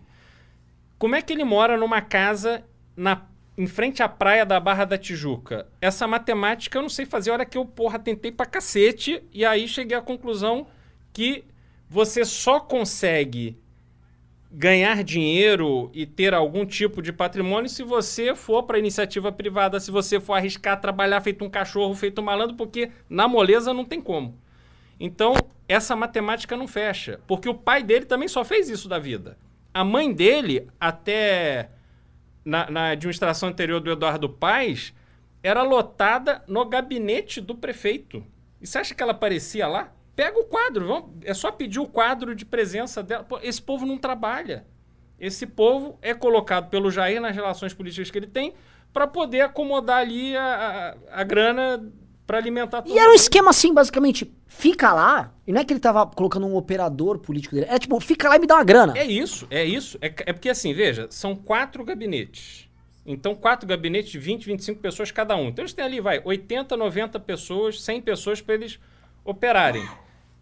Como 1.06 1.16
é 1.16 1.22
que 1.22 1.32
ele 1.32 1.44
mora 1.44 1.78
numa 1.78 2.02
casa 2.02 2.64
na, 2.98 3.28
em 3.56 3.68
frente 3.68 4.02
à 4.02 4.10
praia 4.10 4.44
da 4.44 4.60
Barra 4.60 4.86
da 4.86 4.98
Tijuca? 4.98 5.68
Essa 5.80 6.08
matemática 6.08 6.80
eu 6.80 6.82
não 6.82 6.90
sei 6.90 7.06
fazer. 7.06 7.30
Olha 7.30 7.46
que 7.46 7.60
eu, 7.60 7.64
porra, 7.64 8.00
tentei 8.00 8.32
pra 8.32 8.44
cacete 8.44 9.22
e 9.32 9.46
aí 9.46 9.68
cheguei 9.68 9.96
à 9.96 10.02
conclusão 10.02 10.66
que 11.14 11.44
você 11.88 12.26
só 12.26 12.60
consegue 12.60 13.56
ganhar 14.52 15.04
dinheiro 15.04 15.92
e 15.94 16.08
ter 16.08 16.34
algum 16.34 16.66
tipo 16.66 17.04
de 17.04 17.14
patrimônio 17.14 17.70
se 17.70 17.84
você 17.84 18.34
for 18.34 18.64
para 18.64 18.80
iniciativa 18.80 19.32
privada, 19.32 19.80
se 19.80 19.92
você 19.92 20.20
for 20.20 20.34
arriscar 20.34 20.82
trabalhar 20.82 21.22
feito 21.22 21.46
um 21.46 21.50
cachorro, 21.52 21.94
feito 21.94 22.20
um 22.20 22.26
malandro, 22.26 22.56
porque 22.56 22.90
na 23.08 23.28
moleza 23.28 23.72
não 23.76 23.86
tem 23.86 24.02
como. 24.02 24.40
Então, 25.00 25.36
essa 25.70 25.96
matemática 25.96 26.58
não 26.58 26.68
fecha, 26.68 27.20
porque 27.28 27.48
o 27.48 27.54
pai 27.54 27.84
dele 27.84 28.06
também 28.06 28.28
só 28.28 28.44
fez 28.44 28.72
isso 28.72 28.90
da 28.90 28.98
vida. 28.98 29.38
A 29.76 29.84
mãe 29.84 30.14
dele, 30.14 30.70
até 30.80 31.70
na, 32.46 32.72
na 32.72 32.90
administração 32.92 33.50
anterior 33.50 33.82
do 33.82 33.92
Eduardo 33.92 34.30
Paes, 34.30 34.94
era 35.44 35.64
lotada 35.64 36.42
no 36.48 36.64
gabinete 36.64 37.42
do 37.42 37.54
prefeito. 37.54 38.26
E 38.62 38.66
você 38.66 38.78
acha 38.78 38.96
que 38.96 39.04
ela 39.04 39.12
aparecia 39.12 39.68
lá? 39.68 39.94
Pega 40.16 40.40
o 40.40 40.46
quadro, 40.46 40.88
vamos, 40.88 41.10
é 41.26 41.34
só 41.34 41.52
pedir 41.52 41.80
o 41.82 41.88
quadro 41.88 42.34
de 42.34 42.46
presença 42.46 43.04
dela. 43.04 43.26
Pô, 43.26 43.38
esse 43.44 43.62
povo 43.62 43.86
não 43.86 43.98
trabalha. 43.98 44.66
Esse 45.20 45.46
povo 45.46 46.00
é 46.02 46.14
colocado 46.14 46.70
pelo 46.70 46.90
Jair 46.90 47.20
nas 47.20 47.36
relações 47.36 47.74
políticas 47.74 48.10
que 48.10 48.18
ele 48.18 48.28
tem 48.28 48.54
para 48.94 49.06
poder 49.06 49.42
acomodar 49.42 49.98
ali 49.98 50.38
a, 50.38 50.96
a, 51.12 51.20
a 51.20 51.24
grana 51.26 51.86
para 52.26 52.38
alimentar 52.38 52.82
todo 52.82 52.94
E 52.94 52.98
era 52.98 53.08
um 53.08 53.12
mundo. 53.12 53.20
esquema 53.20 53.50
assim, 53.52 53.74
basicamente, 53.74 54.32
fica 54.48 54.92
lá, 54.94 55.34
e 55.46 55.52
não 55.54 55.62
é 55.62 55.66
que 55.66 55.72
ele 55.74 55.80
tava 55.80 56.06
colocando 56.08 56.46
um 56.48 56.56
operador 56.56 57.20
político 57.20 57.54
dele, 57.56 57.68
é 57.70 57.78
tipo, 57.78 58.00
fica 58.00 58.28
lá 58.30 58.36
e 58.36 58.40
me 58.40 58.48
dá 58.48 58.56
uma 58.56 58.64
grana. 58.64 58.98
É 58.98 59.06
isso, 59.06 59.46
é 59.50 59.64
isso. 59.64 59.98
É, 60.02 60.08
é 60.08 60.34
porque 60.34 60.50
assim, 60.50 60.74
veja, 60.74 61.08
são 61.10 61.36
quatro 61.36 61.84
gabinetes. 61.84 62.66
Então, 63.06 63.36
quatro 63.36 63.68
gabinetes 63.68 64.12
de 64.12 64.18
20, 64.18 64.46
25 64.48 64.82
pessoas 64.82 65.12
cada 65.12 65.36
um. 65.36 65.50
Então, 65.50 65.62
eles 65.62 65.74
têm 65.74 65.86
ali, 65.86 66.02
vai, 66.02 66.20
80, 66.26 66.76
90 66.76 67.20
pessoas, 67.20 67.80
100 67.84 68.02
pessoas 68.02 68.42
para 68.42 68.56
eles 68.56 68.80
operarem. 69.24 69.88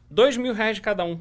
2 0.09 0.37
mil 0.37 0.53
reais 0.53 0.77
de 0.77 0.81
cada 0.81 1.03
um. 1.03 1.19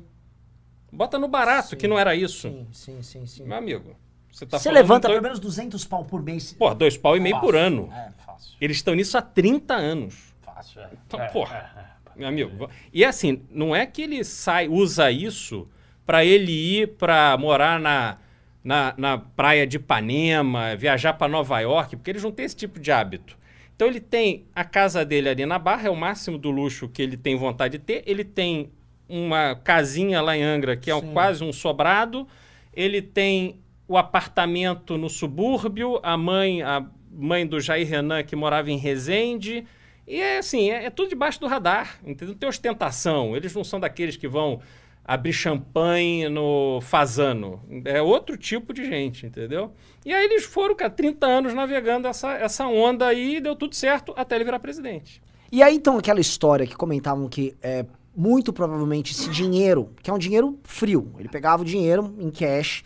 Bota 0.93 1.19
no 1.19 1.27
barato, 1.27 1.77
que 1.77 1.89
não 1.89 1.99
era 1.99 2.15
isso. 2.15 2.49
Sim, 2.49 2.67
sim, 2.73 3.03
sim, 3.03 3.27
sim. 3.27 3.45
Meu 3.45 3.57
amigo, 3.57 3.97
você 4.31 4.47
tá 4.47 4.59
Você 4.59 4.71
levanta 4.71 5.09
dois- 5.09 5.15
pelo 5.19 5.23
menos 5.25 5.41
200 5.41 5.85
pau 5.85 6.05
por 6.05 6.23
mês. 6.23 6.53
Pô, 6.53 6.73
dois 6.75 6.97
pau 6.97 7.17
e 7.17 7.21
meio 7.21 7.41
por 7.41 7.57
ano. 7.57 7.91
É, 7.93 8.11
fácil. 8.25 8.55
Eles 8.61 8.77
estão 8.77 8.95
nisso 8.95 9.17
há 9.19 9.23
30 9.23 9.75
anos. 9.75 10.32
Fácil, 10.63 10.81
é. 10.83 10.89
Então, 11.07 11.21
É, 11.21 11.29
porra, 11.29 11.99
meu 12.17 12.29
amigo. 12.29 12.69
E 12.93 13.05
assim, 13.05 13.43
não 13.51 13.75
é 13.75 13.87
que 13.87 14.03
ele 14.03 14.23
sai, 14.25 14.69
usa 14.69 15.11
isso 15.11 15.69
para 16.07 16.25
ele 16.25 16.53
ir 16.53 16.89
para 16.97 17.37
morar 17.39 17.79
na 17.81 18.19
na, 18.65 18.95
na 18.97 19.19
praia 19.19 19.67
de 19.67 19.77
Ipanema, 19.77 20.77
viajar 20.77 21.15
para 21.15 21.27
Nova 21.27 21.59
York, 21.59 21.97
porque 21.97 22.11
eles 22.13 22.23
não 22.23 22.31
têm 22.31 22.45
esse 22.45 22.55
tipo 22.55 22.79
de 22.79 22.93
hábito. 22.93 23.37
Então 23.75 23.89
ele 23.89 23.99
tem 23.99 24.47
a 24.55 24.63
casa 24.63 25.05
dele 25.05 25.29
ali 25.29 25.45
na 25.45 25.59
Barra, 25.59 25.89
é 25.89 25.91
o 25.91 25.97
máximo 25.97 26.39
do 26.39 26.49
luxo 26.49 26.89
que 26.89 27.03
ele 27.03 27.17
tem 27.17 27.35
vontade 27.35 27.77
de 27.77 27.85
ter. 27.85 28.05
Ele 28.07 28.23
tem 28.23 28.71
uma 29.09 29.57
casinha 29.57 30.21
lá 30.23 30.37
em 30.37 30.45
Angra, 30.45 30.77
que 30.77 30.89
é 30.93 30.95
um- 30.95 31.13
quase 31.13 31.43
um 31.43 31.53
sobrado. 31.53 32.25
Ele 32.73 33.03
tem 33.03 33.59
o 33.89 33.99
apartamento 33.99 34.97
no 34.97 35.11
subúrbio, 35.11 35.99
a 36.01 36.17
mãe, 36.17 36.63
a 36.63 36.87
mãe 37.11 37.45
do 37.45 37.59
Jair 37.61 37.89
Renan, 37.89 38.23
que 38.23 38.37
morava 38.37 38.71
em 38.71 38.77
Resende. 38.79 39.67
E 40.07 40.21
é 40.21 40.39
assim, 40.39 40.71
é, 40.71 40.87
é 40.87 40.91
tudo 40.91 41.09
debaixo 41.09 41.41
do 41.41 41.47
radar, 41.47 41.99
entendeu? 42.03 42.29
Não 42.29 42.35
tem 42.35 42.49
ostentação. 42.49 43.37
Eles 43.37 43.55
não 43.55 43.65
são 43.65 43.79
daqueles 43.79 44.17
que 44.17 44.29
vão 44.29 44.61
abrir 45.05 45.33
champanhe 45.33 46.29
no 46.29 46.81
Fazano. 46.81 47.61
É 47.85 48.01
outro 48.01 48.37
tipo 48.37 48.73
de 48.73 48.85
gente, 48.85 49.27
entendeu? 49.27 49.73
E 50.05 50.13
aí 50.13 50.25
eles 50.25 50.45
foram, 50.45 50.75
cara, 50.75 50.91
30 50.91 51.27
anos 51.27 51.55
navegando 51.55 52.09
essa, 52.09 52.33
essa 52.33 52.67
onda 52.67 53.07
aí 53.07 53.37
e 53.37 53.41
deu 53.41 53.57
tudo 53.57 53.75
certo 53.75 54.13
até 54.17 54.37
ele 54.37 54.45
virar 54.45 54.59
presidente. 54.59 55.23
E 55.51 55.63
aí, 55.63 55.77
então, 55.77 55.99
aquela 55.99 56.21
história 56.21 56.67
que 56.67 56.75
comentavam 56.75 57.29
que 57.29 57.55
é, 57.63 57.85
muito 58.17 58.53
provavelmente 58.53 59.13
esse 59.13 59.29
dinheiro, 59.29 59.91
que 60.03 60.11
é 60.11 60.13
um 60.13 60.19
dinheiro 60.19 60.59
frio, 60.65 61.13
ele 61.19 61.29
pegava 61.29 61.63
o 61.63 61.65
dinheiro 61.65 62.15
em 62.19 62.31
cash 62.31 62.85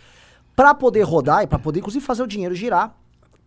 pra 0.54 0.74
poder 0.74 1.02
rodar 1.02 1.42
e 1.42 1.46
pra 1.46 1.58
poder, 1.58 1.80
inclusive, 1.80 2.04
fazer 2.04 2.22
o 2.22 2.26
dinheiro 2.26 2.54
girar. 2.54 2.96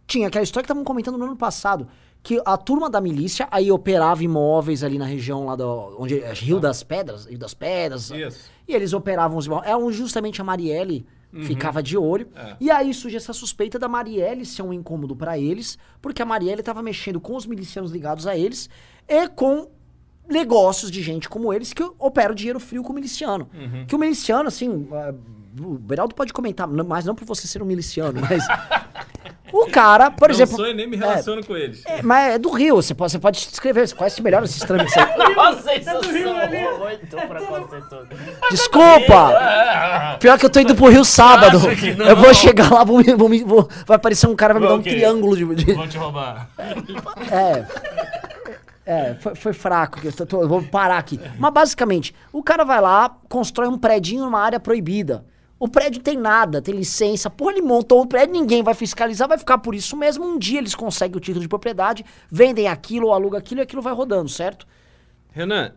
Tinha 0.08 0.28
aquela 0.28 0.44
história 0.44 0.64
que 0.64 0.72
estavam 0.72 0.84
comentando 0.84 1.18
no 1.18 1.26
ano 1.26 1.36
passado, 1.36 1.88
que 2.22 2.42
a 2.46 2.58
turma 2.58 2.90
da 2.90 3.00
milícia 3.00 3.48
aí 3.50 3.72
operava 3.72 4.24
imóveis 4.24 4.84
ali 4.84 4.98
na 4.98 5.06
região 5.06 5.46
lá 5.46 5.56
do, 5.56 5.96
onde 5.98 6.20
é 6.20 6.34
Rio 6.34 6.60
das 6.60 6.84
Pedras, 6.84 7.26
Rio 7.26 7.40
das 7.40 7.54
Pedras. 7.54 8.12
Isso. 8.12 8.50
E 8.68 8.74
eles 8.76 8.94
operavam 8.94 9.38
os 9.38 9.46
imóveis. 9.46 9.72
É 9.72 9.76
onde 9.76 9.98
justamente 9.98 10.42
a 10.42 10.44
Marielle 10.44 11.06
Uhum. 11.32 11.44
ficava 11.44 11.84
de 11.84 11.96
olho. 11.96 12.28
É. 12.36 12.56
E 12.60 12.72
aí 12.72 12.92
surge 12.92 13.16
essa 13.16 13.34
suspeita 13.34 13.78
da 13.78 13.88
Marielle 13.88 14.44
ser 14.48 14.64
um 14.64 14.74
incômodo 14.74 15.16
pra 15.16 15.38
eles, 15.38 15.78
porque 16.02 16.24
a 16.24 16.26
Marielle 16.26 16.62
estava 16.62 16.82
mexendo 16.82 17.22
com 17.22 17.36
os 17.36 17.46
milicianos 17.46 17.92
ligados 17.92 18.26
a 18.26 18.36
eles 18.36 18.68
e 19.08 19.28
com 19.28 19.68
negócios 20.28 20.90
de 20.90 21.04
gente 21.04 21.30
como 21.30 21.54
eles 21.54 21.72
que 21.72 21.84
opera 22.00 22.32
o 22.32 22.36
dinheiro 22.36 22.60
frio 22.60 22.82
com 22.82 22.92
o 22.92 22.96
miliciano. 22.96 23.48
Uhum. 23.54 23.86
Que 23.86 23.96
o 23.96 24.00
miliciano, 24.00 24.48
assim, 24.48 24.88
ah, 24.92 25.14
o 25.62 25.78
Beraldo 25.78 26.16
pode 26.16 26.34
comentar, 26.34 26.68
mas 26.68 27.06
não 27.06 27.14
por 27.14 27.26
você 27.26 27.46
ser 27.48 27.62
um 27.62 27.66
miliciano, 27.66 28.20
mas 28.22 28.44
o 29.52 29.68
cara, 29.68 30.10
por 30.12 30.30
não 30.30 30.36
exemplo, 30.36 30.56
sou 30.56 30.68
e 30.68 30.74
nem 30.74 30.88
me 30.88 30.96
é, 30.96 31.00
relaciono 31.00 31.46
com 31.46 31.56
eles. 31.56 31.84
é, 31.86 32.02
mas 32.02 32.36
é 32.36 32.38
do 32.38 32.50
Rio, 32.52 32.76
você 32.76 32.94
pode, 32.94 33.12
você 33.12 33.20
pode 33.20 33.38
escrever, 33.38 33.88
você 33.88 33.96
conhece 33.96 34.22
melhor 34.22 34.44
esses 34.44 34.60
trâmites 34.64 34.96
aí. 34.98 35.06
Vocês 35.60 35.84
são 35.86 35.96
muito 36.02 37.28
preconceituosos. 37.28 38.08
Desculpa! 38.52 40.18
Pior 40.20 40.38
que 40.38 40.46
eu 40.46 40.50
tô 40.50 40.60
indo 40.60 40.76
pro 40.76 40.88
Rio 40.90 41.04
sábado. 41.06 41.60
Eu 42.08 42.16
vou 42.16 42.34
chegar 42.34 42.72
lá, 42.72 42.84
vou, 42.84 43.02
vou 43.18 43.30
vou- 43.46 43.70
vai 43.86 43.96
aparecer 43.96 44.28
um 44.28 44.36
cara, 44.36 44.54
vai 44.54 44.62
me 44.62 44.68
dar 44.68 44.76
um 44.76 44.80
Ok. 44.80 44.92
triângulo 44.94 45.36
de. 45.36 45.56
de- 45.66 45.74
Vão 45.74 45.88
te 45.88 45.98
roubar. 45.98 46.50
é. 47.32 47.66
É, 48.86 49.16
foi, 49.20 49.36
foi 49.36 49.54
fraco. 49.54 50.02
que 50.02 50.08
Eu, 50.08 50.12
tô- 50.14 50.26
tô- 50.26 50.42
eu 50.42 50.48
vou 50.50 50.64
parar 50.64 50.98
aqui. 50.98 51.20
Mas 51.38 51.54
basicamente, 51.54 52.14
o 52.34 52.42
cara 52.42 52.66
vai 52.66 52.82
lá, 52.82 53.16
constrói 53.30 53.68
um 53.68 53.78
predinho 53.78 54.24
numa 54.24 54.42
área 54.42 54.60
proibida. 54.60 55.24
O 55.60 55.68
prédio 55.68 56.02
tem 56.02 56.16
nada, 56.16 56.62
tem 56.62 56.74
licença. 56.74 57.30
Porra, 57.30 57.52
ele 57.52 57.62
montou 57.62 58.02
o 58.02 58.08
prédio, 58.08 58.34
ninguém 58.34 58.64
vai 58.64 58.74
fiscalizar, 58.74 59.28
vai 59.28 59.38
ficar 59.38 59.58
por 59.58 59.76
isso 59.76 59.98
mesmo. 59.98 60.26
Um 60.26 60.40
dia 60.40 60.60
eles 60.60 60.74
conseguem 60.74 61.18
o 61.18 61.20
título 61.20 61.42
de 61.42 61.50
propriedade, 61.50 62.06
vendem 62.32 62.68
aquilo 62.68 63.08
ou 63.08 63.14
alugam 63.14 63.38
aquilo 63.38 63.60
e 63.60 63.64
aquilo 63.64 63.82
vai 63.82 63.94
rodando, 63.94 64.30
certo? 64.30 64.66
Renan, 65.32 65.74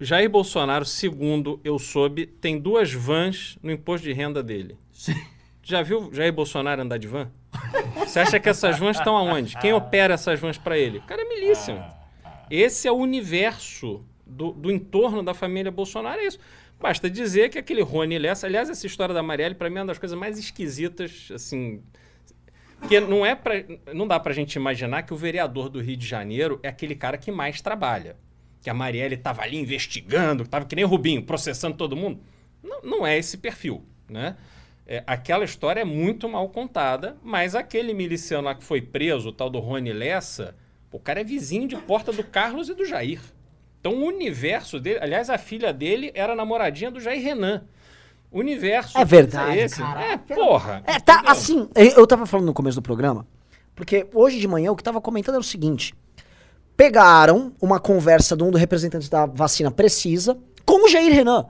Jair 0.00 0.28
Bolsonaro, 0.28 0.84
segundo 0.84 1.60
eu 1.62 1.78
soube, 1.78 2.26
tem 2.26 2.58
duas 2.58 2.92
vans 2.92 3.56
no 3.62 3.70
imposto 3.70 4.04
de 4.04 4.12
renda 4.12 4.42
dele. 4.42 4.76
Já 5.62 5.82
viu 5.82 6.12
Jair 6.12 6.32
Bolsonaro 6.32 6.82
andar 6.82 6.98
de 6.98 7.06
van? 7.06 7.30
Você 7.98 8.18
acha 8.18 8.40
que 8.40 8.48
essas 8.48 8.78
vans 8.78 8.96
estão 8.96 9.16
aonde? 9.16 9.56
Quem 9.58 9.72
opera 9.72 10.14
essas 10.14 10.40
vans 10.40 10.58
pra 10.58 10.76
ele? 10.76 10.98
O 10.98 11.02
cara 11.02 11.22
é 11.22 11.28
milícia. 11.28 11.84
Esse 12.50 12.88
é 12.88 12.92
o 12.92 12.96
universo 12.96 14.02
do, 14.26 14.52
do 14.52 14.70
entorno 14.70 15.22
da 15.22 15.34
família 15.34 15.70
Bolsonaro, 15.70 16.20
é 16.20 16.26
isso. 16.26 16.38
Basta 16.80 17.10
dizer 17.10 17.50
que 17.50 17.58
aquele 17.58 17.82
Rony 17.82 18.18
Lessa, 18.18 18.46
aliás, 18.46 18.70
essa 18.70 18.86
história 18.86 19.14
da 19.14 19.22
Marielle, 19.22 19.54
pra 19.54 19.68
mim, 19.68 19.76
é 19.76 19.80
uma 19.80 19.88
das 19.88 19.98
coisas 19.98 20.18
mais 20.18 20.38
esquisitas, 20.38 21.28
assim, 21.34 21.82
porque 22.80 22.98
não 22.98 23.24
é 23.24 23.34
pra, 23.34 23.54
não 23.92 24.08
dá 24.08 24.18
pra 24.18 24.32
gente 24.32 24.54
imaginar 24.54 25.02
que 25.02 25.12
o 25.12 25.16
vereador 25.16 25.68
do 25.68 25.80
Rio 25.80 25.96
de 25.96 26.06
Janeiro 26.06 26.58
é 26.62 26.68
aquele 26.68 26.94
cara 26.94 27.18
que 27.18 27.30
mais 27.30 27.60
trabalha. 27.60 28.16
Que 28.62 28.70
a 28.70 28.74
Marielle 28.74 29.16
tava 29.16 29.42
ali 29.42 29.58
investigando, 29.58 30.46
tava 30.46 30.64
que 30.64 30.74
nem 30.74 30.84
o 30.84 30.88
Rubinho, 30.88 31.22
processando 31.22 31.76
todo 31.76 31.94
mundo. 31.94 32.20
Não, 32.62 32.82
não 32.82 33.06
é 33.06 33.18
esse 33.18 33.36
perfil, 33.36 33.84
né? 34.08 34.36
É, 34.86 35.04
aquela 35.06 35.44
história 35.44 35.82
é 35.82 35.84
muito 35.84 36.28
mal 36.28 36.48
contada, 36.48 37.16
mas 37.22 37.54
aquele 37.54 37.94
miliciano 37.94 38.44
lá 38.44 38.54
que 38.54 38.64
foi 38.64 38.80
preso, 38.80 39.28
o 39.28 39.32
tal 39.32 39.50
do 39.50 39.60
Rony 39.60 39.92
Lessa, 39.92 40.56
o 40.90 40.98
cara 40.98 41.20
é 41.20 41.24
vizinho 41.24 41.68
de 41.68 41.76
porta 41.76 42.12
do 42.12 42.24
Carlos 42.24 42.68
e 42.68 42.74
do 42.74 42.84
Jair. 42.84 43.20
Então 43.80 43.94
o 43.94 44.04
universo 44.06 44.78
dele, 44.78 44.98
aliás, 45.00 45.30
a 45.30 45.38
filha 45.38 45.72
dele 45.72 46.12
era 46.14 46.34
namoradinha 46.34 46.90
do 46.90 47.00
Jair 47.00 47.22
Renan. 47.22 47.64
O 48.30 48.38
universo 48.38 48.96
É 48.96 49.04
verdade, 49.04 49.58
é 49.58 49.64
esse. 49.64 49.76
cara. 49.76 50.04
É, 50.04 50.16
porra. 50.16 50.82
É, 50.86 51.00
tá 51.00 51.14
entendeu? 51.14 51.32
assim, 51.32 51.68
eu 51.74 51.90
eu 51.92 52.06
tava 52.06 52.26
falando 52.26 52.46
no 52.46 52.54
começo 52.54 52.76
do 52.78 52.82
programa, 52.82 53.26
porque 53.74 54.06
hoje 54.14 54.38
de 54.38 54.46
manhã 54.46 54.70
o 54.70 54.76
que 54.76 54.82
tava 54.84 55.00
comentando 55.00 55.34
era 55.36 55.40
o 55.40 55.44
seguinte: 55.44 55.94
pegaram 56.76 57.52
uma 57.60 57.80
conversa 57.80 58.36
de 58.36 58.44
um 58.44 58.50
dos 58.50 58.60
representantes 58.60 59.08
da 59.08 59.26
vacina 59.26 59.70
precisa 59.70 60.38
com 60.64 60.84
o 60.84 60.88
Jair 60.88 61.12
Renan. 61.12 61.46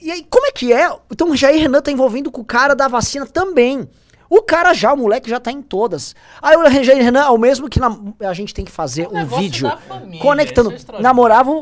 E 0.00 0.10
aí, 0.10 0.26
como 0.28 0.46
é 0.46 0.50
que 0.50 0.72
é? 0.72 0.90
Então 1.10 1.30
o 1.30 1.36
Jair 1.36 1.60
Renan 1.60 1.80
tá 1.80 1.92
envolvido 1.92 2.30
com 2.32 2.40
o 2.40 2.44
cara 2.44 2.74
da 2.74 2.88
vacina 2.88 3.24
também. 3.24 3.88
O 4.34 4.40
cara 4.42 4.72
já, 4.72 4.94
o 4.94 4.96
moleque 4.96 5.28
já 5.28 5.38
tá 5.38 5.52
em 5.52 5.60
todas. 5.60 6.14
Aí 6.40 6.56
o 6.56 6.70
Jair 6.82 7.02
Renan 7.04 7.24
é 7.24 7.28
o 7.28 7.36
mesmo 7.36 7.68
que 7.68 7.78
na- 7.78 7.94
a 8.20 8.32
gente 8.32 8.54
tem 8.54 8.64
que 8.64 8.70
fazer 8.70 9.06
um 9.08 9.12
negócio 9.12 9.38
vídeo 9.42 9.70
família, 9.86 10.20
conectando. 10.22 10.70
é 10.72 10.74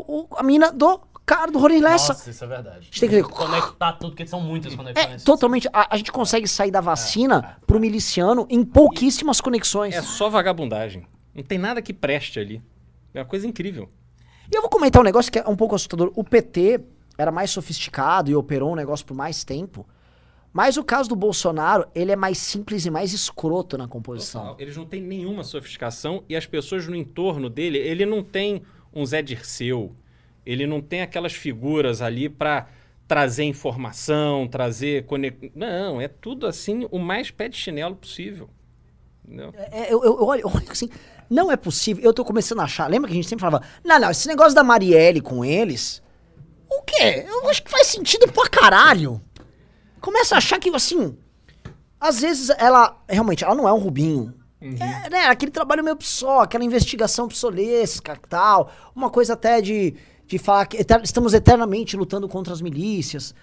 o- 0.06 0.26
a 0.36 0.42
mina 0.44 0.70
do 0.70 1.00
cara 1.26 1.50
do 1.50 1.58
Rony 1.58 1.80
Lessa. 1.80 2.12
Nossa, 2.12 2.30
isso 2.30 2.44
é 2.44 2.46
verdade. 2.46 2.76
A 2.78 2.80
gente 2.82 3.00
tem 3.00 3.08
que 3.08 3.14
ver- 3.16 3.24
conectar 3.24 3.92
tudo, 3.94 4.10
porque 4.12 4.24
são 4.26 4.40
muitas 4.40 4.72
É, 4.72 4.76
conexões. 4.76 5.24
totalmente. 5.24 5.68
A, 5.72 5.94
a 5.94 5.96
gente 5.96 6.12
consegue 6.12 6.46
sair 6.46 6.70
da 6.70 6.80
vacina 6.80 7.56
pro 7.66 7.80
miliciano 7.80 8.46
em 8.48 8.64
pouquíssimas 8.64 9.40
conexões. 9.40 9.94
É 9.96 10.02
só 10.02 10.28
vagabundagem. 10.30 11.06
Não 11.34 11.42
tem 11.42 11.58
nada 11.58 11.82
que 11.82 11.92
preste 11.92 12.38
ali. 12.38 12.62
É 13.12 13.18
uma 13.18 13.24
coisa 13.26 13.48
incrível. 13.48 13.88
E 14.48 14.56
eu 14.56 14.60
vou 14.62 14.70
comentar 14.70 15.00
um 15.02 15.04
negócio 15.04 15.30
que 15.32 15.40
é 15.40 15.44
um 15.48 15.56
pouco 15.56 15.74
assustador. 15.74 16.12
O 16.14 16.22
PT 16.22 16.80
era 17.18 17.32
mais 17.32 17.50
sofisticado 17.50 18.30
e 18.30 18.36
operou 18.36 18.70
um 18.72 18.76
negócio 18.76 19.04
por 19.04 19.14
mais 19.16 19.42
tempo. 19.42 19.84
Mas 20.52 20.76
o 20.76 20.82
caso 20.82 21.08
do 21.08 21.16
Bolsonaro, 21.16 21.86
ele 21.94 22.10
é 22.10 22.16
mais 22.16 22.38
simples 22.38 22.84
e 22.84 22.90
mais 22.90 23.12
escroto 23.12 23.78
na 23.78 23.86
composição. 23.86 24.56
Eles 24.58 24.76
não 24.76 24.84
têm 24.84 25.00
nenhuma 25.00 25.44
sofisticação 25.44 26.24
e 26.28 26.34
as 26.34 26.44
pessoas 26.44 26.86
no 26.88 26.96
entorno 26.96 27.48
dele, 27.48 27.78
ele 27.78 28.04
não 28.04 28.22
tem 28.22 28.62
um 28.92 29.06
Zé 29.06 29.22
Dirceu, 29.22 29.94
ele 30.44 30.66
não 30.66 30.80
tem 30.80 31.02
aquelas 31.02 31.32
figuras 31.32 32.02
ali 32.02 32.28
pra 32.28 32.66
trazer 33.06 33.44
informação, 33.44 34.48
trazer 34.48 35.04
conex... 35.06 35.50
Não, 35.54 36.00
é 36.00 36.08
tudo 36.08 36.46
assim, 36.46 36.86
o 36.90 36.98
mais 36.98 37.30
pé 37.30 37.48
de 37.48 37.56
chinelo 37.56 37.94
possível. 37.94 38.48
É, 39.70 39.92
eu, 39.92 40.02
eu, 40.02 40.18
eu 40.18 40.24
olho, 40.24 40.40
eu 40.42 40.48
olho 40.48 40.70
assim, 40.70 40.88
não 41.28 41.52
é 41.52 41.56
possível. 41.56 42.02
Eu 42.02 42.12
tô 42.12 42.24
começando 42.24 42.58
a 42.60 42.64
achar. 42.64 42.88
Lembra 42.90 43.08
que 43.08 43.12
a 43.12 43.16
gente 43.16 43.28
sempre 43.28 43.42
falava, 43.42 43.64
não, 43.84 44.00
não, 44.00 44.10
esse 44.10 44.26
negócio 44.26 44.54
da 44.54 44.64
Marielle 44.64 45.20
com 45.20 45.44
eles. 45.44 46.02
O 46.68 46.82
quê? 46.82 47.24
Eu 47.28 47.48
acho 47.48 47.62
que 47.62 47.70
faz 47.70 47.86
sentido 47.86 48.30
pra 48.32 48.48
caralho. 48.48 49.20
Começa 50.00 50.34
a 50.34 50.38
achar 50.38 50.58
que, 50.58 50.68
assim. 50.74 51.16
Às 52.00 52.20
vezes 52.20 52.50
ela. 52.50 52.96
Realmente, 53.08 53.44
ela 53.44 53.54
não 53.54 53.68
é 53.68 53.72
um 53.72 53.78
Rubinho. 53.78 54.34
É, 54.60 55.08
né, 55.08 55.24
aquele 55.26 55.50
trabalho 55.50 55.82
meio 55.82 55.96
só, 56.00 56.40
aquela 56.40 56.62
investigação 56.64 57.28
psolesca 57.28 58.12
e 58.12 58.28
tal. 58.28 58.70
Uma 58.94 59.08
coisa 59.08 59.32
até 59.32 59.60
de, 59.62 59.94
de 60.26 60.38
falar 60.38 60.66
que 60.66 60.76
eter- 60.76 61.00
estamos 61.02 61.32
eternamente 61.32 61.96
lutando 61.96 62.28
contra 62.28 62.52
as 62.52 62.60
milícias. 62.60 63.34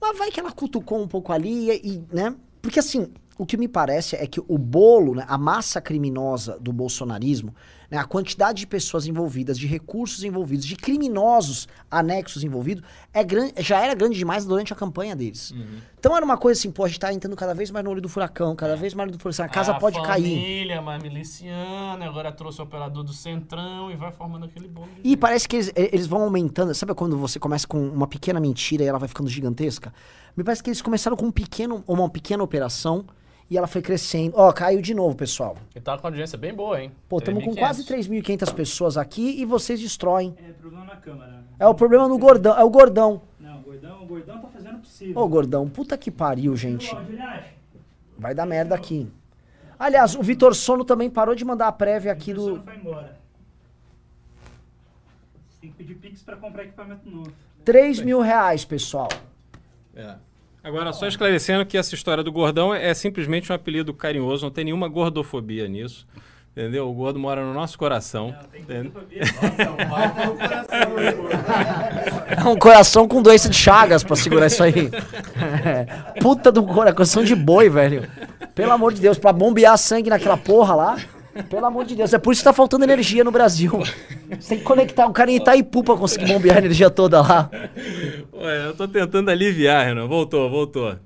Mas 0.00 0.18
vai 0.18 0.30
que 0.32 0.40
ela 0.40 0.50
cutucou 0.50 1.00
um 1.00 1.06
pouco 1.06 1.32
ali 1.32 1.70
e, 1.70 2.02
né? 2.12 2.34
Porque 2.60 2.80
assim, 2.80 3.12
o 3.38 3.46
que 3.46 3.56
me 3.56 3.68
parece 3.68 4.16
é 4.16 4.26
que 4.26 4.40
o 4.48 4.58
bolo, 4.58 5.14
né, 5.14 5.24
a 5.28 5.38
massa 5.38 5.80
criminosa 5.80 6.58
do 6.60 6.72
bolsonarismo, 6.72 7.54
né, 7.90 7.96
a 7.98 8.04
quantidade 8.04 8.58
de 8.60 8.66
pessoas 8.66 9.06
envolvidas, 9.06 9.58
de 9.58 9.66
recursos 9.66 10.22
envolvidos, 10.24 10.66
de 10.66 10.76
criminosos 10.76 11.66
anexos 11.90 12.44
envolvidos, 12.44 12.84
é 13.14 13.24
gran- 13.24 13.50
já 13.58 13.80
era 13.80 13.94
grande 13.94 14.16
demais 14.18 14.44
durante 14.44 14.72
a 14.72 14.76
campanha 14.76 15.16
deles. 15.16 15.54
Então 15.98 16.14
era 16.14 16.24
uma 16.24 16.36
coisa 16.36 16.58
assim, 16.60 16.70
pô, 16.70 16.84
a 16.84 16.88
gente 16.88 17.00
tá 17.00 17.12
entrando 17.12 17.34
cada 17.34 17.54
vez 17.54 17.70
mais 17.70 17.84
no 17.84 17.90
olho 17.90 18.00
do 18.00 18.08
furacão, 18.08 18.54
cada 18.54 18.76
vez 18.76 18.94
mais 18.94 19.06
no 19.06 19.12
olho 19.12 19.18
do 19.18 19.22
furacão, 19.22 19.46
a 19.46 19.48
casa 19.48 19.72
a 19.72 19.74
pode 19.80 20.00
cair. 20.02 20.22
família 20.36 20.82
mais 20.82 21.02
miliciana, 21.02 22.04
agora 22.06 22.30
trouxe 22.30 22.60
o 22.60 22.64
operador 22.64 23.02
do 23.02 23.12
Centrão 23.12 23.90
e 23.90 23.96
vai 23.96 24.12
formando 24.12 24.44
aquele 24.44 24.68
bolo. 24.68 24.88
E 25.02 25.16
parece 25.16 25.48
que 25.48 25.56
eles, 25.56 25.72
eles 25.74 26.06
vão 26.06 26.22
aumentando. 26.22 26.74
Sabe 26.74 26.94
quando 26.94 27.16
você 27.16 27.38
começa 27.38 27.66
com 27.66 27.78
uma 27.88 28.06
pequena 28.06 28.38
mentira 28.38 28.84
e 28.84 28.86
ela 28.86 28.98
vai 28.98 29.08
ficando 29.08 29.28
gigantesca? 29.28 29.92
Me 30.36 30.44
parece 30.44 30.62
que 30.62 30.68
eles 30.70 30.80
começaram 30.82 31.16
com 31.16 31.26
um 31.26 31.32
pequeno, 31.32 31.82
uma 31.86 32.08
pequena 32.08 32.42
operação 32.44 33.04
e 33.50 33.56
ela 33.56 33.66
foi 33.66 33.80
crescendo. 33.80 34.34
Ó, 34.36 34.52
caiu 34.52 34.80
de 34.82 34.94
novo, 34.94 35.16
pessoal. 35.16 35.56
E 35.74 35.80
tá 35.80 35.96
com 35.96 36.06
a 36.06 36.10
audiência 36.10 36.36
bem 36.36 36.54
boa, 36.54 36.80
hein? 36.80 36.92
Pô, 37.08 37.18
estamos 37.18 37.44
com 37.44 37.52
3.500. 37.52 37.58
quase 37.58 37.84
3.500 37.84 38.54
pessoas 38.54 38.96
aqui 38.96 39.40
e 39.40 39.44
vocês 39.44 39.80
destroem. 39.80 40.34
É 40.46 40.52
problema 40.52 40.84
na 40.84 40.96
câmera. 40.96 41.44
É 41.58 41.66
o 41.66 41.74
problema 41.74 42.08
do 42.08 42.18
gordão. 42.18 42.56
É 42.56 42.62
o 42.62 42.70
gordão. 42.70 43.22
Não, 43.40 43.58
o 43.58 43.62
gordão, 43.62 44.02
o 44.02 44.06
gordão 44.06 44.40
tá 44.40 44.48
fazendo 44.48 44.76
o 44.76 44.80
possível. 44.80 45.18
Ô, 45.18 45.28
gordão, 45.28 45.68
puta 45.68 45.96
que 45.96 46.10
pariu, 46.10 46.54
gente. 46.56 46.94
Vai 48.18 48.34
dar 48.34 48.46
merda 48.46 48.74
aqui. 48.74 49.10
Aliás, 49.78 50.14
o 50.14 50.22
Vitor 50.22 50.54
Sono 50.54 50.84
também 50.84 51.08
parou 51.08 51.34
de 51.34 51.44
mandar 51.44 51.68
a 51.68 51.72
prévia 51.72 52.12
aqui 52.12 52.34
Você 52.34 52.50
não 52.50 52.58
do 52.58 52.64
foi 52.64 52.76
embora. 52.76 53.18
Você 55.48 55.60
tem 55.60 55.70
que 55.70 55.76
pedir 55.76 55.94
Pix 55.94 56.22
pra 56.22 56.36
comprar 56.36 56.64
equipamento 56.64 57.08
novo. 57.08 57.32
3 57.64 58.00
mil 58.00 58.20
reais, 58.20 58.64
pessoal. 58.64 59.08
É. 59.94 60.16
Agora, 60.68 60.92
só 60.92 61.08
esclarecendo 61.08 61.64
que 61.64 61.78
essa 61.78 61.94
história 61.94 62.22
do 62.22 62.30
gordão 62.30 62.74
é 62.74 62.92
simplesmente 62.92 63.50
um 63.50 63.54
apelido 63.54 63.94
carinhoso, 63.94 64.44
não 64.44 64.50
tem 64.50 64.66
nenhuma 64.66 64.86
gordofobia 64.86 65.66
nisso. 65.66 66.06
Entendeu? 66.52 66.90
O 66.90 66.92
gordo 66.92 67.18
mora 67.18 67.42
no 67.42 67.54
nosso 67.54 67.78
coração. 67.78 68.34
entendeu? 68.54 68.92
É 72.36 72.44
um 72.46 72.56
coração 72.56 73.08
com 73.08 73.22
doença 73.22 73.48
de 73.48 73.56
chagas 73.56 74.04
pra 74.04 74.14
segurar 74.14 74.48
isso 74.48 74.62
aí. 74.62 74.90
É. 75.64 76.20
Puta 76.20 76.52
do 76.52 76.62
coração 76.62 77.24
de 77.24 77.34
boi, 77.34 77.70
velho. 77.70 78.06
Pelo 78.54 78.72
amor 78.72 78.92
de 78.92 79.00
Deus, 79.00 79.16
pra 79.18 79.32
bombear 79.32 79.78
sangue 79.78 80.10
naquela 80.10 80.36
porra 80.36 80.74
lá. 80.74 80.96
Pelo 81.48 81.64
amor 81.64 81.84
de 81.84 81.94
Deus, 81.94 82.12
é 82.12 82.18
por 82.18 82.32
isso 82.32 82.40
que 82.42 82.44
tá 82.44 82.52
faltando 82.52 82.84
energia 82.84 83.22
no 83.24 83.30
Brasil. 83.30 83.70
Você 84.38 84.48
tem 84.50 84.58
que 84.58 84.64
conectar 84.64 85.06
um 85.06 85.12
cara 85.12 85.30
em 85.30 85.36
Itaipu 85.36 85.82
pra 85.84 85.96
conseguir 85.96 86.26
bombear 86.26 86.56
a 86.56 86.58
energia 86.58 86.90
toda 86.90 87.22
lá. 87.22 87.48
Ué, 88.38 88.66
eu 88.66 88.74
tô 88.74 88.86
tentando 88.86 89.30
aliviar, 89.30 89.86
Renan. 89.86 90.06
Voltou, 90.06 90.48
voltou. 90.48 90.96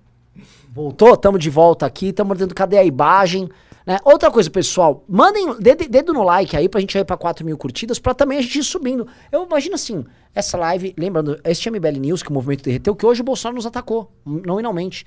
Voltou? 0.70 1.16
Tamo 1.16 1.38
de 1.38 1.50
volta 1.50 1.86
aqui, 1.86 2.12
tamo 2.12 2.34
dentro. 2.34 2.54
Cadê 2.54 2.78
a 2.78 2.84
imagem? 2.84 3.48
Né? 3.84 3.98
Outra 4.04 4.30
coisa, 4.30 4.48
pessoal, 4.48 5.04
mandem 5.08 5.56
dedo, 5.58 5.88
dedo 5.88 6.12
no 6.12 6.22
like 6.22 6.56
aí 6.56 6.68
pra 6.68 6.80
gente 6.80 6.96
ir 6.96 7.04
pra 7.04 7.16
4 7.16 7.44
mil 7.44 7.58
curtidas, 7.58 7.98
pra 7.98 8.14
também 8.14 8.38
a 8.38 8.42
gente 8.42 8.58
ir 8.58 8.62
subindo. 8.62 9.08
Eu 9.30 9.44
imagino 9.44 9.74
assim, 9.74 10.04
essa 10.32 10.56
live, 10.56 10.94
lembrando, 10.96 11.40
este 11.44 11.68
é 11.68 11.72
MBL 11.72 11.98
News, 11.98 12.22
que 12.22 12.30
o 12.30 12.32
movimento 12.32 12.62
derreteu, 12.62 12.94
que 12.94 13.04
hoje 13.04 13.22
o 13.22 13.24
Bolsonaro 13.24 13.56
nos 13.56 13.66
atacou, 13.66 14.12
nominalmente. 14.24 15.04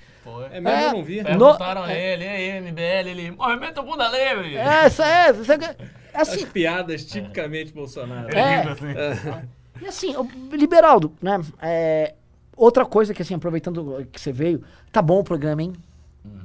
É 0.52 0.60
mesmo, 0.60 0.80
eu 0.80 0.91
não 0.91 1.03
vi. 1.03 1.23
Perguntaram 1.23 1.84
a 1.84 1.93
ele, 1.93 2.26
e 2.26 2.27
aí, 2.27 2.61
MBL, 2.61 3.10
ele, 3.10 3.31
movimento 3.31 3.81
bunda 3.81 4.10
livre. 4.10 4.57
É, 4.57 4.88
isso 4.88 5.02
é, 5.02 5.31
isso 5.31 5.52
é 5.53 5.76
assim, 6.14 6.43
As 6.43 6.49
piadas 6.52 7.06
tipicamente 7.06 7.72
Bolsonaro. 7.72 8.27
É. 8.35 9.45
E 9.81 9.88
assim, 9.88 10.15
Liberaldo, 10.52 11.11
né? 11.22 11.39
é, 11.61 12.15
outra 12.56 12.85
coisa 12.85 13.14
que, 13.14 13.22
assim, 13.22 13.34
aproveitando 13.34 14.07
que 14.11 14.19
você 14.19 14.31
veio, 14.31 14.64
tá 14.91 15.02
bom 15.02 15.19
o 15.19 15.23
programa, 15.23 15.61
hein? 15.61 15.73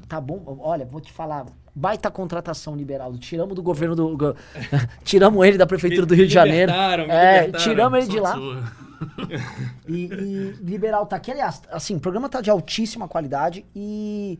Tá 0.08 0.20
bom. 0.20 0.42
Olha, 0.60 0.84
vou 0.84 1.00
te 1.00 1.12
falar. 1.12 1.46
Baita 1.74 2.10
contratação, 2.10 2.74
Liberaldo. 2.74 3.16
Tiramos 3.18 3.54
do 3.54 3.62
governo 3.62 3.94
do. 3.94 4.16
go- 4.16 4.34
tiramos 5.04 5.46
ele 5.46 5.56
da 5.56 5.66
prefeitura 5.66 6.04
do 6.04 6.14
Rio 6.14 6.26
de 6.26 6.34
Janeiro. 6.34 6.72
me 7.06 7.12
É, 7.12 7.50
tiramos 7.52 7.98
ele 7.98 8.08
de 8.08 8.20
lá. 8.20 8.36
E, 9.88 10.04
e 10.06 10.56
Liberal 10.60 11.06
tá 11.06 11.16
aqui, 11.16 11.30
aliás, 11.30 11.62
assim, 11.70 11.96
o 11.96 12.00
programa 12.00 12.28
tá 12.28 12.40
de 12.40 12.50
altíssima 12.50 13.06
qualidade 13.08 13.64
e. 13.74 14.38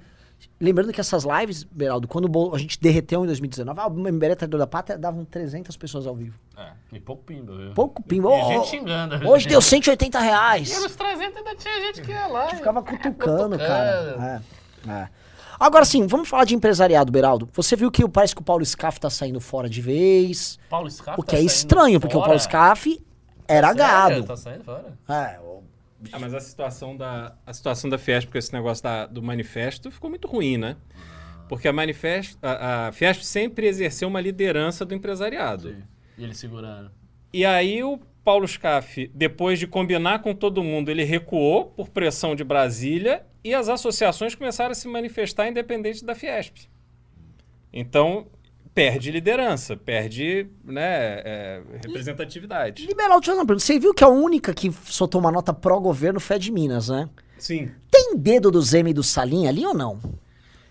Lembrando 0.60 0.92
que 0.92 1.00
essas 1.00 1.24
lives, 1.24 1.64
Beraldo, 1.64 2.06
quando 2.06 2.54
a 2.54 2.58
gente 2.58 2.78
derreteu 2.80 3.22
em 3.24 3.26
2019, 3.26 3.80
ah, 3.80 3.86
o 3.88 3.90
MBL 3.90 4.34
Traidor 4.36 4.58
da 4.60 4.66
Pátria 4.66 4.98
davam 4.98 5.24
300 5.24 5.76
pessoas 5.76 6.06
ao 6.06 6.14
vivo. 6.14 6.38
É, 6.56 6.70
e 6.92 7.00
pouco 7.00 7.22
pimba, 7.24 7.56
viu? 7.56 7.72
Pouco 7.74 8.02
pimba. 8.02 8.28
E 8.28 8.32
Ô, 8.32 8.48
gente 8.48 8.68
xingando. 8.68 9.28
Hoje 9.28 9.48
deu 9.48 9.60
180 9.60 10.18
reais. 10.20 10.70
E 10.76 10.80
nos 10.80 10.94
300 10.94 11.36
ainda 11.38 11.54
tinha 11.56 11.80
gente 11.80 12.02
que 12.02 12.10
ia 12.12 12.26
lá. 12.26 12.46
que 12.48 12.56
ficava 12.56 12.82
cutucando, 12.82 13.12
cutucando. 13.56 13.58
cara. 13.58 14.42
É, 14.86 14.90
é. 14.90 15.08
Agora 15.58 15.84
sim, 15.84 16.06
vamos 16.06 16.28
falar 16.28 16.44
de 16.44 16.54
empresariado, 16.54 17.12
Beraldo. 17.12 17.48
Você 17.52 17.76
viu 17.76 17.90
que 17.90 18.06
parece 18.08 18.34
que 18.34 18.40
o 18.40 18.44
Paulo 18.44 18.64
Scaff 18.64 18.98
tá 18.98 19.10
saindo 19.10 19.40
fora 19.40 19.68
de 19.68 19.80
vez. 19.82 20.58
Paulo 20.70 20.90
Scaff 20.90 21.20
O 21.20 21.22
tá 21.22 21.30
que 21.30 21.36
é 21.36 21.38
saindo 21.38 21.50
estranho, 21.50 22.00
porque 22.00 22.16
o 22.16 22.18
fora. 22.18 22.28
Paulo 22.30 22.40
Scaff 22.40 23.02
era 23.46 23.66
Sério? 23.68 23.78
gado. 23.78 24.24
Tá 24.24 24.36
saindo 24.36 24.64
fora? 24.64 24.98
É, 25.08 25.38
o- 25.40 25.62
Ah, 26.12 26.18
mas 26.18 26.32
a 26.35 26.40
situação 26.40 26.97
da, 26.97 27.35
a 27.47 27.52
situação 27.52 27.90
da 27.90 27.98
Fiesp 27.98 28.31
com 28.31 28.39
esse 28.39 28.52
negócio 28.52 28.82
da- 28.82 29.06
do 29.06 29.22
manifesto 29.22 29.90
ficou 29.90 30.09
muito 30.09 30.27
ruim, 30.27 30.56
né? 30.56 30.77
Porque 31.48 31.66
a, 31.68 31.72
manifesto, 31.72 32.39
a, 32.40 32.89
a 32.89 32.93
Fiesp 32.93 33.22
sempre 33.22 33.66
exerceu 33.66 34.09
uma 34.09 34.20
liderança 34.20 34.85
do 34.85 34.94
empresariado. 34.94 35.77
E 36.16 36.22
ele 36.24 36.35
segurando. 36.35 36.90
E 37.32 37.44
aí 37.44 37.82
o 37.82 37.98
Paulo 38.24 38.47
Scaff, 38.47 39.10
depois 39.14 39.59
de 39.59 39.66
combinar 39.66 40.20
com 40.20 40.35
todo 40.35 40.62
mundo, 40.62 40.90
ele 40.90 41.05
recuou 41.05 41.66
por 41.66 41.89
pressão 41.89 42.35
de 42.36 42.44
Brasília 42.44 43.27
e 43.43 43.52
as 43.55 43.68
associações 43.68 44.35
começaram 44.35 44.72
a 44.72 44.74
se 44.74 44.86
manifestar 44.89 45.48
independente 45.48 46.05
da 46.05 46.14
Fiesp. 46.14 46.68
Então, 47.72 48.27
perde 48.81 49.11
liderança, 49.11 49.77
perde 49.77 50.47
né, 50.65 51.20
é, 51.24 51.62
representatividade. 51.85 52.86
Liberal, 52.86 53.20
deixa 53.20 53.31
eu 53.31 53.35
fazer 53.35 53.40
uma 53.40 53.47
pergunta. 53.47 53.65
Você 53.65 53.78
viu 53.78 53.93
que 53.93 54.02
a 54.02 54.09
única 54.09 54.55
que 54.55 54.73
soltou 54.86 55.20
uma 55.20 55.31
nota 55.31 55.52
pró-governo 55.52 56.19
foi 56.19 56.36
a 56.36 56.39
de 56.39 56.51
Minas, 56.51 56.89
né? 56.89 57.09
Sim. 57.36 57.70
Tem 57.90 58.16
dedo 58.16 58.51
do 58.51 58.62
Zema 58.62 58.90
e 58.90 58.94
do 58.94 59.02
Salim 59.02 59.47
ali 59.47 59.66
ou 59.66 59.74
não? 59.74 60.01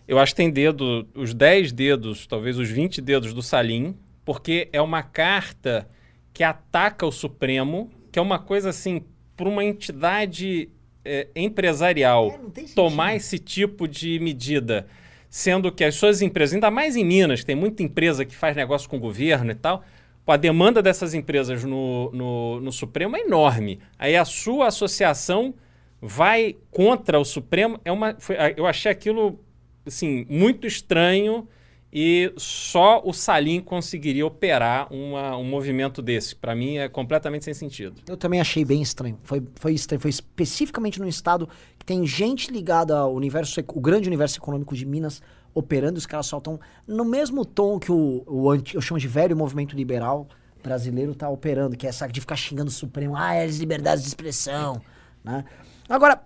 Eu 0.07 0.18
acho 0.18 0.34
que 0.34 0.38
tem 0.38 0.49
dedo, 0.49 1.07
os 1.14 1.36
10 1.36 1.72
dedos, 1.72 2.26
talvez 2.26 2.57
os 2.57 2.68
20 2.68 2.99
dedos 2.99 3.31
do 3.31 3.44
Salim, 3.44 3.95
porque 4.26 4.68
é 4.73 4.81
uma 4.81 5.03
carta 5.03 5.88
que 6.34 6.44
ataca 6.44 7.06
o 7.06 7.11
Supremo, 7.11 7.91
que 8.11 8.18
é 8.18 8.22
uma 8.22 8.40
coisa 8.40 8.69
assim, 8.69 9.03
para 9.38 9.48
uma 9.48 9.64
entidade 9.64 10.69
é, 11.06 11.27
empresarial 11.36 12.40
É, 12.56 12.64
tomar 12.73 13.15
esse 13.15 13.38
tipo 13.38 13.88
de 13.88 14.19
medida, 14.19 14.88
sendo 15.30 15.72
que 15.72 15.84
as 15.84 15.95
suas 15.95 16.22
empresas, 16.22 16.56
ainda 16.56 16.72
mais 16.72 16.95
em 16.95 17.06
Minas, 17.06 17.43
tem 17.43 17.56
muita 17.56 17.84
empresa 17.84 18.26
que 18.26 18.35
faz 18.35 18.56
negócio 18.56 18.89
com 18.89 18.97
o 18.97 18.99
governo 18.99 19.51
e 19.51 19.56
tal, 19.56 19.84
a 20.27 20.38
demanda 20.38 20.80
dessas 20.81 21.15
empresas 21.15 21.64
no, 21.64 22.11
no, 22.11 22.61
no 22.61 22.72
Supremo 22.72 23.15
é 23.15 23.22
enorme. 23.22 23.80
Aí 23.97 24.15
a 24.15 24.23
sua 24.23 24.68
associação 24.68 25.56
vai 25.99 26.56
contra 26.69 27.19
o 27.19 27.26
Supremo, 27.26 27.80
é 27.84 27.91
uma, 27.91 28.15
foi- 28.19 28.35
eu 28.56 28.68
achei 28.68 28.91
aquilo 28.91 29.39
assim, 29.85 30.26
muito 30.30 30.68
estranho 30.68 31.47
e 31.91 32.32
só 32.38 33.02
o 33.03 33.11
Salim 33.11 33.61
conseguiria 33.61 34.26
operar 34.26 34.91
uma- 34.94 35.36
um 35.36 35.44
movimento 35.44 36.02
desse. 36.02 36.36
Para 36.36 36.56
mim 36.56 36.78
é 36.78 36.88
completamente 36.88 37.45
sem 37.45 37.53
sentido. 37.53 38.02
Eu 38.07 38.16
também 38.16 38.40
achei 38.40 38.64
bem 38.64 38.82
estranho. 38.82 39.18
Foi, 39.24 39.41
foi 39.56 39.74
estranho. 39.74 39.99
Foi 39.99 40.10
especificamente 40.10 40.99
num 40.99 41.07
estado 41.07 41.49
que 41.78 41.86
tem 41.86 42.06
gente 42.06 42.52
ligada 42.52 42.98
ao 42.98 43.14
universo, 43.14 43.60
o 43.74 43.80
grande 43.82 44.07
universo 44.07 44.38
econômico 44.38 44.76
de 44.76 44.86
Minas 44.86 45.22
operando, 45.53 45.98
os 45.98 46.06
caras 46.06 46.28
soltam 46.28 46.60
no 46.88 47.03
mesmo 47.03 47.44
tom 47.44 47.80
que 47.80 47.91
o, 47.91 48.24
o 48.28 48.52
anti, 48.52 48.76
eu 48.76 48.82
chamo 48.82 48.99
de 48.99 49.07
velho 49.07 49.36
movimento 49.36 49.76
liberal 49.76 50.28
brasileiro 50.61 51.16
tá 51.16 51.28
operando, 51.30 51.76
que 51.76 51.88
é 51.88 51.90
essa 51.90 52.06
de 52.07 52.20
ficar 52.20 52.36
xingando 52.36 52.70
o 52.70 52.72
Supremo, 52.74 53.16
ah, 53.16 53.34
é 53.34 53.45
as 53.45 53.57
liberdades 53.57 54.03
de 54.03 54.10
expressão, 54.10 54.80
né? 55.24 55.44
Agora, 55.88 56.22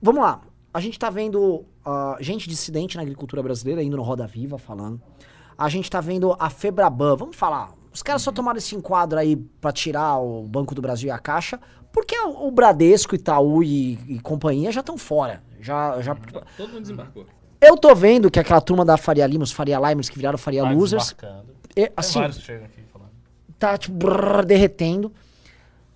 vamos 0.00 0.22
lá. 0.22 0.42
A 0.72 0.80
gente 0.80 0.98
tá 0.98 1.08
vendo 1.10 1.64
ah, 1.84 2.16
gente 2.20 2.48
dissidente 2.48 2.96
na 2.96 3.02
agricultura 3.02 3.42
brasileira 3.42 3.82
indo 3.82 3.96
no 3.96 4.02
Roda 4.02 4.26
Viva 4.26 4.58
falando. 4.58 5.00
A 5.56 5.68
gente 5.68 5.90
tá 5.90 6.00
vendo 6.00 6.36
a 6.38 6.50
Febraban, 6.50 7.16
vamos 7.16 7.36
falar. 7.36 7.72
Os 7.92 8.02
caras 8.02 8.22
só 8.22 8.32
tomaram 8.32 8.58
esse 8.58 8.74
enquadro 8.74 9.18
aí 9.18 9.36
pra 9.36 9.70
tirar 9.70 10.18
o 10.18 10.42
Banco 10.48 10.74
do 10.74 10.82
Brasil 10.82 11.08
e 11.08 11.10
a 11.10 11.18
Caixa, 11.18 11.60
porque 11.92 12.18
o, 12.18 12.48
o 12.48 12.50
Bradesco, 12.50 13.14
Itaú 13.14 13.62
e, 13.62 13.92
e 14.08 14.20
companhia 14.20 14.72
já 14.72 14.80
estão 14.80 14.98
fora. 14.98 15.42
Já, 15.60 16.00
já... 16.02 16.16
Todo 16.56 16.70
mundo 16.70 16.80
desembarcou. 16.80 17.24
Eu 17.60 17.76
tô 17.76 17.94
vendo 17.94 18.30
que 18.30 18.38
aquela 18.38 18.60
turma 18.60 18.84
da 18.84 18.96
Faria 18.96 19.26
Lima, 19.26 19.44
os 19.44 19.52
Faria 19.52 19.78
Limers 19.78 20.10
que 20.10 20.16
viraram 20.16 20.36
Faria 20.36 20.64
Tá 20.64 20.70
Losers, 20.70 21.14
e, 21.70 21.74
Tem 21.74 21.90
assim, 21.96 22.18
vários 22.18 22.38
que 22.38 22.44
chegam 22.44 22.66
aqui 22.66 22.82
falando. 22.92 23.10
tá 23.58 23.78
tipo 23.78 23.96
brrr, 23.96 24.44
derretendo. 24.44 25.12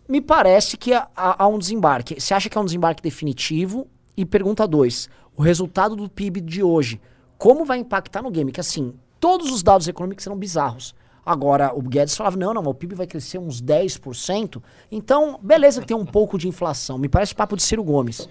Me 0.08 0.20
parece 0.20 0.76
que 0.76 0.94
há, 0.94 1.08
há 1.14 1.46
um 1.46 1.58
desembarque. 1.58 2.18
Você 2.18 2.32
acha 2.32 2.48
que 2.48 2.56
é 2.56 2.60
um 2.60 2.64
desembarque 2.64 3.02
definitivo? 3.02 3.86
E 4.16 4.24
pergunta 4.24 4.66
dois: 4.66 5.10
o 5.38 5.42
resultado 5.42 5.94
do 5.94 6.10
PIB 6.10 6.40
de 6.40 6.64
hoje, 6.64 7.00
como 7.38 7.64
vai 7.64 7.78
impactar 7.78 8.20
no 8.22 8.30
game? 8.30 8.50
Que 8.50 8.58
assim, 8.58 8.92
todos 9.20 9.52
os 9.52 9.62
dados 9.62 9.86
econômicos 9.86 10.24
serão 10.24 10.36
bizarros. 10.36 10.96
Agora, 11.24 11.72
o 11.72 11.80
Guedes 11.80 12.16
falava: 12.16 12.36
não, 12.36 12.52
não, 12.52 12.62
o 12.62 12.74
PIB 12.74 12.96
vai 12.96 13.06
crescer 13.06 13.38
uns 13.38 13.62
10%. 13.62 14.60
Então, 14.90 15.38
beleza 15.40 15.80
que 15.80 15.86
tem 15.86 15.96
um 15.96 16.04
pouco 16.04 16.36
de 16.36 16.48
inflação. 16.48 16.98
Me 16.98 17.08
parece 17.08 17.36
papo 17.36 17.54
de 17.54 17.62
Ciro 17.62 17.84
Gomes. 17.84 18.28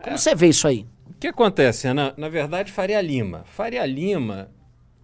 Como 0.00 0.16
você 0.16 0.32
vê 0.34 0.46
isso 0.46 0.68
aí? 0.68 0.86
O 1.10 1.14
que 1.18 1.26
acontece, 1.26 1.88
Renan? 1.88 2.14
Na 2.16 2.28
verdade, 2.28 2.70
Faria 2.70 3.00
Lima. 3.00 3.42
Faria 3.46 3.84
Lima 3.84 4.48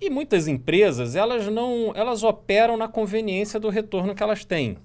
e 0.00 0.08
muitas 0.08 0.46
empresas, 0.46 1.16
elas 1.16 1.46
não, 1.48 1.92
elas 1.94 2.22
operam 2.22 2.76
na 2.76 2.86
conveniência 2.86 3.58
do 3.58 3.68
retorno 3.68 4.14
que 4.14 4.22
elas 4.22 4.44
têm. 4.44 4.78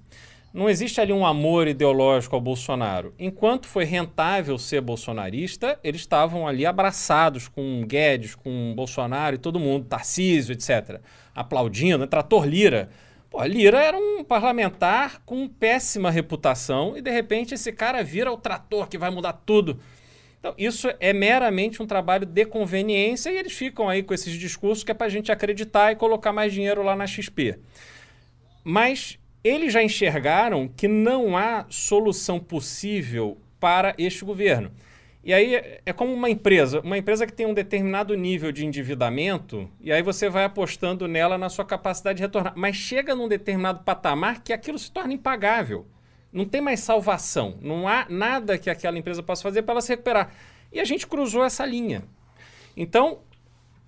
Não 0.56 0.70
existe 0.70 1.02
ali 1.02 1.12
um 1.12 1.26
amor 1.26 1.68
ideológico 1.68 2.34
ao 2.34 2.42
Bolsonaro. 2.42 3.14
Enquanto 3.20 3.68
foi 3.68 3.84
rentável 3.84 4.58
ser 4.58 4.80
bolsonarista, 4.80 5.78
eles 5.84 6.00
estavam 6.00 6.48
ali 6.48 6.66
abraçados 6.66 7.50
com 7.50 7.84
Guedes, 7.86 8.36
com 8.36 8.74
Bolsonaro 8.74 9.36
e 9.36 9.38
todo 9.38 9.60
mundo, 9.60 9.84
Tarcísio, 9.84 10.54
etc. 10.54 11.02
Aplaudindo, 11.36 11.98
né? 11.98 12.08
Trator 12.08 12.48
Lira. 12.48 12.90
Pô, 13.30 13.44
Lira 13.44 13.84
era 13.84 13.98
um 13.98 14.24
parlamentar 14.24 15.22
com 15.26 15.46
péssima 15.46 16.10
reputação 16.10 16.96
e 16.96 17.02
de 17.02 17.12
repente 17.12 17.54
esse 17.54 17.74
cara 17.74 18.02
vira 18.02 18.32
o 18.32 18.38
trator 18.38 18.88
que 18.88 18.98
vai 18.98 19.10
mudar 19.10 19.34
tudo. 19.34 19.78
Então, 20.40 20.54
isso 20.58 20.88
é 21.02 21.12
meramente 21.12 21.84
um 21.84 21.86
trabalho 21.86 22.26
de 22.26 22.46
conveniência 22.46 23.30
e 23.30 23.36
eles 23.36 23.52
ficam 23.52 23.90
aí 23.90 24.02
com 24.02 24.14
esses 24.14 24.34
discursos 24.34 24.86
que 24.86 24.92
é 24.92 24.96
para 24.96 25.08
a 25.08 25.10
gente 25.10 25.34
acreditar 25.34 25.92
e 25.92 25.98
colocar 25.98 26.32
mais 26.32 26.54
dinheiro 26.54 26.82
lá 26.82 26.96
na 26.96 27.06
XP. 27.06 27.60
Mas 28.64 29.20
eles 29.46 29.72
já 29.72 29.84
enxergaram 29.84 30.68
que 30.68 30.88
não 30.88 31.38
há 31.38 31.68
solução 31.70 32.40
possível 32.40 33.38
para 33.60 33.94
este 33.96 34.26
governo. 34.26 34.72
E 35.24 35.32
aí 35.32 35.54
é- 35.86 35.94
como 35.94 36.12
uma 36.12 36.32
empresa, 36.32 36.80
uma 36.82 36.98
empresa 36.98 37.28
que 37.28 37.34
tem 37.34 37.46
um 37.46 37.54
determinado 37.54 38.16
nível 38.16 38.52
de 38.52 38.66
endividamento, 38.66 39.70
e 39.80 39.92
aí 39.92 40.02
você 40.02 40.30
vai 40.30 40.46
apostando 40.46 41.08
nela 41.08 41.38
na 41.38 41.48
sua 41.48 41.64
capacidade 41.64 42.18
de 42.18 42.24
retornar. 42.24 42.54
Mas 42.56 42.76
chega 42.76 43.14
num 43.14 43.28
determinado 43.28 43.84
patamar 43.84 44.44
que 44.44 44.52
aquilo 44.52 44.80
se 44.80 44.92
torna 44.92 45.14
impagável. 45.14 45.86
Não 46.34 46.46
tem 46.46 46.60
mais 46.60 46.80
salvação. 46.80 47.60
Não 47.62 47.88
há 47.88 48.08
nada 48.10 48.58
que 48.58 48.70
aquela 48.70 48.98
empresa 48.98 49.22
possa 49.22 49.44
fazer 49.44 49.62
para 49.62 49.74
ela 49.74 49.82
se 49.82 49.90
recuperar. 49.90 50.34
E 50.74 50.80
a 50.80 50.84
gente 50.84 51.06
cruzou 51.06 51.44
essa 51.44 51.66
linha. 51.66 52.04
Então, 52.76 53.20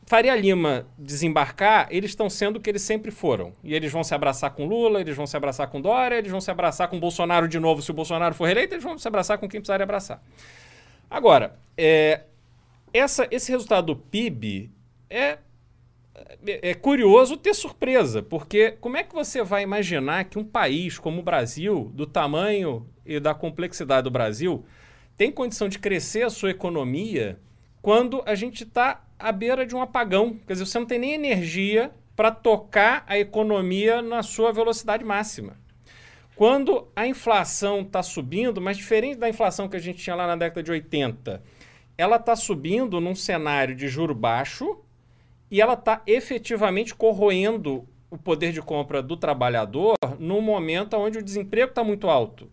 Faria 0.08 0.34
Lima 0.38 0.88
desembarcar, 0.98 1.90
eles 1.92 2.12
estão 2.12 2.30
sendo 2.30 2.56
o 2.56 2.60
que 2.62 2.70
eles 2.70 2.82
sempre 2.82 3.12
foram. 3.12 3.52
E 3.62 3.76
eles 3.76 3.92
vão 3.92 4.06
se 4.06 4.16
abraçar 4.16 4.52
com 4.52 4.66
Lula, 4.66 5.02
eles 5.02 5.18
vão 5.18 5.28
se 5.28 5.36
abraçar 5.36 5.68
com 5.68 5.82
Dória, 5.82 6.16
eles 6.16 6.32
vão 6.32 6.40
se 6.40 6.50
abraçar 6.50 6.88
com 6.88 6.98
Bolsonaro 6.98 7.46
de 7.46 7.60
novo 7.60 7.82
se 7.82 7.92
o 7.92 7.94
Bolsonaro 7.94 8.34
for 8.34 8.46
reeleito, 8.46 8.74
eles 8.74 8.84
vão 8.86 8.98
se 8.98 9.06
abraçar 9.06 9.38
com 9.38 9.50
quem 9.50 9.60
precisarem 9.60 9.84
abraçar. 9.84 10.24
Agora, 11.10 11.60
é, 11.78 12.22
essa- 12.94 13.28
esse 13.30 13.52
resultado 13.52 13.88
do 13.88 13.96
PIB 13.98 14.72
é, 15.10 15.40
é, 16.46 16.70
é 16.70 16.74
curioso 16.74 17.36
ter 17.36 17.54
surpresa, 17.54 18.24
porque 18.24 18.72
como 18.80 18.96
é 18.96 19.04
que 19.04 19.14
você 19.14 19.44
vai 19.44 19.62
imaginar 19.62 20.24
que 20.24 20.40
um 20.40 20.44
país 20.46 20.98
como 20.98 21.20
o 21.20 21.24
Brasil, 21.24 21.92
do 21.94 22.06
tamanho 22.08 22.88
e 23.06 23.20
da 23.20 23.34
complexidade 23.34 24.04
do 24.06 24.12
Brasil, 24.12 24.64
tem 25.18 25.34
condição 25.34 25.68
de 25.68 25.80
crescer 25.80 26.24
a 26.24 26.30
sua 26.30 26.52
economia 26.52 27.38
quando 27.82 28.24
a 28.26 28.36
gente 28.36 28.64
está 28.64 29.04
à 29.20 29.32
beira 29.32 29.66
de 29.66 29.76
um 29.76 29.82
apagão? 29.82 30.40
Quer 30.46 30.54
dizer, 30.54 30.66
você 30.66 30.80
não 30.80 30.86
tem 30.86 31.00
nem 31.00 31.14
energia 31.14 31.92
para 32.16 32.32
tocar 32.32 33.04
a 33.08 33.18
economia 33.18 34.02
na 34.02 34.24
sua 34.24 34.52
velocidade 34.52 35.04
máxima. 35.04 35.56
Quando 36.36 36.88
a 36.96 37.08
inflação 37.08 37.82
está 37.82 38.04
subindo, 38.04 38.62
mas 38.62 38.78
diferente 38.78 39.18
da 39.18 39.30
inflação 39.30 39.68
que 39.68 39.76
a 39.76 39.80
gente 39.80 40.04
tinha 40.04 40.16
lá 40.16 40.28
na 40.28 40.36
década 40.36 40.62
de 40.62 40.72
80, 40.72 41.42
ela 41.98 42.18
está 42.18 42.36
subindo 42.36 43.02
num 43.02 43.16
cenário 43.16 43.76
de 43.76 43.88
juro 43.88 44.14
baixo 44.14 44.80
e 45.50 45.62
ela 45.62 45.74
está 45.74 46.02
efetivamente 46.06 46.94
corroendo 46.94 47.88
o 48.10 48.18
poder 48.18 48.52
de 48.52 48.62
compra 48.62 49.02
do 49.02 49.18
trabalhador 49.18 49.96
num 50.20 50.42
momento 50.42 50.96
onde 50.96 51.18
o 51.18 51.24
desemprego 51.24 51.70
está 51.70 51.84
muito 51.84 52.08
alto. 52.08 52.50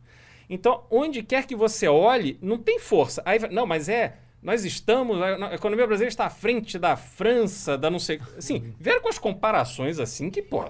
Então, 0.48 0.84
onde 0.90 1.22
quer 1.22 1.46
que 1.46 1.56
você 1.56 1.88
olhe, 1.88 2.38
não 2.40 2.58
tem 2.58 2.78
força. 2.78 3.22
Aí, 3.24 3.38
não, 3.50 3.66
mas 3.66 3.88
é, 3.88 4.18
nós 4.44 4.64
estamos, 4.64 5.20
a 5.20 5.54
economia 5.54 5.86
brasileira 5.86 6.10
está 6.12 6.26
à 6.26 6.30
frente 6.30 6.78
da 6.78 6.96
França, 6.96 7.76
da 7.78 7.90
não 7.90 7.98
sei. 7.98 8.20
Assim, 8.36 8.74
vieram 8.78 9.00
com 9.00 9.08
as 9.08 9.18
comparações 9.18 9.98
assim 9.98 10.30
que, 10.30 10.42
pô, 10.42 10.64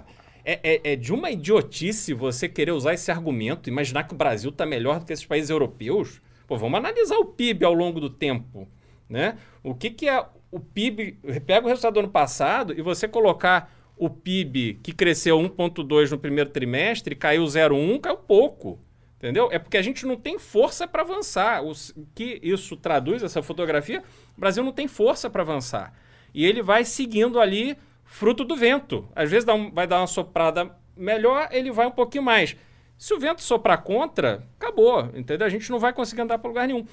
é, 0.45 0.61
é- 0.63 0.93
é 0.93 0.97
de 0.97 1.13
uma 1.13 1.31
idiotice 1.31 2.15
você 2.15 2.49
querer 2.49 2.71
usar 2.71 2.95
esse 2.95 3.11
argumento, 3.11 3.69
imaginar 3.69 4.05
que 4.05 4.15
o 4.15 4.17
Brasil 4.17 4.51
está 4.51 4.65
melhor 4.65 5.01
do 5.01 5.05
que 5.07 5.13
esses 5.13 5.27
países 5.27 5.51
europeus. 5.51 6.23
Pô, 6.47 6.57
vamos 6.57 6.79
analisar 6.79 7.17
o 7.19 7.25
PIB 7.25 7.65
ao 7.65 7.75
longo 7.75 7.99
do 8.01 8.09
tempo, 8.09 8.69
né? 9.09 9.37
O 9.63 9.75
que, 9.75 9.91
que 9.91 10.09
é 10.09 10.25
o 10.53 10.61
PIB? 10.61 11.19
Pega 11.45 11.67
o 11.67 11.69
resultado 11.69 11.95
do 11.95 12.01
ano 12.01 12.11
passado 12.11 12.73
e 12.79 12.81
você 12.81 13.09
colocar 13.09 13.75
o 13.97 14.09
PIB 14.09 14.79
que 14.83 14.93
cresceu 14.93 15.39
1,2 15.39 16.11
no 16.11 16.19
primeiro 16.19 16.51
trimestre, 16.51 17.15
caiu 17.17 17.45
0,1, 17.45 18.01
caiu 18.01 18.17
pouco. 18.17 18.79
Entendeu? 19.25 19.49
É 19.51 19.59
porque 19.59 19.79
a 19.79 19.83
gente 19.83 20.05
não 20.05 20.17
tem 20.17 20.39
força 20.39 20.87
para 20.87 21.01
avançar. 21.01 21.65
O 21.65 21.73
que 22.15 22.39
isso 22.43 22.77
traduz, 22.77 23.23
essa 23.23 23.43
fotografia, 23.43 24.03
o 24.37 24.41
Brasil 24.41 24.63
não 24.63 24.71
tem 24.71 24.87
força 24.87 25.31
para 25.31 25.41
avançar. 25.41 25.95
E 26.35 26.45
ele 26.45 26.63
vai 26.63 26.85
seguindo 26.85 27.41
ali, 27.41 27.75
fruto 28.05 28.45
do 28.45 28.55
vento. 28.55 29.09
Às 29.17 29.31
vezes 29.31 29.49
um- 29.49 29.71
vai 29.71 29.87
dar 29.87 30.03
uma 30.03 30.07
soprada 30.07 30.77
melhor, 30.95 31.49
ele 31.53 31.73
vai 31.73 31.87
um 31.87 31.91
pouquinho 31.91 32.23
mais. 32.23 32.55
Se 32.99 33.15
o 33.15 33.19
vento 33.19 33.41
soprar 33.41 33.83
contra, 33.83 34.47
acabou, 34.61 35.09
entendeu? 35.15 35.47
A 35.47 35.51
gente 35.51 35.71
não 35.71 35.79
vai 35.79 35.95
conseguir 35.95 36.21
andar 36.21 36.37
para 36.37 36.49
lugar 36.49 36.69
nenhum. 36.69 36.85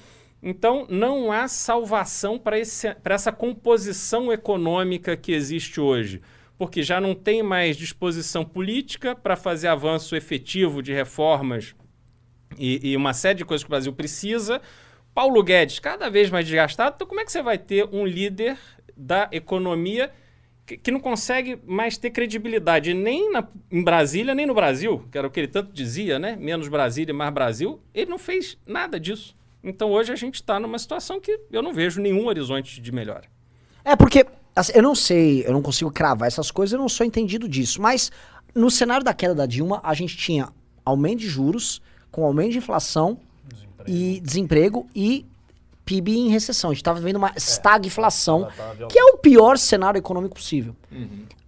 Então, 0.42 0.86
não 0.88 1.30
há 1.30 1.46
salvação 1.48 2.38
para 2.38 2.56
essa 2.58 3.30
composição 3.30 4.32
econômica 4.32 5.18
que 5.18 5.32
existe 5.32 5.78
hoje, 5.82 6.22
porque 6.56 6.82
já 6.82 6.98
não 6.98 7.14
tem 7.14 7.42
mais 7.42 7.76
disposição 7.76 8.42
política 8.42 9.14
para 9.14 9.36
fazer 9.36 9.68
avanço 9.68 10.16
efetivo 10.16 10.82
de 10.82 10.94
reformas 10.94 11.74
e, 12.58 12.90
e 12.90 12.96
uma 12.96 13.12
série 13.12 13.38
de 13.38 13.44
coisas 13.44 13.62
que 13.64 13.68
o 13.68 13.70
Brasil 13.70 13.92
precisa. 13.92 14.60
Paulo 15.14 15.42
Guedes, 15.42 15.78
cada 15.78 16.08
vez 16.08 16.30
mais 16.30 16.46
desgastado. 16.46 16.94
Então, 16.96 17.06
como 17.06 17.20
é 17.20 17.24
que 17.24 17.32
você 17.32 17.42
vai 17.42 17.58
ter 17.58 17.86
um 17.92 18.06
líder 18.06 18.56
da 18.96 19.28
economia 19.30 20.10
que, 20.64 20.76
que 20.76 20.90
não 20.90 21.00
consegue 21.00 21.58
mais 21.66 21.98
ter 21.98 22.10
credibilidade 22.10 22.94
nem 22.94 23.30
na- 23.32 23.46
em 23.70 23.82
Brasília, 23.82 24.34
nem 24.34 24.46
no 24.46 24.54
Brasil, 24.54 25.04
que 25.10 25.18
era 25.18 25.26
o 25.26 25.30
que 25.30 25.40
ele 25.40 25.48
tanto 25.48 25.72
dizia, 25.72 26.18
né? 26.18 26.36
Menos 26.40 26.68
Brasília 26.68 27.12
e 27.12 27.16
mais 27.16 27.32
Brasil. 27.34 27.80
Ele 27.92 28.10
não 28.10 28.18
fez 28.18 28.56
nada 28.66 28.98
disso. 28.98 29.36
Então, 29.62 29.90
hoje 29.92 30.12
a 30.12 30.16
gente 30.16 30.36
está 30.36 30.58
numa 30.58 30.78
situação 30.78 31.20
que 31.20 31.38
eu 31.50 31.62
não 31.62 31.72
vejo 31.74 32.00
nenhum 32.00 32.26
horizonte 32.26 32.80
de 32.80 32.92
melhora. 32.92 33.24
É 33.84 33.94
porque, 33.96 34.24
assim, 34.56 34.72
eu 34.74 34.82
não 34.82 34.94
sei, 34.94 35.44
eu 35.46 35.52
não 35.52 35.62
consigo 35.62 35.90
cravar 35.90 36.26
essas 36.28 36.50
coisas, 36.50 36.72
eu 36.72 36.78
não 36.78 36.88
sou 36.88 37.04
entendido 37.04 37.48
disso. 37.48 37.80
Mas 37.82 38.10
no 38.54 38.70
cenário 38.70 39.04
da 39.04 39.12
queda 39.12 39.34
da 39.34 39.46
Dilma, 39.46 39.80
a 39.84 39.94
gente 39.94 40.16
tinha 40.16 40.48
aumento 40.84 41.20
de 41.20 41.28
juros, 41.28 41.82
com 42.12 42.24
aumento 42.24 42.52
de 42.52 42.58
inflação 42.58 43.18
e 43.86 44.20
desemprego 44.20 44.86
e 44.94 45.26
PIB 45.84 46.16
em 46.16 46.28
recessão. 46.28 46.70
A 46.70 46.74
gente 46.74 46.84
tava 46.84 47.00
vendo 47.00 47.16
uma 47.16 47.32
estagflação, 47.36 48.46
que 48.88 48.98
é 48.98 49.04
o 49.04 49.18
pior 49.18 49.58
cenário 49.58 49.98
econômico 49.98 50.36
possível. 50.36 50.76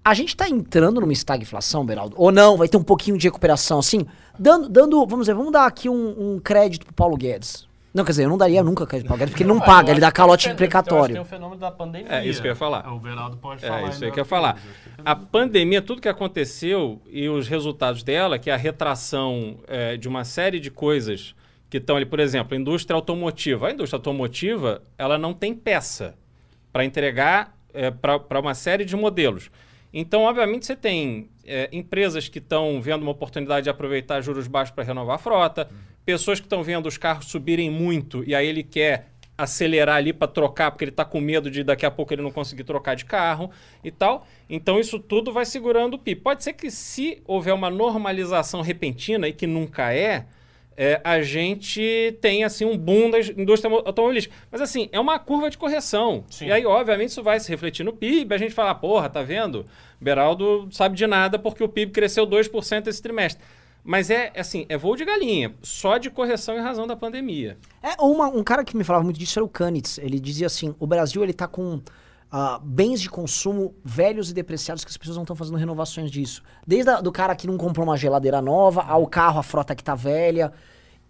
A 0.04 0.12
gente 0.12 0.36
tá 0.36 0.48
entrando 0.48 1.00
numa 1.00 1.12
estagflação, 1.12 1.86
Beraldo? 1.86 2.16
Ou 2.18 2.32
não? 2.32 2.56
Vai 2.56 2.68
ter 2.68 2.76
um 2.76 2.82
pouquinho 2.82 3.16
de 3.16 3.28
recuperação, 3.28 3.78
assim? 3.78 4.04
Dando, 4.38 4.68
dando 4.68 4.98
vamos 5.06 5.26
dizer, 5.26 5.34
vamos 5.34 5.52
dar 5.52 5.66
aqui 5.66 5.88
um, 5.88 6.34
um 6.34 6.40
crédito 6.40 6.84
pro 6.86 6.94
Paulo 6.94 7.16
Guedes. 7.16 7.66
Não, 7.94 8.04
quer 8.04 8.10
dizer, 8.10 8.24
eu 8.24 8.28
não 8.28 8.36
daria 8.36 8.60
nunca 8.60 8.84
crédito 8.84 9.06
Paulo 9.06 9.20
Guedes, 9.20 9.32
porque 9.32 9.44
ele 9.44 9.52
não 9.52 9.60
paga, 9.60 9.92
ele 9.92 10.00
dá 10.00 10.10
calote 10.10 10.48
Tem 10.48 10.56
precatório. 10.56 11.22
o 11.22 11.24
fenômeno 11.24 11.60
da 11.60 11.70
pandemia. 11.70 12.10
É 12.10 12.26
isso 12.26 12.42
que 12.42 12.48
eu 12.48 12.50
ia 12.50 12.56
falar. 12.56 12.92
O 12.92 12.98
Beraldo 12.98 13.36
pode 13.36 13.60
falar. 13.60 13.82
É 13.82 13.88
isso 13.88 14.04
aí 14.04 14.10
que 14.10 14.18
eu 14.18 14.22
ia 14.22 14.24
falar. 14.24 14.60
A 15.04 15.14
pandemia, 15.14 15.80
tudo 15.80 16.02
que 16.02 16.08
aconteceu 16.08 17.00
e 17.08 17.28
os 17.28 17.46
resultados 17.46 18.02
dela, 18.02 18.36
que 18.36 18.50
é 18.50 18.52
a 18.52 18.56
retração 18.56 19.60
é, 19.68 19.96
de 19.96 20.08
uma 20.08 20.24
série 20.24 20.58
de 20.58 20.72
coisas 20.72 21.36
que 21.70 21.76
estão 21.76 21.94
ali, 21.94 22.04
por 22.04 22.18
exemplo, 22.18 22.56
a 22.56 22.60
indústria 22.60 22.96
automotiva. 22.96 23.68
A 23.68 23.70
indústria 23.70 23.96
automotiva, 23.96 24.82
ela 24.98 25.16
não 25.16 25.32
tem 25.32 25.54
peça 25.54 26.16
para 26.72 26.84
entregar 26.84 27.56
para 28.28 28.40
uma 28.40 28.54
série 28.54 28.84
de 28.84 28.96
modelos. 28.96 29.50
Então, 29.96 30.22
obviamente, 30.22 30.66
você 30.66 30.74
tem 30.74 31.28
é, 31.46 31.68
empresas 31.70 32.28
que 32.28 32.40
estão 32.40 32.82
vendo 32.82 33.02
uma 33.02 33.12
oportunidade 33.12 33.64
de 33.64 33.70
aproveitar 33.70 34.20
juros 34.20 34.48
baixos 34.48 34.74
para 34.74 34.82
renovar 34.82 35.14
a 35.14 35.18
frota, 35.18 35.68
pessoas 36.04 36.40
que 36.40 36.46
estão 36.46 36.64
vendo 36.64 36.86
os 36.86 36.98
carros 36.98 37.26
subirem 37.26 37.70
muito 37.70 38.24
e 38.26 38.34
aí 38.34 38.44
ele 38.44 38.64
quer 38.64 39.06
acelerar 39.38 39.96
ali 39.96 40.12
para 40.12 40.26
trocar, 40.26 40.72
porque 40.72 40.84
ele 40.84 40.90
está 40.90 41.04
com 41.04 41.20
medo 41.20 41.48
de 41.48 41.62
daqui 41.62 41.86
a 41.86 41.90
pouco 41.92 42.12
ele 42.12 42.22
não 42.22 42.32
conseguir 42.32 42.64
trocar 42.64 42.96
de 42.96 43.04
carro 43.04 43.52
e 43.84 43.90
tal. 43.90 44.26
Então, 44.50 44.80
isso 44.80 44.98
tudo 44.98 45.32
vai 45.32 45.44
segurando 45.44 45.94
o 45.94 45.98
PIB. 45.98 46.20
Pode 46.20 46.42
ser 46.42 46.54
que 46.54 46.72
se 46.72 47.22
houver 47.24 47.54
uma 47.54 47.70
normalização 47.70 48.62
repentina, 48.62 49.28
e 49.28 49.32
que 49.32 49.46
nunca 49.46 49.92
é, 49.92 50.26
é, 50.76 51.00
a 51.04 51.20
gente 51.22 52.16
tem 52.20 52.44
assim 52.44 52.64
um 52.64 52.76
boom 52.76 53.10
da 53.10 53.18
indústria 53.20 53.70
mo- 53.70 53.82
automobilística. 53.84 54.34
Mas 54.50 54.60
assim, 54.60 54.88
é 54.92 54.98
uma 55.00 55.18
curva 55.18 55.48
de 55.50 55.56
correção. 55.58 56.24
E 56.46 56.52
aí, 56.52 56.66
obviamente, 56.66 57.10
isso 57.10 57.22
vai 57.22 57.38
se 57.40 57.48
refletir 57.50 57.84
no 57.84 57.92
PIB. 57.92 58.34
A 58.34 58.38
gente 58.38 58.52
fala, 58.54 58.74
porra, 58.74 59.08
tá 59.08 59.22
vendo? 59.22 59.64
Beraldo 60.00 60.68
sabe 60.70 60.96
de 60.96 61.06
nada 61.06 61.38
porque 61.38 61.62
o 61.62 61.68
PIB 61.68 61.92
cresceu 61.92 62.26
2% 62.26 62.86
esse 62.88 63.00
trimestre. 63.02 63.42
Mas 63.86 64.08
é 64.08 64.32
assim, 64.36 64.64
é 64.68 64.78
voo 64.78 64.96
de 64.96 65.04
galinha, 65.04 65.54
só 65.62 65.98
de 65.98 66.08
correção 66.10 66.56
em 66.56 66.60
razão 66.62 66.86
da 66.86 66.96
pandemia. 66.96 67.58
É, 67.82 68.00
uma- 68.02 68.28
um 68.28 68.42
cara 68.42 68.64
que 68.64 68.74
me 68.76 68.82
falava 68.82 69.04
muito 69.04 69.18
disso 69.18 69.38
era 69.38 69.44
o 69.44 69.48
Kanitz. 69.48 69.98
Ele 69.98 70.18
dizia 70.18 70.46
assim: 70.46 70.74
o 70.80 70.86
Brasil 70.86 71.22
ele 71.22 71.34
tá 71.34 71.46
com 71.46 71.80
ah, 72.36 72.58
bens 72.60 73.00
de 73.00 73.08
consumo 73.08 73.76
velhos 73.84 74.28
e 74.28 74.34
depreciados 74.34 74.84
que 74.84 74.90
as 74.90 74.96
pessoas 74.96 75.16
não 75.16 75.22
estão 75.22 75.36
fazendo 75.36 75.56
renovações 75.56 76.10
disso. 76.10 76.42
Desde 76.66 76.90
a, 76.90 77.00
do 77.00 77.12
cara 77.12 77.32
que 77.36 77.46
não 77.46 77.56
comprou 77.56 77.86
uma 77.86 77.96
geladeira 77.96 78.42
nova, 78.42 78.82
ao 78.82 79.06
carro, 79.06 79.38
a 79.38 79.42
frota 79.44 79.72
que 79.72 79.84
tá 79.84 79.94
velha. 79.94 80.52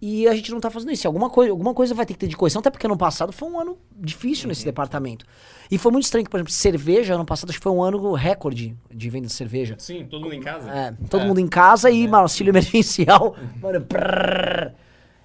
E 0.03 0.29
a 0.29 0.35
gente 0.35 0.51
não 0.51 0.61
tá 0.61 0.69
fazendo 0.69 0.93
isso. 0.93 1.07
Alguma 1.07 1.31
coisa, 1.31 1.51
alguma 1.51 1.73
coisa 1.73 1.95
vai 1.95 2.05
ter 2.05 2.13
que 2.13 2.19
ter 2.19 2.27
de 2.27 2.37
correção, 2.37 2.61
até 2.61 2.69
porque 2.69 2.87
ano 2.87 2.99
passado 2.99 3.33
foi 3.33 3.49
um 3.49 3.59
ano 3.59 3.79
difícil 3.99 4.49
nesse 4.49 4.67
departamento. 4.67 5.25
E 5.71 5.79
foi 5.79 5.91
muito 5.91 6.05
estranho 6.05 6.27
que, 6.27 6.31
por 6.31 6.37
exemplo, 6.37 6.53
cerveja, 6.53 7.15
ano 7.15 7.25
passado, 7.25 7.49
acho 7.49 7.59
que 7.59 7.63
foi 7.63 7.73
um 7.73 7.83
ano 7.83 8.13
recorde 8.13 8.77
de 8.93 9.09
venda 9.09 9.27
de 9.27 9.33
cerveja. 9.33 9.77
Sim, 9.79 10.05
todo 10.05 10.25
mundo 10.25 10.35
em 10.35 10.43
casa. 10.43 10.71
É, 10.71 10.93
todo 11.09 11.25
mundo 11.25 11.41
em 11.41 11.49
casa 11.49 11.91
e 11.91 12.07
mano, 12.07 12.25
auxílio 12.25 12.51
emergencial. 12.51 13.35
Mano, 13.63 13.81
prrr. 13.81 14.75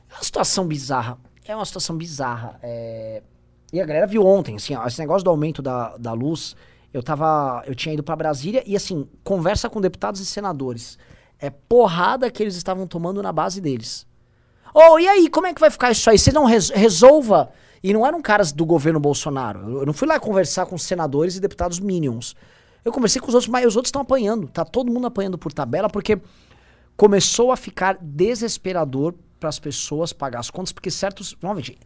é 0.09 0.13
uma 0.13 0.23
situação 0.23 0.65
bizarra. 0.65 1.17
É 1.43 1.53
uma 1.53 1.65
situação 1.65 1.97
bizarra. 1.97 2.57
é. 2.63 3.21
E 3.71 3.79
a 3.79 3.85
galera 3.85 4.07
viu 4.07 4.25
ontem, 4.25 4.55
assim, 4.55 4.73
ó, 4.75 4.85
esse 4.87 4.99
negócio 4.99 5.23
do 5.23 5.29
aumento 5.29 5.61
da, 5.61 5.95
da 5.97 6.13
luz. 6.13 6.55
Eu 6.91 7.03
tava. 7.03 7.63
Eu 7.67 7.75
tinha 7.75 7.93
ido 7.93 8.01
pra 8.03 8.15
Brasília 8.15 8.63
e, 8.65 8.75
assim, 8.75 9.07
conversa 9.23 9.69
com 9.69 9.79
deputados 9.79 10.19
e 10.19 10.25
senadores. 10.25 10.97
É 11.37 11.49
porrada 11.49 12.31
que 12.31 12.41
eles 12.41 12.55
estavam 12.55 12.87
tomando 12.87 13.21
na 13.21 13.31
base 13.31 13.61
deles. 13.61 14.07
Ô, 14.73 14.97
e 14.99 15.07
aí, 15.07 15.29
como 15.29 15.45
é 15.47 15.53
que 15.53 15.61
vai 15.61 15.69
ficar 15.69 15.91
isso 15.91 16.09
aí? 16.09 16.17
Você 16.17 16.31
não 16.31 16.45
res- 16.45 16.69
resolva. 16.69 17.51
E 17.81 17.93
não 17.93 18.05
eram 18.05 18.21
caras 18.21 18.51
do 18.51 18.65
governo 18.65 18.99
Bolsonaro. 18.99 19.79
Eu 19.79 19.85
não 19.85 19.93
fui 19.93 20.07
lá 20.07 20.19
conversar 20.19 20.65
com 20.65 20.77
senadores 20.77 21.35
e 21.37 21.39
deputados 21.39 21.79
minions. 21.79 22.35
Eu 22.83 22.91
conversei 22.91 23.21
com 23.21 23.27
os 23.27 23.33
outros, 23.35 23.49
mas 23.49 23.65
os 23.65 23.75
outros 23.75 23.89
estão 23.89 24.01
apanhando. 24.01 24.47
Tá 24.47 24.65
todo 24.65 24.91
mundo 24.91 25.07
apanhando 25.07 25.37
por 25.37 25.53
tabela, 25.53 25.89
porque 25.89 26.19
começou 26.97 27.51
a 27.51 27.55
ficar 27.57 27.97
desesperador 28.01 29.13
para 29.39 29.47
as 29.49 29.59
pessoas 29.59 30.11
pagar 30.11 30.39
as 30.39 30.49
contas, 30.49 30.71
porque 30.73 30.91
certos. 30.91 31.37
Normalmente, 31.41 31.77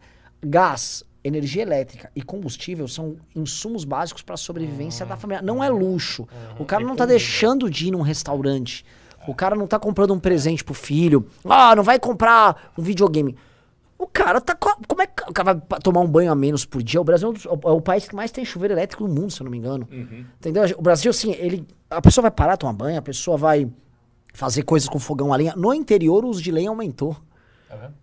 gás, 0.44 1.04
energia 1.24 1.62
elétrica 1.62 2.10
e 2.14 2.22
combustível 2.22 2.86
são 2.86 3.16
insumos 3.34 3.84
básicos 3.84 4.22
para 4.22 4.34
a 4.34 4.38
sobrevivência 4.38 5.06
da 5.06 5.16
família. 5.16 5.40
Não 5.42 5.64
é 5.64 5.68
luxo. 5.70 6.28
O 6.58 6.64
cara 6.64 6.84
não 6.84 6.94
tá 6.94 7.06
deixando 7.06 7.70
de 7.70 7.88
ir 7.88 7.90
num 7.90 8.02
restaurante. 8.02 8.84
O 9.26 9.34
cara 9.34 9.56
não 9.56 9.66
tá 9.66 9.78
comprando 9.78 10.12
um 10.12 10.18
presente 10.20 10.62
pro 10.62 10.74
filho. 10.74 11.26
Ah, 11.44 11.74
não 11.74 11.82
vai 11.82 11.98
comprar 11.98 12.72
um 12.76 12.82
videogame. 12.82 13.34
O 13.98 14.06
cara 14.06 14.38
tá. 14.40 14.54
co- 14.54 14.76
Como 14.86 15.00
é 15.00 15.06
que 15.06 15.22
o 15.22 15.32
cara 15.32 15.54
vai 15.54 15.80
tomar 15.80 16.00
um 16.00 16.06
banho 16.06 16.30
a 16.30 16.34
menos 16.34 16.66
por 16.66 16.82
dia? 16.82 17.00
O 17.00 17.04
Brasil 17.04 17.32
é 17.32 17.68
é 17.68 17.70
o 17.70 17.80
país 17.80 18.06
que 18.06 18.14
mais 18.14 18.30
tem 18.30 18.44
chuveiro 18.44 18.74
elétrico 18.74 19.06
no 19.06 19.14
mundo, 19.14 19.30
se 19.32 19.40
eu 19.40 19.44
não 19.44 19.50
me 19.50 19.56
engano. 19.56 19.88
Entendeu? 20.38 20.64
O 20.76 20.82
Brasil, 20.82 21.10
assim, 21.10 21.32
ele. 21.32 21.66
A 21.88 22.02
pessoa 22.02 22.22
vai 22.22 22.30
parar, 22.30 22.56
tomar 22.58 22.72
banho, 22.74 22.98
a 22.98 23.02
pessoa 23.02 23.38
vai 23.38 23.66
fazer 24.34 24.62
coisas 24.64 24.88
com 24.88 24.98
fogão 24.98 25.32
a 25.32 25.36
lenha. 25.36 25.54
No 25.56 25.72
interior, 25.72 26.22
o 26.24 26.28
uso 26.28 26.42
de 26.42 26.50
lenha 26.50 26.68
aumentou. 26.68 27.16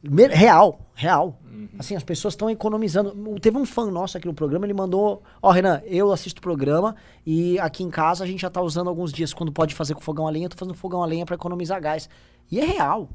Me- 0.02 0.27
Real, 0.27 0.80
real. 0.95 1.39
Assim, 1.79 1.95
as 1.95 2.03
pessoas 2.03 2.33
estão 2.33 2.49
economizando. 2.49 3.13
Teve 3.39 3.57
um 3.57 3.65
fã 3.65 3.89
nosso 3.89 4.17
aqui 4.17 4.27
no 4.27 4.33
programa, 4.33 4.65
ele 4.65 4.73
mandou: 4.73 5.21
Ó, 5.41 5.51
Renan, 5.51 5.81
eu 5.85 6.11
assisto 6.11 6.39
o 6.39 6.41
programa 6.41 6.95
e 7.25 7.59
aqui 7.59 7.83
em 7.83 7.89
casa 7.89 8.23
a 8.23 8.27
gente 8.27 8.41
já 8.41 8.49
tá 8.49 8.61
usando 8.61 8.88
alguns 8.88 9.11
dias. 9.11 9.33
Quando 9.33 9.51
pode 9.51 9.73
fazer 9.75 9.93
com 9.93 10.01
fogão 10.01 10.27
a 10.27 10.29
lenha, 10.31 10.45
eu 10.45 10.49
tô 10.49 10.57
fazendo 10.57 10.75
fogão 10.75 11.01
a 11.03 11.05
lenha 11.05 11.25
pra 11.25 11.35
economizar 11.35 11.81
gás. 11.81 12.09
E 12.51 12.59
é 12.59 12.65
real. 12.65 13.09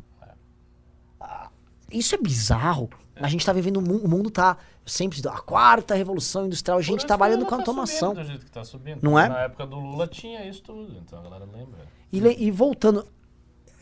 Ah, 1.21 1.49
Isso 1.91 2.15
é 2.15 2.19
bizarro. 2.19 2.89
A 3.19 3.29
gente 3.29 3.47
tá 3.47 3.53
vivendo, 3.53 3.79
o 3.79 3.83
mu- 3.83 3.97
o 3.99 4.09
mundo 4.09 4.29
tá 4.31 4.59
sempre 4.85 5.19
a 5.27 5.39
quarta 5.41 5.95
revolução 5.95 6.45
industrial, 6.47 6.77
a 6.79 6.83
gente 6.83 7.07
trabalhando 7.07 7.47
com 7.47 7.53
Lula 7.53 7.65
tá 7.65 7.71
automação. 7.71 8.09
subindo 8.11 8.23
do 8.25 8.29
jeito 8.29 8.45
que 8.45 8.51
tá 8.51 8.63
subindo. 8.65 8.99
Não 9.03 9.19
é? 9.19 9.27
Na 9.29 9.39
época 9.41 9.67
do 9.67 9.77
Lula 9.81 10.07
tinha 10.07 10.47
isso 10.47 10.63
tudo, 10.63 10.95
então 10.99 11.19
a 11.19 11.23
galera 11.23 11.47
lembra. 11.47 11.81
E, 12.13 12.21
le- 12.21 12.37
e 12.39 12.51
voltando, 12.51 13.07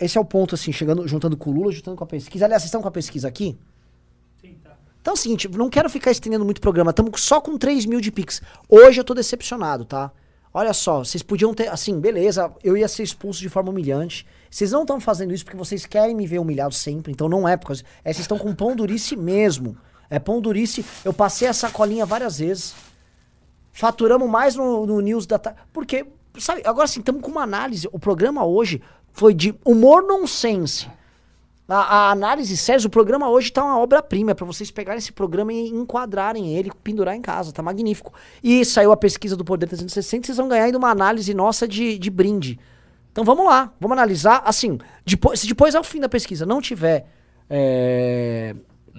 esse 0.01 0.16
é 0.16 0.20
o 0.20 0.24
ponto, 0.24 0.55
assim, 0.55 0.70
chegando, 0.73 1.07
juntando 1.09 1.36
com 1.36 1.51
o 1.51 1.53
Lula, 1.53 1.73
juntando 1.73 1.97
com 1.97 2.05
a 2.05 2.07
pesquisa. 2.07 2.45
Aliás, 2.45 2.62
vocês 2.62 2.69
estão 2.69 2.81
com 2.81 2.86
a 2.86 2.93
pesquisa 2.93 3.27
aqui? 3.27 3.59
Então 5.05 5.13
é 5.13 5.17
o 5.17 5.19
seguinte, 5.19 5.47
não 5.51 5.69
quero 5.69 5.91
ficar 5.91 6.11
estendendo 6.11 6.47
muito 6.47 6.57
o 6.57 6.61
programa, 6.63 6.89
estamos 6.89 7.21
só 7.21 7.39
com 7.39 7.59
3 7.59 7.85
mil 7.85 8.01
de 8.01 8.11
Pix. 8.11 8.41
Hoje 8.67 8.99
eu 8.99 9.05
tô 9.05 9.13
decepcionado, 9.13 9.85
tá? 9.85 10.11
Olha 10.51 10.73
só, 10.73 11.05
vocês 11.05 11.23
podiam 11.23 11.53
ter, 11.53 11.69
assim, 11.69 12.01
beleza, 12.01 12.51
eu 12.65 12.75
ia 12.75 12.89
ser 12.89 13.03
expulso 13.03 13.39
de 13.39 13.51
forma 13.51 13.69
humilhante. 13.69 14.27
Vocês 14.51 14.73
não 14.73 14.81
estão 14.81 14.99
fazendo 14.99 15.35
isso 15.35 15.45
porque 15.45 15.59
vocês 15.59 15.85
querem 15.85 16.15
me 16.15 16.27
ver 16.27 16.39
humilhado 16.39 16.73
sempre, 16.73 17.13
então 17.13 17.29
não 17.29 17.47
é, 17.47 17.55
porque 17.55 17.85
é, 18.03 18.15
vocês 18.15 18.21
estão 18.21 18.39
com 18.39 18.55
pão 18.55 18.75
durice 18.75 19.15
mesmo. 19.15 19.77
É 20.09 20.19
pão 20.19 20.41
durice, 20.41 20.83
eu 21.05 21.13
passei 21.13 21.49
a 21.49 21.53
sacolinha 21.53 22.07
várias 22.07 22.39
vezes. 22.39 22.75
Faturamos 23.73 24.27
mais 24.27 24.57
no, 24.57 24.87
no 24.87 25.01
News 25.03 25.27
da. 25.27 25.39
Porque, 25.71 26.07
sabe, 26.39 26.63
agora 26.65 26.89
sim, 26.89 27.01
estamos 27.01 27.21
com 27.21 27.31
uma 27.31 27.43
análise. 27.43 27.87
O 27.93 27.99
programa 27.99 28.43
hoje 28.47 28.81
foi 29.13 29.35
de 29.35 29.55
humor 29.67 30.03
nonsense. 30.03 30.89
A, 31.66 31.77
a 31.77 32.11
análise 32.11 32.57
séria, 32.57 32.86
o 32.86 32.91
programa 32.91 33.28
hoje 33.28 33.51
tá 33.51 33.65
uma 33.65 33.78
obra-prima 33.78 34.35
para 34.35 34.45
vocês 34.45 34.70
pegarem 34.70 34.99
esse 34.99 35.12
programa 35.12 35.53
e 35.53 35.69
enquadrarem 35.69 36.55
ele, 36.55 36.70
pendurar 36.82 37.15
em 37.15 37.23
casa, 37.23 37.53
tá 37.53 37.62
magnífico. 37.62 38.12
E 38.43 38.65
saiu 38.65 38.93
a 38.93 38.97
pesquisa 38.97 39.36
do 39.36 39.45
Poder 39.45 39.66
360, 39.66 40.27
vocês 40.27 40.36
vão 40.36 40.49
ganhar 40.49 40.65
ainda 40.65 40.77
uma 40.77 40.91
análise 40.91 41.32
nossa 41.32 41.66
de, 41.66 41.99
de 41.99 42.11
brinde. 42.11 42.59
Então 43.11 43.24
vamos 43.24 43.47
lá, 43.47 43.73
vamos 43.81 43.97
analisar. 43.97 44.43
Assim, 44.45 44.78
depois, 45.07 45.41
se 45.41 45.47
depois 45.47 45.74
ao 45.74 45.85
fim 45.85 46.01
da 46.01 46.09
pesquisa 46.09 46.45
não 46.45 46.61
tiver 46.61 47.07
é, 47.49 48.55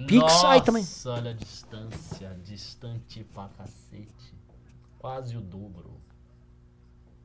Pix, 0.06 0.20
Nossa, 0.20 0.48
aí 0.48 0.60
também. 0.60 0.84
olha 1.06 1.30
a 1.30 1.34
distância, 1.34 2.36
distante 2.44 3.24
pra 3.32 3.48
cacete. 3.56 4.34
Quase 4.98 5.36
o 5.36 5.40
dobro. 5.40 6.00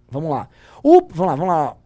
Vamos 0.09 0.30
lá. 0.30 0.47
O, 0.81 1.01
vamos 1.09 1.27
lá, 1.27 1.35
vamos 1.35 1.47
lá. 1.47 1.77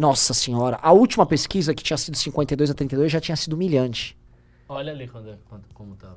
Nossa 0.00 0.32
senhora, 0.32 0.78
a 0.80 0.92
última 0.92 1.26
pesquisa 1.26 1.74
que 1.74 1.82
tinha 1.84 1.98
sido 1.98 2.16
52 2.16 2.70
a 2.70 2.74
32 2.74 3.12
já 3.12 3.20
tinha 3.20 3.36
sido 3.36 3.52
humilhante. 3.52 4.16
Olha 4.66 4.92
ali 4.92 5.06
quando, 5.06 5.28
é- 5.28 5.38
quando, 5.46 5.64
como 5.74 5.94
tava. 5.94 6.16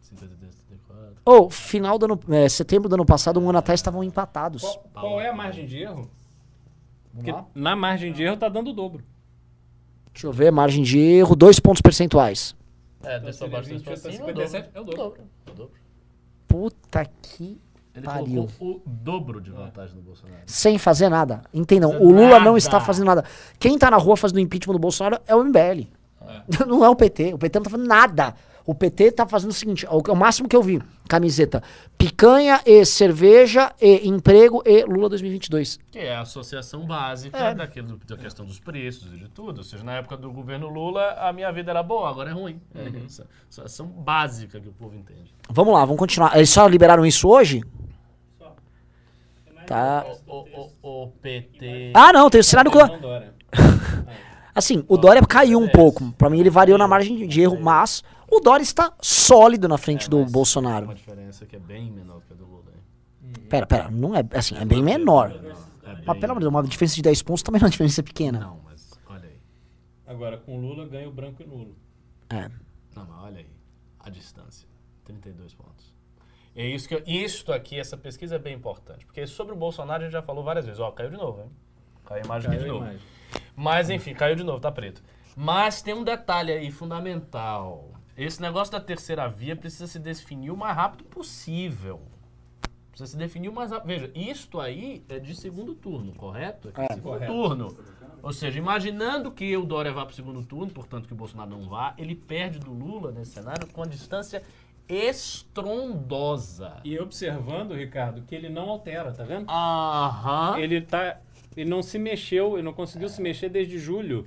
52, 0.00 0.54
34. 0.66 1.16
Ou, 1.22 1.50
final 1.50 1.98
do 1.98 2.06
ano, 2.06 2.18
é, 2.30 2.48
setembro 2.48 2.88
do 2.88 2.94
ano 2.94 3.04
passado, 3.04 3.38
um 3.38 3.50
ano 3.50 3.58
atrás 3.58 3.80
estavam 3.80 4.02
empatados. 4.02 4.62
Qual, 4.62 4.88
qual 4.94 5.20
é 5.20 5.28
a 5.28 5.34
margem 5.34 5.66
de 5.66 5.76
erro? 5.76 6.10
Porque 7.12 7.34
na 7.54 7.76
margem 7.76 8.14
de 8.14 8.22
erro 8.22 8.38
tá 8.38 8.48
dando 8.48 8.70
o 8.70 8.72
dobro. 8.72 9.04
Deixa 10.14 10.26
eu 10.26 10.32
ver, 10.32 10.50
margem 10.50 10.82
de 10.82 10.98
erro, 10.98 11.36
dois 11.36 11.60
pontos 11.60 11.82
percentuais. 11.82 12.56
É, 13.04 13.20
dois 13.20 13.36
pra 13.36 13.48
baixo, 13.48 13.68
dois 13.68 13.82
pra 13.82 13.94
28 13.94 14.16
cima, 14.16 14.30
é 14.30 14.32
o 14.32 14.48
57 14.48 14.72
dobro. 14.72 14.78
É 14.78 14.80
o 14.80 14.96
dobro. 14.96 15.22
É 15.46 15.50
o 15.50 15.54
dobro. 15.54 15.74
Puta 16.48 17.04
que 17.04 17.60
Ele 17.96 18.04
pariu. 18.06 18.48
colocou 18.58 18.82
o 18.84 18.90
dobro 18.90 19.40
de 19.40 19.50
vantagem 19.50 19.96
no 19.96 20.02
Bolsonaro. 20.02 20.38
Sem 20.46 20.78
fazer 20.78 21.08
nada. 21.08 21.42
Entendam, 21.52 21.92
Fazer 21.92 22.04
o 22.04 22.08
Lula 22.10 22.38
não 22.38 22.44
nada. 22.46 22.58
está 22.58 22.80
fazendo 22.80 23.06
nada. 23.06 23.24
Quem 23.58 23.78
tá 23.78 23.90
na 23.90 23.96
rua 23.96 24.16
fazendo 24.16 24.40
impeachment 24.40 24.74
do 24.74 24.78
Bolsonaro 24.78 25.18
é 25.26 25.34
o 25.34 25.42
MBL. 25.44 25.86
Não 26.66 26.84
é 26.84 26.88
o 26.88 26.96
PT. 26.96 27.34
O 27.34 27.38
PT 27.38 27.58
não 27.60 27.64
tá 27.64 27.70
fazendo 27.70 27.86
nada. 27.86 28.34
O 28.64 28.74
PT 28.74 29.12
tá 29.12 29.28
fazendo 29.28 29.50
o 29.50 29.54
seguinte: 29.54 29.86
o, 29.88 29.98
o 30.12 30.16
máximo 30.16 30.48
que 30.48 30.56
eu 30.56 30.62
vi, 30.62 30.82
camiseta, 31.08 31.62
picanha 31.96 32.60
e 32.66 32.84
cerveja 32.84 33.72
e 33.80 34.08
emprego 34.08 34.60
e 34.66 34.84
Lula 34.84 35.08
2022. 35.08 35.78
Que 35.88 36.00
é 36.00 36.16
a 36.16 36.22
associação 36.22 36.84
básica 36.84 37.38
É. 37.38 37.54
daquilo, 37.54 37.96
da 38.08 38.16
questão 38.16 38.44
dos 38.44 38.58
preços 38.58 39.12
e 39.14 39.18
de 39.18 39.28
tudo. 39.28 39.58
Ou 39.58 39.62
seja, 39.64 39.84
na 39.84 39.92
época 39.92 40.16
do 40.16 40.32
governo 40.32 40.68
Lula, 40.68 41.12
a 41.20 41.32
minha 41.32 41.52
vida 41.52 41.70
era 41.70 41.80
boa, 41.84 42.10
agora 42.10 42.30
é 42.30 42.32
ruim. 42.32 42.60
É 42.74 43.04
essa 43.06 43.24
associação 43.48 43.86
básica 43.86 44.58
que 44.60 44.68
o 44.68 44.72
povo 44.72 44.96
entende. 44.96 45.32
Vamos 45.48 45.72
lá, 45.72 45.84
vamos 45.84 45.98
continuar. 46.00 46.34
Eles 46.36 46.50
só 46.50 46.66
liberaram 46.66 47.06
isso 47.06 47.28
hoje? 47.28 47.62
Tá. 49.66 50.06
O, 50.26 50.32
o, 50.32 50.70
o, 50.82 51.02
o 51.04 51.08
PT. 51.20 51.92
Ah, 51.94 52.12
não, 52.12 52.30
tem 52.30 52.40
o 52.40 52.44
Não, 52.88 53.00
Dória. 53.00 53.34
Assim, 54.54 54.84
o 54.88 54.96
Dória 54.96 55.20
caiu 55.26 55.58
um 55.60 55.68
pouco. 55.68 56.12
Pra 56.12 56.30
mim, 56.30 56.40
ele 56.40 56.48
variou 56.48 56.78
na 56.78 56.88
margem 56.88 57.28
de 57.28 57.40
erro, 57.42 57.60
mas 57.60 58.02
o 58.30 58.40
Dória 58.40 58.62
está 58.62 58.92
sólido 59.02 59.68
na 59.68 59.76
frente 59.76 60.08
do 60.08 60.20
É, 60.20 60.22
mas 60.22 60.32
Bolsonaro. 60.32 60.86
Uma 60.86 60.94
diferença 60.94 61.44
que 61.44 61.56
é 61.56 61.58
bem 61.58 61.90
menor 61.92 62.22
que 62.26 62.32
a 62.32 62.36
do 62.36 62.46
Lula. 62.46 62.72
hein? 62.74 63.32
Pera, 63.50 63.66
pera, 63.66 63.90
não 63.90 64.16
é 64.16 64.24
assim, 64.32 64.56
é 64.56 64.64
bem 64.64 64.82
menor. 64.82 65.30
É 65.84 65.94
Mas 66.06 66.18
pelo 66.18 66.32
amor 66.32 66.40
de 66.40 66.44
Deus, 66.44 66.54
uma 66.54 66.62
diferença 66.62 66.94
de 66.96 67.02
10 67.02 67.22
pontos 67.22 67.42
também 67.42 67.60
é 67.60 67.64
uma 67.64 67.70
diferença 67.70 68.02
pequena. 68.02 68.40
Não, 68.40 68.60
mas 68.64 68.90
olha 69.08 69.28
aí. 69.28 69.38
Agora, 70.06 70.38
com 70.38 70.58
Lula, 70.58 70.86
ganha 70.86 71.08
o 71.08 71.12
branco 71.12 71.42
e 71.42 71.46
nulo. 71.46 71.76
É. 72.30 72.48
Não, 72.96 73.06
mas 73.06 73.24
olha 73.24 73.38
aí. 73.38 73.46
A 74.00 74.08
distância. 74.08 74.66
32 75.04 75.54
pontos. 75.54 75.75
É 76.56 76.66
isso 76.66 76.88
que 76.88 76.94
eu, 76.94 77.02
isto 77.06 77.52
aqui, 77.52 77.78
essa 77.78 77.96
pesquisa 77.98 78.36
é 78.36 78.38
bem 78.38 78.54
importante. 78.54 79.04
Porque 79.04 79.26
sobre 79.26 79.52
o 79.52 79.56
Bolsonaro 79.56 80.00
a 80.02 80.04
gente 80.06 80.12
já 80.12 80.22
falou 80.22 80.42
várias 80.42 80.64
vezes. 80.64 80.80
Ó, 80.80 80.90
caiu 80.90 81.10
de 81.10 81.16
novo, 81.16 81.42
hein? 81.42 81.50
Caiu 82.06 82.22
a 82.22 82.24
imagem 82.24 82.48
aqui 82.50 82.58
de 82.58 82.64
Caiu 82.64 82.76
a 82.76 82.78
novo. 82.78 82.90
imagem. 82.90 83.06
Mas 83.54 83.90
enfim, 83.90 84.14
caiu 84.14 84.34
de 84.36 84.42
novo, 84.42 84.58
tá 84.60 84.72
preto. 84.72 85.02
Mas 85.36 85.82
tem 85.82 85.92
um 85.92 86.02
detalhe 86.02 86.50
aí 86.52 86.70
fundamental. 86.70 87.90
Esse 88.16 88.40
negócio 88.40 88.72
da 88.72 88.80
terceira 88.80 89.28
via 89.28 89.54
precisa 89.54 89.86
se 89.86 89.98
definir 89.98 90.50
o 90.50 90.56
mais 90.56 90.74
rápido 90.74 91.04
possível. 91.04 92.00
Precisa 92.88 93.10
se 93.10 93.16
definir 93.18 93.50
o 93.50 93.52
mais 93.52 93.70
rápido. 93.70 93.88
Veja, 93.88 94.10
isto 94.14 94.58
aí 94.58 95.04
é 95.10 95.18
de 95.18 95.34
segundo 95.34 95.74
turno, 95.74 96.14
correto? 96.14 96.68
É 96.74 96.86
de 96.88 96.94
segundo 96.94 97.02
correto. 97.02 97.32
turno. 97.32 97.76
Ou 98.22 98.32
seja, 98.32 98.58
imaginando 98.58 99.30
que 99.30 99.54
o 99.56 99.64
Dória 99.64 99.92
vá 99.92 100.06
para 100.06 100.12
o 100.12 100.16
segundo 100.16 100.42
turno, 100.42 100.72
portanto 100.72 101.06
que 101.06 101.12
o 101.12 101.16
Bolsonaro 101.16 101.50
não 101.50 101.68
vá, 101.68 101.94
ele 101.98 102.14
perde 102.14 102.58
do 102.58 102.72
Lula 102.72 103.12
nesse 103.12 103.32
cenário 103.32 103.66
com 103.68 103.82
a 103.82 103.86
distância 103.86 104.42
estrondosa. 104.88 106.74
E 106.84 106.98
observando, 106.98 107.72
Ricardo, 107.74 108.22
que 108.22 108.34
ele 108.34 108.48
não 108.48 108.68
altera, 108.70 109.12
tá 109.12 109.24
vendo? 109.24 109.50
Aham. 109.50 110.58
Ele 110.58 110.80
tá. 110.80 111.18
Ele 111.56 111.68
não 111.70 111.82
se 111.82 111.98
mexeu, 111.98 112.54
ele 112.54 112.62
não 112.62 112.72
conseguiu 112.72 113.08
se 113.08 113.20
mexer 113.22 113.48
desde 113.48 113.78
julho. 113.78 114.26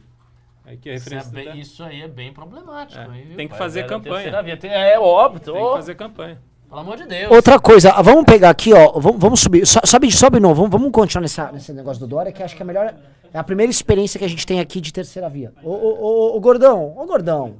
Aqui 0.65 0.89
a 0.89 0.93
Isso, 0.95 1.09
é 1.09 1.15
referência 1.17 1.31
bem- 1.31 1.45
tá- 1.45 1.55
isso 1.55 1.83
aí 1.83 2.01
é 2.01 2.07
bem 2.07 2.31
problemático. 2.33 2.99
É, 2.99 3.17
hein, 3.17 3.27
tem 3.35 3.47
que 3.47 3.49
pai? 3.49 3.57
fazer 3.57 3.79
É 3.81 3.83
campanha. 3.83 4.13
terceira 4.15 4.43
via. 4.43 4.57
Tem- 4.57 4.71
É 4.71 4.99
óbvio. 4.99 5.39
Tem 5.39 5.53
que 5.53 5.71
fazer 5.73 5.95
campanha. 5.95 6.39
Pelo 6.67 6.81
amor 6.81 6.97
de 6.97 7.05
Deus. 7.07 7.31
Outra 7.31 7.59
coisa, 7.59 7.91
ah, 7.91 8.01
vamos 8.03 8.25
pegar 8.25 8.51
aqui, 8.51 8.71
ó. 8.73 8.91
Vamos, 8.99 9.19
vamos 9.19 9.39
subir. 9.39 9.65
So- 9.65 9.79
Sobe, 9.83 10.11
sobe 10.11 10.39
novo. 10.39 10.55
Vamos, 10.55 10.69
vamos 10.71 10.91
continuar 10.91 11.21
nessa, 11.23 11.51
nesse 11.51 11.73
negócio 11.73 11.99
do 11.99 12.07
Dória, 12.07 12.31
que 12.31 12.43
acho 12.43 12.55
que 12.55 12.61
é 12.61 12.63
a 12.63 12.67
melhor. 12.67 12.93
É 13.33 13.37
a 13.39 13.43
primeira 13.43 13.69
experiência 13.71 14.19
que 14.19 14.25
a 14.25 14.29
gente 14.29 14.45
tem 14.45 14.59
aqui 14.59 14.79
de 14.81 14.91
terceira 14.93 15.27
via. 15.29 15.51
Ô, 15.63 15.69
ô, 15.71 15.97
ô, 16.33 16.37
ô, 16.37 16.39
Gordão, 16.39 16.95
ô, 16.97 17.05
Gordão. 17.05 17.55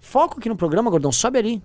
Foco 0.00 0.38
aqui 0.38 0.48
no 0.48 0.56
programa, 0.56 0.90
Gordão. 0.90 1.10
Sobe 1.10 1.38
ali. 1.38 1.62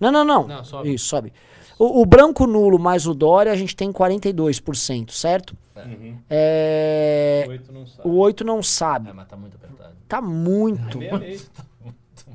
Não, 0.00 0.10
não, 0.10 0.24
não. 0.24 0.46
Não, 0.48 0.64
sobe. 0.64 0.94
Isso, 0.94 1.06
sobe. 1.06 1.32
O, 1.78 2.00
o 2.02 2.06
branco 2.06 2.46
nulo 2.46 2.78
mais 2.78 3.06
o 3.06 3.14
Dória, 3.14 3.52
a 3.52 3.56
gente 3.56 3.76
tem 3.76 3.92
42%, 3.92 5.10
certo? 5.10 5.54
É. 6.28 7.44
Oito 7.48 7.72
não 7.72 7.86
sabe. 7.86 8.08
O 8.08 8.16
8 8.16 8.44
não 8.44 8.62
sabe. 8.62 9.10
É, 9.10 9.12
mas 9.12 9.28
tá 9.28 9.36
muito 9.36 9.56
apertado. 9.56 9.94
Tá 10.08 10.20
muito. 10.20 10.98
Meia 10.98 11.18
meia. 11.18 11.38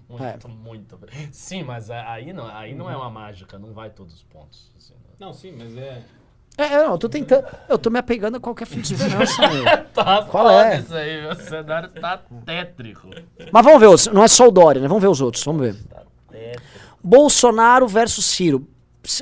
Muito, 0.07 0.23
É. 0.23 0.37
muito. 0.47 0.99
Sim, 1.31 1.63
mas 1.63 1.89
aí 1.89 2.31
não, 2.31 2.45
aí 2.47 2.73
não 2.75 2.89
é 2.89 2.95
uma 2.95 3.09
mágica, 3.09 3.57
não 3.59 3.73
vai 3.73 3.89
todos 3.89 4.13
os 4.13 4.23
pontos. 4.23 4.71
assim, 4.77 4.93
né? 4.93 4.99
Não, 5.19 5.33
sim, 5.33 5.51
mas 5.57 5.75
é. 5.75 6.03
É, 6.57 6.63
é, 6.63 6.83
não, 6.85 6.91
eu 6.91 6.97
tô 6.97 7.09
tentando. 7.09 7.45
Eu 7.67 7.77
tô 7.77 7.89
me 7.89 7.99
apegando 7.99 8.37
a 8.37 8.39
qualquer 8.39 8.65
fim 8.65 8.79
de 8.81 8.93
esperança. 8.93 9.41
Tá 9.93 10.23
Qual 10.29 10.49
é? 10.49 10.79
Isso 10.79 10.93
aí, 10.95 11.25
o 11.27 11.35
cenário 11.35 11.89
tá 11.89 12.21
tétrico. 12.45 13.09
Mas 13.51 13.65
vamos 13.65 14.05
ver. 14.05 14.13
Não 14.13 14.23
é 14.23 14.27
só 14.27 14.47
o 14.47 14.51
Dória, 14.51 14.79
né? 14.81 14.87
Vamos 14.87 15.01
ver 15.01 15.09
os 15.09 15.19
outros. 15.19 15.43
Vamos 15.43 15.61
ver. 15.63 15.75
Tá 15.89 16.03
tétrico. 16.29 16.84
Bolsonaro 17.05 17.87
versus 17.87 18.25
Ciro. 18.25 18.67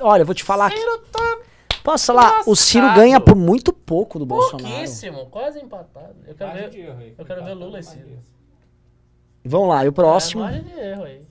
Olha, 0.02 0.22
eu 0.22 0.26
vou 0.26 0.34
te 0.34 0.44
falar 0.44 0.68
aqui. 0.68 0.78
Ciro 0.78 0.98
tá 1.12 1.38
Posso 1.84 2.06
falar? 2.06 2.42
O 2.48 2.56
Ciro 2.56 2.86
lascado. 2.86 3.02
ganha 3.02 3.20
por 3.20 3.36
muito 3.36 3.74
pouco 3.74 4.18
do 4.18 4.26
Bolsonaro. 4.26 4.64
pouquíssimo, 4.70 5.26
quase 5.26 5.60
empatado. 5.60 6.16
Eu 6.26 6.34
quero 6.34 6.54
ver, 6.54 6.76
erro 6.80 7.02
eu 7.18 7.26
quero 7.26 7.44
ver 7.44 7.54
Lula 7.54 7.80
e 7.80 7.84
Ciro. 7.84 8.20
Vamos 9.44 9.68
lá, 9.68 9.84
e 9.84 9.90
o 9.90 9.92
próximo? 9.94 10.46
É 10.46 10.60
de 10.60 10.72
erro 10.72 11.04
aí. 11.04 11.22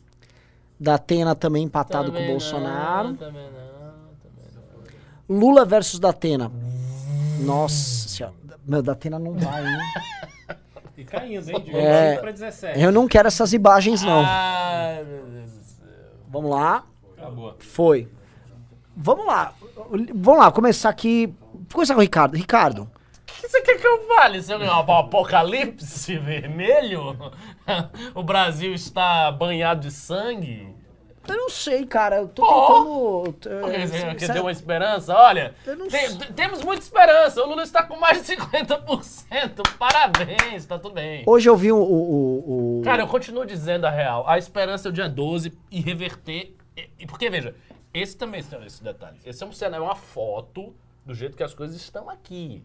da 0.79 0.97
Atena 0.97 1.35
também 1.35 1.65
empatado 1.65 2.09
Também 2.13 2.21
com 2.21 2.25
o 2.27 2.27
não, 2.27 2.39
Bolsonaro. 2.39 3.15
também 3.15 3.45
não, 3.45 3.51
também 4.23 4.47
não. 5.29 5.39
Lula 5.41 5.65
versus 5.65 5.99
Datena. 5.99 6.53
Nossa 7.41 8.09
senhora. 8.09 8.35
Meu, 8.67 8.83
Datena 8.83 9.19
não 9.19 9.33
vai, 9.33 9.65
hein? 9.65 9.79
E 10.99 11.05
caindo, 11.05 11.51
hein? 11.51 11.61
De 11.63 11.71
É. 11.75 12.03
25 12.11 12.21
para 12.21 12.31
17. 12.33 12.81
Eu 12.81 12.93
não 12.93 13.09
quero 13.09 13.27
essas 13.27 13.55
imagens, 13.55 14.03
não. 14.03 14.23
Ai, 14.27 15.03
meu 15.03 15.25
Deus. 15.25 15.51
Vamos 16.33 16.51
lá. 16.51 16.85
Acabou. 17.19 17.55
Foi. 17.59 18.09
Vamos 18.97 19.27
lá. 19.27 19.53
Vamos 20.15 20.41
lá, 20.41 20.51
começar 20.51 20.89
aqui. 20.89 21.27
Vou 21.53 21.67
começar 21.75 21.93
com 21.95 22.01
o 22.01 22.03
Ricardo. 22.03 22.37
Ricardo, 22.37 22.83
O 22.83 23.41
que 23.41 23.49
você 23.49 23.61
quer 23.61 23.79
que 23.79 23.87
eu 23.87 24.07
fale? 24.09 24.39
Isso 24.39 24.51
é 24.51 24.57
um 24.57 24.71
apocalipse 24.73 26.17
vermelho? 26.19 27.17
o 28.15 28.23
Brasil 28.23 28.73
está 28.73 29.31
banhado 29.31 29.83
de 29.83 29.91
sangue? 29.91 30.75
Eu 31.29 31.37
não 31.37 31.49
sei, 31.51 31.87
cara. 31.87 32.17
Eu 32.17 32.29
tô 32.29 33.25
tentando. 33.41 33.71
É, 33.71 33.87
você 33.87 34.27
sa- 34.27 34.33
deu 34.33 34.43
uma 34.43 34.53
esperança? 34.53 35.15
Olha, 35.15 35.55
Eu 35.67 35.77
não 35.77 35.89
tem- 35.89 36.17
temos 36.35 36.63
muita 36.63 36.83
esperança. 36.83 37.43
O 37.43 37.49
Lula 37.49 37.63
está 37.63 37.83
com 37.83 37.97
mais 37.97 38.21
de 38.21 38.27
50%. 38.27 39.63
Parabéns, 39.79 40.65
tá 40.67 40.79
tudo 40.79 40.95
bem. 40.95 41.23
Hoje 41.27 41.49
eu 41.49 41.57
vi 41.57 41.73
o. 41.73 41.79
o, 41.79 42.79
o- 42.81 42.83
Cara, 42.85 43.03
eu 43.03 43.07
continuo 43.09 43.45
dizendo 43.47 43.87
a 43.87 43.91
real. 43.91 44.25
A 44.29 44.39
esperança 44.39 44.89
é 44.89 44.91
o 44.91 44.93
dia 44.93 45.09
12 45.09 45.53
e 45.71 45.81
reverter. 45.81 46.55
E, 46.77 46.89
e 47.01 47.07
porque, 47.07 47.29
veja, 47.31 47.55
esse 47.93 48.17
também 48.17 48.43
tem 48.43 48.65
esse 48.65 48.83
detalhe. 48.83 49.19
Esse 49.25 49.43
é 49.43 49.47
um 49.47 49.53
cenário, 49.53 49.85
é 49.85 49.87
uma 49.87 49.97
foto 49.97 50.75
do 51.05 51.15
jeito 51.15 51.37
que 51.37 51.43
as 51.43 51.55
coisas 51.55 51.77
estão 51.77 52.09
aqui. 52.09 52.63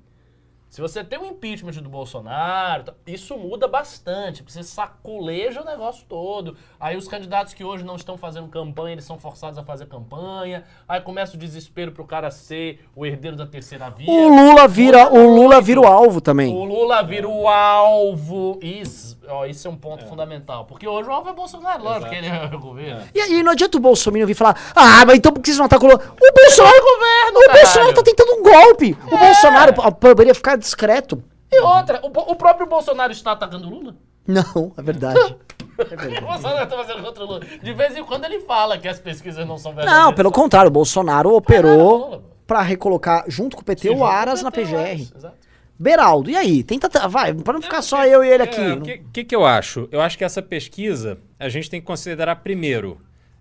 Se 0.69 0.81
você 0.81 1.02
tem 1.03 1.18
um 1.18 1.27
impeachment 1.27 1.72
do 1.81 1.89
Bolsonaro, 1.89 2.84
tá- 2.84 2.94
isso 3.07 3.38
muda 3.38 3.68
bastante. 3.69 4.44
Você 4.45 4.61
saculeja 4.64 5.61
o 5.61 5.65
negócio 5.65 6.06
todo. 6.10 6.57
Aí 6.80 6.98
os 6.98 7.07
candidatos 7.07 7.53
que 7.53 7.64
hoje 7.64 7.85
não 7.85 7.95
estão 7.95 8.18
fazendo 8.18 8.48
campanha, 8.49 8.91
eles 8.94 9.06
são 9.06 9.18
forçados 9.18 9.57
a 9.57 9.64
fazer 9.64 9.85
campanha. 9.88 10.65
Aí 10.88 10.99
começa 10.99 11.35
o 11.35 11.39
desespero 11.39 11.94
pro 11.94 12.06
cara 12.06 12.30
ser 12.30 12.85
o 12.95 13.06
herdeiro 13.06 13.38
da 13.38 13.48
terceira 13.48 13.89
via. 13.89 14.10
o 14.11 14.27
Lula 14.27 14.68
vira. 14.68 15.07
O 15.11 15.35
Lula 15.35 15.61
vira 15.61 15.80
o 15.80 15.88
alvo 15.88 16.19
também. 16.19 16.53
O 16.53 16.65
Lula 16.65 17.02
vira 17.02 17.27
o 17.27 17.48
alvo. 17.48 18.60
Isso, 18.61 19.18
ó, 19.30 19.45
isso 19.45 19.68
é 19.68 19.72
um 19.72 19.76
ponto 19.77 20.06
fundamental. 20.06 20.65
Porque 20.65 20.88
hoje 20.88 21.10
o 21.10 21.14
alvo 21.14 21.30
é 21.30 21.34
Bolsonaro, 21.34 21.84
lógico 21.84 22.10
que 22.10 22.15
ele 22.15 22.27
é 22.27 22.52
o 22.53 22.60
governo. 22.60 23.03
E 23.15 23.22
aí 23.22 23.41
não 23.41 23.53
adianta 23.53 23.77
o 23.77 23.81
Bolsonaro 23.81 24.27
vir 24.27 24.35
falar, 24.35 24.56
ah, 24.76 25.06
mas 25.06 25.18
então 25.18 25.31
por 25.31 25.41
que 25.41 25.48
vocês 25.48 25.57
não 25.57 25.65
atacam 25.65 25.88
o 25.88 25.91
Lula? 25.94 26.03
O 26.22 26.34
Bolsonaro, 26.34 26.76
governo, 26.81 27.39
o 27.39 27.45
caralho. 27.45 27.61
Bolsonaro 27.64 27.94
tá 27.94 28.03
tentando 28.03 28.34
um 28.34 28.44
golpe. 28.44 28.98
O 29.11 29.18
Bolsonaro 29.18 29.73
poderia 29.94 30.35
ficar 30.35 30.56
discreto. 30.57 31.23
E 31.51 31.59
outra, 31.61 32.01
o, 32.03 32.07
o 32.31 32.35
próprio 32.35 32.67
Bolsonaro 32.67 33.11
está 33.11 33.31
atacando 33.31 33.67
o 33.67 33.69
Lula? 33.69 33.95
Não, 34.27 34.73
é 34.77 34.81
verdade. 34.81 35.19
O 35.77 36.25
Bolsonaro 36.25 36.63
está 36.63 36.75
fazendo 36.75 37.03
contra 37.03 37.23
o 37.23 37.27
Lula. 37.27 37.39
De 37.61 37.71
vez 37.71 37.95
em 37.95 38.03
quando 38.03 38.25
ele 38.25 38.39
fala 38.39 38.79
que 38.79 38.88
as 38.88 38.99
pesquisas 38.99 39.45
não 39.47 39.59
são 39.59 39.75
verdadeiras. 39.75 40.05
Não, 40.05 40.11
pelo 40.11 40.31
contrário, 40.31 40.69
o 40.69 40.71
Bolsonaro 40.71 41.31
operou 41.35 42.23
pra 42.47 42.63
recolocar 42.63 43.25
junto 43.27 43.55
com 43.55 43.61
o 43.61 43.65
PT 43.65 43.91
o 43.91 44.03
Aras 44.03 44.41
na 44.41 44.49
PGR. 44.49 44.75
Aras, 44.75 45.13
exato. 45.15 45.35
Beraldo, 45.77 46.31
e 46.31 46.35
aí? 46.35 46.63
Tenta, 46.63 46.89
vai, 47.07 47.31
pra 47.31 47.53
não 47.53 47.61
ficar 47.61 47.84
só 47.84 48.03
eu 48.07 48.23
e 48.23 48.27
ele 48.27 48.41
aqui. 48.41 48.59
É, 48.59 48.67
não- 48.69 48.77
O 48.77 48.81
que, 48.81 48.97
que, 49.13 49.23
que 49.23 49.35
eu 49.35 49.45
acho? 49.45 49.88
Eu 49.91 50.01
acho 50.01 50.17
que 50.17 50.23
essa 50.23 50.41
pesquisa 50.41 51.19
a 51.39 51.47
gente 51.47 51.69
tem 51.69 51.79
que 51.79 51.85
considerar 51.85 52.38
primeiro. 52.38 52.97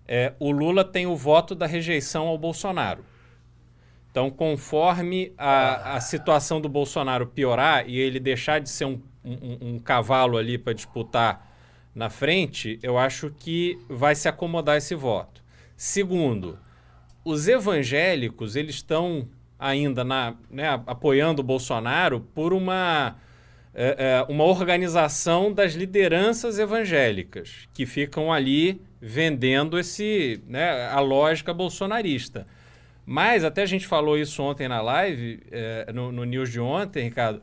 é, 0.07 0.33
o 0.39 0.51
Lula 0.51 0.83
tem 0.83 1.07
o 1.07 1.15
voto 1.15 1.55
da 1.55 1.65
rejeição 1.65 2.27
ao 2.27 2.37
Bolsonaro. 2.37 3.03
Então, 4.17 4.31
conforme 4.31 5.31
a, 5.37 5.97
a 5.97 6.01
situação 6.01 6.59
do 6.59 6.67
Bolsonaro 6.67 7.27
piorar 7.27 7.87
e 7.87 7.99
ele 7.99 8.19
deixar 8.19 8.57
de 8.59 8.67
ser 8.67 8.85
um, 8.85 8.99
um- 9.23 9.57
um 9.75 9.79
cavalo 9.79 10.39
ali 10.39 10.57
para 10.57 10.73
disputar 10.73 11.47
na 11.93 12.09
frente, 12.09 12.79
eu 12.81 12.97
acho 12.97 13.29
que 13.37 13.77
vai 13.87 14.15
se 14.15 14.27
acomodar 14.27 14.75
esse 14.75 14.95
voto. 14.95 15.43
Segundo, 15.75 16.57
os 17.23 17.47
evangélicos 17.47 18.55
eles 18.55 18.77
estão 18.77 19.27
ainda 19.59 20.03
na, 20.03 20.33
né, 20.49 20.67
apoiando 20.87 21.43
o 21.43 21.45
Bolsonaro 21.45 22.21
por 22.33 22.53
uma, 22.53 23.17
é, 23.71 24.23
é, 24.27 24.33
uma 24.33 24.45
organização 24.45 25.53
das 25.53 25.73
lideranças 25.73 26.57
evangélicas 26.57 27.69
que 27.71 27.85
ficam 27.85 28.33
ali 28.33 28.81
vendendo 28.99 29.77
esse, 29.77 30.41
né, 30.47 30.87
a 30.87 30.99
lógica 31.01 31.53
bolsonarista. 31.53 32.47
Mas 33.09 33.45
até 33.45 33.61
a 33.61 33.65
gente 33.65 33.87
falou 33.87 34.17
isso 34.17 34.43
ontem 34.43 34.67
na 34.67 34.81
live, 34.81 35.41
é, 35.49 35.89
no, 35.93 36.11
no 36.11 36.25
news 36.25 36.51
de 36.51 36.59
ontem, 36.59 37.05
Ricardo. 37.05 37.41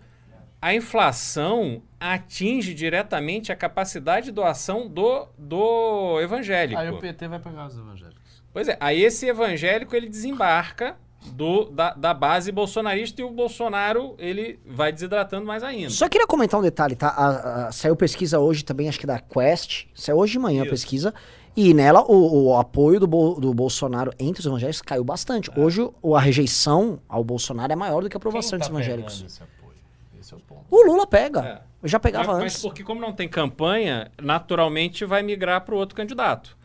A 0.60 0.74
inflação 0.74 1.82
atinge 1.98 2.74
diretamente 2.74 3.50
a 3.50 3.56
capacidade 3.56 4.26
de 4.26 4.32
doação 4.32 4.86
do, 4.86 5.26
do 5.38 6.20
evangélico. 6.20 6.78
Aí 6.78 6.90
o 6.90 6.98
PT 6.98 7.28
vai 7.28 7.38
pegar 7.38 7.66
os 7.66 7.78
evangélicos. 7.78 8.42
Pois 8.52 8.68
é, 8.68 8.76
aí 8.78 9.02
esse 9.02 9.26
evangélico 9.26 9.96
ele 9.96 10.06
desembarca 10.08 10.96
do, 11.32 11.64
da, 11.70 11.94
da 11.94 12.12
base 12.12 12.52
bolsonarista 12.52 13.22
e 13.22 13.24
o 13.24 13.30
Bolsonaro 13.30 14.14
ele 14.18 14.60
vai 14.66 14.92
desidratando 14.92 15.46
mais 15.46 15.62
ainda. 15.62 15.88
Só 15.88 16.08
queria 16.10 16.26
comentar 16.26 16.60
um 16.60 16.62
detalhe, 16.62 16.94
tá? 16.94 17.08
A- 17.08 17.66
a- 17.68 17.72
saiu 17.72 17.96
pesquisa 17.96 18.38
hoje 18.38 18.62
também, 18.64 18.86
acho 18.88 19.00
que 19.00 19.06
da 19.06 19.18
Quest. 19.18 19.86
Saiu 19.94 20.18
hoje 20.18 20.32
de 20.32 20.38
manhã 20.38 20.60
a 20.60 20.64
Isso. 20.64 20.70
pesquisa. 20.70 21.14
E 21.56 21.72
nela 21.72 22.02
o, 22.02 22.46
o 22.48 22.56
apoio 22.56 22.98
do, 22.98 23.06
do 23.34 23.54
Bolsonaro 23.54 24.12
entre 24.18 24.40
os 24.40 24.46
evangélicos 24.46 24.82
caiu 24.82 25.04
bastante. 25.04 25.50
Hoje 25.56 25.88
o- 26.02 26.16
a 26.16 26.20
rejeição 26.20 26.98
ao 27.08 27.22
Bolsonaro 27.22 27.72
é 27.72 27.76
maior 27.76 28.02
do 28.02 28.08
que 28.10 28.16
a 28.16 28.18
aprovação 28.18 28.50
Quem 28.50 28.58
dos 28.58 28.68
tá 28.68 28.74
evangélicos. 28.74 29.24
esse 29.24 29.42
apoio? 29.42 29.76
Esse 30.20 30.34
é 30.34 30.36
o 30.36 30.40
ponto. 30.40 30.64
O 30.70 30.84
Lula 30.84 31.06
pega. 31.06 31.40
É. 31.44 31.60
Eu 31.82 31.88
já 31.88 32.00
pegava 32.00 32.32
mas, 32.32 32.42
antes. 32.42 32.54
mas 32.54 32.62
porque 32.62 32.82
como 32.82 33.00
não 33.00 33.12
tem 33.12 33.28
campanha, 33.28 34.10
naturalmente 34.20 35.04
vai 35.04 35.22
migrar 35.22 35.60
para 35.64 35.74
o 35.74 35.78
outro 35.78 35.94
candidato. 35.94 36.56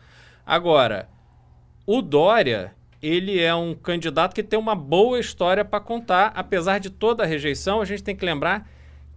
Agora, 0.44 1.08
o 1.86 2.02
Dória, 2.02 2.74
ele 3.02 3.38
é 3.38 3.54
um 3.54 3.74
candidato 3.74 4.34
que 4.34 4.42
tem 4.42 4.58
uma 4.58 4.74
boa 4.74 5.20
história 5.20 5.64
para 5.64 5.78
contar, 5.78 6.32
apesar 6.34 6.80
de 6.80 6.90
toda 6.90 7.22
a 7.22 7.26
rejeição, 7.26 7.80
a 7.80 7.84
gente 7.84 8.02
tem 8.02 8.16
que 8.16 8.24
lembrar 8.24 8.68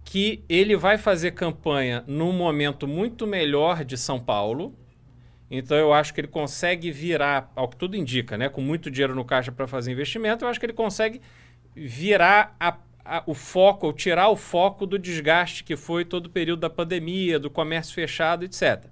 que 0.04 0.44
ele 0.48 0.76
vai 0.76 0.98
fazer 0.98 1.30
campanha 1.32 2.04
num 2.06 2.30
momento 2.32 2.86
muito 2.86 3.26
melhor 3.26 3.82
de 3.84 3.96
São 3.96 4.20
Paulo. 4.20 4.74
Então 5.50 5.76
eu 5.76 5.92
acho 5.92 6.12
que 6.14 6.20
ele 6.20 6.28
consegue 6.28 6.90
virar, 6.90 7.52
ao 7.54 7.68
que 7.68 7.76
tudo 7.76 7.96
indica, 7.96 8.36
né, 8.36 8.48
com 8.48 8.60
muito 8.60 8.90
dinheiro 8.90 9.14
no 9.14 9.24
caixa 9.24 9.52
para 9.52 9.66
fazer 9.66 9.92
investimento, 9.92 10.44
eu 10.44 10.48
acho 10.48 10.58
que 10.58 10.66
ele 10.66 10.72
consegue 10.72 11.20
virar 11.74 12.56
a- 12.58 12.76
a- 13.04 13.22
o 13.26 13.34
foco, 13.34 13.86
ou 13.86 13.92
tirar 13.92 14.28
o 14.28 14.36
foco 14.36 14.86
do 14.86 14.98
desgaste 14.98 15.62
que 15.64 15.76
foi 15.76 16.04
todo 16.04 16.26
o 16.26 16.30
período 16.30 16.60
da 16.60 16.70
pandemia, 16.70 17.38
do 17.38 17.50
comércio 17.50 17.94
fechado, 17.94 18.44
etc. 18.44 18.84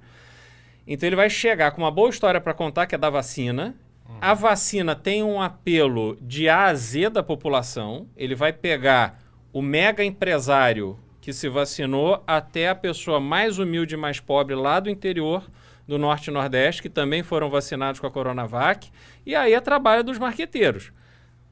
Então 0.87 1.07
ele 1.09 1.17
vai 1.17 1.31
chegar 1.31 1.71
com 1.71 1.83
uma 1.83 1.91
boa 1.91 2.11
história 2.11 2.41
para 2.41 2.53
contar, 2.53 2.87
que 2.87 2.95
é 2.95 2.99
da 2.99 3.09
vacina. 3.11 3.75
A 4.21 4.35
vacina 4.35 4.95
tem 4.95 5.23
um 5.23 5.41
apelo 5.41 6.17
de 6.21 6.49
A 6.49 6.65
a 6.67 6.75
Z 6.75 7.09
da 7.11 7.23
população. 7.23 8.07
Ele 8.17 8.35
vai 8.35 8.53
pegar 8.53 9.19
o 9.53 9.63
mega 9.63 10.05
empresário 10.05 10.99
que 11.21 11.33
se 11.33 11.49
vacinou 11.49 12.23
até 12.27 12.69
a 12.69 12.75
pessoa 12.75 13.19
mais 13.21 13.59
humilde 13.59 13.95
e 13.95 13.97
mais 13.97 14.21
pobre 14.21 14.55
lá 14.55 14.81
do 14.81 14.91
interior 14.91 15.49
do 15.93 15.99
Norte 15.99 16.29
e 16.29 16.31
Nordeste, 16.33 16.81
que 16.81 16.89
também 16.89 17.23
foram 17.23 17.51
vacinados 17.51 18.01
com 18.01 18.07
a 18.07 18.11
Coronavac. 18.11 18.89
E 19.27 19.35
aí 19.35 19.53
é 19.53 19.61
trabalho 19.61 20.03
dos 20.03 20.19
marqueteiros. 20.19 20.91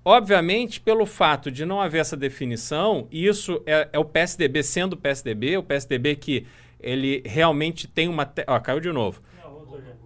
Obviamente, 0.03 0.81
pelo 0.81 1.05
fato 1.05 1.51
de 1.51 1.67
não 1.67 1.79
haver 1.79 2.01
essa 2.01 2.17
definição, 2.17 3.07
isso 3.13 3.63
é, 3.67 3.89
é 3.93 3.99
o 3.99 4.05
PSDB 4.05 4.63
sendo 4.63 4.95
o 4.95 4.97
PSDB, 4.97 5.59
o 5.59 5.63
PSDB 5.63 6.17
que 6.17 6.47
ele 6.81 7.23
realmente 7.27 7.87
tem 7.87 8.09
uma. 8.09 8.25
te- 8.25 8.45
Ó, 8.47 8.59
caiu 8.61 8.81
de 8.81 8.91
novo. 8.91 9.21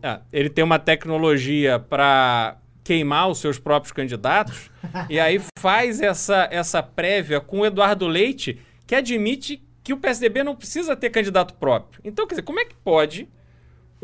É, 0.03 0.19
ele 0.33 0.51
tem 0.51 0.65
uma 0.65 0.81
tecnologia 0.81 1.79
para 1.79 2.57
queimar 2.83 3.29
os 3.29 3.39
seus 3.39 3.57
próprios 3.59 3.93
candidatos 3.93 4.69
e 5.09 5.19
aí 5.21 5.41
faz 5.59 6.01
essa, 6.01 6.49
essa 6.51 6.83
prévia 6.83 7.41
com 7.41 7.61
o 7.61 7.67
Eduardo 7.67 8.09
Leite, 8.09 8.59
que 8.89 8.97
admite 8.97 9.63
que 9.85 9.93
o 9.93 9.97
PSDB 9.97 10.43
não 10.43 10.57
precisa 10.57 10.97
ter 10.97 11.11
candidato 11.11 11.55
próprio. 11.55 12.01
Então, 12.05 12.27
quer 12.27 12.35
dizer, 12.35 12.43
como 12.43 12.59
é 12.59 12.65
que 12.65 12.75
pode 12.75 13.29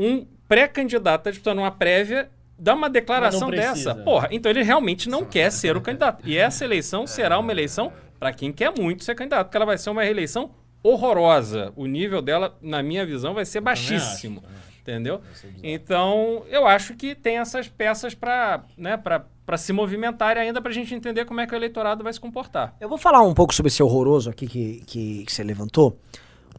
um 0.03 0.27
pré-candidato 0.49 1.25
tá 1.25 1.31
disputando 1.31 1.59
uma 1.59 1.71
prévia 1.71 2.31
dar 2.59 2.75
uma 2.75 2.89
declaração 2.91 3.49
dessa? 3.75 3.95
Porra, 4.05 4.29
então 4.31 4.51
ele 4.51 4.63
realmente 4.63 5.09
não 5.09 5.25
quer 5.25 5.51
ser 5.51 5.77
o 5.77 5.81
candidato. 5.81 6.23
E 6.29 6.37
essa 6.37 6.65
eleição 6.65 7.07
será 7.07 7.39
uma 7.39 7.51
eleição 7.53 7.93
para 8.19 8.33
quem 8.33 8.53
quer 8.53 8.73
muito 8.79 9.03
ser 9.05 9.15
candidato, 9.15 9.47
porque 9.47 9.57
ela 9.57 9.65
vai 9.67 9.79
ser 9.79 9.91
uma 9.91 10.03
reeleição 10.03 10.51
horrorosa. 10.83 11.73
O 11.77 11.87
nível 11.87 12.21
dela, 12.21 12.57
na 12.61 12.83
minha 12.83 13.05
visão, 13.07 13.33
vai 13.35 13.45
ser 13.45 13.61
baixíssimo. 13.61 14.43
Entendeu? 14.83 15.21
Então, 15.63 16.43
eu 16.49 16.67
acho 16.67 16.95
que 16.95 17.15
tem 17.15 17.39
essas 17.39 17.69
peças 17.69 18.15
para 18.15 18.65
né, 18.77 18.97
para 18.97 19.57
se 19.57 19.73
movimentarem 19.73 20.43
ainda 20.43 20.61
para 20.61 20.71
a 20.71 20.75
gente 20.75 20.95
entender 20.95 21.25
como 21.27 21.41
é 21.41 21.47
que 21.47 21.53
o 21.55 21.57
eleitorado 21.57 22.03
vai 22.03 22.13
se 22.13 22.19
comportar. 22.21 22.75
Eu 22.81 22.89
vou 22.89 22.97
falar 22.99 23.21
um 23.23 23.35
pouco 23.35 23.55
sobre 23.55 23.69
esse 23.69 23.83
horroroso 23.83 24.31
aqui 24.31 24.47
que, 24.47 24.83
que, 24.87 25.25
que 25.27 25.33
você 25.33 25.43
levantou, 25.45 25.99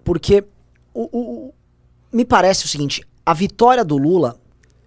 porque 0.03 0.43
o- 0.93 1.09
o- 1.17 1.53
me 2.13 2.23
parece 2.25 2.65
o 2.65 2.67
seguinte: 2.67 3.01
a 3.25 3.33
vitória 3.33 3.83
do 3.83 3.97
Lula, 3.97 4.39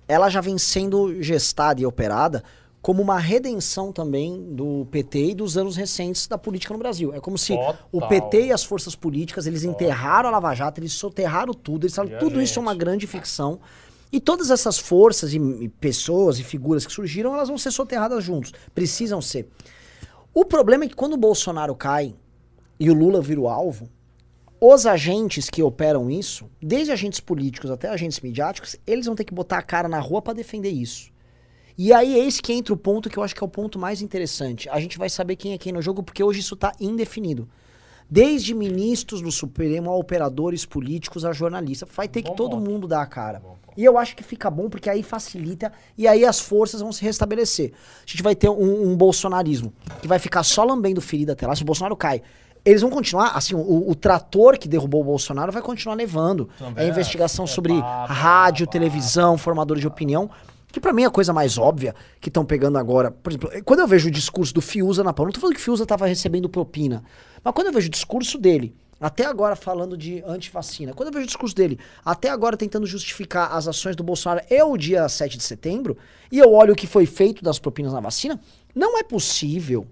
ela 0.09 0.29
já 0.29 0.41
vem 0.41 0.59
sendo 0.59 1.23
gestada 1.23 1.81
e 1.81 1.87
operada 1.87 2.43
como 2.83 3.01
uma 3.01 3.19
redenção 3.19 3.91
também 3.91 4.55
do 4.55 4.87
PT 4.91 5.31
e 5.31 5.35
dos 5.35 5.57
anos 5.57 5.75
recentes 5.75 6.27
da 6.27 6.37
política 6.37 6.75
no 6.75 6.79
Brasil. 6.79 7.15
É 7.15 7.21
como 7.21 7.39
se 7.39 7.55
o 7.55 8.01
Total. 8.01 8.09
PT 8.09 8.47
e 8.47 8.53
as 8.53 8.63
forças 8.63 8.95
políticas, 8.95 9.47
eles 9.47 9.65
enterraram 9.65 10.29
a 10.29 10.33
Lava 10.33 10.55
Jato, 10.55 10.81
eles 10.81 10.93
soterraram 10.93 11.55
tudo, 11.55 11.87
eles 11.87 11.95
falaram 11.95 12.19
tudo 12.19 12.43
isso 12.43 12.59
é 12.59 12.63
uma 12.63 12.75
grande 12.75 13.07
ficção. 13.07 13.59
E 14.13 14.21
todas 14.21 14.51
essas 14.51 14.79
forças 14.79 15.33
e, 15.33 15.39
e 15.39 15.69
pessoas 15.69 16.39
e 16.39 16.45
figuras 16.45 16.85
que 16.85 16.93
surgiram, 16.93 17.33
elas 17.33 17.49
vão 17.49 17.57
ser 17.57 17.71
soterradas 17.71 18.23
juntos. 18.23 18.53
Precisam 18.75 19.23
ser. 19.23 19.49
O 20.35 20.45
problema 20.45 20.85
é 20.85 20.89
que 20.89 20.95
quando 20.95 21.15
o 21.15 21.17
Bolsonaro 21.17 21.75
cai 21.75 22.15
e 22.79 22.91
o 22.91 22.95
Lula 22.95 23.23
vira 23.23 23.41
o 23.41 23.49
alvo, 23.49 23.89
os 24.67 24.87
agentes 24.87 25.51
que 25.51 25.63
operam 25.63 26.11
isso, 26.11 26.49
desde 26.63 26.91
agentes 26.91 27.21
políticos 27.21 27.71
até 27.71 27.89
agentes 27.89 28.21
midiáticos, 28.21 28.77
eles 28.87 29.05
vão 29.05 29.15
ter 29.15 29.25
que 29.25 29.35
botar 29.35 29.59
a 29.59 29.63
cara 29.63 29.89
na 29.89 30.01
rua 30.01 30.23
para 30.23 30.33
defender 30.33 30.71
isso. 30.71 31.13
E 31.77 31.93
aí 31.93 32.19
é 32.19 32.25
esse 32.25 32.41
que 32.41 32.51
entra 32.51 32.73
o 32.73 32.77
ponto 32.77 33.11
que 33.11 33.19
eu 33.19 33.23
acho 33.23 33.35
que 33.35 33.45
é 33.45 33.47
o 33.47 33.49
ponto 33.49 33.79
mais 33.79 34.01
interessante. 34.01 34.67
A 34.71 34.81
gente 34.81 34.97
vai 34.97 35.11
saber 35.11 35.37
quem 35.37 35.53
é 35.53 35.59
quem 35.59 35.71
no 35.71 35.83
jogo, 35.83 36.03
porque 36.03 36.25
hoje 36.25 36.41
isso 36.41 36.57
tá 36.57 36.73
indefinido. 36.81 37.47
Desde 38.09 38.55
ministros 38.55 39.21
do 39.21 39.31
Supremo 39.31 39.91
a 39.91 39.97
operadores 39.97 40.65
políticos 40.65 41.27
a 41.27 41.33
jornalistas. 41.33 41.89
Vai 41.95 42.09
ter 42.09 42.23
que 42.23 42.31
Bom 42.31 42.37
todo 42.37 42.57
ponto. 42.57 42.71
mundo 42.71 42.89
dar 42.89 43.03
a 43.03 43.07
cara. 43.07 43.43
E 43.77 43.85
eu 43.85 43.99
acho 43.99 44.17
que 44.17 44.23
fica 44.23 44.49
bom, 44.51 44.71
porque 44.71 44.89
aí 44.89 45.03
facilita 45.03 45.73
e 45.99 46.09
aí 46.09 46.25
as 46.25 46.41
forças 46.41 46.81
vão 46.81 46.93
se 46.93 47.03
restabelecer. 47.03 47.73
A 48.07 48.11
gente 48.11 48.23
vai 48.23 48.35
ter 48.35 48.49
um, 48.49 48.89
um 48.89 48.97
bolsonarismo 48.97 49.75
que 50.01 50.09
vai 50.09 50.19
ficar 50.19 50.43
só 50.43 50.65
lambendo 50.65 51.01
ferida 51.03 51.33
até 51.33 51.47
lá. 51.47 51.55
Se 51.55 51.63
o 51.63 51.67
Bolsonaro 51.67 51.97
cai, 51.97 52.23
eles 52.65 52.81
vão 52.81 52.91
continuar, 52.91 53.33
assim, 53.37 53.55
o, 53.55 53.91
o 53.91 53.95
trator 53.95 54.59
que 54.59 54.67
derrubou 54.67 55.03
o 55.03 55.05
Bolsonaro 55.05 55.53
vai 55.53 55.61
continuar 55.61 55.95
levando. 55.95 56.49
Também 56.59 56.85
é 56.85 56.87
é, 56.87 56.91
investigação 56.91 57.45
é 57.45 57.49
sobre 57.49 57.75
pá, 57.75 58.07
pá, 58.07 58.07
rádio, 58.07 58.67
pá, 58.67 58.73
televisão, 58.73 59.37
formadores 59.37 59.81
de 59.81 59.87
opinião. 59.87 60.31
Que 60.73 60.81
pra 60.81 60.93
mim 60.93 61.03
é 61.03 61.07
a 61.07 61.11
coisa 61.11 61.33
mais 61.33 61.57
óbvia 61.57 61.95
que 62.21 62.29
estão 62.29 62.45
pegando 62.45 62.79
agora. 62.79 63.11
Por 63.11 63.31
exemplo, 63.31 63.51
quando 63.65 63.81
eu 63.81 63.87
vejo 63.87 64.09
o 64.09 64.11
discurso 64.11 64.53
do 64.53 64.61
Fiuza 64.61 65.05
na 65.05 65.13
pau, 65.13 65.25
não 65.27 65.33
tô 65.33 65.39
falando 65.39 65.55
que 65.55 65.61
o 65.61 65.65
Fiuza 65.65 65.87
tava 65.87 66.07
recebendo 66.07 66.49
propina, 66.49 67.05
mas 67.45 67.55
quando 67.55 67.69
eu 67.69 67.73
vejo 67.73 67.87
o 67.87 67.91
discurso 67.91 68.39
dele, 68.39 68.75
até 69.01 69.27
agora 69.27 69.55
falando 69.55 69.97
de 69.97 70.23
antivacina, 70.27 70.93
quando 70.95 71.09
eu 71.09 71.13
vejo 71.13 71.25
o 71.25 71.29
discurso 71.29 71.55
dele, 71.55 71.79
até 72.05 72.31
agora 72.31 72.57
tentando 72.57 72.87
justificar 72.87 73.53
as 73.53 73.69
ações 73.69 73.95
do 73.95 74.03
Bolsonaro 74.03 74.45
é 74.49 74.65
o 74.65 74.77
dia 74.77 75.09
7 75.09 75.37
de 75.37 75.45
setembro, 75.45 75.97
e 76.33 76.39
eu 76.39 76.53
olho 76.53 76.73
o 76.73 76.77
que 76.77 76.87
foi 76.87 77.07
feito 77.07 77.45
das 77.45 77.59
propinas 77.59 77.93
na 77.93 78.01
vacina, 78.01 78.41
não 78.75 78.99
é 78.99 79.03
possível. 79.03 79.87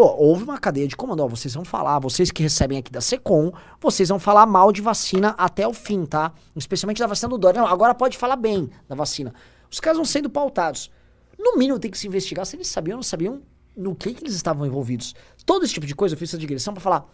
Pô, 0.00 0.16
houve 0.16 0.44
uma 0.44 0.56
cadeia 0.56 0.88
de 0.88 0.96
comando. 0.96 1.20
Ó, 1.20 1.28
vocês 1.28 1.52
vão 1.52 1.62
falar, 1.62 1.98
vocês 1.98 2.30
que 2.30 2.42
recebem 2.42 2.78
aqui 2.78 2.90
da 2.90 3.02
Secom, 3.02 3.52
vocês 3.78 4.08
vão 4.08 4.18
falar 4.18 4.46
mal 4.46 4.72
de 4.72 4.80
vacina 4.80 5.34
até 5.36 5.68
o 5.68 5.74
fim, 5.74 6.06
tá? 6.06 6.32
Especialmente 6.56 7.00
da 7.00 7.06
vacina 7.06 7.28
do 7.28 7.36
Dória. 7.36 7.60
Não, 7.60 7.68
agora 7.68 7.94
pode 7.94 8.16
falar 8.16 8.36
bem 8.36 8.70
da 8.88 8.94
vacina. 8.94 9.34
Os 9.70 9.78
caras 9.78 9.98
vão 9.98 10.06
sendo 10.06 10.30
pautados. 10.30 10.90
No 11.38 11.58
mínimo 11.58 11.78
tem 11.78 11.90
que 11.90 11.98
se 11.98 12.06
investigar 12.06 12.46
se 12.46 12.56
eles 12.56 12.68
sabiam 12.68 12.94
ou 12.94 12.96
não 12.96 13.02
sabiam 13.02 13.42
no 13.76 13.94
que, 13.94 14.14
que 14.14 14.22
eles 14.22 14.34
estavam 14.34 14.66
envolvidos. 14.66 15.14
Todo 15.44 15.66
esse 15.66 15.74
tipo 15.74 15.86
de 15.86 15.94
coisa 15.94 16.14
eu 16.14 16.18
fiz 16.18 16.30
essa 16.30 16.38
digressão 16.38 16.72
pra 16.72 16.82
falar. 16.82 17.06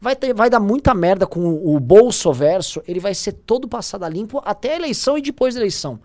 Vai, 0.00 0.16
ter, 0.16 0.32
vai 0.32 0.48
dar 0.48 0.60
muita 0.60 0.94
merda 0.94 1.26
com 1.26 1.40
o, 1.40 1.76
o 1.76 1.78
Bolso 1.78 2.32
Verso, 2.32 2.82
ele 2.88 3.00
vai 3.00 3.14
ser 3.14 3.32
todo 3.32 3.68
passado 3.68 4.04
a 4.04 4.08
limpo 4.08 4.40
até 4.46 4.72
a 4.72 4.76
eleição 4.76 5.18
e 5.18 5.20
depois 5.20 5.56
da 5.56 5.60
eleição. 5.60 6.00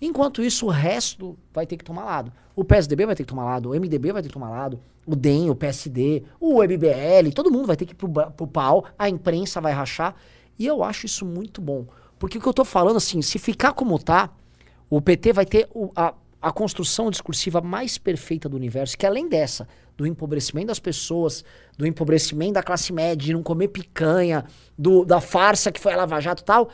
Enquanto 0.00 0.44
isso, 0.44 0.66
o 0.66 0.70
resto 0.70 1.36
vai 1.52 1.66
ter 1.66 1.76
que 1.76 1.84
tomar 1.84 2.04
lado. 2.04 2.32
O 2.54 2.64
PSDB 2.64 3.04
vai 3.04 3.16
ter 3.16 3.24
que 3.24 3.28
tomar 3.28 3.46
lado, 3.46 3.70
o 3.70 3.74
MDB 3.74 4.12
vai 4.12 4.22
ter 4.22 4.28
que 4.28 4.34
tomar 4.34 4.50
lado, 4.50 4.78
o 5.06 5.16
DEM, 5.16 5.50
o 5.50 5.54
PSD, 5.54 6.22
o 6.40 6.62
MBL, 6.62 7.32
todo 7.34 7.50
mundo 7.50 7.66
vai 7.66 7.76
ter 7.76 7.86
que 7.86 7.92
ir 7.92 7.96
pro, 7.96 8.08
pro 8.08 8.46
pau, 8.46 8.84
a 8.98 9.08
imprensa 9.08 9.60
vai 9.60 9.72
rachar. 9.72 10.14
E 10.58 10.66
eu 10.66 10.82
acho 10.84 11.06
isso 11.06 11.24
muito 11.26 11.60
bom. 11.60 11.86
Porque 12.18 12.38
o 12.38 12.40
que 12.40 12.46
eu 12.48 12.54
tô 12.54 12.64
falando, 12.64 12.96
assim, 12.96 13.20
se 13.20 13.38
ficar 13.38 13.72
como 13.72 13.98
tá, 13.98 14.30
o 14.88 15.00
PT 15.00 15.32
vai 15.32 15.44
ter 15.44 15.68
o- 15.74 15.90
a, 15.96 16.14
a 16.40 16.52
construção 16.52 17.10
discursiva 17.10 17.60
mais 17.60 17.98
perfeita 17.98 18.48
do 18.48 18.56
universo, 18.56 18.96
que 18.96 19.06
além 19.06 19.28
dessa, 19.28 19.66
do 19.96 20.06
empobrecimento 20.06 20.68
das 20.68 20.78
pessoas, 20.78 21.44
do 21.76 21.86
empobrecimento 21.86 22.52
da 22.54 22.62
classe 22.62 22.92
média, 22.92 23.16
de 23.26 23.32
não 23.32 23.42
comer 23.42 23.68
picanha, 23.68 24.44
do, 24.78 25.04
da 25.04 25.20
farsa 25.20 25.72
que 25.72 25.80
foi 25.80 25.92
a 25.94 25.96
Lava 25.96 26.20
Jato 26.20 26.42
e 26.42 26.44
tal, 26.46 26.68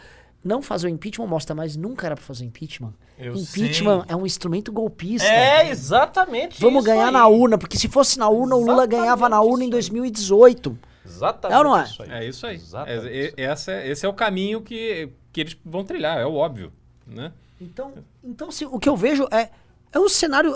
não 0.45 0.61
fazer 0.63 0.87
o 0.87 0.91
impeachment 0.91 1.27
mostra, 1.27 1.55
mas 1.55 1.77
nunca 1.77 2.07
era 2.07 2.15
pra 2.15 2.25
fazer 2.25 2.45
impeachment. 2.45 2.93
Eu 3.19 3.35
impeachment 3.35 4.05
sei. 4.07 4.13
é 4.13 4.17
um 4.17 4.25
instrumento 4.25 4.71
golpista. 4.73 5.27
É, 5.29 5.69
exatamente 5.71 6.61
Vamos 6.61 6.85
isso 6.85 6.87
ganhar 6.95 7.07
aí. 7.09 7.13
na 7.13 7.27
urna, 7.27 7.59
porque 7.59 7.77
se 7.77 7.89
fosse 7.89 8.19
na 8.19 8.29
urna, 8.29 8.55
o 8.55 8.61
Lula 8.61 8.73
Exatamente 8.85 8.91
ganhava 9.01 9.29
na 9.29 9.41
urna 9.41 9.65
em 9.65 9.69
isso 9.69 9.77
aí. 9.77 9.83
2018. 9.83 10.79
Exatamente 11.05 11.55
É 11.55 11.59
ou 11.59 11.65
não 11.65 11.77
é? 11.77 11.85
isso 11.85 12.03
aí. 12.03 12.11
É 12.11 12.25
isso 12.29 12.47
aí. 12.47 12.57
Exatamente 12.57 13.09
É- 13.09 13.27
isso 13.27 13.35
é- 13.37 13.43
essa 13.45 13.73
é- 13.73 13.89
esse 13.89 14.07
é 14.07 14.09
o 14.09 14.13
caminho 14.13 14.61
que, 14.61 15.09
que 15.33 15.41
eles 15.41 15.57
vão 15.65 15.83
trilhar, 15.85 16.19
é 16.19 16.27
o 16.27 16.35
óbvio. 16.35 16.73
Né? 17.07 17.33
Então, 17.61 17.93
então 18.23 18.51
se, 18.53 18.65
o 18.67 18.79
que 18.79 18.89
eu 18.89 18.97
vejo 18.97 19.27
é, 19.33 19.49
é 19.93 19.99
um 19.99 20.09
cenário. 20.09 20.55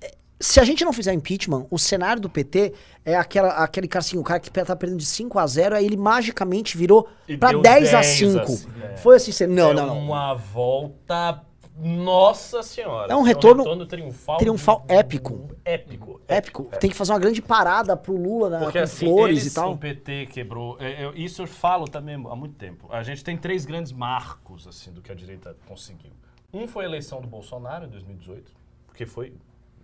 é, 0.00 0.14
Se 0.40 0.60
a 0.60 0.64
gente 0.64 0.84
não 0.84 0.92
fizer 0.92 1.12
impeachment, 1.14 1.66
o 1.70 1.78
cenário 1.78 2.20
do 2.20 2.28
PT 2.28 2.74
é 3.04 3.16
aquela, 3.16 3.48
aquele 3.54 3.88
cara 3.88 4.00
assim, 4.04 4.18
o 4.18 4.22
cara 4.22 4.38
que 4.40 4.50
tá 4.50 4.76
perdendo 4.76 4.98
de 4.98 5.06
5 5.06 5.38
a 5.38 5.46
0 5.46 5.74
aí 5.74 5.86
ele 5.86 5.96
magicamente 5.96 6.76
virou 6.76 7.08
pra 7.40 7.50
deu 7.50 7.62
10 7.62 7.94
a 7.94 8.00
10 8.00 8.06
5. 8.18 8.40
assim, 8.40 8.66
é. 8.82 8.96
Foi 8.98 9.16
assim, 9.16 9.32
você- 9.32 9.46
não, 9.46 9.70
é 9.70 9.74
não, 9.74 9.86
não. 9.86 9.98
uma 10.00 10.34
volta. 10.34 11.40
Nossa 11.76 12.62
senhora. 12.62 13.12
É 13.12 13.16
um 13.16 13.22
retorno 13.22 13.84
triunfal. 13.84 14.36
triunfal 14.38 14.84
épico. 14.86 15.48
Épico. 15.64 16.20
Épico. 16.28 16.64
Tem 16.78 16.88
que 16.88 16.96
fazer 16.96 17.12
uma 17.12 17.18
grande 17.18 17.42
parada 17.42 17.96
pro 17.96 18.16
Lula 18.16 18.48
né, 18.48 18.58
Porque 18.60 18.78
com 18.78 18.84
assim, 18.84 19.06
flores 19.06 19.40
eles, 19.40 19.52
e 19.52 19.54
tal. 19.54 19.72
o 19.72 19.78
PT 19.78 20.26
quebrou. 20.26 20.76
é, 20.78 21.04
é, 21.04 21.12
isso 21.16 21.42
eu 21.42 21.46
falo 21.46 21.86
também 21.86 22.14
há 22.14 22.36
muito 22.36 22.54
tempo. 22.54 22.88
A 22.92 23.02
gente 23.02 23.24
tem 23.24 23.36
três 23.36 23.64
grandes 23.64 23.90
marcos 23.90 24.68
assim 24.68 24.92
do 24.92 25.02
que 25.02 25.10
a 25.10 25.14
direita 25.14 25.56
conseguiu. 25.66 26.12
Um 26.52 26.68
foi 26.68 26.84
a 26.84 26.88
eleição 26.88 27.20
do 27.20 27.26
Bolsonaro 27.26 27.86
em 27.86 27.88
2018, 27.88 28.52
porque 28.86 29.04
foi 29.04 29.34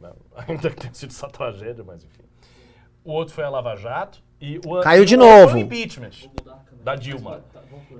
não, 0.01 0.15
ainda 0.47 0.71
que 0.71 0.77
tenha 0.77 0.95
sido 0.95 1.11
essa 1.11 1.29
tragédia, 1.29 1.83
mas 1.85 2.05
enfim. 2.05 2.23
O 3.05 3.13
outro 3.13 3.35
foi 3.35 3.43
a 3.43 3.51
Lava 3.51 3.75
Jato 3.75 4.23
e 4.41 4.61
o 4.65 4.81
Caiu 4.81 5.05
de 5.05 5.17
o 5.17 5.19
novo. 5.19 5.53
foi 5.53 5.63
o 5.63 5.65
impeachment 5.65 6.11
da 6.83 6.95
Dilma. 6.95 7.45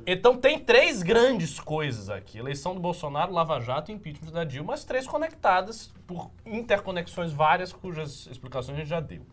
Então 0.07 0.37
tem 0.37 0.59
três 0.59 1.03
grandes 1.03 1.61
coisas 1.61 2.09
aqui: 2.09 2.39
eleição 2.39 2.75
do 2.75 2.81
Bolsonaro, 2.81 3.33
Lava 3.33 3.61
Jato 3.61 3.91
e 3.91 3.95
impeachment 3.95 4.33
da 4.33 4.45
Dilma, 4.45 4.75
as 4.75 4.85
três 4.85 5.07
conectadas 5.07 5.93
por 6.07 6.31
interconexões 6.47 7.33
várias, 7.33 7.73
cujas 7.73 8.27
explicações 8.27 8.77
a 8.77 8.81
gente 8.81 8.89
já 8.89 9.01
deu. 9.01 9.25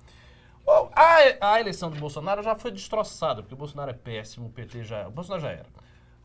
A, 0.93 1.53
a 1.53 1.59
eleição 1.61 1.89
do 1.89 1.97
Bolsonaro 1.97 2.43
já 2.43 2.53
foi 2.55 2.71
destroçada, 2.71 3.41
porque 3.41 3.53
o 3.53 3.57
Bolsonaro 3.57 3.89
é 3.91 3.93
péssimo, 3.93 4.47
o 4.47 4.49
PT 4.49 4.83
já. 4.83 5.07
O 5.07 5.11
Bolsonaro 5.11 5.41
já 5.41 5.51
era. 5.51 5.67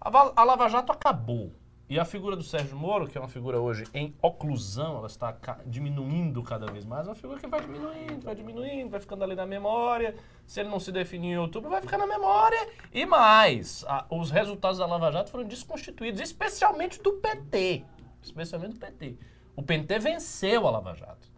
A, 0.00 0.32
a 0.34 0.44
Lava 0.44 0.68
Jato 0.68 0.90
acabou. 0.90 1.52
E 1.92 1.98
a 2.00 2.06
figura 2.06 2.34
do 2.34 2.42
Sérgio 2.42 2.74
Moro, 2.74 3.06
que 3.06 3.18
é 3.18 3.20
uma 3.20 3.28
figura 3.28 3.60
hoje 3.60 3.84
em 3.92 4.14
oclusão, 4.22 4.96
ela 4.96 5.08
está 5.08 5.30
ca- 5.30 5.60
diminuindo 5.66 6.42
cada 6.42 6.64
vez 6.72 6.86
mais, 6.86 7.06
é 7.06 7.10
uma 7.10 7.14
figura 7.14 7.38
que 7.38 7.46
vai 7.46 7.60
diminuindo, 7.60 8.22
vai 8.24 8.34
diminuindo, 8.34 8.88
vai 8.88 8.98
ficando 8.98 9.22
ali 9.22 9.34
na 9.34 9.44
memória. 9.44 10.14
Se 10.46 10.60
ele 10.60 10.70
não 10.70 10.80
se 10.80 10.90
definir 10.90 11.32
em 11.34 11.36
outubro, 11.36 11.68
vai 11.68 11.82
ficar 11.82 11.98
na 11.98 12.06
memória. 12.06 12.66
E 12.94 13.04
mais, 13.04 13.84
a- 13.86 14.06
os 14.08 14.30
resultados 14.30 14.78
da 14.78 14.86
Lava 14.86 15.12
Jato 15.12 15.30
foram 15.30 15.44
desconstituídos, 15.44 16.18
especialmente 16.22 16.98
do 17.02 17.12
PT. 17.12 17.84
Especialmente 18.22 18.72
do 18.72 18.80
PT. 18.80 19.18
O 19.54 19.62
PT 19.62 19.98
venceu 19.98 20.66
a 20.66 20.70
Lava 20.70 20.94
Jato 20.94 21.28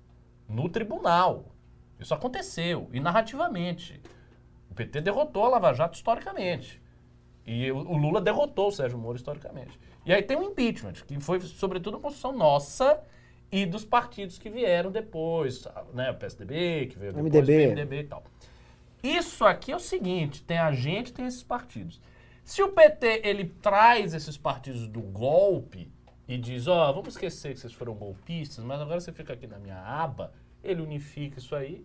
no 0.49 0.69
tribunal. 0.69 1.47
Isso 1.99 2.15
aconteceu, 2.15 2.89
e 2.93 3.01
narrativamente. 3.01 4.01
O 4.71 4.75
PT 4.75 5.01
derrotou 5.01 5.47
a 5.47 5.49
Lava 5.49 5.73
Jato 5.75 5.97
historicamente. 5.97 6.81
E 7.45 7.73
o, 7.73 7.77
o 7.79 7.97
Lula 7.97 8.21
derrotou 8.21 8.69
o 8.69 8.73
Sérgio 8.73 8.97
Moro 8.99 9.17
historicamente. 9.17 9.77
E 10.07 10.13
aí 10.13 10.23
tem 10.23 10.37
o 10.37 10.43
impeachment, 10.43 10.95
que 11.07 11.19
foi 11.21 11.41
sobretudo 11.41 11.95
uma 11.95 12.01
construção 12.01 12.33
nossa 12.33 13.03
e 13.51 13.65
dos 13.65 13.85
partidos 13.85 14.39
que 14.39 14.51
vieram 14.51 14.91
depois, 14.91 15.67
né? 15.93 16.11
O 16.11 16.15
PSDB, 16.15 16.87
que 16.87 16.99
veio 16.99 17.13
depois, 17.13 17.33
MDB. 17.33 17.53
o 17.53 17.69
PMDB 17.69 18.01
e 18.01 18.05
tal. 18.05 18.25
Isso 19.03 19.45
aqui 19.45 19.71
é 19.71 19.77
o 19.77 19.81
seguinte, 19.81 20.43
tem 20.43 20.59
a 20.59 20.73
gente, 20.73 21.13
tem 21.13 21.27
esses 21.27 21.43
partidos. 21.43 22.01
Se 22.43 22.63
o 22.63 22.69
PT 22.69 23.23
ele 23.25 23.45
traz 23.63 24.13
esses 24.13 24.37
partidos 24.37 24.87
do 24.89 25.01
golpe 25.01 25.91
e 26.27 26.37
diz, 26.37 26.67
ó, 26.67 26.93
vamos 26.93 27.15
esquecer 27.15 27.55
que 27.55 27.61
vocês 27.61 27.73
foram 27.73 27.95
golpistas, 27.95 28.65
mas 28.65 28.81
agora 28.81 29.01
você 29.01 29.13
fica 29.13 29.33
aqui 29.33 29.47
na 29.47 29.59
minha 29.59 29.79
aba, 29.79 30.33
ele 30.63 30.83
unifica 30.83 31.39
isso 31.39 31.55
aí, 31.55 31.85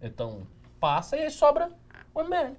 então 0.00 0.46
passa 0.80 1.16
e 1.16 1.22
aí 1.22 1.30
sobra 1.30 1.70
o 2.14 2.22
MBL, 2.22 2.54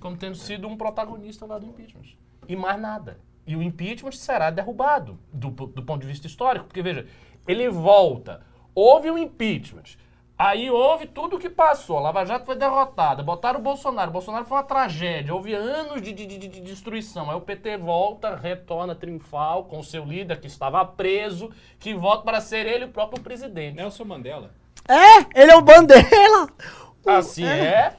como 0.00 0.16
tendo 0.16 0.36
sido 0.36 0.68
um 0.68 0.76
protagonista 0.76 1.46
lá 1.46 1.58
do 1.58 1.66
impeachment. 1.66 2.16
E 2.48 2.54
mais 2.54 2.80
nada. 2.80 3.18
E 3.46 3.56
o 3.56 3.62
impeachment 3.62 4.12
será 4.12 4.50
derrubado 4.50 5.18
do, 5.32 5.50
do 5.50 5.82
ponto 5.82 6.00
de 6.02 6.06
vista 6.06 6.26
histórico, 6.26 6.66
porque 6.66 6.82
veja, 6.82 7.06
ele 7.48 7.68
volta, 7.68 8.42
houve 8.74 9.10
o 9.10 9.18
impeachment, 9.18 9.98
Aí 10.42 10.70
houve 10.70 11.04
tudo 11.06 11.36
o 11.36 11.38
que 11.38 11.50
passou. 11.50 11.98
A 11.98 12.00
Lava 12.00 12.24
Jato 12.24 12.46
foi 12.46 12.56
derrotada. 12.56 13.22
Botaram 13.22 13.60
o 13.60 13.62
Bolsonaro. 13.62 14.08
O 14.08 14.12
Bolsonaro 14.14 14.46
foi 14.46 14.56
uma 14.56 14.62
tragédia. 14.64 15.34
Houve 15.34 15.52
anos 15.52 16.00
de, 16.00 16.14
de- 16.14 16.24
de- 16.26 16.48
de 16.48 16.60
destruição. 16.62 17.28
Aí 17.30 17.36
o 17.36 17.42
PT 17.42 17.76
volta, 17.76 18.34
retorna 18.36 18.94
triunfal 18.94 19.64
com 19.64 19.78
o 19.80 19.84
seu 19.84 20.02
líder 20.02 20.40
que 20.40 20.46
estava 20.46 20.82
preso, 20.82 21.50
que 21.78 21.92
volta 21.92 22.24
para 22.24 22.40
ser 22.40 22.64
ele 22.66 22.86
o 22.86 22.88
próprio 22.88 23.22
presidente. 23.22 23.76
Nelson 23.76 24.04
Mandela. 24.06 24.50
É, 24.88 25.42
ele 25.42 25.52
é 25.52 25.56
o 25.56 25.60
Bandeira. 25.60 26.06
Assim 27.06 27.44
é. 27.44 27.50
É 27.58 27.96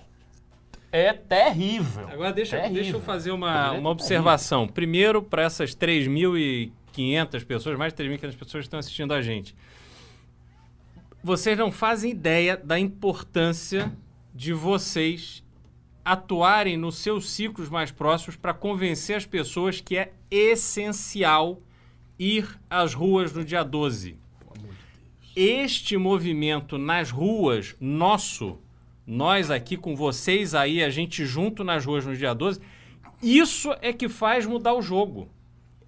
terrível. 1.14 2.08
Agora 2.10 2.34
deixa, 2.34 2.58
Terrível. 2.58 2.82
deixa 2.84 2.98
eu 2.98 3.02
fazer 3.02 3.32
uma, 3.32 3.72
uma 3.72 3.90
observação. 3.90 4.68
Primeiro, 4.68 5.22
para 5.24 5.44
essas 5.44 5.74
3.500 5.74 7.46
pessoas, 7.46 7.78
mais 7.78 7.94
de 7.94 8.04
3.500 8.04 8.20
pessoas 8.38 8.52
que 8.52 8.60
estão 8.60 8.80
assistindo 8.80 9.14
a 9.14 9.22
gente. 9.22 9.56
Vocês 11.24 11.58
não 11.58 11.72
fazem 11.72 12.12
ideia 12.12 12.58
da 12.58 12.80
importância 12.80 13.92
de 14.34 14.54
vocês 14.54 15.44
atuarem 16.04 16.78
nos 16.78 16.98
seus 16.98 17.30
ciclos 17.30 17.70
mais 17.70 17.92
próximos 17.92 18.36
para 18.36 18.54
convencer 18.54 19.16
as 19.16 19.26
pessoas 19.26 19.80
que 19.80 19.98
é 19.98 20.12
essencial 20.30 21.62
ir 22.18 22.60
às 22.70 22.94
ruas 22.94 23.34
no 23.34 23.46
dia 23.46 23.64
12. 23.64 24.18
Este 25.36 25.96
movimento 25.98 26.78
nas 26.78 27.10
ruas, 27.12 27.76
nosso, 27.80 28.60
nós 29.06 29.52
aqui 29.52 29.78
com 29.78 29.96
vocês 29.96 30.54
aí, 30.54 30.84
a 30.84 30.90
gente 30.90 31.26
junto 31.26 31.64
nas 31.64 31.86
ruas 31.86 32.06
no 32.06 32.16
dia 32.16 32.34
12, 32.34 32.60
isso 33.22 33.76
é 33.82 33.94
que 33.94 34.10
faz 34.10 34.46
mudar 34.46 34.74
o 34.74 34.82
jogo. 34.82 35.30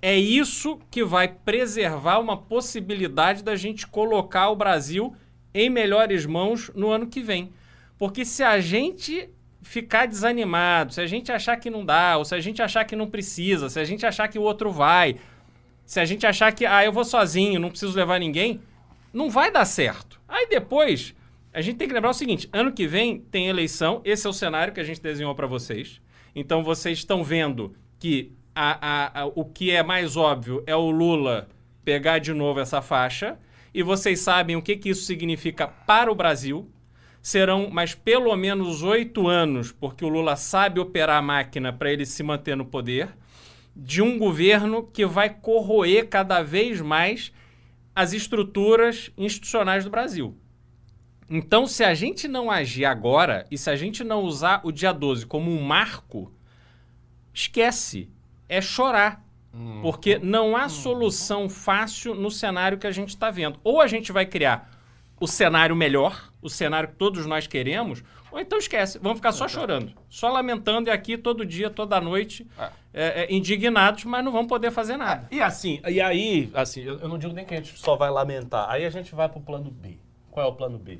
É 0.02 0.18
isso 0.18 0.80
que 0.91 1.03
vai 1.03 1.27
preservar 1.27 2.19
uma 2.19 2.38
possibilidade 2.38 3.44
da 3.44 3.56
gente 3.56 3.88
colocar 3.88 4.49
o 4.49 4.56
Brasil 4.56 5.15
em 5.53 5.69
melhores 5.69 6.26
mãos 6.26 6.69
no 6.76 6.90
ano 6.90 7.07
que 7.07 7.22
vem. 7.22 7.52
Porque 7.98 8.26
se 8.26 8.44
a 8.44 8.60
gente 8.60 9.30
ficar 9.61 10.06
desanimado, 10.06 10.94
se 10.94 11.02
a 11.02 11.07
gente 11.07 11.31
achar 11.31 11.56
que 11.57 11.69
não 11.69 11.85
dá, 11.85 12.18
ou 12.18 12.26
se 12.26 12.35
a 12.35 12.40
gente 12.40 12.61
achar 12.61 12.84
que 12.84 12.95
não 12.95 13.10
precisa, 13.10 13.69
se 13.69 13.80
a 13.80 13.85
gente 13.85 14.06
achar 14.06 14.27
que 14.27 14.38
o 14.38 14.41
outro 14.41 14.72
vai, 14.72 15.15
se 15.85 15.99
a 15.99 16.06
gente 16.06 16.26
achar 16.26 16.52
que, 16.52 16.65
ah, 16.65 16.84
eu 16.84 16.91
vou 16.91 17.06
sozinho, 17.06 17.60
não 17.60 17.69
preciso 17.69 17.95
levar 17.95 18.19
ninguém, 18.19 18.60
não 19.14 19.30
vai 19.30 19.52
dar 19.52 19.65
certo. 19.65 20.19
Aí 20.27 20.48
depois, 20.49 21.15
a 21.54 21.62
gente 21.62 21.78
tem 21.78 21.88
que 21.88 21.94
lembrar 21.94 22.10
o 22.10 22.14
seguinte: 22.14 22.50
ano 22.52 22.72
que 22.72 22.88
vem 22.88 23.20
tem 23.20 23.48
eleição, 23.48 24.02
esse 24.04 24.26
é 24.26 24.30
o 24.30 24.34
cenário 24.34 24.74
que 24.74 24.80
a 24.80 24.84
gente 24.84 25.02
desenhou 25.02 25.36
para 25.36 25.48
vocês. 25.48 26.02
Então 26.36 26.64
vocês 26.64 26.98
estão 26.98 27.24
vendo 27.24 27.74
que 28.00 28.34
a, 28.56 28.78
a, 28.82 29.22
a, 29.22 29.26
o 29.28 29.46
que 29.46 29.72
é 29.72 29.84
mais 29.84 30.18
óbvio 30.18 30.64
é 30.66 30.76
o 30.76 30.90
Lula 30.90 31.48
pegar 31.86 32.20
de 32.20 32.34
novo 32.34 32.60
essa 32.60 32.82
faixa. 32.82 33.38
E 33.74 33.82
vocês 33.82 34.20
sabem 34.20 34.56
o 34.56 34.62
que, 34.62 34.76
que 34.76 34.90
isso 34.90 35.04
significa 35.04 35.68
para 35.68 36.12
o 36.12 36.16
Brasil. 36.16 36.70
Serão 37.22 37.70
mais 37.70 37.96
pelo 37.96 38.36
menos 38.36 38.84
oito 38.84 39.28
anos, 39.28 39.72
porque 39.72 40.04
o 40.04 40.10
Lula 40.10 40.36
sabe 40.36 40.80
operar 40.80 41.18
a 41.18 41.22
máquina 41.22 41.72
para 41.72 41.92
ele 41.92 42.06
se 42.06 42.22
manter 42.22 42.56
no 42.56 42.66
poder, 42.66 43.10
de 43.76 44.02
um 44.02 44.20
governo 44.20 44.84
que 44.84 45.06
vai 45.06 45.30
corroer 45.30 46.10
cada 46.10 46.44
vez 46.44 46.82
mais 46.82 47.32
as 47.96 48.12
estruturas 48.12 49.10
institucionais 49.18 49.86
do 49.86 49.90
Brasil. 49.90 50.38
Então, 51.36 51.66
se 51.66 51.84
a 51.84 51.96
gente 51.96 52.28
não 52.28 52.52
agir 52.52 52.86
agora 52.86 53.48
e 53.50 53.58
se 53.58 53.68
a 53.68 53.76
gente 53.76 54.04
não 54.04 54.22
usar 54.22 54.62
o 54.64 54.72
dia 54.72 54.94
12 54.94 55.26
como 55.26 55.50
um 55.50 55.64
marco, 55.64 56.32
esquece. 57.34 58.08
É 58.48 58.62
chorar. 58.62 59.26
Porque 59.82 60.20
não 60.20 60.56
há 60.56 60.70
solução 60.70 61.50
fácil 61.50 62.14
no 62.14 62.30
cenário 62.30 62.78
que 62.78 62.86
a 62.86 62.92
gente 62.92 63.10
está 63.10 63.32
vendo. 63.32 63.60
Ou 63.64 63.82
a 63.82 63.88
gente 63.88 64.12
vai 64.12 64.28
criar 64.28 64.70
o 65.20 65.28
cenário 65.28 65.76
melhor, 65.76 66.32
o 66.40 66.50
cenário 66.50 66.90
que 66.90 66.96
todos 66.96 67.26
nós 67.26 67.48
queremos, 67.48 68.04
ou 68.32 68.40
então 68.40 68.60
esquece. 68.60 69.00
Vamos 69.00 69.18
ficar 69.18 69.32
só 69.32 69.48
chorando, 69.48 69.92
só 70.10 70.30
lamentando 70.30 70.90
e 70.90 70.92
aqui 70.92 71.18
todo 71.18 71.46
dia, 71.46 71.70
toda 71.70 72.00
noite, 72.00 72.48
é, 72.94 73.24
é, 73.24 73.34
indignados, 73.34 74.06
mas 74.06 74.24
não 74.24 74.32
vamos 74.32 74.48
poder 74.48 74.70
fazer 74.70 74.98
nada. 74.98 75.28
E 75.32 75.42
assim, 75.42 75.82
e 75.88 76.00
aí, 76.00 76.52
assim, 76.54 76.82
eu, 76.82 77.00
eu 77.00 77.08
não 77.08 77.18
digo 77.18 77.34
nem 77.34 77.46
que 77.46 77.56
a 77.56 77.58
gente 77.58 77.80
só 77.80 77.96
vai 77.96 78.12
lamentar. 78.12 78.70
Aí 78.70 78.86
a 78.86 78.90
gente 78.92 79.16
vai 79.16 79.28
pro 79.28 79.42
plano 79.42 79.72
B. 79.72 79.98
Qual 80.30 80.46
é 80.46 80.50
o 80.50 80.54
plano 80.54 80.80
B? 80.80 81.00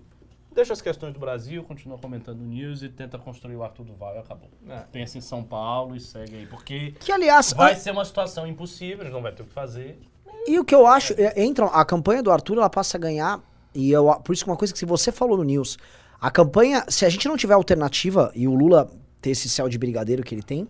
Deixa 0.54 0.74
as 0.74 0.82
questões 0.82 1.14
do 1.14 1.20
Brasil, 1.20 1.64
continua 1.64 1.98
comentando 1.98 2.40
news 2.40 2.84
e 2.84 2.90
tenta 2.90 3.18
construir 3.18 3.56
o 3.56 3.64
Arthur 3.64 3.84
Duval 3.86 4.16
e 4.16 4.20
acabou. 4.20 4.50
Pensa 4.92 5.18
em 5.18 5.22
São 5.22 5.44
Paulo 5.44 5.96
e 5.96 6.00
segue 6.00 6.36
aí. 6.36 6.46
Porque 6.46 6.92
Que, 7.00 7.12
aliás, 7.12 7.54
vai 7.54 7.74
a- 7.74 7.76
ser 7.76 7.92
uma 7.92 8.06
situação 8.06 8.46
impossível, 8.46 9.02
a 9.02 9.04
gente 9.06 9.14
não 9.14 9.22
vai 9.22 9.32
ter 9.32 9.42
o 9.42 9.46
que 9.46 9.54
fazer. 9.54 10.00
E 10.48 10.60
o 10.60 10.64
que 10.66 10.76
eu 10.76 10.86
acho, 10.86 11.14
é, 11.18 11.42
entra, 11.42 11.66
a 11.68 11.84
campanha 11.86 12.22
do 12.22 12.32
Arthur, 12.32 12.58
ela 12.58 12.70
passa 12.70 12.98
a 12.98 13.00
ganhar, 13.00 13.42
e 13.74 13.92
eu, 13.92 14.06
por 14.24 14.34
isso 14.34 14.44
que 14.44 14.50
uma 14.50 14.58
coisa 14.58 14.74
que 14.74 14.80
se 14.80 14.86
você 14.86 15.12
falou 15.12 15.38
no 15.38 15.44
News, 15.44 15.78
a 16.22 16.30
campanha, 16.30 16.86
se 16.90 17.06
a 17.06 17.10
gente 17.10 17.28
não 17.28 17.36
tiver 17.38 17.54
alternativa, 17.54 18.32
e 18.36 18.48
o 18.48 18.54
Lula 18.54 18.90
ter 19.22 19.32
esse 19.32 19.48
céu 19.50 19.68
de 19.70 19.78
brigadeiro 19.78 20.22
que 20.22 20.36
ele 20.36 20.44
tem, 20.44 20.68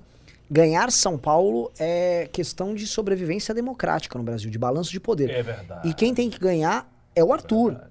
ganhar 0.49 0.91
São 0.91 1.17
Paulo 1.17 1.71
é 1.79 2.29
questão 2.31 2.73
de 2.75 2.85
sobrevivência 2.85 3.53
democrática 3.53 4.17
no 4.17 4.23
Brasil, 4.23 4.49
de 4.51 4.59
balanço 4.59 4.91
de 4.91 4.99
poder. 4.99 5.29
É 5.31 5.41
verdade. 5.43 5.89
E 5.89 5.93
quem 5.93 6.13
tem 6.13 6.29
que 6.29 6.37
ganhar 6.39 6.87
é 7.15 7.23
o 7.23 7.33
Arthur. 7.33 7.81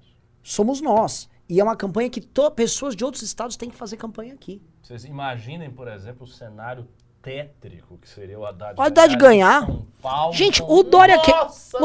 Somos 0.41 0.79
nós. 0.81 1.29
E 1.53 1.59
é 1.59 1.63
uma 1.63 1.75
campanha 1.75 2.09
que 2.09 2.19
to- 2.19 2.49
pessoas 2.51 2.95
de 2.95 3.03
outros 3.05 3.21
estados 3.21 3.55
têm 3.55 3.69
que 3.69 3.75
fazer 3.75 3.95
campanha 3.97 4.33
aqui. 4.33 4.59
Vocês 4.81 5.05
imaginem, 5.05 5.69
por 5.69 5.87
exemplo, 5.87 6.23
o 6.23 6.27
cenário 6.27 6.87
tétrico 7.21 7.97
que 7.99 8.09
seria 8.09 8.37
o 8.39 8.45
Haddad 8.45 8.73
O 8.77 8.81
Haddad 8.81 9.15
ganhar. 9.15 9.65
Paulo. 10.01 10.33
Gente, 10.33 10.61
o 10.63 10.81
Dória, 10.83 11.19
que, 11.19 11.31
o 11.31 11.35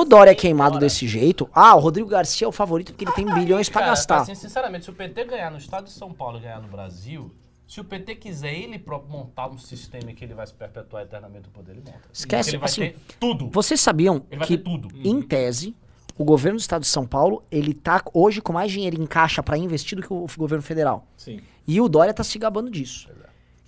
Dória 0.04 0.32
Senhora! 0.32 0.34
queimado 0.34 0.78
desse 0.78 1.06
jeito. 1.06 1.48
Ah, 1.52 1.76
o 1.76 1.80
Rodrigo 1.80 2.08
Garcia 2.08 2.46
é 2.46 2.48
o 2.48 2.52
favorito 2.52 2.92
porque 2.92 3.04
ele 3.04 3.12
tem 3.12 3.26
bilhões 3.26 3.68
pra 3.68 3.80
Cara, 3.82 3.92
gastar. 3.92 4.20
Assim, 4.22 4.34
sinceramente, 4.34 4.86
se 4.86 4.90
o 4.90 4.94
PT 4.94 5.24
ganhar 5.24 5.50
no 5.50 5.58
estado 5.58 5.84
de 5.84 5.92
São 5.92 6.12
Paulo 6.14 6.38
e 6.38 6.40
ganhar 6.40 6.60
no 6.62 6.68
Brasil, 6.68 7.30
se 7.68 7.78
o 7.80 7.84
PT 7.84 8.16
quiser 8.16 8.54
ele 8.54 8.78
próprio 8.78 9.12
montar 9.12 9.48
um 9.48 9.58
sistema 9.58 10.10
em 10.10 10.14
que 10.14 10.24
ele 10.24 10.34
vai 10.34 10.46
se 10.46 10.54
perpetuar 10.54 11.02
eternamente 11.04 11.46
no 11.46 11.52
poder, 11.52 11.72
ele 11.72 11.82
monta. 11.86 12.00
Esquece, 12.12 12.50
Ele 12.50 12.58
vai 12.58 12.68
assim, 12.68 12.80
ter 12.80 12.96
tudo. 13.20 13.50
Vocês 13.52 13.80
sabiam 13.80 14.24
Ele 14.30 14.38
vai 14.38 14.48
que, 14.48 14.56
ter 14.56 14.64
tudo. 14.64 14.88
em 15.04 15.20
tese, 15.22 15.76
o 16.18 16.24
governo 16.24 16.58
do 16.58 16.60
estado 16.60 16.82
de 16.82 16.88
São 16.88 17.06
Paulo, 17.06 17.42
ele 17.50 17.72
tá 17.72 18.02
hoje 18.12 18.40
com 18.42 18.52
mais 18.52 18.70
dinheiro 18.72 19.00
em 19.00 19.06
caixa 19.06 19.42
pra 19.42 19.56
investir 19.56 19.96
do 19.96 20.02
que 20.06 20.12
o 20.12 20.26
governo 20.36 20.62
federal. 20.62 21.06
Sim. 21.16 21.40
E 21.66 21.80
o 21.80 21.88
Dória 21.88 22.12
tá 22.12 22.24
se 22.24 22.38
gabando 22.38 22.70
disso. 22.70 23.08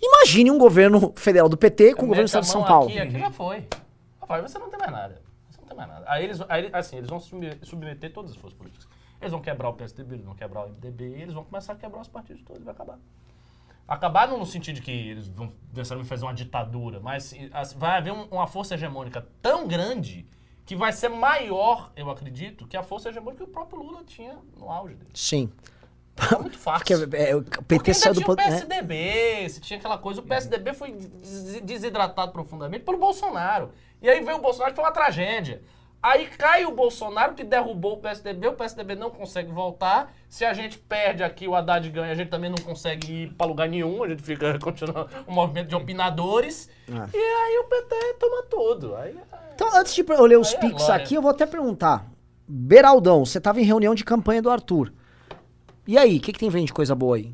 Imagine 0.03 0.51
um 0.51 0.59
governo 0.59 1.13
federal 1.17 1.49
do 1.49 1.57
PT 1.57 1.95
com 1.95 2.05
o 2.05 2.09
governo 2.09 2.25
do 2.25 2.29
estado 2.29 2.45
de 2.45 2.49
São 2.51 2.65
Paulo. 2.65 2.89
Aqui, 2.89 2.99
aqui 2.99 3.19
já 3.19 3.31
foi. 3.31 3.67
Rapaz, 4.21 4.43
você 4.51 4.59
não 4.59 4.71
tem 4.71 4.79
mais 4.79 4.91
nada. 4.91 5.21
Você 5.51 5.61
não 5.61 5.67
tem 5.69 5.77
mais 5.77 5.89
nada. 5.91 6.05
Aí 6.09 6.25
eles, 6.25 6.41
aí, 6.49 6.71
assim, 6.73 6.97
eles 6.97 7.11
vão 7.11 7.21
subme- 7.21 7.59
submeter 7.63 8.13
todas 8.13 8.31
as 8.31 8.37
forças 8.37 8.57
políticas. 8.59 8.89
Eles 9.21 9.31
vão 9.31 9.41
quebrar 9.43 9.69
o 9.69 9.75
PSDB, 9.75 10.15
eles 10.15 10.25
vão 10.25 10.35
quebrar 10.35 10.65
o 10.65 10.69
MDB, 10.71 11.05
eles 11.21 11.35
vão 11.35 11.45
começar 11.45 11.75
a 11.75 11.77
quebrar 11.77 12.01
os 12.01 12.09
partidos 12.09 12.43
todos, 12.43 12.65
vai 12.65 12.73
acabar. 12.73 12.99
Acabar 13.87 14.29
não 14.29 14.39
no 14.39 14.47
sentido 14.47 14.77
de 14.77 14.83
que 14.83 14.91
eles 14.91 15.27
vão 15.29 15.53
necessariamente 15.75 16.09
fazer 16.09 16.25
uma 16.25 16.33
ditadura, 16.33 17.01
mas 17.01 17.35
assim, 17.53 17.77
vai 17.77 17.99
haver 17.99 18.13
um- 18.13 18.27
uma 18.31 18.47
força 18.47 18.75
hegemônica 18.75 19.27
tão 19.43 19.67
grande 19.67 20.27
que 20.71 20.77
vai 20.77 20.93
ser 20.93 21.09
maior, 21.09 21.91
eu 21.97 22.09
acredito, 22.09 22.65
que 22.65 22.77
a 22.77 22.83
força 22.85 23.09
hegemônica 23.09 23.43
que 23.43 23.51
o 23.51 23.53
próprio 23.53 23.83
Lula 23.83 24.05
tinha 24.05 24.39
no 24.57 24.71
auge 24.71 24.95
dele. 24.95 25.11
Sim. 25.13 25.51
É 26.33 26.39
muito 26.39 26.57
fácil. 26.57 26.79
Porque 27.09 27.17
é, 27.17 27.35
o 27.35 27.43
Porque 27.43 27.65
PT 27.65 27.91
ainda 27.91 27.95
saiu 27.95 28.15
do 28.15 28.21
tinha 28.21 28.25
o 28.33 28.37
poder. 28.37 28.45
né? 28.51 28.57
PSDB, 28.61 29.49
se 29.49 29.61
tinha 29.61 29.81
aquela 29.81 29.99
coisa, 29.99 30.21
o 30.21 30.23
PSDB 30.25 30.73
foi 30.73 30.93
des- 30.93 31.61
desidratado 31.63 32.31
profundamente 32.31 32.85
pelo 32.85 32.99
Bolsonaro. 32.99 33.73
E 34.01 34.09
aí 34.09 34.21
veio 34.23 34.39
o 34.39 34.41
Bolsonaro 34.41 34.71
que 34.71 34.77
foi 34.77 34.85
uma 34.85 34.93
tragédia. 34.93 35.61
Aí 36.03 36.27
cai 36.27 36.65
o 36.65 36.71
Bolsonaro 36.71 37.35
que 37.35 37.45
derrubou 37.45 37.95
o 37.95 37.97
PSDB, 37.99 38.49
o 38.49 38.55
PSDB 38.55 38.95
não 38.95 39.11
consegue 39.11 39.53
voltar. 39.53 40.15
Se 40.31 40.47
a 40.47 40.55
gente 40.55 40.79
perde 40.79 41.23
aqui, 41.23 41.47
o 41.47 41.55
Haddad 41.55 41.91
ganha, 41.91 42.13
a 42.13 42.15
gente 42.15 42.31
também 42.31 42.49
não 42.49 42.57
consegue 42.57 43.25
ir 43.25 43.35
pra 43.35 43.47
lugar 43.47 43.69
nenhum, 43.69 44.03
a 44.03 44.09
gente 44.09 44.23
fica 44.23 44.57
continuando 44.61 45.11
um 45.29 45.33
movimento 45.33 45.69
de 45.69 45.75
opinadores. 45.75 46.71
É. 46.89 47.17
E 47.17 47.19
aí 47.19 47.59
o 47.59 47.65
PT 47.65 48.15
toma 48.19 48.43
tudo. 48.45 48.97
Aí, 48.97 49.15
Então, 49.55 49.69
antes 49.77 49.95
de 49.95 50.03
eu 50.09 50.25
ler 50.25 50.39
os 50.39 50.55
Aí 50.55 50.73
é 50.89 50.93
aqui, 50.93 51.15
eu 51.17 51.23
vou 51.23 51.31
até 51.31 51.45
perguntar. 51.45 52.07
Beraldão, 52.49 53.25
você 53.27 53.39
tava 53.39 53.61
em 53.61 53.65
reunião 53.65 53.95
de 53.95 54.03
campanha 54.03 54.41
do 54.41 54.51
Arthur. 54.51 54.93
E 55.87 55.99
aí, 55.99 56.17
o 56.17 56.21
que, 56.21 56.33
que 56.33 56.39
tem 56.39 56.49
vem 56.49 56.65
de 56.65 56.73
coisa 56.73 56.95
boa 56.95 57.17
aí? 57.17 57.33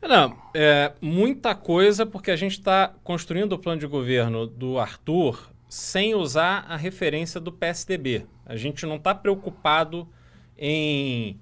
Não, 0.00 0.36
é 0.54 0.92
muita 1.00 1.56
coisa 1.56 2.06
porque 2.06 2.30
a 2.30 2.36
gente 2.36 2.52
está 2.52 2.92
construindo 3.02 3.52
o 3.52 3.58
plano 3.58 3.80
de 3.80 3.86
governo 3.86 4.46
do 4.46 4.78
Arthur 4.78 5.50
sem 5.68 6.14
usar 6.14 6.64
a 6.68 6.76
referência 6.76 7.40
do 7.40 7.52
PSDB. 7.52 8.26
A 8.46 8.56
gente 8.56 8.86
não 8.86 8.96
está 8.96 9.14
preocupado 9.14 10.08
em, 10.56 11.38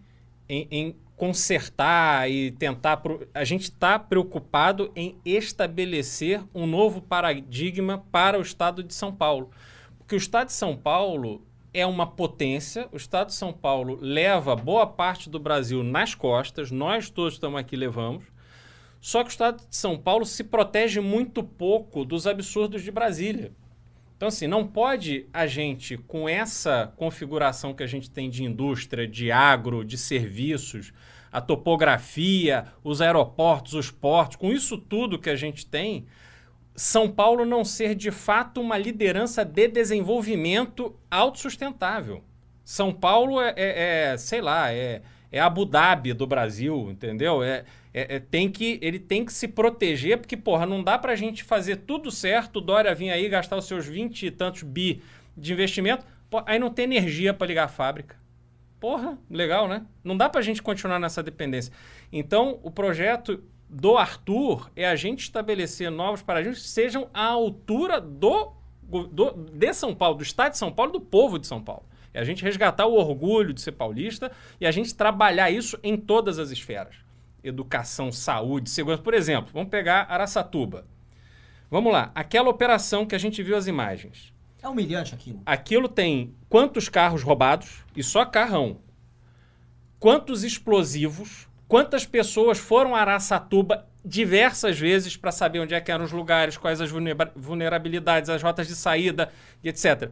em, 0.48 0.66
em 0.70 0.96
consertar 1.14 2.28
e 2.30 2.50
tentar. 2.50 2.98
pro- 2.98 3.26
A 3.32 3.44
gente 3.44 3.62
está 3.64 3.98
preocupado 3.98 4.90
em 4.96 5.16
estabelecer 5.24 6.42
um 6.54 6.66
novo 6.66 7.00
paradigma 7.00 8.04
para 8.10 8.38
o 8.38 8.42
estado 8.42 8.82
de 8.82 8.92
São 8.94 9.14
Paulo. 9.14 9.50
Porque 9.98 10.14
o 10.14 10.18
estado 10.18 10.48
de 10.48 10.52
São 10.52 10.76
Paulo 10.76 11.44
é 11.72 11.84
uma 11.86 12.06
potência, 12.06 12.88
o 12.92 12.96
estado 12.96 13.28
de 13.28 13.34
São 13.34 13.52
Paulo 13.52 13.98
leva 14.00 14.56
boa 14.56 14.86
parte 14.86 15.28
do 15.28 15.38
Brasil 15.38 15.82
nas 15.82 16.14
costas, 16.14 16.70
nós 16.70 17.10
todos 17.10 17.34
estamos 17.34 17.58
aqui 17.60 17.76
levamos. 17.76 18.24
Só 19.00 19.22
que 19.22 19.28
o 19.28 19.30
estado 19.30 19.62
de 19.68 19.76
São 19.76 19.96
Paulo 19.96 20.24
se 20.24 20.42
protege 20.42 21.00
muito 21.00 21.42
pouco 21.44 22.04
dos 22.04 22.26
absurdos 22.26 22.82
de 22.82 22.90
Brasília. 22.90 23.52
Então, 24.16 24.28
assim, 24.28 24.46
não 24.46 24.66
pode 24.66 25.26
a 25.32 25.46
gente, 25.46 25.96
com 25.98 26.28
essa 26.28 26.92
configuração 26.96 27.74
que 27.74 27.82
a 27.82 27.86
gente 27.86 28.10
tem 28.10 28.30
de 28.30 28.44
indústria, 28.44 29.06
de 29.06 29.30
agro, 29.30 29.84
de 29.84 29.98
serviços, 29.98 30.92
a 31.30 31.40
topografia, 31.40 32.66
os 32.82 33.02
aeroportos, 33.02 33.74
os 33.74 33.90
portos, 33.90 34.36
com 34.36 34.50
isso 34.50 34.78
tudo 34.78 35.18
que 35.18 35.28
a 35.28 35.36
gente 35.36 35.66
tem, 35.66 36.06
São 36.74 37.10
Paulo 37.10 37.44
não 37.44 37.62
ser 37.62 37.94
de 37.94 38.10
fato 38.10 38.58
uma 38.60 38.78
liderança 38.78 39.44
de 39.44 39.68
desenvolvimento 39.68 40.94
autossustentável. 41.10 42.24
São 42.64 42.92
Paulo 42.92 43.40
é, 43.40 43.52
é- 43.56 44.12
é, 44.12 44.16
sei 44.16 44.40
lá, 44.40 44.72
é, 44.72 45.02
é 45.30 45.40
Abu 45.40 45.66
Dhabi 45.66 46.14
do 46.14 46.26
Brasil, 46.26 46.90
entendeu? 46.90 47.42
É, 47.42 47.64
é- 47.98 48.16
é- 48.16 48.20
tem 48.20 48.50
que, 48.50 48.78
ele 48.82 48.98
tem 48.98 49.24
que 49.24 49.32
se 49.32 49.48
proteger, 49.48 50.18
porque, 50.18 50.36
porra, 50.36 50.66
não 50.66 50.82
dá 50.82 50.98
pra 50.98 51.16
gente 51.16 51.42
fazer 51.42 51.76
tudo 51.76 52.10
certo, 52.10 52.56
o 52.56 52.60
Dória 52.60 52.94
vir 52.94 53.10
aí 53.10 53.28
gastar 53.28 53.56
os 53.56 53.64
seus 53.66 53.86
20 53.86 54.26
e 54.26 54.30
tantos 54.30 54.62
bi 54.62 55.02
de 55.36 55.52
investimento, 55.52 56.04
aí 56.44 56.58
não 56.58 56.70
tem 56.70 56.84
energia 56.84 57.32
pra 57.32 57.46
ligar 57.46 57.64
a 57.64 57.68
fábrica. 57.68 58.16
Porra, 58.78 59.18
legal, 59.30 59.66
né? 59.66 59.86
Não 60.04 60.16
dá 60.16 60.28
pra 60.28 60.42
gente 60.42 60.62
continuar 60.62 60.98
nessa 60.98 61.22
dependência. 61.22 61.72
Então, 62.12 62.60
o 62.62 62.70
projeto 62.70 63.42
do 63.68 63.96
Arthur 63.96 64.70
é 64.76 64.86
a 64.86 64.94
gente 64.94 65.20
estabelecer 65.22 65.90
novos 65.90 66.22
paradigmas 66.22 66.60
que 66.62 66.68
sejam 66.68 67.08
à 67.12 67.24
altura 67.26 68.00
do 68.00 68.52
do- 68.88 69.32
de 69.32 69.72
São 69.74 69.92
Paulo, 69.92 70.18
do 70.18 70.22
Estado 70.22 70.52
de 70.52 70.58
São 70.58 70.70
Paulo, 70.70 70.92
do 70.92 71.00
povo 71.00 71.40
de 71.40 71.46
São 71.48 71.60
Paulo. 71.60 71.82
É 72.14 72.20
a 72.20 72.24
gente 72.24 72.44
resgatar 72.44 72.86
o 72.86 72.92
orgulho 72.94 73.52
de 73.52 73.60
ser 73.60 73.72
paulista 73.72 74.30
e 74.60 74.66
a 74.66 74.70
gente 74.70 74.94
trabalhar 74.94 75.50
isso 75.50 75.76
em 75.82 75.96
todas 75.96 76.38
as 76.38 76.50
esferas. 76.52 76.94
Educação, 77.48 78.10
saúde, 78.10 78.70
segurança. 78.70 79.02
Por 79.02 79.14
exemplo, 79.14 79.50
vamos 79.52 79.68
pegar 79.70 80.06
Araçatuba. 80.10 80.86
Vamos 81.70 81.92
lá, 81.92 82.10
aquela 82.14 82.48
operação 82.48 83.04
que 83.06 83.14
a 83.14 83.18
gente 83.18 83.42
viu 83.42 83.56
as 83.56 83.66
imagens. 83.66 84.32
É 84.62 84.68
humilhante 84.68 85.14
aquilo. 85.14 85.40
Aquilo 85.46 85.88
tem 85.88 86.34
quantos 86.48 86.88
carros 86.88 87.22
roubados, 87.22 87.84
e 87.94 88.02
só 88.02 88.24
carrão. 88.24 88.78
Quantos 89.98 90.44
explosivos, 90.44 91.48
quantas 91.66 92.04
pessoas 92.04 92.58
foram 92.58 92.94
a 92.94 93.00
Araçatuba 93.00 93.86
diversas 94.04 94.78
vezes 94.78 95.16
para 95.16 95.32
saber 95.32 95.58
onde 95.58 95.74
é 95.74 95.80
que 95.80 95.90
eram 95.90 96.04
os 96.04 96.12
lugares, 96.12 96.56
quais 96.56 96.80
as 96.80 96.90
vulnera- 96.90 97.32
vulnerabilidades, 97.34 98.30
as 98.30 98.42
rotas 98.42 98.68
de 98.68 98.76
saída 98.76 99.32
e 99.62 99.68
etc. 99.68 100.10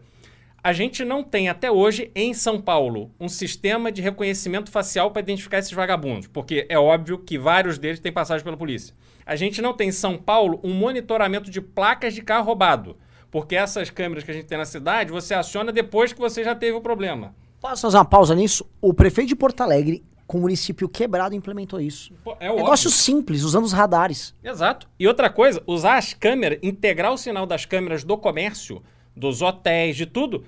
A 0.65 0.73
gente 0.73 1.05
não 1.05 1.23
tem 1.23 1.51
até 1.51 1.70
hoje 1.70 2.11
em 2.15 2.32
São 2.32 2.59
Paulo 2.59 3.11
um 3.20 3.28
sistema 3.28 3.93
de 3.93 4.01
reconhecimento 4.01 4.70
facial 4.70 5.11
para 5.11 5.20
identificar 5.20 5.59
esses 5.59 5.73
vagabundos, 5.73 6.27
porque 6.27 6.65
é 6.70 6.78
óbvio 6.78 7.19
que 7.19 7.39
vários 7.39 7.77
deles 7.77 8.01
têm 8.01 8.11
passagem 8.11 8.43
pela 8.43 8.57
polícia. 8.57 8.95
A 9.27 9.36
gente 9.36 9.61
não 9.61 9.74
tem 9.74 9.91
em 9.91 9.93
São 9.93 10.16
Paulo 10.16 10.59
um 10.65 10.73
monitoramento 10.73 11.51
de 11.51 11.61
placas 11.61 12.15
de 12.15 12.23
carro 12.23 12.47
roubado, 12.47 12.97
porque 13.31 13.55
essas 13.55 13.91
câmeras 13.91 14.24
que 14.24 14.31
a 14.31 14.35
gente 14.35 14.47
tem 14.47 14.57
na 14.57 14.65
cidade 14.65 15.12
você 15.12 15.35
aciona 15.35 15.70
depois 15.70 16.15
que 16.15 16.19
você 16.19 16.43
já 16.43 16.55
teve 16.55 16.78
o 16.78 16.81
problema. 16.81 17.35
Posso 17.61 17.82
fazer 17.82 17.99
uma 17.99 18.05
pausa 18.07 18.35
nisso? 18.35 18.66
O 18.81 18.95
prefeito 18.95 19.28
de 19.28 19.36
Porto 19.36 19.61
Alegre, 19.61 20.03
com 20.27 20.39
o 20.39 20.41
município 20.41 20.89
quebrado, 20.89 21.35
implementou 21.35 21.78
isso. 21.78 22.11
Pô, 22.24 22.39
é 22.41 22.49
Negócio 22.49 22.89
óbvio. 22.89 22.91
simples, 22.91 23.43
usando 23.43 23.65
os 23.65 23.73
radares. 23.74 24.35
Exato. 24.43 24.89
E 24.99 25.07
outra 25.07 25.28
coisa, 25.28 25.62
usar 25.66 25.99
as 25.99 26.15
câmeras, 26.15 26.59
integrar 26.62 27.12
o 27.12 27.19
sinal 27.19 27.45
das 27.45 27.66
câmeras 27.66 28.03
do 28.03 28.16
comércio, 28.16 28.82
dos 29.16 29.43
hotéis, 29.43 29.97
de 29.97 30.07
tudo, 30.07 30.45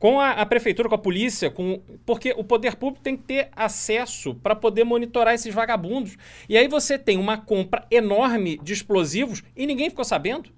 com 0.00 0.18
a, 0.18 0.30
a 0.30 0.46
prefeitura, 0.46 0.88
com 0.88 0.94
a 0.94 0.98
polícia, 0.98 1.50
com 1.50 1.82
porque 2.06 2.32
o 2.36 2.42
poder 2.42 2.76
público 2.76 3.04
tem 3.04 3.18
que 3.18 3.22
ter 3.22 3.50
acesso 3.54 4.34
para 4.34 4.56
poder 4.56 4.82
monitorar 4.82 5.34
esses 5.34 5.54
vagabundos. 5.54 6.16
E 6.48 6.56
aí 6.56 6.66
você 6.66 6.98
tem 6.98 7.18
uma 7.18 7.36
compra 7.36 7.86
enorme 7.90 8.58
de 8.62 8.72
explosivos 8.72 9.44
e 9.54 9.66
ninguém 9.66 9.90
ficou 9.90 10.04
sabendo. 10.04 10.50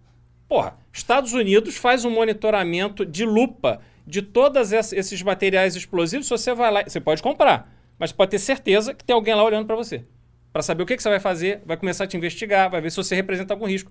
Porra, 0.48 0.78
Estados 0.92 1.32
Unidos 1.32 1.76
faz 1.76 2.04
um 2.04 2.10
monitoramento 2.10 3.04
de 3.04 3.24
lupa 3.24 3.80
de 4.06 4.22
todos 4.22 4.72
esses 4.72 5.20
materiais 5.22 5.74
explosivos. 5.74 6.26
Se 6.26 6.30
você 6.30 6.54
vai 6.54 6.70
lá, 6.70 6.84
você 6.84 7.00
pode 7.00 7.20
comprar, 7.20 7.68
mas 7.98 8.12
pode 8.12 8.30
ter 8.30 8.38
certeza 8.38 8.94
que 8.94 9.04
tem 9.04 9.12
alguém 9.12 9.34
lá 9.34 9.42
olhando 9.42 9.66
para 9.66 9.74
você. 9.74 10.04
Para 10.52 10.62
saber 10.62 10.84
o 10.84 10.86
que, 10.86 10.96
que 10.96 11.02
você 11.02 11.08
vai 11.08 11.20
fazer, 11.20 11.60
vai 11.66 11.76
começar 11.76 12.04
a 12.04 12.06
te 12.06 12.16
investigar, 12.16 12.70
vai 12.70 12.80
ver 12.80 12.90
se 12.90 12.96
você 12.96 13.16
representa 13.16 13.52
algum 13.52 13.66
risco. 13.66 13.90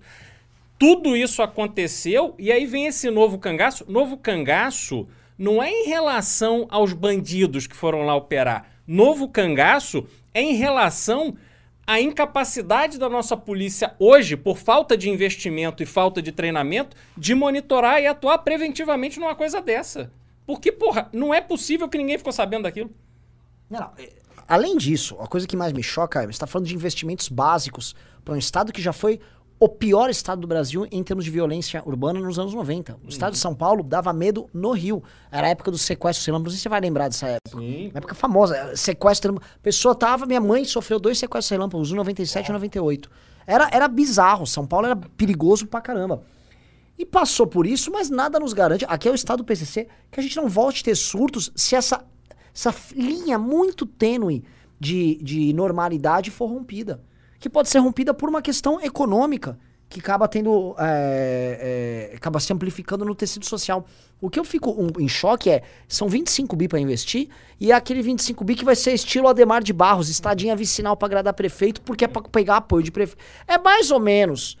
Tudo 0.78 1.14
isso 1.14 1.42
aconteceu 1.42 2.34
e 2.38 2.50
aí 2.50 2.64
vem 2.64 2.86
esse 2.86 3.10
novo 3.10 3.38
cangaço. 3.38 3.84
Novo 3.86 4.16
cangaço 4.16 5.06
não 5.42 5.60
é 5.60 5.68
em 5.68 5.88
relação 5.88 6.68
aos 6.70 6.92
bandidos 6.92 7.66
que 7.66 7.74
foram 7.74 8.02
lá 8.06 8.14
operar. 8.14 8.64
Novo 8.86 9.28
cangaço 9.28 10.06
é 10.32 10.40
em 10.40 10.54
relação 10.54 11.36
à 11.84 12.00
incapacidade 12.00 12.96
da 12.96 13.08
nossa 13.08 13.36
polícia 13.36 13.92
hoje, 13.98 14.36
por 14.36 14.56
falta 14.56 14.96
de 14.96 15.10
investimento 15.10 15.82
e 15.82 15.86
falta 15.86 16.22
de 16.22 16.30
treinamento, 16.30 16.96
de 17.18 17.34
monitorar 17.34 18.00
e 18.00 18.06
atuar 18.06 18.38
preventivamente 18.38 19.18
numa 19.18 19.34
coisa 19.34 19.60
dessa. 19.60 20.12
Porque, 20.46 20.70
porra, 20.70 21.08
não 21.12 21.34
é 21.34 21.40
possível 21.40 21.88
que 21.88 21.98
ninguém 21.98 22.18
ficou 22.18 22.32
sabendo 22.32 22.62
daquilo. 22.62 22.92
Não, 23.68 23.80
não, 23.80 23.90
é- 23.98 24.10
Além 24.46 24.76
disso, 24.76 25.16
a 25.18 25.26
coisa 25.26 25.48
que 25.48 25.56
mais 25.56 25.72
me 25.72 25.82
choca 25.82 26.20
você 26.20 26.30
está 26.30 26.46
falando 26.46 26.68
de 26.68 26.74
investimentos 26.76 27.28
básicos 27.28 27.96
para 28.24 28.34
um 28.34 28.38
estado 28.38 28.72
que 28.72 28.80
já 28.80 28.92
foi 28.92 29.18
o 29.64 29.68
pior 29.68 30.10
estado 30.10 30.40
do 30.40 30.46
Brasil 30.48 30.88
em 30.90 31.04
termos 31.04 31.24
de 31.24 31.30
violência 31.30 31.80
urbana 31.86 32.18
nos 32.18 32.36
anos 32.36 32.52
90. 32.52 32.98
O 33.04 33.08
estado 33.08 33.34
de 33.34 33.38
São 33.38 33.54
Paulo 33.54 33.84
dava 33.84 34.12
medo 34.12 34.50
no 34.52 34.72
Rio. 34.72 35.04
Era 35.30 35.46
a 35.46 35.50
época 35.50 35.70
do 35.70 35.78
sequestro, 35.78 36.24
você 36.24 36.32
lembra? 36.32 36.46
Não 36.46 36.50
sei 36.50 36.56
se 36.56 36.62
você 36.64 36.68
vai 36.68 36.80
lembrar 36.80 37.06
dessa 37.06 37.28
época. 37.28 37.60
Sim. 37.60 37.90
Uma 37.90 37.98
época 37.98 38.12
famosa. 38.16 38.56
eh, 38.56 38.74
Sequestro. 38.74 39.40
Pessoa 39.62 39.94
tava. 39.94 40.26
Minha 40.26 40.40
mãe 40.40 40.64
sofreu 40.64 40.98
dois 40.98 41.16
sequestros 41.16 41.48
relâmpagos, 41.50 41.92
um 41.92 41.94
em 41.94 41.96
97 41.98 42.44
e 42.44 42.50
um 42.50 42.50
em 42.50 42.54
98. 42.54 43.08
Era, 43.46 43.68
era 43.72 43.86
bizarro. 43.86 44.48
São 44.48 44.66
Paulo 44.66 44.86
era 44.86 44.96
perigoso 44.96 45.64
pra 45.68 45.80
caramba. 45.80 46.24
E 46.98 47.06
passou 47.06 47.46
por 47.46 47.64
isso, 47.64 47.88
mas 47.92 48.10
nada 48.10 48.40
nos 48.40 48.52
garante. 48.52 48.84
Aqui 48.88 49.06
é 49.06 49.12
o 49.12 49.14
estado 49.14 49.38
do 49.38 49.44
PCC 49.44 49.86
que 50.10 50.18
a 50.18 50.22
gente 50.24 50.36
não 50.36 50.48
volte 50.48 50.80
a 50.82 50.86
ter 50.86 50.96
surtos 50.96 51.52
se 51.54 51.76
essa, 51.76 52.04
essa 52.52 52.74
linha 52.96 53.38
muito 53.38 53.86
tênue 53.86 54.42
de, 54.80 55.20
de 55.22 55.52
normalidade 55.52 56.32
for 56.32 56.46
rompida. 56.46 57.00
Que 57.42 57.50
pode 57.50 57.68
ser 57.68 57.80
rompida 57.80 58.14
por 58.14 58.28
uma 58.28 58.40
questão 58.40 58.80
econômica, 58.80 59.58
que 59.88 59.98
acaba 59.98 60.28
tendo. 60.28 60.76
é, 60.78 62.08
é, 62.12 62.16
acaba 62.16 62.38
se 62.38 62.52
amplificando 62.52 63.04
no 63.04 63.16
tecido 63.16 63.44
social. 63.44 63.84
O 64.20 64.30
que 64.30 64.38
eu 64.38 64.44
fico 64.44 64.70
um- 64.70 64.92
em 65.02 65.08
choque 65.08 65.50
é: 65.50 65.62
são 65.88 66.08
25 66.08 66.54
bi 66.54 66.68
para 66.68 66.78
investir, 66.78 67.28
e 67.58 67.72
é 67.72 67.74
aquele 67.74 68.00
25 68.00 68.44
bi 68.44 68.54
que 68.54 68.64
vai 68.64 68.76
ser 68.76 68.92
estilo 68.92 69.26
Ademar 69.26 69.60
de 69.60 69.72
Barros, 69.72 70.08
estadinha 70.08 70.54
vicinal 70.54 70.96
para 70.96 71.06
agradar 71.06 71.34
prefeito, 71.34 71.80
porque 71.82 72.04
é 72.04 72.08
para 72.08 72.22
pegar 72.22 72.58
apoio 72.58 72.84
de 72.84 72.92
prefeito. 72.92 73.20
É 73.48 73.58
mais 73.58 73.90
ou 73.90 73.98
menos 73.98 74.56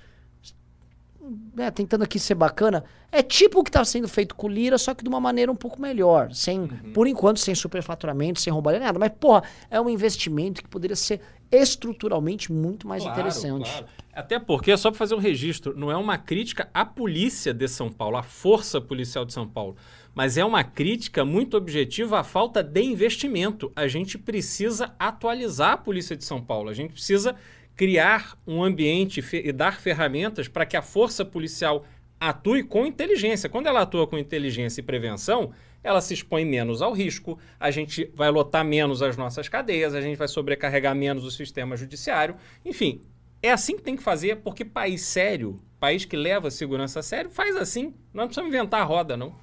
né, 1.54 1.70
tentando 1.70 2.02
aqui 2.04 2.18
ser 2.18 2.34
bacana, 2.34 2.84
é 3.10 3.22
tipo 3.22 3.60
o 3.60 3.64
que 3.64 3.70
está 3.70 3.84
sendo 3.84 4.08
feito 4.08 4.34
com 4.34 4.46
o 4.46 4.50
Lira, 4.50 4.78
só 4.78 4.94
que 4.94 5.02
de 5.02 5.08
uma 5.08 5.20
maneira 5.20 5.50
um 5.50 5.56
pouco 5.56 5.80
melhor. 5.80 6.32
Sem, 6.32 6.66
Por 6.94 7.06
enquanto, 7.06 7.40
sem 7.40 7.54
superfaturamento, 7.54 8.40
sem 8.40 8.52
roubar 8.52 8.78
nada. 8.78 8.98
Mas, 8.98 9.12
porra, 9.18 9.42
é 9.70 9.80
um 9.80 9.88
investimento 9.88 10.62
que 10.62 10.68
poderia 10.68 10.96
ser 10.96 11.20
estruturalmente 11.50 12.50
muito 12.50 12.88
mais 12.88 13.02
Claro, 13.02 13.18
interessante. 13.18 13.70
claro. 13.70 13.86
Até 14.14 14.38
porque, 14.38 14.76
só 14.76 14.90
para 14.90 14.98
fazer 14.98 15.14
um 15.14 15.18
registro, 15.18 15.74
não 15.76 15.90
é 15.90 15.96
uma 15.96 16.18
crítica 16.18 16.68
à 16.74 16.84
polícia 16.84 17.52
de 17.54 17.66
São 17.68 17.90
Paulo, 17.90 18.16
à 18.16 18.22
força 18.22 18.80
policial 18.80 19.24
de 19.24 19.32
São 19.32 19.46
Paulo, 19.48 19.76
mas 20.14 20.36
é 20.36 20.44
uma 20.44 20.62
crítica 20.62 21.24
muito 21.24 21.56
objetiva 21.56 22.20
à 22.20 22.24
falta 22.24 22.62
de 22.62 22.82
investimento. 22.82 23.72
A 23.74 23.88
gente 23.88 24.18
precisa 24.18 24.94
atualizar 24.98 25.72
a 25.72 25.76
polícia 25.78 26.14
de 26.16 26.24
São 26.24 26.42
Paulo, 26.42 26.68
a 26.68 26.74
gente 26.74 26.92
precisa 26.92 27.34
criar 27.82 28.38
um 28.46 28.62
ambiente 28.62 29.20
e 29.32 29.50
dar 29.50 29.80
ferramentas 29.80 30.46
para 30.46 30.64
que 30.64 30.76
a 30.76 30.82
força 30.82 31.24
policial 31.24 31.82
atue 32.20 32.62
com 32.62 32.86
inteligência. 32.86 33.48
Quando 33.48 33.66
ela 33.66 33.80
atua 33.80 34.06
com 34.06 34.16
inteligência 34.16 34.80
e 34.80 34.84
prevenção, 34.84 35.50
ela 35.82 36.00
se 36.00 36.14
expõe 36.14 36.44
menos 36.44 36.80
ao 36.80 36.92
risco, 36.92 37.36
a 37.58 37.72
gente 37.72 38.08
vai 38.14 38.30
lotar 38.30 38.64
menos 38.64 39.02
as 39.02 39.16
nossas 39.16 39.48
cadeias, 39.48 39.96
a 39.96 40.00
gente 40.00 40.16
vai 40.16 40.28
sobrecarregar 40.28 40.94
menos 40.94 41.24
o 41.24 41.30
sistema 41.32 41.76
judiciário. 41.76 42.36
Enfim, 42.64 43.00
é 43.42 43.50
assim 43.50 43.74
que 43.74 43.82
tem 43.82 43.96
que 43.96 44.02
fazer, 44.04 44.36
porque 44.36 44.64
país 44.64 45.02
sério, 45.02 45.56
país 45.80 46.04
que 46.04 46.16
leva 46.16 46.46
a 46.46 46.50
segurança 46.52 47.00
a 47.00 47.02
sério, 47.02 47.30
faz 47.30 47.56
assim. 47.56 47.92
Não 48.14 48.26
precisamos 48.26 48.54
inventar 48.54 48.82
a 48.82 48.84
roda, 48.84 49.16
não. 49.16 49.34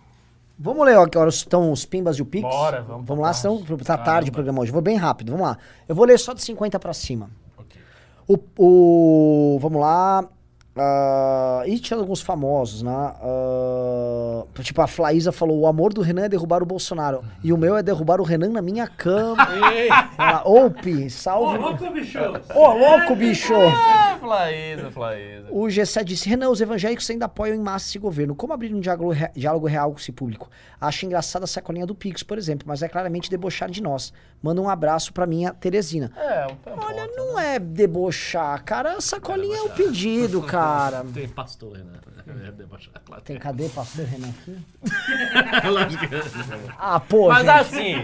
Vamos 0.57 0.85
ler 0.85 0.97
ó, 0.97 1.05
que 1.05 1.17
horas 1.17 1.35
estão 1.35 1.73
os 1.73 1.83
pimbas 1.83 2.15
e 2.15 2.21
o 2.21 2.25
pix? 2.25 2.43
Bora, 2.43 2.83
vamos 2.83 3.05
Vamos 3.05 3.21
lá, 3.21 3.33
senão 3.33 3.61
tá 3.61 3.97
tarde 3.97 4.05
Caramba. 4.05 4.29
o 4.29 4.31
programa 4.31 4.61
hoje. 4.61 4.71
Vou 4.71 4.81
bem 4.81 4.95
rápido, 4.95 5.33
vamos 5.33 5.45
lá. 5.45 5.57
Eu 5.89 5.93
vou 5.93 6.05
ler 6.05 6.17
só 6.17 6.31
de 6.31 6.41
50 6.41 6.79
pra 6.79 6.93
cima. 6.93 7.29
O, 8.29 8.37
o- 8.59 9.59
vamos 9.59 9.81
lá. 9.81 10.23
ah, 10.77 11.63
e 11.65 11.79
tinha 11.79 11.99
alguns 11.99 12.21
famosos, 12.21 12.83
né? 12.83 12.91
Ah, 13.21 14.43
tipo, 14.61 14.81
a 14.81 14.87
Flaísa 14.87 15.31
falou: 15.31 15.59
o 15.59 15.65
amor 15.67 15.91
do 15.93 16.01
Renan 16.01 16.25
é 16.25 16.29
derrubar 16.29 16.61
o 16.61 16.65
Bolsonaro. 16.65 17.23
E 17.43 17.51
o 17.51 17.57
meu 17.57 17.75
é 17.75 17.81
derrubar 17.81 18.21
o 18.21 18.23
Renan 18.23 18.49
na 18.49 18.61
minha 18.61 18.87
cama. 18.87 19.47
Ela, 20.17 20.43
Ope, 20.45 21.05
Ô, 21.05 21.09
salve. 21.09 21.57
louco, 21.57 21.89
bicho! 21.91 22.19
Ô, 22.53 22.67
louco, 22.73 23.15
bicho! 23.15 23.53
Ah, 23.55 24.17
Flaísa, 24.19 24.91
Flaísa. 24.91 25.47
O 25.49 25.63
G7 25.63 26.03
disse: 26.03 26.29
Renan, 26.29 26.49
os 26.49 26.61
evangélicos 26.61 27.09
ainda 27.09 27.25
apoiam 27.25 27.55
em 27.55 27.59
massa 27.59 27.87
esse 27.89 27.97
governo. 27.97 28.35
Como 28.35 28.53
abrir 28.53 28.73
um 28.73 28.79
diálogo, 28.79 29.09
re- 29.11 29.31
diálogo 29.35 29.65
real 29.67 29.91
com 29.91 29.97
esse 29.97 30.11
público? 30.11 30.49
Acho 30.79 31.05
engraçada 31.05 31.45
a 31.45 31.47
sacolinha 31.47 31.85
do 31.87 31.95
Pix, 31.95 32.21
por 32.21 32.37
exemplo, 32.37 32.65
mas 32.67 32.83
é 32.83 32.87
claramente 32.87 33.29
debochar 33.29 33.69
de 33.71 33.81
nós. 33.81 34.13
Manda 34.41 34.61
um 34.61 34.69
abraço 34.69 35.11
pra 35.11 35.25
minha 35.25 35.53
Teresina. 35.53 36.11
É, 36.15 36.47
um 36.47 36.79
Olha, 36.81 37.05
bota, 37.07 37.15
não 37.17 37.37
é 37.39 37.59
debochar, 37.59 38.63
cara. 38.63 38.93
A 38.93 39.01
sacolinha 39.01 39.57
é 39.57 39.61
um 39.63 39.69
pedido, 39.69 40.41
cara. 40.47 41.03
Tem 41.13 41.27
pastor, 41.27 41.77
né? 41.77 41.99
É 42.47 42.51
debochar, 42.51 42.93
claro. 43.03 43.21
Tem 43.23 43.37
cadê 43.37 43.67
pastor 43.69 44.05
Renan 44.05 44.29
aqui? 44.29 44.57
Ah, 46.77 46.99
pô, 46.99 47.27
Mas 47.29 47.39
gente. 47.39 47.49
assim, 47.49 47.95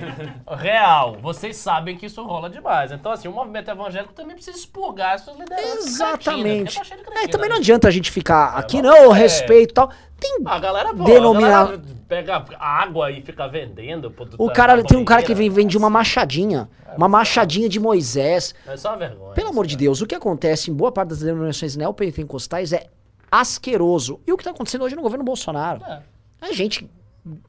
real, 0.57 1.17
vocês 1.21 1.55
sabem 1.57 1.95
que 1.95 2.05
isso 2.07 2.23
rola 2.25 2.49
demais. 2.49 2.91
Então, 2.91 3.11
assim, 3.11 3.27
o 3.27 3.31
movimento 3.31 3.69
evangélico 3.69 4.13
também 4.13 4.35
precisa 4.35 4.57
expurgar 4.57 5.15
as 5.15 5.21
suas 5.21 5.37
lideranças. 5.37 5.85
Exatamente. 5.85 6.73
cretinas, 6.73 6.73
porque 6.75 6.89
tá 6.89 6.95
de 6.95 7.01
É, 7.01 7.03
cretina, 7.05 7.31
também 7.31 7.49
não 7.49 7.55
né? 7.55 7.61
adianta 7.61 7.87
a 7.87 7.91
gente 7.91 8.11
ficar 8.11 8.57
aqui, 8.57 8.81
vamos- 8.81 8.97
não, 8.99 9.15
é. 9.15 9.19
respeito 9.19 9.71
e 9.71 9.73
tal. 9.73 9.89
Tem. 10.19 10.37
A 10.45 10.59
galera, 10.59 10.93
pô, 10.93 11.03
Denominar- 11.03 11.61
a 11.61 11.63
galera 11.65 11.81
pega 12.07 12.43
água 12.59 13.11
e 13.11 13.21
fica 13.21 13.47
vendendo. 13.47 14.11
Pô, 14.11 14.27
O 14.37 14.51
cara, 14.51 14.83
tem 14.83 14.97
um 14.97 15.05
cara 15.05 15.23
que 15.23 15.33
vem, 15.33 15.49
vende 15.49 15.77
uma 15.77 15.89
machadinha. 15.89 16.69
Uma 16.95 17.07
machadinha 17.09 17.67
de 17.67 17.79
Moisés. 17.79 18.53
É 18.65 18.77
só 18.77 18.89
uma 18.91 18.97
vergonha. 18.97 19.33
Pelo 19.33 19.49
amor 19.49 19.67
de 19.67 19.75
Deus, 19.75 20.01
o 20.01 20.07
que 20.07 20.15
acontece 20.15 20.71
em 20.71 20.73
boa 20.73 20.91
parte 20.91 21.09
das 21.09 21.19
denominações 21.19 21.75
neopentecostais 21.75 22.71
é 22.73 22.87
asqueroso. 23.31 24.19
E 24.25 24.31
o 24.31 24.37
que 24.37 24.41
está 24.41 24.51
acontecendo 24.51 24.83
hoje 24.83 24.95
no 24.95 25.01
governo 25.01 25.25
Bolsonaro? 25.25 25.83
É. 25.83 26.01
A 26.41 26.53
gente, 26.53 26.89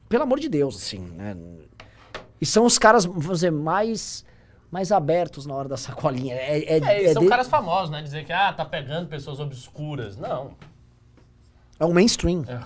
pelo 0.09 0.23
amor 0.23 0.39
de 0.39 0.49
Deus, 0.49 0.75
assim, 0.75 0.99
né? 0.99 1.35
E 2.41 2.45
são 2.45 2.65
os 2.65 2.77
caras, 2.77 3.05
vamos 3.05 3.25
dizer, 3.39 3.51
mais, 3.51 4.25
mais 4.69 4.91
abertos 4.91 5.45
na 5.45 5.55
hora 5.55 5.69
da 5.69 5.77
sacolinha. 5.77 6.35
É, 6.35 6.57
é, 6.59 6.79
É, 6.79 7.03
é 7.05 7.13
são 7.13 7.23
de- 7.23 7.29
caras 7.29 7.47
famosos, 7.47 7.89
né? 7.89 8.01
Dizer 8.01 8.25
que, 8.25 8.33
ah, 8.33 8.51
tá 8.51 8.65
pegando 8.65 9.07
pessoas 9.07 9.39
obscuras. 9.39 10.17
Não. 10.17 10.51
é 11.79 11.85
um 11.85 11.93
mainstream. 11.93 12.43
É. 12.47 12.59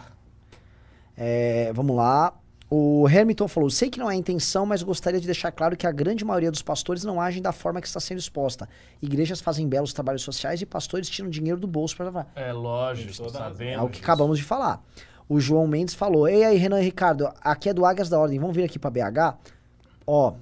É, 1.23 1.72
vamos 1.73 1.95
lá. 1.95 2.34
O 2.68 3.06
Hamilton 3.06 3.48
falou: 3.48 3.69
sei 3.69 3.91
que 3.91 3.99
não 3.99 4.10
é 4.10 4.14
a 4.14 4.18
intenção, 4.18 4.65
mas 4.65 4.81
gostaria 4.81 5.19
de 5.19 5.27
deixar 5.27 5.52
claro 5.52 5.77
que 5.77 5.85
a 5.85 5.91
grande 5.91 6.26
maioria 6.26 6.49
dos 6.49 6.64
pastores 6.64 7.03
não 7.03 7.22
agem 7.22 7.39
da 7.39 7.52
forma 7.52 7.80
que 7.80 7.85
está 7.85 7.99
sendo 7.99 8.18
exposta. 8.18 8.68
Igrejas 8.99 9.39
fazem 9.39 9.68
belos 9.69 9.93
trabalhos 9.93 10.23
sociais 10.23 10.64
e 10.64 10.65
pastores 10.65 11.07
tiram 11.07 11.30
dinheiro 11.30 11.60
do 11.60 11.68
bolso 11.68 11.95
para 11.95 12.06
levar. 12.06 12.31
É 12.35 12.52
lógico, 12.52 13.30
sabemos. 13.30 13.84
É 13.84 13.85
o 13.85 13.89
que 13.89 13.99
acabamos 13.99 14.39
de 14.39 14.43
falar. 14.43 14.84
O 15.30 15.39
João 15.39 15.68
Mendes 15.68 15.93
falou: 15.93 16.27
Ei 16.27 16.43
aí, 16.43 16.57
Renan 16.57 16.81
e 16.81 16.85
Ricardo, 16.85 17.31
aqui 17.41 17.69
é 17.69 17.73
do 17.73 17.85
Águias 17.85 18.10
da 18.10 18.18
Ordem, 18.19 18.39
vamos 18.39 18.56
vir 18.56 18.64
aqui 18.64 18.80
pra 18.80 18.89
BH? 18.89 19.38
Ó. 20.07 20.34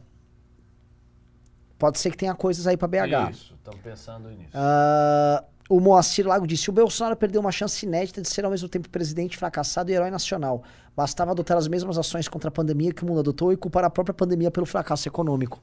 Pode 1.78 2.00
ser 2.00 2.12
que 2.12 2.18
tenha 2.18 2.36
coisas 2.36 2.68
aí 2.68 2.78
pra 2.78 2.88
BH. 2.88 3.32
Isso, 3.32 3.54
estamos 3.56 3.82
pensando 3.82 4.30
nisso. 4.30 4.52
Ah, 4.54 5.44
o 5.70 5.80
Moacir 5.80 6.28
Lago 6.28 6.48
disse: 6.48 6.70
o 6.70 6.74
Bolsonaro 6.74 7.16
perdeu 7.16 7.40
uma 7.40 7.52
chance 7.52 7.86
inédita 7.86 8.22
de 8.22 8.28
ser 8.28 8.44
ao 8.44 8.52
mesmo 8.52 8.68
tempo 8.68 8.90
presidente 8.90 9.38
fracassado 9.38 9.92
e 9.92 9.94
herói 9.94 10.10
nacional. 10.10 10.64
Bastava 10.98 11.32
adotar 11.32 11.56
as 11.58 11.68
mesmas 11.68 11.98
ações 11.98 12.28
contra 12.28 12.50
a 12.50 12.52
pandemia 12.52 12.92
que 12.92 13.04
o 13.04 13.06
mundo 13.06 13.20
adotou 13.20 13.54
e 13.54 13.58
culpar 13.58 13.84
a 13.86 13.90
própria 13.90 14.14
pandemia 14.14 14.50
pelo 14.52 14.66
fracasso 14.66 15.08
econômico. 15.08 15.62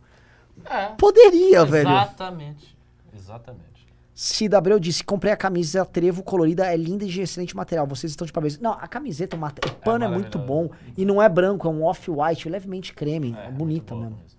É, 0.65 0.87
Poderia, 0.97 1.65
velho. 1.67 1.91
exatamente. 1.91 2.77
Exatamente. 3.15 3.67
Cida 4.15 4.57
Abreu 4.57 4.79
disse: 4.81 5.05
comprei 5.05 5.33
a 5.33 5.37
camisa 5.37 5.85
trevo 5.85 6.23
colorida, 6.23 6.65
é 6.67 6.77
linda 6.77 7.05
e 7.05 7.09
de 7.09 7.21
excelente 7.21 7.55
material. 7.55 7.87
Vocês 7.87 8.13
estão 8.13 8.27
de 8.27 8.33
parabéns. 8.33 8.59
Não, 8.59 8.73
a 8.73 8.89
camiseta, 8.89 9.37
o, 9.37 9.39
mate- 9.39 9.61
o 9.69 9.75
pano 9.75 10.07
é, 10.07 10.09
muito 10.09 10.39
bom. 10.39 10.71
E 10.97 11.05
não 11.05 11.21
é 11.21 11.29
branco, 11.29 11.69
é 11.69 11.71
um 11.71 11.85
off-white, 11.85 12.49
levemente 12.49 12.95
creme. 12.95 13.37
É, 13.39 13.51
bonita 13.51 13.95
muito 13.95 13.95
boa 13.95 14.01
mesmo. 14.05 14.17
mesmo. 14.23 14.36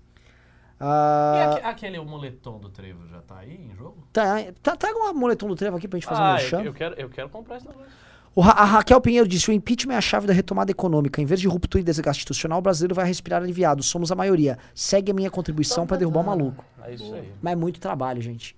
E 0.79 0.83
Ah, 0.83 1.53
aque- 1.55 1.65
aquele 1.65 1.99
moletom 1.99 2.59
do 2.59 2.69
trevo 2.69 3.07
já 3.07 3.19
tá 3.21 3.39
aí 3.39 3.55
em 3.55 3.75
jogo? 3.75 4.07
tá, 4.13 4.35
tá, 4.61 4.75
traga 4.75 4.97
um 4.99 5.13
moletom 5.13 5.47
do 5.47 5.55
trevo 5.55 5.75
aqui 5.77 5.87
pra 5.87 5.97
gente 5.97 6.07
fazer 6.07 6.21
um 6.21 6.25
ah, 6.25 6.33
merchan. 6.33 6.59
eu, 6.59 6.65
eu 6.65 6.73
quero, 6.73 6.95
eu 6.95 7.09
quero 7.09 7.29
comprar 7.29 7.57
esse 7.57 7.67
negócio. 7.67 7.89
O 8.35 8.41
Ra- 8.41 8.51
a 8.51 8.63
Raquel 8.63 9.01
Pinheiro 9.01 9.27
disse: 9.27 9.49
o 9.49 9.53
impeachment 9.53 9.95
é 9.95 9.97
a 9.97 10.01
chave 10.01 10.27
da 10.27 10.33
retomada 10.33 10.69
econômica. 10.69 11.19
Em 11.19 11.25
vez 11.25 11.39
de 11.39 11.47
ruptura 11.47 11.81
e 11.81 11.83
desgaste 11.83 12.19
institucional, 12.21 12.59
o 12.59 12.61
brasileiro 12.61 12.93
vai 12.93 13.05
respirar 13.07 13.41
aliviado. 13.41 13.81
Somos 13.81 14.11
a 14.11 14.15
maioria. 14.15 14.59
Segue 14.75 15.09
a 15.11 15.13
minha 15.15 15.31
contribuição 15.31 15.87
pra 15.87 15.97
derrubar 15.97 16.19
o 16.21 16.23
maluco. 16.25 16.63
É 16.83 16.93
isso 16.93 17.11
aí. 17.15 17.33
Mas 17.41 17.53
é 17.53 17.55
muito 17.55 17.79
trabalho, 17.79 18.21
gente. 18.21 18.55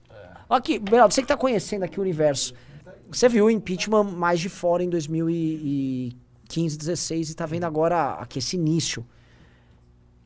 Ó 0.50 0.56
Aqui, 0.56 0.78
Beraldo, 0.80 1.14
você 1.14 1.22
que 1.22 1.28
tá 1.30 1.38
conhecendo 1.38 1.84
aqui 1.84 1.98
o 1.98 2.02
universo. 2.02 2.54
Você 3.10 3.30
viu 3.30 3.46
o 3.46 3.50
impeachment 3.50 4.04
mais 4.04 4.42
de 4.42 4.50
fora 4.50 4.84
em 4.84 4.90
2015, 4.90 6.78
16 6.78 7.30
e 7.30 7.36
tá 7.36 7.46
vendo 7.46 7.64
agora 7.64 8.12
aqui 8.16 8.40
esse 8.40 8.56
início. 8.58 9.06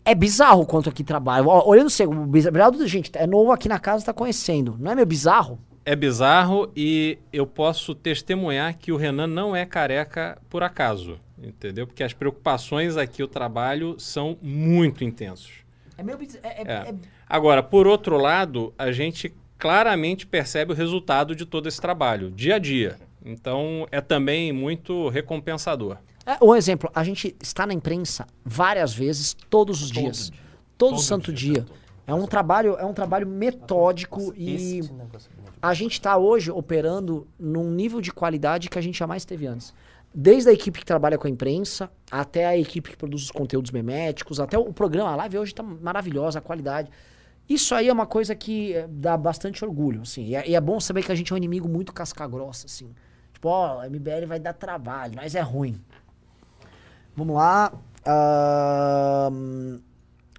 É 0.05 0.13
bizarro 0.13 0.61
o 0.61 0.65
quanto 0.65 0.89
aqui 0.89 1.03
trabalha. 1.03 1.45
Ó, 1.47 1.67
Olhando 1.67 1.87
o 2.07 2.25
Biz- 2.27 2.49
Beraldo, 2.49 2.85
gente, 2.87 3.09
é 3.15 3.25
novo 3.25 3.51
aqui 3.51 3.69
na 3.69 3.79
casa, 3.79 4.05
tá 4.05 4.13
conhecendo. 4.13 4.75
Não 4.79 4.91
é 4.91 4.95
meio 4.95 5.07
bizarro? 5.07 5.59
É 5.85 5.95
bizarro 5.95 6.71
e 6.75 7.17
eu 7.31 7.45
posso 7.45 7.93
testemunhar 7.95 8.77
que 8.77 8.91
o 8.91 8.97
Renan 8.97 9.27
não 9.27 9.55
é 9.55 9.65
careca 9.65 10.37
por 10.49 10.63
acaso, 10.63 11.19
entendeu? 11.41 11.85
Porque 11.85 12.03
as 12.03 12.13
preocupações 12.13 12.95
aqui, 12.97 13.21
o 13.23 13.27
trabalho, 13.27 13.95
são 13.99 14.37
muito 14.41 15.03
intensos. 15.03 15.51
É 15.97 16.03
meio 16.03 16.17
bizarro. 16.17 16.45
É, 16.45 16.61
É. 16.61 16.73
é- 16.89 16.95
Agora, 17.27 17.63
por 17.63 17.87
outro 17.87 18.17
lado, 18.17 18.73
a 18.77 18.91
gente 18.91 19.33
claramente 19.57 20.27
percebe 20.27 20.71
o 20.73 20.75
resultado 20.75 21.35
de 21.35 21.45
todo 21.45 21.67
esse 21.67 21.79
trabalho, 21.81 22.29
dia 22.31 22.55
a 22.55 22.59
dia. 22.59 22.97
Então, 23.25 23.87
é 23.91 24.01
também 24.01 24.51
muito 24.51 25.07
recompensador. 25.09 25.97
É, 26.25 26.37
um 26.41 26.55
exemplo, 26.55 26.89
a 26.93 27.03
gente 27.03 27.35
está 27.41 27.67
na 27.67 27.73
imprensa 27.73 28.25
várias 28.45 28.93
vezes, 28.93 29.35
todos 29.49 29.81
os 29.81 29.91
dias. 29.91 30.29
dia. 30.29 30.39
Todo, 30.77 30.91
Todo 30.91 31.01
santo 31.01 31.33
dia, 31.33 31.61
dia. 31.61 31.65
É 32.05 32.13
um 32.13 32.25
trabalho, 32.25 32.75
é 32.77 32.85
um 32.85 32.93
trabalho 32.93 33.27
metódico 33.27 34.33
e 34.35 34.81
é 34.81 35.33
a 35.61 35.73
gente 35.73 35.93
está 35.93 36.17
hoje 36.17 36.51
operando 36.51 37.25
num 37.39 37.71
nível 37.71 38.01
de 38.01 38.11
qualidade 38.11 38.69
que 38.69 38.77
a 38.77 38.81
gente 38.81 38.97
jamais 38.99 39.23
teve 39.23 39.47
antes. 39.47 39.73
Desde 40.13 40.49
a 40.49 40.53
equipe 40.53 40.79
que 40.79 40.85
trabalha 40.85 41.17
com 41.17 41.25
a 41.25 41.29
imprensa, 41.29 41.89
até 42.11 42.45
a 42.45 42.57
equipe 42.57 42.91
que 42.91 42.97
produz 42.97 43.23
os 43.23 43.31
conteúdos 43.31 43.71
meméticos, 43.71 44.39
até 44.39 44.57
o 44.57 44.73
programa, 44.73 45.11
a 45.11 45.15
live 45.15 45.39
hoje 45.39 45.53
está 45.53 45.63
maravilhosa, 45.63 46.39
a 46.39 46.41
qualidade. 46.41 46.89
Isso 47.47 47.73
aí 47.73 47.87
é 47.87 47.93
uma 47.93 48.05
coisa 48.05 48.35
que 48.35 48.73
eh, 48.73 48.87
dá 48.89 49.17
bastante 49.17 49.63
orgulho, 49.63 50.01
assim. 50.01 50.25
E 50.25 50.35
é, 50.35 50.49
e 50.49 50.55
é 50.55 50.61
bom 50.61 50.79
saber 50.79 51.03
que 51.03 51.11
a 51.11 51.15
gente 51.15 51.31
é 51.31 51.33
um 51.33 51.37
inimigo 51.37 51.67
muito 51.67 51.93
casca-grossa, 51.93 52.67
assim. 52.67 52.93
Tipo, 53.33 53.49
ó, 53.49 53.81
a 53.81 53.89
MBL 53.89 54.27
vai 54.27 54.39
dar 54.39 54.53
trabalho, 54.53 55.13
mas 55.15 55.33
é 55.33 55.41
ruim. 55.41 55.81
Vamos 57.15 57.35
lá. 57.35 57.71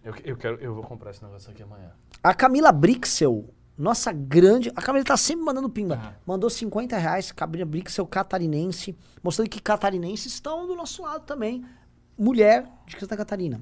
Eu, 0.04 0.14
eu, 0.24 0.36
quero, 0.36 0.56
eu 0.60 0.74
vou 0.74 0.84
comprar 0.84 1.10
esse 1.10 1.22
negócio 1.24 1.50
aqui 1.50 1.62
amanhã. 1.62 1.90
a 2.22 2.34
Camila 2.34 2.70
Brixel, 2.70 3.48
nossa 3.76 4.12
grande. 4.12 4.70
A 4.76 4.82
Camila 4.82 5.04
tá 5.04 5.16
sempre 5.16 5.44
mandando 5.44 5.68
pimba. 5.70 6.16
Mandou 6.26 6.50
50 6.50 6.96
reais, 6.96 7.32
Camila 7.32 7.64
Brixel, 7.64 8.06
catarinense, 8.06 8.96
mostrando 9.22 9.48
que 9.48 9.60
catarinenses 9.60 10.34
estão 10.34 10.66
do 10.66 10.74
nosso 10.76 11.02
lado 11.02 11.24
também. 11.24 11.64
Mulher 12.16 12.68
de 12.86 12.98
Santa 13.00 13.16
Catarina. 13.16 13.60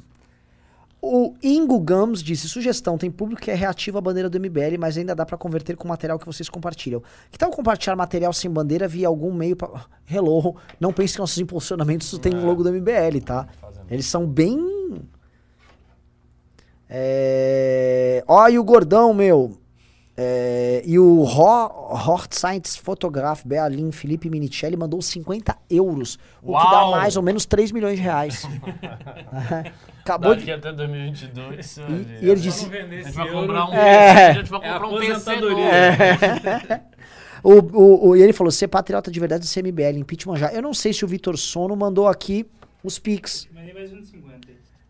O 1.04 1.34
Ingo 1.42 1.80
Gams 1.80 2.22
disse: 2.22 2.48
sugestão, 2.48 2.96
tem 2.96 3.10
público 3.10 3.42
que 3.42 3.50
é 3.50 3.54
reativo 3.54 3.98
à 3.98 4.00
bandeira 4.00 4.30
do 4.30 4.38
MBL, 4.38 4.78
mas 4.78 4.96
ainda 4.96 5.16
dá 5.16 5.26
pra 5.26 5.36
converter 5.36 5.76
com 5.76 5.84
o 5.84 5.88
material 5.88 6.16
que 6.16 6.24
vocês 6.24 6.48
compartilham. 6.48 7.02
Que 7.28 7.36
tal 7.36 7.50
compartilhar 7.50 7.96
material 7.96 8.32
sem 8.32 8.48
bandeira 8.48 8.86
via 8.86 9.08
algum 9.08 9.34
meio 9.34 9.56
pra. 9.56 9.68
Hello, 10.08 10.54
não 10.78 10.92
pense 10.92 11.14
que 11.14 11.18
nossos 11.18 11.38
impulsionamentos 11.38 12.16
têm 12.18 12.32
o 12.36 12.46
logo 12.46 12.62
do 12.62 12.72
MBL, 12.72 13.20
tá? 13.24 13.48
Eles 13.90 14.06
são 14.06 14.24
bem. 14.24 15.02
É... 16.88 18.22
Ó, 18.28 18.48
e 18.48 18.56
o 18.56 18.62
gordão, 18.62 19.12
meu. 19.12 19.58
É, 20.14 20.82
E 20.84 20.98
o 20.98 21.22
Hort 21.22 22.34
Science 22.34 22.78
Photograph 22.78 23.42
Bealin 23.46 23.90
Felipe 23.92 24.28
Minicelli 24.28 24.76
mandou 24.76 25.00
50 25.00 25.56
euros, 25.70 26.18
o 26.42 26.48
que 26.58 26.64
dá 26.64 26.82
Uau! 26.82 26.90
mais 26.92 27.16
ou 27.16 27.22
menos 27.22 27.46
3 27.46 27.72
milhões 27.72 27.96
de 27.96 28.02
reais. 28.02 28.46
Acabou 30.02 30.30
Daqui 30.34 30.46
de. 30.46 30.52
até 30.52 30.72
2022. 30.72 31.76
E, 31.76 31.80
e 32.26 32.30
ele 32.30 32.40
disse. 32.40 32.66
A 32.66 32.86
gente 32.86 33.12
vai 33.12 33.30
comprar 33.30 33.68
um, 33.70 33.72
É. 33.74 34.26
a 34.30 34.32
gente 34.34 34.50
vai 34.50 34.60
É 34.68 34.72
comprar 34.72 34.88
um 34.88 34.98
PC 34.98 35.36
novo. 35.40 35.60
aposentadoria. 35.62 36.92
O, 37.44 37.54
o, 37.54 38.08
o- 38.10 38.16
e 38.16 38.22
ele 38.22 38.32
falou: 38.32 38.52
ser 38.52 38.68
patriota 38.68 39.10
de 39.10 39.18
verdade 39.18 39.44
do 39.44 39.52
CMBL, 39.52 39.98
impeachment 39.98 40.36
já. 40.36 40.52
Eu 40.52 40.62
não 40.62 40.72
sei 40.72 40.92
se 40.92 41.04
o 41.04 41.08
Vitor 41.08 41.36
Sono 41.36 41.74
mandou 41.74 42.06
aqui 42.06 42.46
os 42.84 43.00
Pix. 43.00 43.48
Mandei 43.52 43.74
mais 43.74 43.92
um 43.92 44.00
de 44.00 44.06
50 44.06 44.31
aí. 44.31 44.31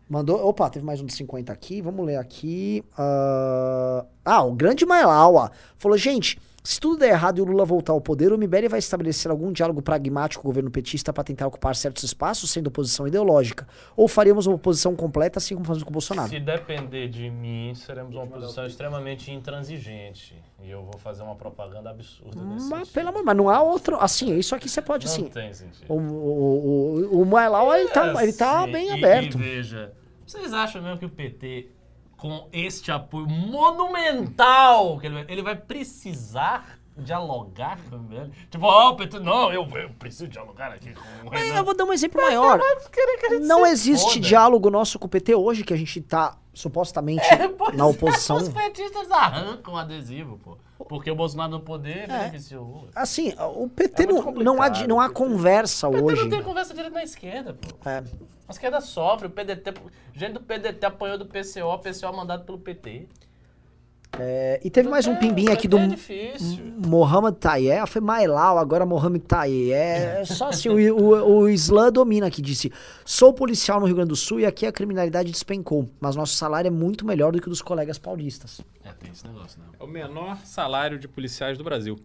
Mandou. 0.09 0.45
Opa, 0.47 0.69
teve 0.69 0.85
mais 0.85 1.01
um 1.01 1.05
de 1.05 1.13
50 1.13 1.51
aqui. 1.51 1.81
Vamos 1.81 2.05
ler 2.05 2.17
aqui. 2.17 2.83
Ah, 2.97 4.05
ah, 4.25 4.43
o 4.43 4.53
grande 4.53 4.85
Mailaua 4.85 5.51
falou: 5.77 5.97
gente, 5.97 6.37
se 6.63 6.79
tudo 6.79 6.97
der 6.99 7.09
errado 7.09 7.39
e 7.39 7.41
o 7.41 7.45
Lula 7.45 7.65
voltar 7.65 7.91
ao 7.91 7.99
poder, 7.99 8.31
o 8.31 8.37
MBL 8.37 8.69
vai 8.69 8.79
estabelecer 8.79 9.29
algum 9.29 9.51
diálogo 9.51 9.81
pragmático 9.81 10.41
com 10.41 10.47
o 10.47 10.51
governo 10.51 10.71
petista 10.71 11.11
para 11.11 11.23
tentar 11.23 11.45
ocupar 11.47 11.75
certos 11.75 12.03
espaços, 12.03 12.49
sendo 12.51 12.67
oposição 12.67 13.05
ideológica? 13.05 13.67
Ou 13.97 14.07
faríamos 14.07 14.47
uma 14.47 14.55
oposição 14.55 14.95
completa, 14.95 15.39
assim 15.39 15.55
como 15.55 15.65
fazemos 15.65 15.83
com 15.83 15.89
o 15.89 15.93
Bolsonaro? 15.93 16.29
Se 16.29 16.39
depender 16.39 17.09
de 17.09 17.29
mim, 17.29 17.73
seremos 17.75 18.15
uma 18.15 18.25
posição 18.25 18.65
extremamente 18.65 19.29
intransigente. 19.29 20.41
E 20.63 20.71
eu 20.71 20.83
vou 20.83 20.97
fazer 20.97 21.23
uma 21.23 21.35
propaganda 21.35 21.89
absurda 21.89 22.41
nesse 22.41 22.69
Mas, 22.69 22.79
sentido. 22.87 22.93
pelo 22.93 23.09
amor, 23.09 23.23
mas 23.25 23.35
não 23.35 23.49
há 23.49 23.61
outro. 23.61 23.97
Assim, 23.99 24.37
isso 24.37 24.55
aqui 24.55 24.69
você 24.69 24.81
pode, 24.81 25.05
Não 25.05 25.13
assim. 25.13 25.25
tem 25.25 25.53
sentido. 25.53 25.91
O, 25.91 25.97
o, 25.97 27.17
o, 27.17 27.27
o 27.27 27.73
ele 27.75 27.89
tá, 27.89 28.23
ele 28.23 28.33
tá 28.33 28.65
Sim, 28.65 28.71
bem 28.71 28.87
e- 28.87 28.91
aberto. 28.91 29.37
E 29.37 29.41
veja, 29.41 29.91
vocês 30.25 30.53
acham 30.53 30.81
mesmo 30.81 30.97
que 30.97 31.05
o 31.05 31.09
PT, 31.09 31.69
com 32.23 32.47
este 32.53 32.89
apoio 32.89 33.27
monumental, 33.27 34.97
que 34.97 35.07
ele, 35.07 35.15
vai, 35.15 35.25
ele 35.27 35.41
vai 35.41 35.57
precisar 35.57 36.79
dialogar 36.97 37.77
com 37.89 37.97
o 37.97 37.99
MBL? 37.99 38.31
Tipo, 38.49 38.65
ó, 38.65 38.93
PT, 38.93 39.19
não, 39.19 39.51
eu, 39.51 39.67
eu 39.75 39.89
preciso 39.99 40.29
dialogar 40.29 40.71
aqui 40.71 40.93
com 40.93 41.27
o 41.27 41.29
Renan. 41.29 41.57
eu 41.57 41.65
vou 41.65 41.75
dar 41.75 41.83
um 41.83 41.91
exemplo 41.91 42.21
maior. 42.21 42.61
Não 43.41 43.65
existe 43.65 44.13
foda. 44.13 44.25
diálogo 44.25 44.69
nosso 44.69 44.97
com 44.97 45.05
o 45.05 45.09
PT 45.09 45.35
hoje, 45.35 45.65
que 45.65 45.73
a 45.73 45.75
gente 45.77 45.99
tá 45.99 46.37
supostamente 46.53 47.23
Pois 47.57 47.75
na 47.75 47.83
é, 47.83 47.87
oposição. 47.87 48.37
Os 48.37 48.49
petistas 48.49 49.09
arrancam 49.11 49.73
o 49.73 49.77
adesivo, 49.77 50.39
pô. 50.43 50.57
Porque 50.87 51.09
o 51.09 51.15
Bolsonaro 51.15 51.51
no 51.53 51.59
poder 51.61 52.09
É. 52.09 52.25
beneficia 52.25 52.59
o 52.59 52.63
Lula. 52.63 52.89
Assim, 52.95 53.33
o 53.55 53.67
PT 53.69 54.03
É 54.03 54.05
não, 54.07 54.31
não 54.33 54.61
há, 54.61 54.69
não 54.87 54.99
há 54.99 55.09
conversa 55.09 55.87
O 55.87 55.91
PT 55.91 56.03
hoje. 56.03 56.21
não 56.23 56.29
tem 56.29 56.43
conversa 56.43 56.73
direito 56.73 56.93
na 56.93 57.03
esquerda, 57.03 57.53
pô. 57.53 57.89
É. 57.89 58.03
A 58.47 58.51
esquerda 58.51 58.81
sofre, 58.81 59.27
o 59.27 59.29
PDT. 59.29 59.73
Gente 60.13 60.33
do 60.33 60.41
PDT 60.41 60.85
apanhou 60.85 61.17
do 61.17 61.25
PCO, 61.25 61.63
o 61.73 61.79
PCO 61.79 62.13
mandado 62.13 62.43
pelo 62.43 62.59
PT. 62.59 63.07
É, 64.19 64.59
e 64.63 64.69
teve 64.69 64.87
mais 64.87 65.07
um 65.07 65.15
pimbinho 65.15 65.51
aqui 65.51 65.67
do 65.67 65.77
É 65.77 65.87
difícil. 65.87 66.63
Mohamed 66.85 67.37
Tayé. 67.37 67.83
Foi 67.87 67.99
Mailau, 68.01 68.59
agora 68.59 68.85
Mohamed 68.85 69.25
Tayé. 69.25 70.21
É 70.21 70.25
só 70.25 70.49
assim, 70.49 70.69
o, 70.69 70.95
o, 70.95 71.39
o 71.39 71.49
Islã 71.49 71.91
domina 71.91 72.27
aqui. 72.27 72.41
Disse: 72.41 72.71
Sou 73.03 73.33
policial 73.33 73.79
no 73.79 73.85
Rio 73.87 73.95
Grande 73.95 74.09
do 74.09 74.15
Sul 74.15 74.39
e 74.39 74.45
aqui 74.45 74.65
a 74.67 74.71
criminalidade 74.71 75.31
despencou. 75.31 75.89
Mas 75.99 76.15
nosso 76.15 76.35
salário 76.35 76.67
é 76.67 76.71
muito 76.71 77.05
melhor 77.05 77.31
do 77.31 77.41
que 77.41 77.47
o 77.47 77.49
dos 77.49 77.61
colegas 77.61 77.97
paulistas. 77.97 78.61
É, 78.83 78.91
tem 78.91 79.11
esse 79.11 79.25
negócio, 79.25 79.59
né? 79.59 79.65
É 79.79 79.83
o 79.83 79.87
menor 79.87 80.37
salário 80.45 80.99
de 80.99 81.07
policiais 81.07 81.57
do 81.57 81.63
Brasil. 81.63 81.97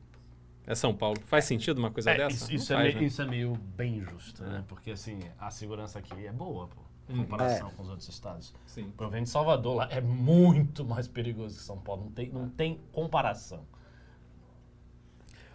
É 0.67 0.75
São 0.75 0.95
Paulo. 0.95 1.19
Faz 1.27 1.45
sentido 1.47 1.79
uma 1.79 1.91
coisa 1.91 2.11
É, 2.11 2.17
dessa? 2.17 2.37
isso, 2.37 2.53
isso 2.53 2.73
é 2.73 2.77
faz, 2.77 2.89
meio, 2.89 3.01
né? 3.01 3.07
isso 3.07 3.23
é 3.23 3.27
meio 3.27 3.53
bem 3.77 4.01
justo, 4.03 4.43
né? 4.45 4.65
Porque 4.69 4.91
assim, 4.91 5.19
a 5.39 5.51
segurança 5.51 5.99
aqui 5.99 6.27
é 6.27 6.33
boa, 6.33 6.69
pô. 6.69 6.88
Em 7.09 7.17
comparação 7.17 7.71
com 7.77 7.83
os 7.83 7.89
outros 7.89 8.09
estados. 8.09 8.53
Sim. 8.67 8.93
Venho 9.11 9.25
de 9.25 9.31
Salvador 9.31 9.77
lá, 9.77 9.89
é 9.91 10.01
muito 10.01 10.85
mais 10.85 11.09
perigoso 11.09 11.57
que 11.57 11.63
São 11.63 11.79
Paulo. 11.79 12.05
Não 12.05 12.11
tem, 12.13 12.31
não 12.31 12.49
tem 12.49 12.81
comparação. 12.93 13.61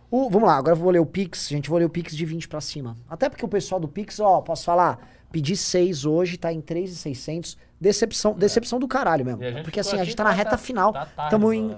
O- 0.10 0.30
vamos 0.30 0.48
lá, 0.48 0.58
agora 0.58 0.76
eu 0.76 0.80
vou 0.80 0.92
ler 0.92 1.00
o 1.00 1.06
Pix. 1.06 1.48
Gente, 1.50 1.70
vou 1.70 1.80
ler 1.80 1.86
o 1.86 1.90
Pix 1.90 2.16
de 2.16 2.26
20 2.26 2.48
pra 2.48 2.62
cima. 2.62 2.96
Até 3.10 3.30
porque 3.30 3.44
o 3.46 3.48
pessoal 3.48 3.80
do 3.80 3.88
Pix, 3.88 4.20
ó, 4.20 4.42
posso 4.42 4.64
falar, 4.66 5.00
pedi 5.32 5.56
6 5.58 6.06
hoje, 6.06 6.38
tá 6.38 6.52
em 6.54 6.62
3,600. 6.62 7.58
Decepção, 7.82 8.34
decepção 8.34 8.80
do 8.80 8.88
caralho 8.88 9.26
mesmo. 9.26 9.44
É. 9.44 9.62
Porque 9.64 9.80
assim, 9.80 9.98
a 10.00 10.04
gente 10.04 10.16
tá 10.16 10.24
na 10.24 10.32
reta 10.32 10.52
tá- 10.52 10.58
final. 10.58 10.94
tá 10.94 11.06
tarde, 11.06 11.32
Tamo 11.32 11.52
em. 11.52 11.76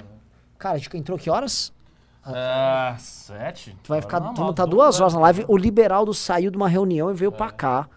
Cara, 0.58 0.76
a 0.76 0.78
gente 0.78 0.96
entrou 0.98 1.18
que 1.18 1.30
horas? 1.30 1.74
Ah, 2.24 2.96
sete? 3.00 3.76
Tu 3.84 3.88
vai 3.90 4.02
ficar. 4.02 4.20
Tu 4.34 4.54
tá 4.54 4.66
duas 4.66 5.00
horas 5.00 5.14
na 5.14 5.20
live. 5.22 5.46
O 5.48 5.56
Liberaldo 5.58 6.14
saiu 6.14 6.50
de 6.52 6.58
uma 6.58 6.68
reunião 6.68 7.10
e 7.12 7.14
veio 7.14 7.32
É. 7.32 7.36
pra 7.36 7.52
cá. 7.52 7.88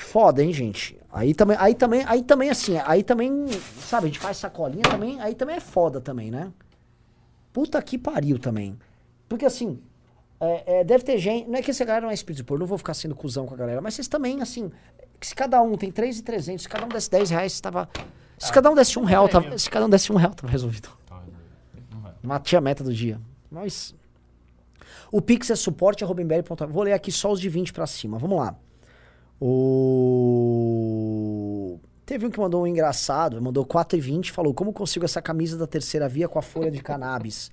Foda, 0.00 0.42
hein, 0.42 0.52
gente? 0.52 0.98
Aí 1.12 1.34
também, 1.34 1.56
aí 1.58 1.74
também, 1.74 2.04
aí 2.06 2.22
também 2.22 2.50
assim, 2.50 2.78
aí 2.84 3.02
também, 3.02 3.46
sabe, 3.80 4.04
a 4.04 4.08
gente 4.08 4.18
faz 4.18 4.38
sacolinha 4.38 4.82
também, 4.82 5.20
aí 5.20 5.34
também 5.34 5.56
é 5.56 5.60
foda 5.60 6.00
também, 6.00 6.30
né? 6.30 6.52
Puta 7.52 7.80
que 7.82 7.98
pariu 7.98 8.38
também. 8.38 8.78
Porque 9.28 9.44
assim, 9.44 9.78
é, 10.40 10.80
é, 10.80 10.84
deve 10.84 11.04
ter 11.04 11.18
gente, 11.18 11.48
não 11.48 11.58
é 11.58 11.62
que 11.62 11.70
essa 11.70 11.84
galera 11.84 12.04
não 12.04 12.10
é 12.10 12.14
espírito 12.14 12.38
de 12.38 12.44
porco, 12.44 12.60
não 12.60 12.66
vou 12.66 12.78
ficar 12.78 12.94
sendo 12.94 13.14
cuzão 13.14 13.46
com 13.46 13.54
a 13.54 13.56
galera, 13.56 13.80
mas 13.80 13.94
vocês 13.94 14.08
também, 14.08 14.40
assim, 14.40 14.70
se 15.20 15.34
cada 15.34 15.60
um 15.62 15.76
tem 15.76 15.90
3,300, 15.90 16.62
se 16.62 16.68
cada 16.68 16.86
um 16.86 16.88
desse 16.88 17.10
10 17.10 17.30
reais, 17.30 17.60
tava... 17.60 17.88
Se 18.38 18.50
cada 18.50 18.70
um 18.70 18.74
desse 18.74 18.98
um 18.98 19.04
real, 19.04 19.28
tava, 19.28 19.58
se 19.58 19.68
cada 19.68 19.84
um 19.84 19.90
desse 19.90 20.10
um 20.10 20.16
real, 20.16 20.32
tava 20.32 20.50
resolvido. 20.50 20.88
Matei 22.22 22.58
a 22.58 22.60
meta 22.60 22.82
do 22.82 22.92
dia. 22.92 23.20
Mas... 23.50 23.94
O 25.12 25.20
Pix 25.20 25.50
é 25.50 25.56
suporte. 25.56 26.04
Vou 26.70 26.82
ler 26.84 26.92
aqui 26.92 27.12
só 27.12 27.32
os 27.32 27.40
de 27.40 27.48
20 27.50 27.72
pra 27.72 27.86
cima. 27.86 28.16
Vamos 28.16 28.38
lá. 28.38 28.56
O... 30.40 31.78
Teve 32.04 32.26
um 32.26 32.30
que 32.30 32.38
mandou 32.40 32.62
um 32.62 32.66
engraçado, 32.66 33.40
mandou 33.40 33.64
4,20 33.64 34.26
e 34.26 34.32
falou: 34.32 34.52
Como 34.52 34.72
consigo 34.72 35.04
essa 35.04 35.22
camisa 35.22 35.56
da 35.56 35.66
terceira 35.66 36.08
via 36.08 36.28
com 36.28 36.38
a 36.38 36.42
folha 36.42 36.70
de 36.70 36.80
cannabis? 36.82 37.50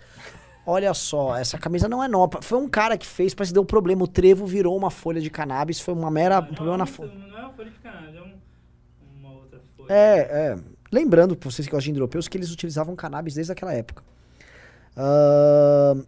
Olha 0.66 0.94
só, 0.94 1.38
essa 1.38 1.58
camisa 1.58 1.88
não 1.88 2.04
é 2.04 2.08
nova. 2.08 2.42
Foi 2.42 2.58
um 2.58 2.68
cara 2.68 2.98
que 2.98 3.06
fez, 3.08 3.34
parece 3.34 3.52
que 3.52 3.54
deu 3.54 3.64
um 3.64 3.68
problema. 3.68 4.04
O 4.04 4.08
trevo 4.08 4.46
virou 4.46 4.76
uma 4.76 4.90
folha 4.90 5.22
de 5.22 5.30
cannabis. 5.30 5.80
Foi 5.80 5.94
uma 5.94 6.12
mera. 6.12 6.40
Um 6.40 6.48
problema 6.54 6.78
na 6.80 6.86
folha. 6.86 7.14
Não 7.14 7.38
é 7.38 7.42
uma 7.42 7.54
folha 7.54 7.70
de 7.70 7.80
cannabis, 7.80 8.16
é 8.16 8.22
um- 8.22 8.34
uma 9.20 9.32
outra 9.34 9.62
folha. 9.78 9.94
É, 9.94 10.18
é. 10.20 10.58
Lembrando, 10.92 11.36
pra 11.38 11.50
vocês 11.52 11.66
que 11.68 11.72
gostam 11.74 11.94
de 11.94 12.00
europeus, 12.00 12.28
que 12.28 12.38
eles 12.38 12.52
utilizavam 12.52 12.96
cannabis 12.96 13.36
desde 13.36 13.52
aquela 13.54 13.74
época. 13.74 14.04
Ahn, 14.96 16.04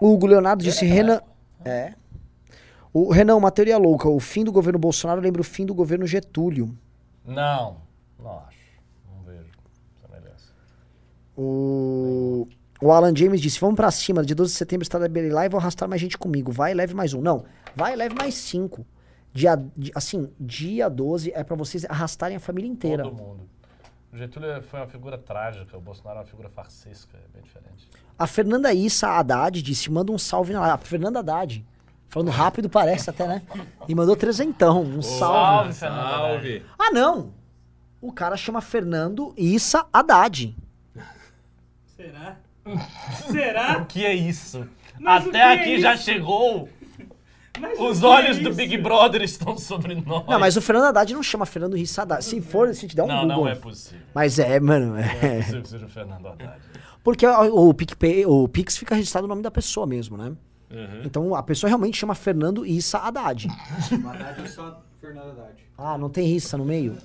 o 0.00 0.12
Hugo 0.12 0.26
Leonardo 0.26 0.64
disse: 0.64 0.84
Renan. 0.86 1.20
É. 1.64 1.92
O 2.92 3.10
Renan, 3.12 3.36
uma 3.36 3.50
teoria 3.50 3.76
louca. 3.78 4.08
O 4.08 4.18
fim 4.18 4.44
do 4.44 4.50
governo 4.52 4.78
Bolsonaro 4.78 5.20
lembra 5.20 5.40
o 5.40 5.44
fim 5.44 5.64
do 5.66 5.74
governo 5.74 6.06
Getúlio. 6.06 6.76
Não, 7.24 7.76
não 8.18 8.38
acho. 8.46 8.58
Não 9.14 9.22
vejo 9.24 9.50
semelhança. 10.00 10.52
O, 11.36 12.48
o 12.80 12.90
Alan 12.92 13.14
James 13.14 13.40
disse: 13.40 13.60
Vamos 13.60 13.76
pra 13.76 13.90
cima, 13.90 14.24
dia 14.24 14.34
12 14.34 14.52
de 14.52 14.58
setembro 14.58 14.82
está 14.82 14.98
da 14.98 15.08
Belly 15.08 15.30
Live, 15.30 15.52
vou 15.52 15.60
arrastar 15.60 15.88
mais 15.88 16.00
gente 16.00 16.16
comigo. 16.18 16.50
Vai, 16.50 16.74
leve 16.74 16.94
mais 16.94 17.12
um. 17.14 17.20
Não, 17.20 17.44
vai, 17.76 17.94
leve 17.94 18.14
mais 18.14 18.34
cinco. 18.34 18.86
Dia, 19.32 19.56
di- 19.76 19.92
assim, 19.94 20.30
dia 20.40 20.88
12 20.88 21.30
é 21.34 21.44
pra 21.44 21.54
vocês 21.54 21.84
arrastarem 21.84 22.36
a 22.36 22.40
família 22.40 22.68
inteira. 22.68 23.02
Todo 23.04 23.14
mundo. 23.16 23.48
O 24.10 24.16
Getúlio 24.16 24.62
foi 24.62 24.80
uma 24.80 24.86
figura 24.86 25.18
trágica, 25.18 25.76
o 25.76 25.80
Bolsonaro 25.82 26.16
é 26.16 26.22
uma 26.22 26.26
figura 26.26 26.48
farsesca, 26.48 27.16
é 27.18 27.28
bem 27.32 27.42
diferente. 27.42 27.88
A 28.18 28.26
Fernanda 28.26 28.72
Issa 28.72 29.06
Haddad 29.08 29.60
disse: 29.62 29.90
manda 29.92 30.10
um 30.10 30.18
salve 30.18 30.54
na. 30.54 30.72
A 30.72 30.78
Fernanda 30.78 31.18
Haddad. 31.18 31.64
Falando 32.08 32.30
rápido, 32.30 32.70
parece 32.70 33.10
até, 33.10 33.26
né? 33.26 33.42
E 33.86 33.94
mandou 33.94 34.16
trezentão. 34.16 34.82
Um 34.82 35.02
salve. 35.02 35.72
Salve, 35.72 35.72
Fernando. 35.74 36.10
Salve. 36.10 36.62
Ah, 36.78 36.90
não! 36.90 37.34
O 38.00 38.12
cara 38.12 38.36
chama 38.36 38.60
Fernando 38.60 39.34
Issa 39.36 39.84
Haddad. 39.92 40.56
Será? 41.96 42.36
Será? 43.30 43.78
O 43.78 43.86
que 43.86 44.04
é 44.06 44.14
isso? 44.14 44.66
Mas 44.98 45.26
o 45.26 45.28
Até 45.28 45.38
é 45.38 45.52
aqui 45.54 45.80
já 45.80 45.94
isso? 45.94 46.04
chegou. 46.04 46.68
Mas 47.60 47.78
Os 47.78 47.98
que 47.98 48.04
olhos 48.06 48.36
é 48.38 48.40
do 48.40 48.48
isso? 48.50 48.56
Big 48.56 48.78
Brother 48.78 49.20
estão 49.22 49.58
sobre 49.58 49.94
nós. 49.96 50.24
Não, 50.28 50.38
mas 50.38 50.56
o 50.56 50.62
Fernando 50.62 50.86
Haddad 50.86 51.12
não 51.12 51.22
chama 51.24 51.44
Fernando 51.44 51.76
Issa 51.76 52.02
Haddad. 52.02 52.24
Se 52.24 52.40
for, 52.40 52.72
se 52.74 52.86
te 52.86 52.94
der 52.94 53.02
um 53.02 53.08
Não, 53.08 53.20
Google. 53.22 53.36
não 53.36 53.48
é 53.48 53.54
possível. 53.56 54.00
Mas 54.14 54.38
é, 54.38 54.60
mano. 54.60 54.92
Não 54.92 54.98
é 54.98 55.02
É. 55.22 55.36
possível 55.38 55.62
que 55.62 55.68
seja 55.68 55.86
o 55.86 55.88
Fernando 55.88 56.26
Haddad. 56.28 56.60
Porque 57.02 57.26
o, 57.26 57.68
o, 57.68 57.74
PicPay, 57.74 58.26
o 58.26 58.46
Pix 58.48 58.76
fica 58.76 58.94
registrado 58.94 59.24
o 59.26 59.28
nome 59.28 59.42
da 59.42 59.50
pessoa 59.50 59.86
mesmo, 59.86 60.16
né? 60.16 60.32
Uhum. 60.70 61.02
Então 61.04 61.34
a 61.34 61.42
pessoa 61.42 61.68
realmente 61.68 61.96
chama 61.96 62.14
Fernando 62.14 62.66
Issa 62.66 62.98
Haddad. 62.98 63.48
Haddad 63.48 64.42
é 64.42 64.46
só 64.48 64.82
Fernando 65.00 65.30
Haddad. 65.30 65.64
Ah, 65.76 65.96
não 65.96 66.10
tem 66.10 66.34
Issa 66.34 66.58
no 66.58 66.64
meio? 66.64 66.96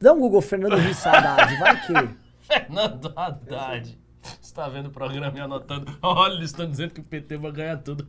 Dá 0.00 0.12
um 0.12 0.20
Google 0.20 0.40
Fernando 0.40 0.78
Issa 0.88 1.10
Haddad, 1.10 1.56
vai 1.58 1.86
que. 1.86 1.92
Fernando 2.46 3.12
Haddad. 3.16 3.98
Você 4.40 4.54
tá 4.54 4.68
vendo 4.68 4.86
o 4.86 4.90
programa 4.90 5.36
e 5.36 5.40
anotando. 5.40 5.92
Olha, 6.02 6.34
eles 6.34 6.50
estão 6.50 6.68
dizendo 6.68 6.92
que 6.94 7.00
o 7.00 7.04
PT 7.04 7.36
vai 7.36 7.52
ganhar 7.52 7.78
tudo. 7.78 8.06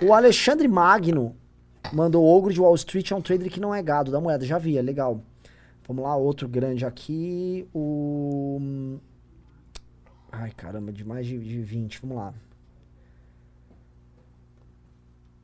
O 0.00 0.14
Alexandre 0.14 0.68
Magno 0.68 1.36
mandou 1.92 2.24
o 2.24 2.36
Ogro 2.36 2.52
de 2.52 2.60
Wall 2.60 2.74
Street 2.74 3.10
é 3.10 3.16
um 3.16 3.20
trader 3.20 3.50
que 3.50 3.60
não 3.60 3.74
é 3.74 3.82
gado. 3.82 4.10
Dá 4.10 4.18
uma 4.18 4.28
olhada, 4.28 4.44
já 4.44 4.58
vi, 4.58 4.78
é 4.78 4.82
legal. 4.82 5.22
Vamos 5.86 6.04
lá, 6.04 6.14
outro 6.16 6.48
grande 6.48 6.86
aqui. 6.86 7.66
O. 7.74 8.98
Ai, 10.30 10.52
caramba, 10.52 10.92
de 10.92 11.04
mais 11.04 11.26
de, 11.26 11.38
de 11.38 11.60
20. 11.60 12.00
Vamos 12.02 12.16
lá. 12.16 12.34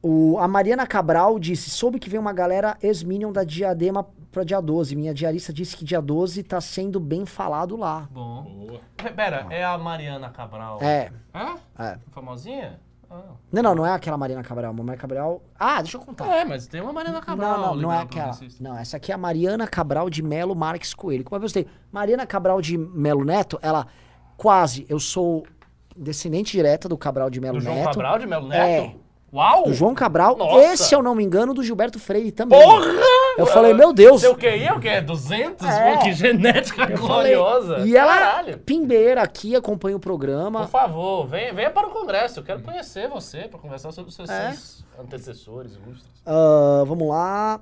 O, 0.08 0.38
a 0.38 0.46
Mariana 0.46 0.86
Cabral 0.86 1.38
disse: 1.38 1.68
soube 1.70 1.98
que 1.98 2.08
vem 2.08 2.20
uma 2.20 2.32
galera 2.32 2.76
ex-minion 2.80 3.32
da 3.32 3.42
Diadema 3.42 4.06
pra 4.30 4.44
dia 4.44 4.60
12. 4.60 4.94
Minha 4.94 5.12
diarista 5.12 5.52
disse 5.52 5.76
que 5.76 5.84
dia 5.84 6.00
12 6.00 6.42
tá 6.44 6.60
sendo 6.60 7.00
bem 7.00 7.26
falado 7.26 7.76
lá. 7.76 8.06
Bom. 8.12 8.42
Boa. 8.44 8.80
Pera, 9.16 9.46
é 9.50 9.64
a 9.64 9.76
Mariana 9.76 10.28
Cabral. 10.30 10.78
É, 10.80 11.10
É? 11.34 11.82
é. 11.82 11.98
Famosinha? 12.10 12.78
Ah. 13.10 13.22
Não, 13.52 13.62
não, 13.62 13.74
não 13.74 13.86
é 13.86 13.92
aquela 13.92 14.16
Mariana 14.16 14.42
Cabral. 14.44 14.70
A 14.70 14.74
Mariana 14.74 14.96
Cabral. 14.96 15.42
Ah, 15.58 15.82
deixa 15.82 15.96
eu 15.96 16.00
contar. 16.00 16.26
É, 16.28 16.44
mas 16.44 16.66
tem 16.66 16.80
uma 16.80 16.92
Mariana 16.92 17.20
Cabral. 17.20 17.58
não, 17.60 17.66
não, 17.74 17.82
não 17.82 17.92
é 17.92 17.98
aquela. 18.02 18.38
Não, 18.60 18.76
essa 18.76 18.96
aqui 18.96 19.10
é 19.10 19.14
a 19.14 19.18
Mariana 19.18 19.66
Cabral 19.66 20.08
de 20.08 20.22
Melo 20.22 20.54
Marques 20.54 20.92
Coelho. 20.94 21.24
Como 21.24 21.36
eu 21.36 21.40
gostei. 21.40 21.66
Mariana 21.90 22.26
Cabral 22.26 22.60
de 22.60 22.76
Melo 22.78 23.24
Neto, 23.24 23.58
ela 23.62 23.86
quase. 24.36 24.86
Eu 24.88 24.98
sou 25.00 25.44
descendente 25.96 26.52
direta 26.52 26.88
do 26.88 26.96
Cabral 26.98 27.30
de 27.30 27.40
Melo 27.40 27.58
Do 27.58 27.64
João 27.64 27.74
Neto. 27.76 27.86
Cabral 27.94 28.18
de 28.18 28.26
Melo 28.26 28.52
É. 28.52 28.94
Uau! 29.32 29.64
Do 29.64 29.74
João 29.74 29.94
Cabral. 29.94 30.36
Nossa! 30.36 30.72
Esse, 30.72 30.84
se 30.84 30.94
eu 30.94 31.02
não 31.02 31.14
me 31.14 31.22
engano, 31.24 31.52
do 31.52 31.62
Gilberto 31.62 31.98
Freire 31.98 32.30
também. 32.32 32.58
Porra! 32.60 32.86
Eu 33.36 33.44
falei, 33.46 33.74
meu 33.74 33.92
Deus. 33.92 34.20
Seu 34.22 34.34
QI 34.34 34.64
é 34.64 34.72
o 34.72 34.80
quê? 34.80 35.00
200? 35.00 35.66
É. 35.66 35.96
Pô, 35.96 36.02
que 36.04 36.12
genética 36.12 36.82
Eu 36.90 36.96
falei, 36.98 37.34
gloriosa. 37.34 37.78
E 37.80 37.94
ela, 37.96 38.16
Caralho. 38.16 38.58
pimbeira 38.58 39.20
aqui, 39.22 39.54
acompanha 39.54 39.96
o 39.96 40.00
Por 40.00 40.04
programa. 40.06 40.66
favor, 40.68 41.26
venha, 41.26 41.52
venha 41.52 41.70
para 41.70 41.86
o 41.86 41.90
congresso. 41.90 42.40
Eu 42.40 42.44
quero 42.44 42.62
conhecer 42.62 43.08
você 43.08 43.42
para 43.48 43.58
conversar 43.58 43.92
sobre 43.92 44.08
os 44.08 44.14
seus 44.14 44.30
É. 44.30 44.54
antecessores 44.98 45.72
ilustres. 45.74 46.22
Ah, 46.24 46.82
vamos 46.86 47.08
lá. 47.08 47.60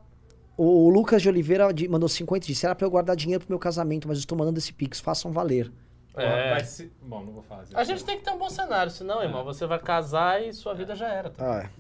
O, 0.57 0.89
Lucas 0.89 1.20
de 1.20 1.28
Oliveira 1.28 1.66
mandou 1.89 2.09
50 2.09 2.45
e 2.45 2.49
disse: 2.49 2.65
era 2.65 2.74
pra 2.77 2.86
eu 2.86 2.91
guardar 2.91 3.16
dinheiro 3.16 3.45
pro 3.45 3.51
meu 3.53 3.59
casamento, 3.59 4.07
mas 4.07 4.19
estou 4.19 4.39
mandando 4.39 4.59
esse 4.59 4.73
pix, 4.73 5.01
façam 5.01 5.32
valer. 5.32 5.73
É. 6.16 6.51
Vai 6.51 6.65
se- 6.65 6.93
Bom, 7.03 7.24
não 7.24 7.32
vou 7.32 7.43
fazer. 7.43 7.77
A 7.77 7.82
gente 7.85 8.05
tem 8.05 8.16
que 8.19 8.24
ter 8.24 8.31
um 8.31 8.39
bom 8.39 8.49
cenário, 8.51 8.91
senão, 8.91 9.23
irmão, 9.23 9.45
você 9.45 9.66
vai 9.66 9.78
casar 9.78 10.43
e 10.43 10.53
sua 10.53 10.74
vida 10.74 10.95
já 10.95 11.09
era. 11.09 11.31
Tá? 11.31 11.62
Ah, 11.65 11.70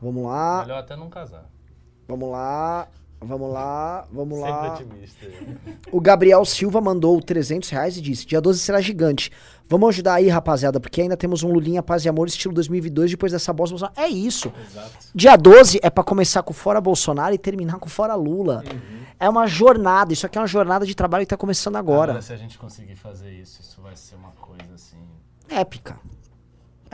vamos 0.00 0.24
lá. 0.24 0.62
Melhor 0.62 0.78
até 0.78 0.96
não 0.96 1.08
casar. 1.08 1.44
Vamos 2.08 2.30
lá, 2.30 2.88
vamos 3.20 3.52
lá, 3.52 4.06
vamos 4.12 4.38
Sempre 4.38 4.50
lá. 4.52 4.74
otimista. 4.74 5.26
O 5.92 6.00
Gabriel 6.00 6.44
Silva 6.44 6.80
mandou 6.80 7.20
300 7.20 7.68
reais 7.70 7.96
e 7.96 8.00
disse: 8.00 8.26
Dia 8.26 8.40
12 8.40 8.58
será 8.60 8.80
gigante. 8.80 9.30
Vamos 9.68 9.88
ajudar 9.88 10.14
aí, 10.14 10.28
rapaziada, 10.28 10.78
porque 10.78 11.00
ainda 11.00 11.16
temos 11.16 11.42
um 11.42 11.50
Lulinha 11.50 11.82
Paz 11.82 12.04
e 12.04 12.08
Amor 12.08 12.28
estilo 12.28 12.54
2002 12.54 13.10
depois 13.10 13.32
dessa 13.32 13.52
bosta. 13.52 13.72
Bolsonaro. 13.72 14.00
É 14.00 14.08
isso. 14.08 14.52
Exato. 14.70 14.90
Dia 15.14 15.36
12 15.36 15.80
é 15.82 15.90
pra 15.90 16.04
começar 16.04 16.42
com 16.42 16.52
fora 16.52 16.80
Bolsonaro 16.80 17.34
e 17.34 17.38
terminar 17.38 17.78
com 17.78 17.88
fora 17.88 18.14
Lula. 18.14 18.62
É 19.18 19.28
uma 19.28 19.46
jornada. 19.46 20.12
Isso 20.12 20.26
aqui 20.26 20.38
é 20.38 20.40
uma 20.40 20.46
jornada 20.46 20.86
de 20.86 20.94
trabalho 20.94 21.24
que 21.24 21.30
tá 21.30 21.36
começando 21.36 21.76
agora. 21.76 22.20
se 22.22 22.32
a 22.32 22.36
gente 22.36 22.56
conseguir 22.58 22.96
fazer 22.96 23.32
isso, 23.32 23.60
isso 23.60 23.80
vai 23.82 23.96
ser 23.96 24.14
uma 24.14 24.30
coisa 24.32 24.74
assim. 24.74 24.98
Épica. 25.48 25.98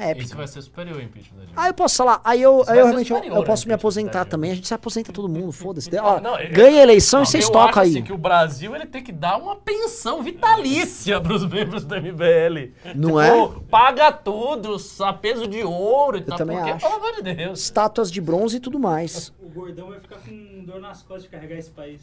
Épica. 0.02 0.24
Isso 0.26 0.36
vai 0.36 0.46
ser 0.46 0.62
superior 0.62 0.96
ao 0.96 1.02
impeachment 1.02 1.38
da 1.38 1.44
Dilma. 1.46 1.62
Aí 1.62 1.70
eu 1.70 1.74
posso 1.74 1.96
falar, 1.96 2.20
aí 2.24 2.42
eu, 2.42 2.62
aí 2.66 2.78
eu 2.78 2.84
realmente 2.86 3.10
eu, 3.10 3.16
superior 3.16 3.38
eu 3.38 3.44
posso 3.44 3.66
me 3.68 3.74
aposentar 3.74 4.24
também. 4.24 4.50
A 4.50 4.54
gente 4.54 4.66
se 4.68 4.74
aposenta 4.74 5.12
todo 5.12 5.28
mundo, 5.28 5.50
foda-se. 5.52 5.90
Não, 5.92 6.04
Ó, 6.04 6.20
não, 6.20 6.38
eu- 6.38 6.52
ganha 6.52 6.80
a 6.80 6.82
eleição 6.82 7.22
e 7.22 7.26
vocês 7.26 7.44
eu 7.44 7.50
tocam 7.52 7.82
aí. 7.82 7.90
assim, 7.90 8.02
que 8.02 8.12
o 8.12 8.18
Brasil 8.18 8.74
ele 8.74 8.86
tem 8.86 9.02
que 9.02 9.12
dar 9.12 9.36
uma 9.36 9.56
pensão 9.56 10.22
vitalícia 10.22 11.20
pros 11.22 11.44
membros 11.46 11.84
do 11.84 11.94
MBL. 11.96 12.72
Não 12.94 13.12
Tipo, 13.22 13.60
Paga 13.70 14.12
tudo, 14.12 14.76
a 15.00 15.12
peso 15.12 15.46
de 15.46 15.62
ouro 15.62 16.18
e 16.18 16.22
tal. 16.22 16.36
também 16.38 16.56
porque, 16.56 16.70
acho. 16.72 16.86
pelo 16.86 16.96
amor 16.98 17.22
de 17.22 17.34
Deus. 17.34 17.60
Estátuas 17.60 18.10
de 18.10 18.20
bronze 18.20 18.56
e 18.56 18.60
tudo 18.60 18.78
mais. 18.78 19.32
O 19.42 19.54
gordão 19.54 19.88
vai 19.90 20.00
ficar 20.00 20.16
com 20.16 20.64
dor 20.64 20.80
nas 20.80 21.02
costas 21.02 21.24
de 21.24 21.28
carregar 21.28 21.56
esse 21.58 21.70
país. 21.70 22.00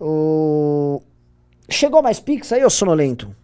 o... 0.00 1.00
Chegou 1.68 2.02
mais 2.02 2.18
Pix 2.18 2.52
aí, 2.52 2.64
ô 2.64 2.70
sonolento? 2.70 3.34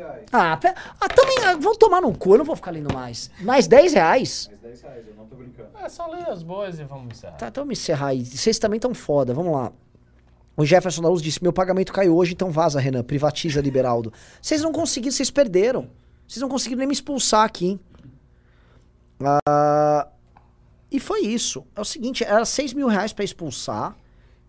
Ah, 0.00 0.08
mais 0.08 0.26
10 0.26 0.28
reais. 0.28 0.28
Ah, 0.32 0.56
pe- 0.56 0.74
ah, 1.00 1.08
também, 1.08 1.38
ah, 1.44 1.56
vão 1.56 1.74
tomar 1.76 2.00
no 2.00 2.16
cu, 2.16 2.34
eu 2.34 2.38
não 2.38 2.44
vou 2.44 2.56
ficar 2.56 2.70
lendo 2.70 2.92
mais. 2.92 3.30
Mais 3.40 3.66
10 3.66 3.92
reais? 3.94 4.46
Mais 4.48 4.60
10 4.60 4.82
reais, 4.82 5.08
eu 5.08 5.14
não 5.14 5.26
tô 5.26 5.36
brincando. 5.36 5.68
É 5.82 5.88
só 5.88 6.06
ler 6.08 6.28
as 6.28 6.42
boas 6.42 6.78
e 6.78 6.84
vamos 6.84 7.16
encerrar. 7.16 7.36
Tá, 7.36 7.48
então 7.48 7.64
me 7.64 7.72
encerrar 7.72 8.08
aí. 8.08 8.24
Vocês 8.24 8.58
também 8.58 8.78
tão 8.80 8.92
foda, 8.94 9.32
vamos 9.34 9.52
lá. 9.52 9.72
O 10.56 10.64
Jefferson 10.64 11.02
da 11.02 11.08
Luz 11.08 11.20
disse: 11.20 11.42
Meu 11.42 11.52
pagamento 11.52 11.92
caiu 11.92 12.16
hoje, 12.16 12.32
então 12.32 12.50
vaza, 12.50 12.80
Renan. 12.80 13.02
Privatiza, 13.04 13.60
Liberaldo. 13.60 14.12
Vocês 14.40 14.62
não 14.62 14.72
conseguiram, 14.72 15.12
vocês 15.14 15.30
perderam. 15.30 15.90
Vocês 16.26 16.40
não 16.40 16.48
conseguiram 16.48 16.78
nem 16.78 16.88
me 16.88 16.94
expulsar 16.94 17.44
aqui. 17.44 17.78
Ah, 19.48 20.08
e 20.90 20.98
foi 21.00 21.20
isso. 21.22 21.64
É 21.74 21.80
o 21.80 21.84
seguinte: 21.84 22.24
era 22.24 22.44
6 22.44 22.72
mil 22.72 22.88
reais 22.88 23.12
pra 23.12 23.24
expulsar. 23.24 23.96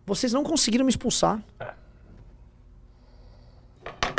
Vocês 0.05 0.31
não 0.31 0.43
conseguiram 0.43 0.85
me 0.85 0.89
expulsar. 0.89 1.43
A 1.59 1.73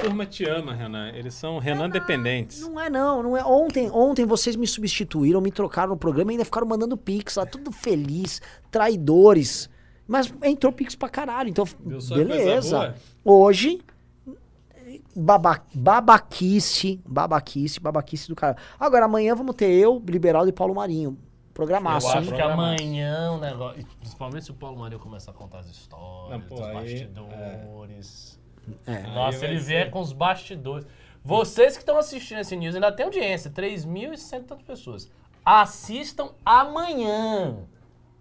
turma 0.02 0.24
te 0.24 0.44
ama, 0.44 0.72
Renan. 0.72 1.10
Eles 1.10 1.34
são 1.34 1.58
Renan 1.58 1.90
dependentes. 1.90 2.60
Não 2.60 2.80
é, 2.80 2.88
não. 2.88 3.22
não 3.22 3.36
é. 3.36 3.44
Ontem, 3.44 3.90
ontem 3.90 4.24
vocês 4.24 4.56
me 4.56 4.66
substituíram, 4.66 5.40
me 5.40 5.50
trocaram 5.50 5.90
no 5.90 5.96
programa 5.96 6.30
e 6.30 6.34
ainda 6.34 6.44
ficaram 6.44 6.66
mandando 6.66 6.96
pix 6.96 7.36
lá, 7.36 7.44
tudo 7.44 7.72
feliz, 7.72 8.40
traidores. 8.70 9.68
Mas 10.06 10.32
entrou 10.42 10.72
pix 10.72 10.94
pra 10.94 11.08
caralho. 11.08 11.50
Então, 11.50 11.66
beleza. 12.14 12.94
Hoje, 13.24 13.82
baba, 15.14 15.62
babaquice, 15.74 17.00
babaquice, 17.06 17.80
babaquice 17.80 18.28
do 18.28 18.34
cara. 18.36 18.56
Agora, 18.80 19.04
amanhã 19.04 19.34
vamos 19.34 19.54
ter 19.54 19.70
eu, 19.70 20.02
Liberaldo 20.06 20.48
e 20.48 20.52
Paulo 20.52 20.74
Marinho. 20.74 21.18
Programaço, 21.52 22.06
Eu 22.06 22.12
acho 22.12 22.30
hein? 22.30 22.36
que 22.36 22.40
amanhã 22.40 23.32
o 23.32 23.38
negócio. 23.38 23.80
e 23.80 23.84
Principalmente 23.84 24.44
se 24.44 24.50
o 24.52 24.54
Paulo 24.54 24.78
Marinho 24.78 25.00
começar 25.00 25.32
a 25.32 25.34
contar 25.34 25.58
as 25.58 25.66
histórias, 25.66 26.40
Não, 26.40 26.40
pô, 26.46 26.54
dos 26.54 26.64
aí, 26.64 26.74
bastidores. 26.74 28.34
É. 28.36 28.37
Nossa, 29.14 29.44
Aí 29.44 29.52
ele 29.52 29.60
vier 29.60 29.90
com 29.90 30.00
os 30.00 30.12
bastidores. 30.12 30.86
Vocês 31.24 31.74
que 31.74 31.82
estão 31.82 31.98
assistindo 31.98 32.38
esse 32.38 32.56
news, 32.56 32.74
ainda 32.74 32.92
tem 32.92 33.04
audiência, 33.04 33.50
3.100 33.50 34.38
e 34.38 34.42
tantas 34.44 34.62
pessoas. 34.62 35.10
Assistam 35.44 36.30
amanhã. 36.44 37.58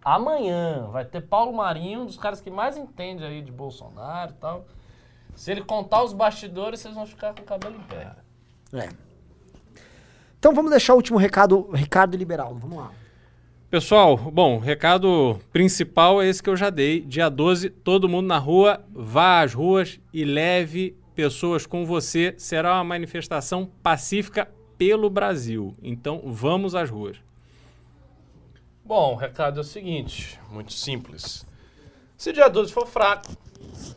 Amanhã 0.03 0.87
vai 0.91 1.05
ter 1.05 1.21
Paulo 1.21 1.53
Marinho, 1.53 2.01
um 2.01 2.05
dos 2.05 2.17
caras 2.17 2.39
que 2.39 2.49
mais 2.49 2.77
entende 2.77 3.23
aí 3.23 3.41
de 3.41 3.51
Bolsonaro 3.51 4.31
e 4.31 4.35
tal. 4.35 4.65
Se 5.35 5.51
ele 5.51 5.63
contar 5.63 6.03
os 6.03 6.13
bastidores, 6.13 6.79
vocês 6.79 6.95
vão 6.95 7.05
ficar 7.05 7.33
com 7.33 7.41
o 7.41 7.45
cabelo 7.45 7.75
em 7.75 7.83
pé. 7.83 8.15
É. 8.73 8.89
Então 10.39 10.53
vamos 10.53 10.71
deixar 10.71 10.93
o 10.93 10.97
último 10.97 11.17
recado, 11.17 11.69
Ricardo 11.71 12.15
e 12.15 12.17
Liberaldo. 12.17 12.59
Vamos 12.59 12.77
lá. 12.77 12.91
Pessoal, 13.69 14.15
bom, 14.15 14.59
recado 14.59 15.41
principal 15.51 16.21
é 16.21 16.27
esse 16.29 16.41
que 16.41 16.49
eu 16.49 16.55
já 16.55 16.69
dei. 16.69 17.01
Dia 17.01 17.27
12, 17.27 17.69
todo 17.69 18.07
mundo 18.07 18.25
na 18.25 18.37
rua, 18.37 18.81
vá 18.89 19.41
às 19.41 19.53
ruas 19.53 19.99
e 20.13 20.23
leve 20.23 20.97
pessoas 21.13 21.65
com 21.65 21.85
você. 21.85 22.33
Será 22.37 22.75
uma 22.75 22.85
manifestação 22.85 23.69
pacífica 23.83 24.49
pelo 24.77 25.09
Brasil. 25.09 25.75
Então, 25.83 26.21
vamos 26.23 26.75
às 26.75 26.89
ruas. 26.89 27.17
Bom, 28.85 29.11
o 29.11 29.15
recado 29.17 29.59
é 29.59 29.61
o 29.61 29.65
seguinte, 29.65 30.39
muito 30.49 30.71
simples. 30.71 31.45
Se 32.15 32.31
dia 32.31 32.47
12 32.47 32.71
for 32.71 32.87
fraco, 32.87 33.27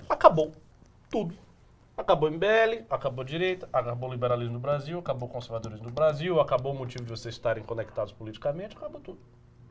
acabou 0.09 0.51
tudo. 1.09 1.33
Acabou 1.97 2.29
o 2.29 2.33
MBL, 2.33 2.87
acabou 2.91 3.23
a 3.23 3.25
direita, 3.25 3.69
acabou 3.73 4.09
o 4.09 4.13
liberalismo 4.13 4.55
no 4.55 4.59
Brasil, 4.59 4.99
acabou 4.99 5.29
o 5.29 5.33
conservadorismo 5.33 5.87
no 5.87 5.93
Brasil, 5.93 6.41
acabou 6.41 6.73
o 6.73 6.77
motivo 6.77 7.05
de 7.05 7.11
vocês 7.11 7.37
estarem 7.37 7.63
conectados 7.63 8.13
politicamente, 8.13 8.77
acabou 8.77 9.01
tudo. 9.01 9.21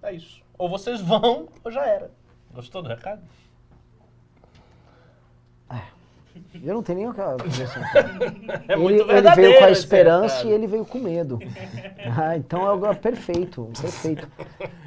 É 0.04 0.14
isso. 0.14 0.42
Ou 0.58 0.70
vocês 0.70 1.02
vão, 1.02 1.48
ou 1.64 1.72
já 1.72 1.86
era. 1.86 2.12
Gostou 2.54 2.82
do 2.82 2.90
recado? 2.90 3.22
Eu 6.64 6.74
não 6.74 6.82
tenho 6.84 7.00
nem 7.00 7.08
o 7.10 7.14
que 7.14 7.48
dizer 7.50 7.64
assim. 7.66 7.80
É 8.68 8.74
ele, 8.74 8.82
muito 8.82 9.12
ele 9.12 9.32
veio 9.36 9.58
com 9.60 9.66
a 9.66 9.72
esperança 9.72 10.48
e 10.48 10.52
ele 10.52 10.68
veio 10.68 10.86
com 10.86 10.98
medo. 11.00 11.40
Ah, 12.18 12.36
então 12.38 12.86
é 12.86 12.94
perfeito, 12.96 13.70
perfeito. 13.80 14.28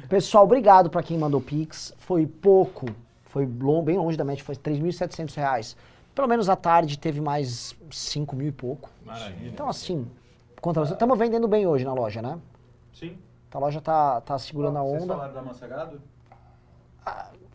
Pessoal, 0.09 0.43
obrigado 0.43 0.89
para 0.89 1.01
quem 1.03 1.17
mandou 1.17 1.39
Pix. 1.39 1.93
Foi 1.99 2.25
pouco, 2.25 2.87
foi 3.23 3.45
lon- 3.45 3.83
bem 3.83 3.97
longe 3.97 4.17
da 4.17 4.23
média, 4.23 4.43
foi 4.43 4.55
3.700 4.55 5.35
reais. 5.35 5.77
Pelo 6.13 6.27
menos 6.27 6.49
à 6.49 6.55
tarde 6.55 6.97
teve 6.97 7.21
mais 7.21 7.75
5 7.91 8.35
mil 8.35 8.47
e 8.47 8.51
pouco. 8.51 8.89
Maravilha. 9.05 9.49
Então 9.49 9.69
assim. 9.69 10.07
Estamos 10.91 11.17
vendendo 11.17 11.47
bem 11.47 11.65
hoje 11.67 11.83
na 11.85 11.93
loja, 11.93 12.21
né? 12.21 12.39
Sim. 12.93 13.17
A 13.53 13.59
loja 13.59 13.79
tá, 13.79 14.19
tá 14.21 14.37
segurando 14.39 14.79
a 14.79 14.81
Vocês 14.81 15.03
onda. 15.03 15.13
falaram 15.13 15.33
da 15.33 15.41
Massagado? 15.41 16.01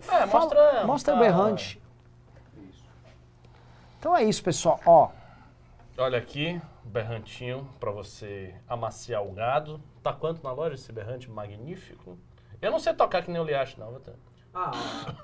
É, 0.08 0.26
mostra. 0.26 0.84
Mostra 0.86 1.14
o 1.14 1.18
tá. 1.18 1.24
berrante. 1.24 1.82
Então 3.98 4.16
é 4.16 4.22
isso, 4.22 4.42
pessoal. 4.42 4.80
Ó, 4.86 5.10
Olha 6.00 6.16
aqui, 6.16 6.62
berrantinho 6.84 7.68
pra 7.80 7.90
você 7.90 8.54
amaciar 8.68 9.26
o 9.26 9.32
gado. 9.32 9.82
Tá 10.00 10.12
quanto 10.12 10.44
na 10.44 10.52
loja 10.52 10.76
esse 10.76 10.92
berrante 10.92 11.28
magnífico? 11.28 12.16
Eu 12.62 12.70
não 12.70 12.78
sei 12.78 12.94
tocar 12.94 13.20
que 13.24 13.30
nem 13.32 13.40
o 13.40 13.44
Liache, 13.44 13.80
não. 13.80 13.90
Viu? 13.90 14.00
Ah, 14.54 14.72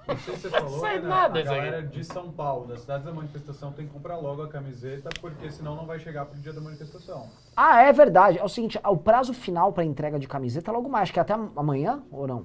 não 0.07 0.17
sei 0.19 0.35
se 0.37 0.43
você 0.43 0.51
falou, 0.51 0.79
Sai 0.81 1.01
né, 1.01 1.09
nada 1.09 1.39
a 1.39 1.43
isso 1.43 1.51
galera 1.51 1.83
de 1.83 2.05
São 2.05 2.31
Paulo, 2.31 2.67
das 2.69 2.81
cidades 2.81 3.05
da 3.05 3.13
manifestação, 3.13 3.73
tem 3.73 3.87
que 3.87 3.93
comprar 3.93 4.17
logo 4.17 4.43
a 4.43 4.49
camiseta, 4.49 5.09
porque 5.21 5.51
senão 5.51 5.75
não 5.75 5.87
vai 5.87 5.99
chegar 5.99 6.27
pro 6.27 6.39
dia 6.39 6.53
da 6.53 6.61
manifestação. 6.61 7.29
Ah, 7.57 7.83
é 7.83 7.93
verdade. 7.93 8.39
É 8.39 8.45
o 8.45 8.49
seguinte, 8.49 8.79
o 8.85 8.97
prazo 8.97 9.33
final 9.35 9.73
para 9.73 9.83
entrega 9.85 10.19
de 10.19 10.29
camiseta 10.29 10.71
é 10.71 10.75
logo 10.75 10.89
mais, 10.89 11.11
que 11.11 11.19
é 11.19 11.23
até 11.23 11.33
amanhã 11.33 12.03
ou 12.13 12.27
não? 12.27 12.45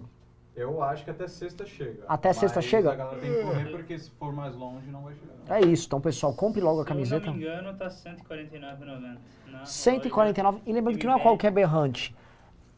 Eu 0.55 0.81
acho 0.83 1.05
que 1.05 1.11
até 1.11 1.27
sexta 1.27 1.65
chega. 1.65 2.03
Até 2.07 2.33
sexta 2.33 2.57
Mas 2.57 2.65
chega? 2.65 2.91
a 2.91 2.95
galera 2.95 3.19
tem 3.21 3.31
que 3.33 3.43
correr, 3.43 3.71
porque 3.71 3.97
se 3.97 4.11
for 4.11 4.33
mais 4.33 4.55
longe, 4.55 4.87
não 4.89 5.03
vai 5.03 5.13
chegar. 5.13 5.33
não. 5.47 5.55
É 5.55 5.61
isso. 5.61 5.85
Então, 5.87 6.01
pessoal, 6.01 6.33
compre 6.33 6.59
logo 6.59 6.81
a 6.81 6.83
Se 6.83 6.89
eu 6.89 6.95
camiseta. 6.95 7.25
não 7.27 7.33
me 7.33 7.39
engano, 7.43 7.77
tá 7.77 7.85
R$ 7.85 7.91
149,90. 7.91 9.17
na 9.47 9.65
149. 9.65 10.61
E 10.65 10.73
lembrando 10.73 10.97
que 10.97 11.05
não 11.05 11.13
é 11.17 11.19
qualquer 11.21 11.51
berrante. 11.51 12.13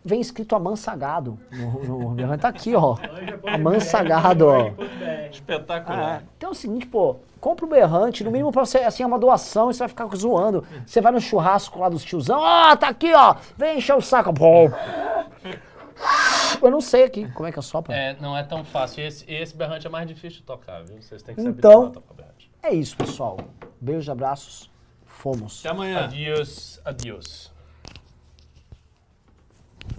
Vem 0.03 0.19
escrito 0.19 0.55
Amansagado 0.55 1.37
no, 1.51 1.83
no 1.99 2.09
berrante. 2.09 2.41
Tá 2.41 2.47
aqui, 2.47 2.75
ó. 2.75 2.95
Amansagado, 3.45 4.47
ó. 4.47 4.71
Espetacular. 5.31 6.21
É, 6.21 6.23
então 6.37 6.49
é 6.49 6.51
o 6.51 6.55
seguinte, 6.55 6.87
pô, 6.87 7.17
compra 7.39 7.65
o 7.65 7.69
berrante, 7.69 8.23
no 8.23 8.31
mínimo 8.31 8.51
pra 8.51 8.65
você, 8.65 8.79
assim, 8.79 9.03
é 9.03 9.05
uma 9.05 9.19
doação, 9.19 9.69
e 9.69 9.73
você 9.73 9.79
vai 9.79 9.89
ficar 9.89 10.07
zoando. 10.15 10.65
Você 10.85 11.01
vai 11.01 11.11
no 11.11 11.21
churrasco 11.21 11.79
lá 11.79 11.87
dos 11.87 12.03
tiozão, 12.03 12.39
ó, 12.39 12.75
tá 12.75 12.87
aqui, 12.89 13.13
ó, 13.13 13.35
vem 13.57 13.77
encher 13.77 13.95
o 13.95 14.01
saco. 14.01 14.33
Pô. 14.33 14.69
Eu 16.61 16.71
não 16.71 16.81
sei 16.81 17.03
aqui 17.03 17.31
como 17.33 17.47
é 17.47 17.51
que 17.51 17.59
é 17.59 17.61
sopra. 17.61 17.95
É, 17.95 18.15
não 18.19 18.35
é 18.35 18.43
tão 18.43 18.63
fácil. 18.65 19.03
Esse, 19.03 19.23
esse 19.31 19.55
berrante 19.55 19.85
é 19.85 19.89
mais 19.89 20.07
difícil 20.07 20.39
de 20.39 20.43
tocar, 20.45 20.83
viu? 20.83 20.99
Vocês 21.01 21.21
têm 21.21 21.35
que 21.35 21.41
saber 21.41 21.57
Então- 21.57 21.91
tocar 21.91 22.01
tocar 22.01 22.13
berrante. 22.15 22.51
É 22.63 22.73
isso, 22.73 22.97
pessoal. 22.97 23.37
Beijos, 23.79 24.09
abraços. 24.09 24.69
Fomos. 25.05 25.59
Até 25.63 25.69
amanhã. 25.69 26.05
Adiós, 26.05 26.81
adiós. 26.83 27.50